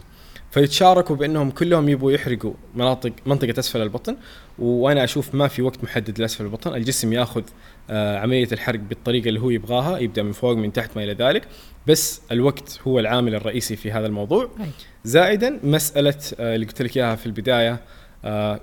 فيتشاركوا 0.52 1.16
بأنهم 1.16 1.52
كلهم 1.52 1.90
يبغوا 1.90 2.12
يحرقوا 2.12 2.54
مناطق 2.76 3.12
منطقة 3.26 3.60
أسفل 3.60 3.82
البطن 3.82 4.18
وأنا 4.60 5.04
أشوف 5.04 5.36
ما 5.36 5.48
في 5.48 5.62
وقت 5.62 5.84
محدد 5.84 6.20
لأسفل 6.20 6.44
البطن. 6.44 6.76
الجسم 6.76 7.14
ياخذ 7.14 7.44
آه 7.90 8.20
عملية 8.20 8.48
الحرق 8.52 8.80
بالطريقة 8.80 9.30
اللي 9.30 9.40
هو 9.40 9.50
يبغاها 9.50 9.98
يبدأ 9.98 10.24
من 10.24 10.32
فوق 10.32 10.54
من 10.54 10.74
تحت 10.74 10.98
ما 10.98 11.04
إلى 11.04 11.14
ذلك. 11.14 11.48
بس 11.88 12.22
الوقت 12.32 12.80
هو 12.88 13.00
العامل 13.00 13.36
الرئيسي 13.36 13.76
في 13.76 13.92
هذا 13.92 14.08
الموضوع. 14.08 14.50
أي. 14.60 14.70
زائدا 15.04 15.60
مسألة 15.64 16.20
آه 16.40 16.56
اللي 16.56 16.66
قلت 16.66 16.82
لك 16.82 16.98
إياها 16.98 17.16
في 17.16 17.26
البداية 17.26 17.80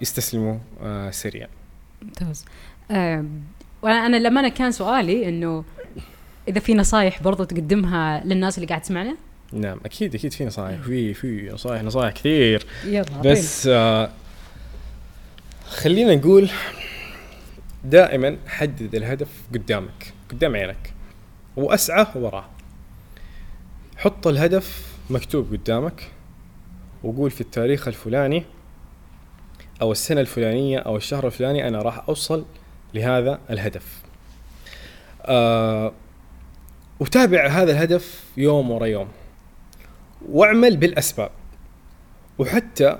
يستسلموا 0.02 0.58
آه 0.82 1.10
سريعا. 1.10 1.48
ممتاز. 2.02 2.44
وأنا 3.82 4.06
أنا 4.06 4.16
لما 4.16 4.40
أنا 4.40 4.48
كان 4.48 4.70
سؤالي 4.70 5.28
إنه 5.28 5.64
إذا 6.48 6.60
في 6.60 6.74
نصايح 6.74 7.22
برضو 7.22 7.44
تقدمها 7.44 8.24
للناس 8.24 8.58
اللي 8.58 8.66
قاعد 8.66 8.80
تسمعنا؟ 8.80 9.16
نعم 9.52 9.80
أكيد 9.84 10.14
أكيد 10.14 10.32
في 10.32 10.44
نصائح 10.44 10.80
في 10.80 11.14
في 11.14 11.50
نصائح 11.52 11.82
نصائح 11.82 12.12
كثير. 12.12 12.66
يلا 12.84 13.20
بس 13.24 13.66
آه 13.66 14.10
خلينا 15.66 16.14
نقول 16.14 16.50
دائما 17.84 18.36
حدد 18.46 18.94
الهدف 18.94 19.28
قدامك 19.54 20.12
قدام 20.30 20.56
عينك 20.56 20.92
وأسعى 21.56 22.06
وراه 22.14 22.44
حط 23.96 24.26
الهدف 24.26 24.86
مكتوب 25.10 25.52
قدامك 25.52 26.10
وقول 27.02 27.30
في 27.30 27.40
التاريخ 27.40 27.88
الفلاني 27.88 28.44
أو 29.82 29.92
السنة 29.92 30.20
الفلانية 30.20 30.78
أو 30.78 30.96
الشهر 30.96 31.26
الفلاني 31.26 31.68
أنا 31.68 31.82
راح 31.82 32.04
أوصل 32.08 32.44
لهذا 32.94 33.40
الهدف. 33.50 34.02
آه 35.22 35.92
وتابع 37.00 37.46
هذا 37.46 37.72
الهدف 37.72 38.24
يوم 38.36 38.70
ورا 38.70 38.86
يوم. 38.86 39.08
واعمل 40.28 40.76
بالأسباب. 40.76 41.30
وحتى 42.38 42.98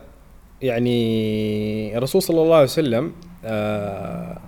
يعني 0.62 1.98
الرسول 1.98 2.22
صلى 2.22 2.42
الله 2.42 2.54
عليه 2.54 2.64
وسلم 2.64 3.12
آه 3.44 4.40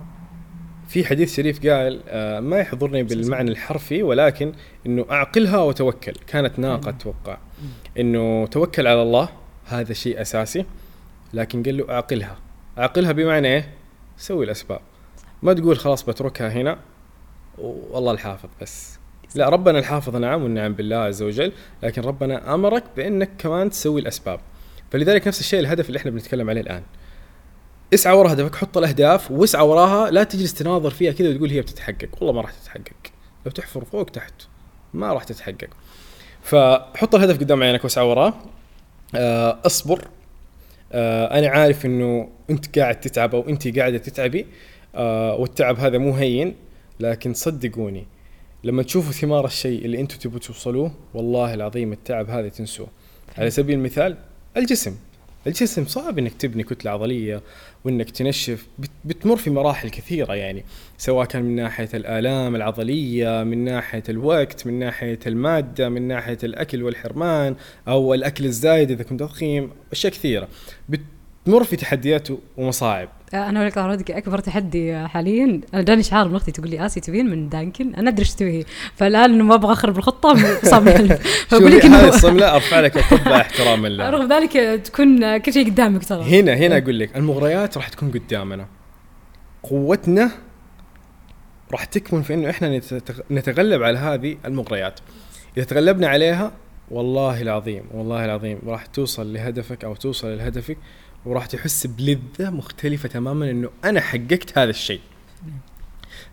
في 0.87 1.05
حديث 1.05 1.35
شريف 1.35 1.67
قال 1.67 2.01
آه 2.07 2.39
ما 2.39 2.57
يحضرني 2.57 3.03
بالمعنى 3.03 3.51
الحرفي 3.51 4.03
ولكن 4.03 4.53
إنه 4.85 5.05
أعقلها 5.11 5.57
وتوكل. 5.57 6.13
كانت 6.27 6.59
ناقة 6.59 6.89
أتوقع 6.89 7.37
إنه 7.99 8.47
توكل 8.47 8.87
على 8.87 9.01
الله 9.01 9.29
هذا 9.65 9.93
شيء 9.93 10.21
أساسي. 10.21 10.65
لكن 11.33 11.63
قال 11.63 11.77
له 11.77 11.89
أعقلها. 11.89 12.37
أعقلها 12.77 13.11
بمعنى 13.11 13.47
إيه؟ 13.47 13.73
سوي 14.17 14.45
الأسباب. 14.45 14.79
ما 15.43 15.53
تقول 15.53 15.77
خلاص 15.77 16.03
بتركها 16.03 16.49
هنا 16.49 16.79
والله 17.57 18.11
الحافظ 18.11 18.49
بس. 18.61 18.99
لا 19.35 19.49
ربنا 19.49 19.79
الحافظ 19.79 20.15
نعم 20.15 20.43
والنعم 20.43 20.73
بالله 20.73 20.95
عز 20.95 21.21
وجل 21.21 21.51
لكن 21.83 22.01
ربنا 22.01 22.53
أمرك 22.53 22.83
بأنك 22.97 23.29
كمان 23.37 23.69
تسوي 23.69 24.01
الأسباب. 24.01 24.39
فلذلك 24.91 25.27
نفس 25.27 25.39
الشيء 25.39 25.59
الهدف 25.59 25.87
اللي 25.87 25.97
إحنا 25.97 26.11
بنتكلم 26.11 26.49
عليه 26.49 26.61
الآن. 26.61 26.83
اسعى 27.93 28.17
ورا 28.17 28.33
هدفك 28.33 28.55
حط 28.55 28.77
الأهداف 28.77 29.31
واسعى 29.31 29.67
وراها 29.67 30.11
لا 30.11 30.23
تجلس 30.23 30.53
تناظر 30.53 30.89
فيها 30.89 31.11
كذا 31.11 31.29
وتقول 31.29 31.49
هي 31.49 31.61
بتتحقق. 31.61 32.09
والله 32.17 32.33
ما 32.33 32.41
راح 32.41 32.51
تتحقق. 32.51 33.11
لو 33.45 33.51
تحفر 33.51 33.85
فوق 33.85 34.05
تحت. 34.05 34.33
ما 34.93 35.13
راح 35.13 35.23
تتحقق. 35.23 35.69
فحط 36.41 37.15
الهدف 37.15 37.39
قدام 37.39 37.63
عينك 37.63 37.83
واسعى 37.83 38.05
وراه 38.05 38.33
آه، 39.15 39.59
اصبر. 39.65 40.07
آه، 40.91 41.39
أنا 41.39 41.47
عارف 41.47 41.85
إنه 41.85 42.29
أنت 42.49 42.79
قاعد 42.79 42.99
تتعب 42.99 43.35
أو 43.35 43.49
أنت 43.49 43.77
قاعدة 43.79 43.97
تتعبي. 43.97 44.45
آه، 44.95 45.35
والتعب 45.35 45.79
هذا 45.79 45.97
مو 45.97 46.13
هين 46.13 46.55
لكن 46.99 47.33
صدقوني 47.33 48.07
لما 48.65 48.83
تشوفوا 48.83 49.11
ثمار 49.11 49.45
الشيء 49.45 49.85
اللي 49.85 49.99
أنتم 49.99 50.17
تبغوا 50.17 50.39
توصلوه 50.39 50.91
والله 51.13 51.53
العظيم 51.53 51.91
التعب 51.93 52.29
هذا 52.29 52.49
تنسوه. 52.49 52.87
على 53.37 53.49
سبيل 53.49 53.75
المثال 53.77 54.17
الجسم. 54.57 54.95
الجسم 55.47 55.85
صعب 55.85 56.19
إنك 56.19 56.33
تبني 56.33 56.63
كتلة 56.63 56.91
عضلية 56.91 57.41
وإنك 57.83 58.09
تنشف. 58.11 58.67
بت- 58.79 58.89
بتمر 59.05 59.35
في 59.37 59.49
مراحل 59.49 59.89
كثيرة 59.89 60.33
يعني 60.33 60.65
سواء 60.97 61.25
كان 61.27 61.43
من 61.43 61.55
ناحية 61.55 61.89
الآلام 61.93 62.55
العضلية 62.55 63.43
من 63.43 63.63
ناحية 63.63 64.03
الوقت 64.09 64.67
من 64.67 64.79
ناحية 64.79 65.19
المادة 65.27 65.89
من 65.89 66.07
ناحية 66.07 66.37
الأكل 66.43 66.83
والحرمان 66.83 67.55
أو 67.87 68.13
الأكل 68.13 68.45
الزايد 68.45 68.91
إذا 68.91 69.03
كنت 69.03 69.19
تضخيم 69.19 69.71
أشياء 69.91 70.13
كثيرة. 70.13 70.47
بتمر 70.89 71.63
في 71.63 71.75
تحديات 71.75 72.27
ومصاعب. 72.57 73.09
أنا 73.33 73.67
أقول 73.67 73.97
لك 73.97 74.11
أكبر 74.11 74.39
تحدي 74.39 75.07
حاليا. 75.07 75.61
أنا 75.73 75.81
جاني 75.81 76.03
شعار 76.03 76.27
من 76.29 76.35
أختي 76.35 76.51
تقول 76.51 76.69
لي 76.69 76.85
آسي 76.85 76.99
تبين 76.99 77.25
من 77.29 77.49
دانكن؟ 77.49 77.95
أنا 77.95 78.09
أدري 78.09 78.19
إيش 78.21 78.33
تبي 78.33 78.65
فالآن 78.95 79.41
ما 79.41 79.55
أبغى 79.55 79.71
أخرب 79.73 79.97
الخطة 79.97 80.33
محلف 80.79 81.45
فأقول 81.47 81.71
لك 81.71 81.85
إنه 81.85 82.07
الصملة 82.07 82.55
أرفع 82.55 82.79
لك 82.79 82.97
القبعه 82.97 83.41
احتراما 83.41 83.87
لله 83.87 84.09
رغم 84.09 84.33
ذلك 84.33 84.51
تكون 84.85 85.37
كل 85.37 85.53
شيء 85.53 85.65
قدامك 85.69 86.03
ترى. 86.05 86.39
هنا 86.39 86.53
هنا 86.53 86.77
أقول 86.77 86.99
لك 86.99 87.17
المغريات 87.17 87.77
راح 87.77 87.87
تكون 87.89 88.11
قدامنا. 88.11 88.67
قوتنا 89.63 90.31
راح 91.71 91.83
تكمن 91.85 92.21
في 92.21 92.33
إنه 92.33 92.49
إحنا 92.49 92.79
نتغ- 92.79 93.21
نتغلب 93.31 93.83
على 93.83 93.97
هذه 93.97 94.37
المغريات. 94.45 94.99
إذا 95.57 95.65
تغلبنا 95.65 96.07
عليها 96.07 96.51
والله 96.91 97.41
العظيم 97.41 97.83
والله 97.93 98.25
العظيم 98.25 98.59
راح 98.67 98.85
توصل 98.85 99.33
لهدفك 99.33 99.83
أو 99.83 99.95
توصل 99.95 100.37
لهدفك 100.37 100.77
وراح 101.25 101.45
تحس 101.45 101.87
بلذة 101.87 102.49
مختلفة 102.49 103.09
تماما 103.09 103.51
إنه 103.51 103.69
أنا 103.83 104.01
حققت 104.01 104.57
هذا 104.57 104.69
الشيء. 104.69 105.01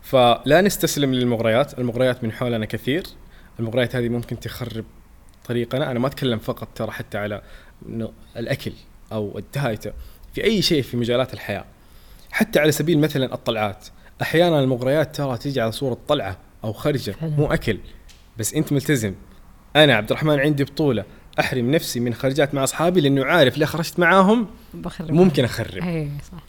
فلا 0.01 0.61
نستسلم 0.61 1.13
للمغريات 1.13 1.79
المغريات 1.79 2.23
من 2.23 2.31
حولنا 2.31 2.65
كثير. 2.65 3.03
المغريات 3.59 3.95
هذه 3.95 4.09
ممكن 4.09 4.39
تخرب 4.39 4.85
طريقنا. 5.45 5.91
أنا 5.91 5.99
ما 5.99 6.07
أتكلم 6.07 6.39
فقط 6.39 6.67
ترى 6.75 6.91
حتى 6.91 7.17
على 7.17 7.41
الأكل 8.37 8.73
أو 9.11 9.37
الدايت 9.37 9.83
في 10.33 10.43
أي 10.43 10.61
شيء 10.61 10.81
في 10.81 10.97
مجالات 10.97 11.33
الحياة. 11.33 11.65
حتى 12.31 12.59
على 12.59 12.71
سبيل 12.71 12.99
مثلا 12.99 13.33
الطلعات. 13.33 13.87
أحيانا 14.21 14.59
المغريات 14.59 15.15
ترى 15.15 15.37
تيجي 15.37 15.61
على 15.61 15.71
صورة 15.71 15.97
طلعة 16.07 16.37
أو 16.63 16.73
خرجة. 16.73 17.15
مو 17.21 17.45
أكل. 17.45 17.79
بس 18.37 18.53
أنت 18.53 18.73
ملتزم. 18.73 19.15
أنا 19.75 19.95
عبد 19.95 20.11
الرحمن 20.11 20.39
عندي 20.39 20.63
بطولة. 20.63 21.05
أحرم 21.39 21.71
نفسي 21.71 21.99
من 21.99 22.13
خرجات 22.13 22.53
مع 22.53 22.63
أصحابي 22.63 23.01
لأنه 23.01 23.25
عارف 23.25 23.57
لو 23.57 23.65
خرجت 23.65 23.99
معاهم 23.99 24.47
بخرب 24.73 25.11
ممكن 25.11 25.43
أخرب. 25.43 25.83
اي 25.83 26.09
صح. 26.31 26.43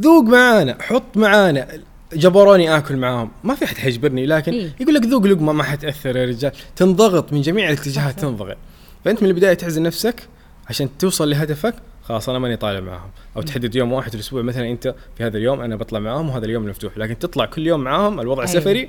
ذوق 0.00 0.24
معانا 0.24 0.76
حط 0.80 1.16
معانا. 1.16 1.68
جبروني 2.12 2.76
آكل 2.76 2.96
معاهم. 2.96 3.30
ما 3.44 3.54
في 3.54 3.64
أحد 3.64 3.76
حيجبرني 3.76 4.26
لكن 4.26 4.52
إيه. 4.52 4.76
يقول 4.80 4.94
لك 4.94 5.02
ذوق 5.02 5.26
لقمة 5.26 5.52
ما 5.52 5.62
حتأثر 5.62 6.16
يا 6.16 6.24
رجال. 6.24 6.52
تنضغط 6.76 7.32
من 7.32 7.40
جميع 7.40 7.68
الاتجاهات. 7.68 8.20
تنضغط. 8.20 8.56
فأنت 9.04 9.22
من 9.22 9.28
البداية 9.28 9.54
تعزل 9.54 9.82
نفسك 9.82 10.28
عشان 10.68 10.88
توصل 10.98 11.30
لهدفك 11.30 11.74
خلاص 12.02 12.28
أنا 12.28 12.38
ماني 12.38 12.56
طالع 12.56 12.80
معاهم. 12.80 13.10
أو 13.36 13.42
تحدد 13.42 13.74
يوم 13.74 13.92
واحد 13.92 14.08
في 14.08 14.14
الأسبوع 14.14 14.42
مثلا 14.42 14.70
أنت 14.70 14.94
في 15.16 15.24
هذا 15.24 15.38
اليوم 15.38 15.60
أنا 15.60 15.76
بطلع 15.76 15.98
معاهم 15.98 16.28
وهذا 16.28 16.44
اليوم 16.44 16.64
مفتوح 16.64 16.98
لكن 16.98 17.18
تطلع 17.18 17.44
كل 17.44 17.66
يوم 17.66 17.80
معاهم 17.80 18.20
الوضع 18.20 18.42
أيوة. 18.42 18.60
سفري 18.60 18.88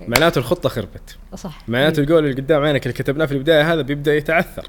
معناته 0.00 0.38
الخطة 0.38 0.68
خربت. 0.68 1.16
صح. 1.34 1.62
معناته 1.68 2.00
القول 2.00 2.24
اللي 2.24 2.42
قدام 2.42 2.62
عينك 2.62 2.82
اللي 2.82 2.92
كتبناه 2.92 3.26
في 3.26 3.32
البداية 3.32 3.72
هذا 3.72 3.82
بيبدأ 3.82 4.16
يتعثر. 4.16 4.66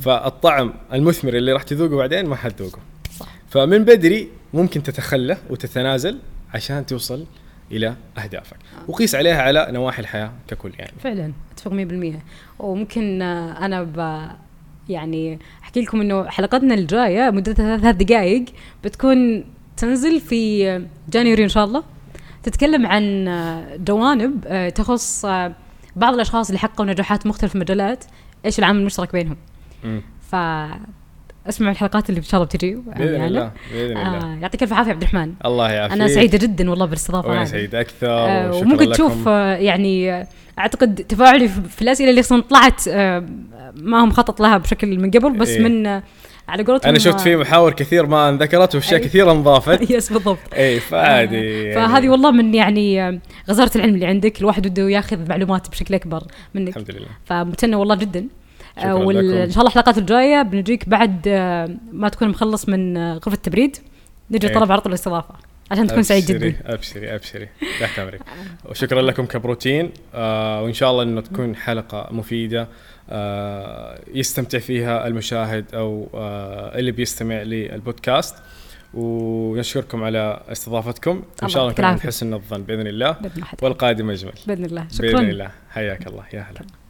فالطعم 0.00 0.74
المثمر 0.92 1.34
اللي 1.34 1.52
راح 1.52 1.62
تذوقه 1.62 1.96
بعدين 1.96 2.26
ما 2.26 2.36
حتذوقه 2.36 2.78
صح. 3.18 3.28
فمن 3.50 3.84
بدري 3.84 4.28
ممكن 4.54 4.82
تتخلى 4.82 5.36
وتتنازل 5.50 6.18
عشان 6.54 6.86
توصل 6.86 7.26
إلى 7.72 7.94
أهدافك. 8.18 8.56
وقيس 8.88 9.14
عليها 9.14 9.42
على 9.42 9.66
نواحي 9.70 10.02
الحياة 10.02 10.32
ككل 10.48 10.72
يعني. 10.78 10.92
فعلا 11.00 11.32
أتفق 11.52 11.72
100% 11.72 12.18
وممكن 12.58 13.22
آه، 13.22 13.66
أنا 13.66 13.82
ب 13.82 14.28
يعني 14.88 15.38
أحكي 15.62 15.80
لكم 15.80 16.00
إنه 16.00 16.28
حلقتنا 16.28 16.74
الجاية 16.74 17.30
مدتها 17.30 17.76
ثلاث 17.76 17.96
دقائق 17.96 18.44
بتكون 18.84 19.44
تنزل 19.76 20.20
في 20.20 20.64
جانيوري 21.10 21.44
إن 21.44 21.48
شاء 21.48 21.64
الله. 21.64 21.84
تتكلم 22.42 22.86
عن 22.86 23.24
جوانب 23.84 24.44
آه، 24.46 24.68
تخص 24.68 25.24
آه، 25.24 25.52
بعض 25.96 26.14
الأشخاص 26.14 26.48
اللي 26.48 26.58
حققوا 26.58 26.86
نجاحات 26.86 27.26
مختلفة 27.26 27.48
في 27.48 27.54
المجالات 27.54 28.04
إيش 28.44 28.58
العامل 28.58 28.80
المشترك 28.80 29.12
بينهم. 29.12 29.36
ف 30.30 30.34
اسمعوا 31.48 31.72
الحلقات 31.72 32.10
اللي 32.10 32.18
إن 32.18 32.24
شاء 32.24 32.34
الله 32.34 32.46
بتجي 32.46 32.74
بإذن 32.74 33.14
يعني 33.14 33.26
الله 33.26 33.52
بإذن 33.72 33.96
الله 33.96 34.18
آه 34.18 34.38
يعطيك 34.42 34.62
الف 34.62 34.72
عافية 34.72 34.90
عبد 34.90 35.02
الرحمن 35.02 35.32
الله 35.44 35.70
يعافيك 35.70 35.96
أنا 35.96 36.08
سعيدة 36.08 36.38
جدا 36.38 36.70
والله 36.70 36.86
بالاستضافة 36.86 37.28
وأنا 37.28 37.42
هذه. 37.42 37.46
سعيد 37.46 37.74
أكثر 37.74 38.06
آه 38.06 38.48
وشكراً 38.48 38.60
وممكن 38.66 38.84
لكم. 38.84 38.92
تشوف 38.92 39.28
آه 39.28 39.54
يعني 39.56 40.12
آه، 40.12 40.26
أعتقد 40.58 40.94
تفاعلي 40.94 41.48
في 41.48 41.82
الأسئلة 41.82 42.10
اللي 42.10 42.20
أصلا 42.20 42.42
طلعت 42.42 42.88
آه 42.88 43.26
ما 43.76 44.04
هم 44.04 44.08
مخطط 44.08 44.40
لها 44.40 44.58
بشكل 44.58 44.98
من 44.98 45.10
قبل 45.10 45.38
بس 45.38 45.48
إيه. 45.48 45.62
من 45.62 45.86
آه 45.86 46.02
على 46.48 46.62
قولتهم 46.62 46.88
أنا 46.88 46.98
شفت 46.98 47.18
آه، 47.18 47.22
في 47.22 47.36
محاور 47.36 47.72
كثير 47.72 48.06
ما 48.06 48.28
انذكرت 48.28 48.74
واشياء. 48.74 49.00
كثيرة 49.00 49.32
انضافت. 49.32 49.90
يس 49.90 50.12
بالضبط. 50.12 50.38
إي 50.54 50.80
فعادي 50.80 51.36
يعني. 51.36 51.74
فهذه 51.74 52.08
والله 52.08 52.30
من 52.30 52.54
يعني 52.54 53.08
آه، 53.08 53.18
غزارة 53.50 53.70
العلم 53.76 53.94
اللي 53.94 54.06
عندك 54.06 54.40
الواحد 54.40 54.68
بده 54.68 54.90
ياخذ 54.90 55.28
معلومات 55.28 55.70
بشكل 55.70 55.94
أكبر 55.94 56.22
منك. 56.54 56.68
الحمد 56.68 56.90
لله. 56.90 57.08
فمتنه 57.24 57.76
والله 57.76 57.94
جدا. 57.94 58.26
شكراً 58.78 58.92
وان. 58.92 59.50
شاء 59.50 59.58
الله 59.58 59.68
الحلقات 59.68 59.98
الجاية 59.98 60.42
بنجيك 60.42 60.88
بعد 60.88 61.20
آه، 61.26 61.70
ما 61.92 62.08
تكون 62.08 62.28
مخلص 62.28 62.68
من 62.68 62.96
آه، 62.96 63.14
غرفة 63.14 63.32
التبريد. 63.34 63.76
نجي. 64.30 64.48
طلب 64.48 64.78
طول 64.78 64.92
الاستضافة 64.92 65.34
عشان 65.70 65.86
تكون 65.86 66.02
سعيد 66.02 66.26
جدا. 66.26 66.54
أبشري 66.66 67.14
أبشري. 67.14 67.48
تحت 67.80 67.98
امرك 67.98 68.20
وشكرا 68.64 69.02
لكم 69.02 69.26
كبروتين. 69.26 69.90
آه 70.14 70.62
وإن 70.62 70.72
شاء 70.72 70.90
الله 70.90 71.02
إنه 71.02 71.20
تكون 71.20 71.56
حلقة 71.56 72.08
مفيدة. 72.10 72.60
آه 72.62 72.68
يستمتع 74.14 74.58
فيها 74.58 75.06
المشاهد 75.06 75.74
أو 75.74 76.08
آه 76.14 76.78
اللي 76.78 76.92
بيستمع 76.92 77.42
للبودكاست. 77.42 78.36
ونشكركم 78.94 80.04
على 80.04 80.40
استضافتكم. 80.48 81.22
إن 81.42 81.48
شاء 81.48 81.62
الله 81.62 81.72
نكون. 81.72 82.00
حسن 82.00 82.34
الظن 82.34 82.62
بإذن 82.62 82.86
الله. 82.86 83.10
بإذن 83.10 83.44
والقادم 83.62 84.10
اجمل 84.10 84.32
بإذن 84.46 84.64
الله. 84.64 84.82
بإذن 84.82 85.10
شكرا. 85.10 85.20
الله. 85.20 85.50
حياك 85.70 86.06
الله. 86.06 86.24
يا 86.32 86.40
هلا. 86.40 86.81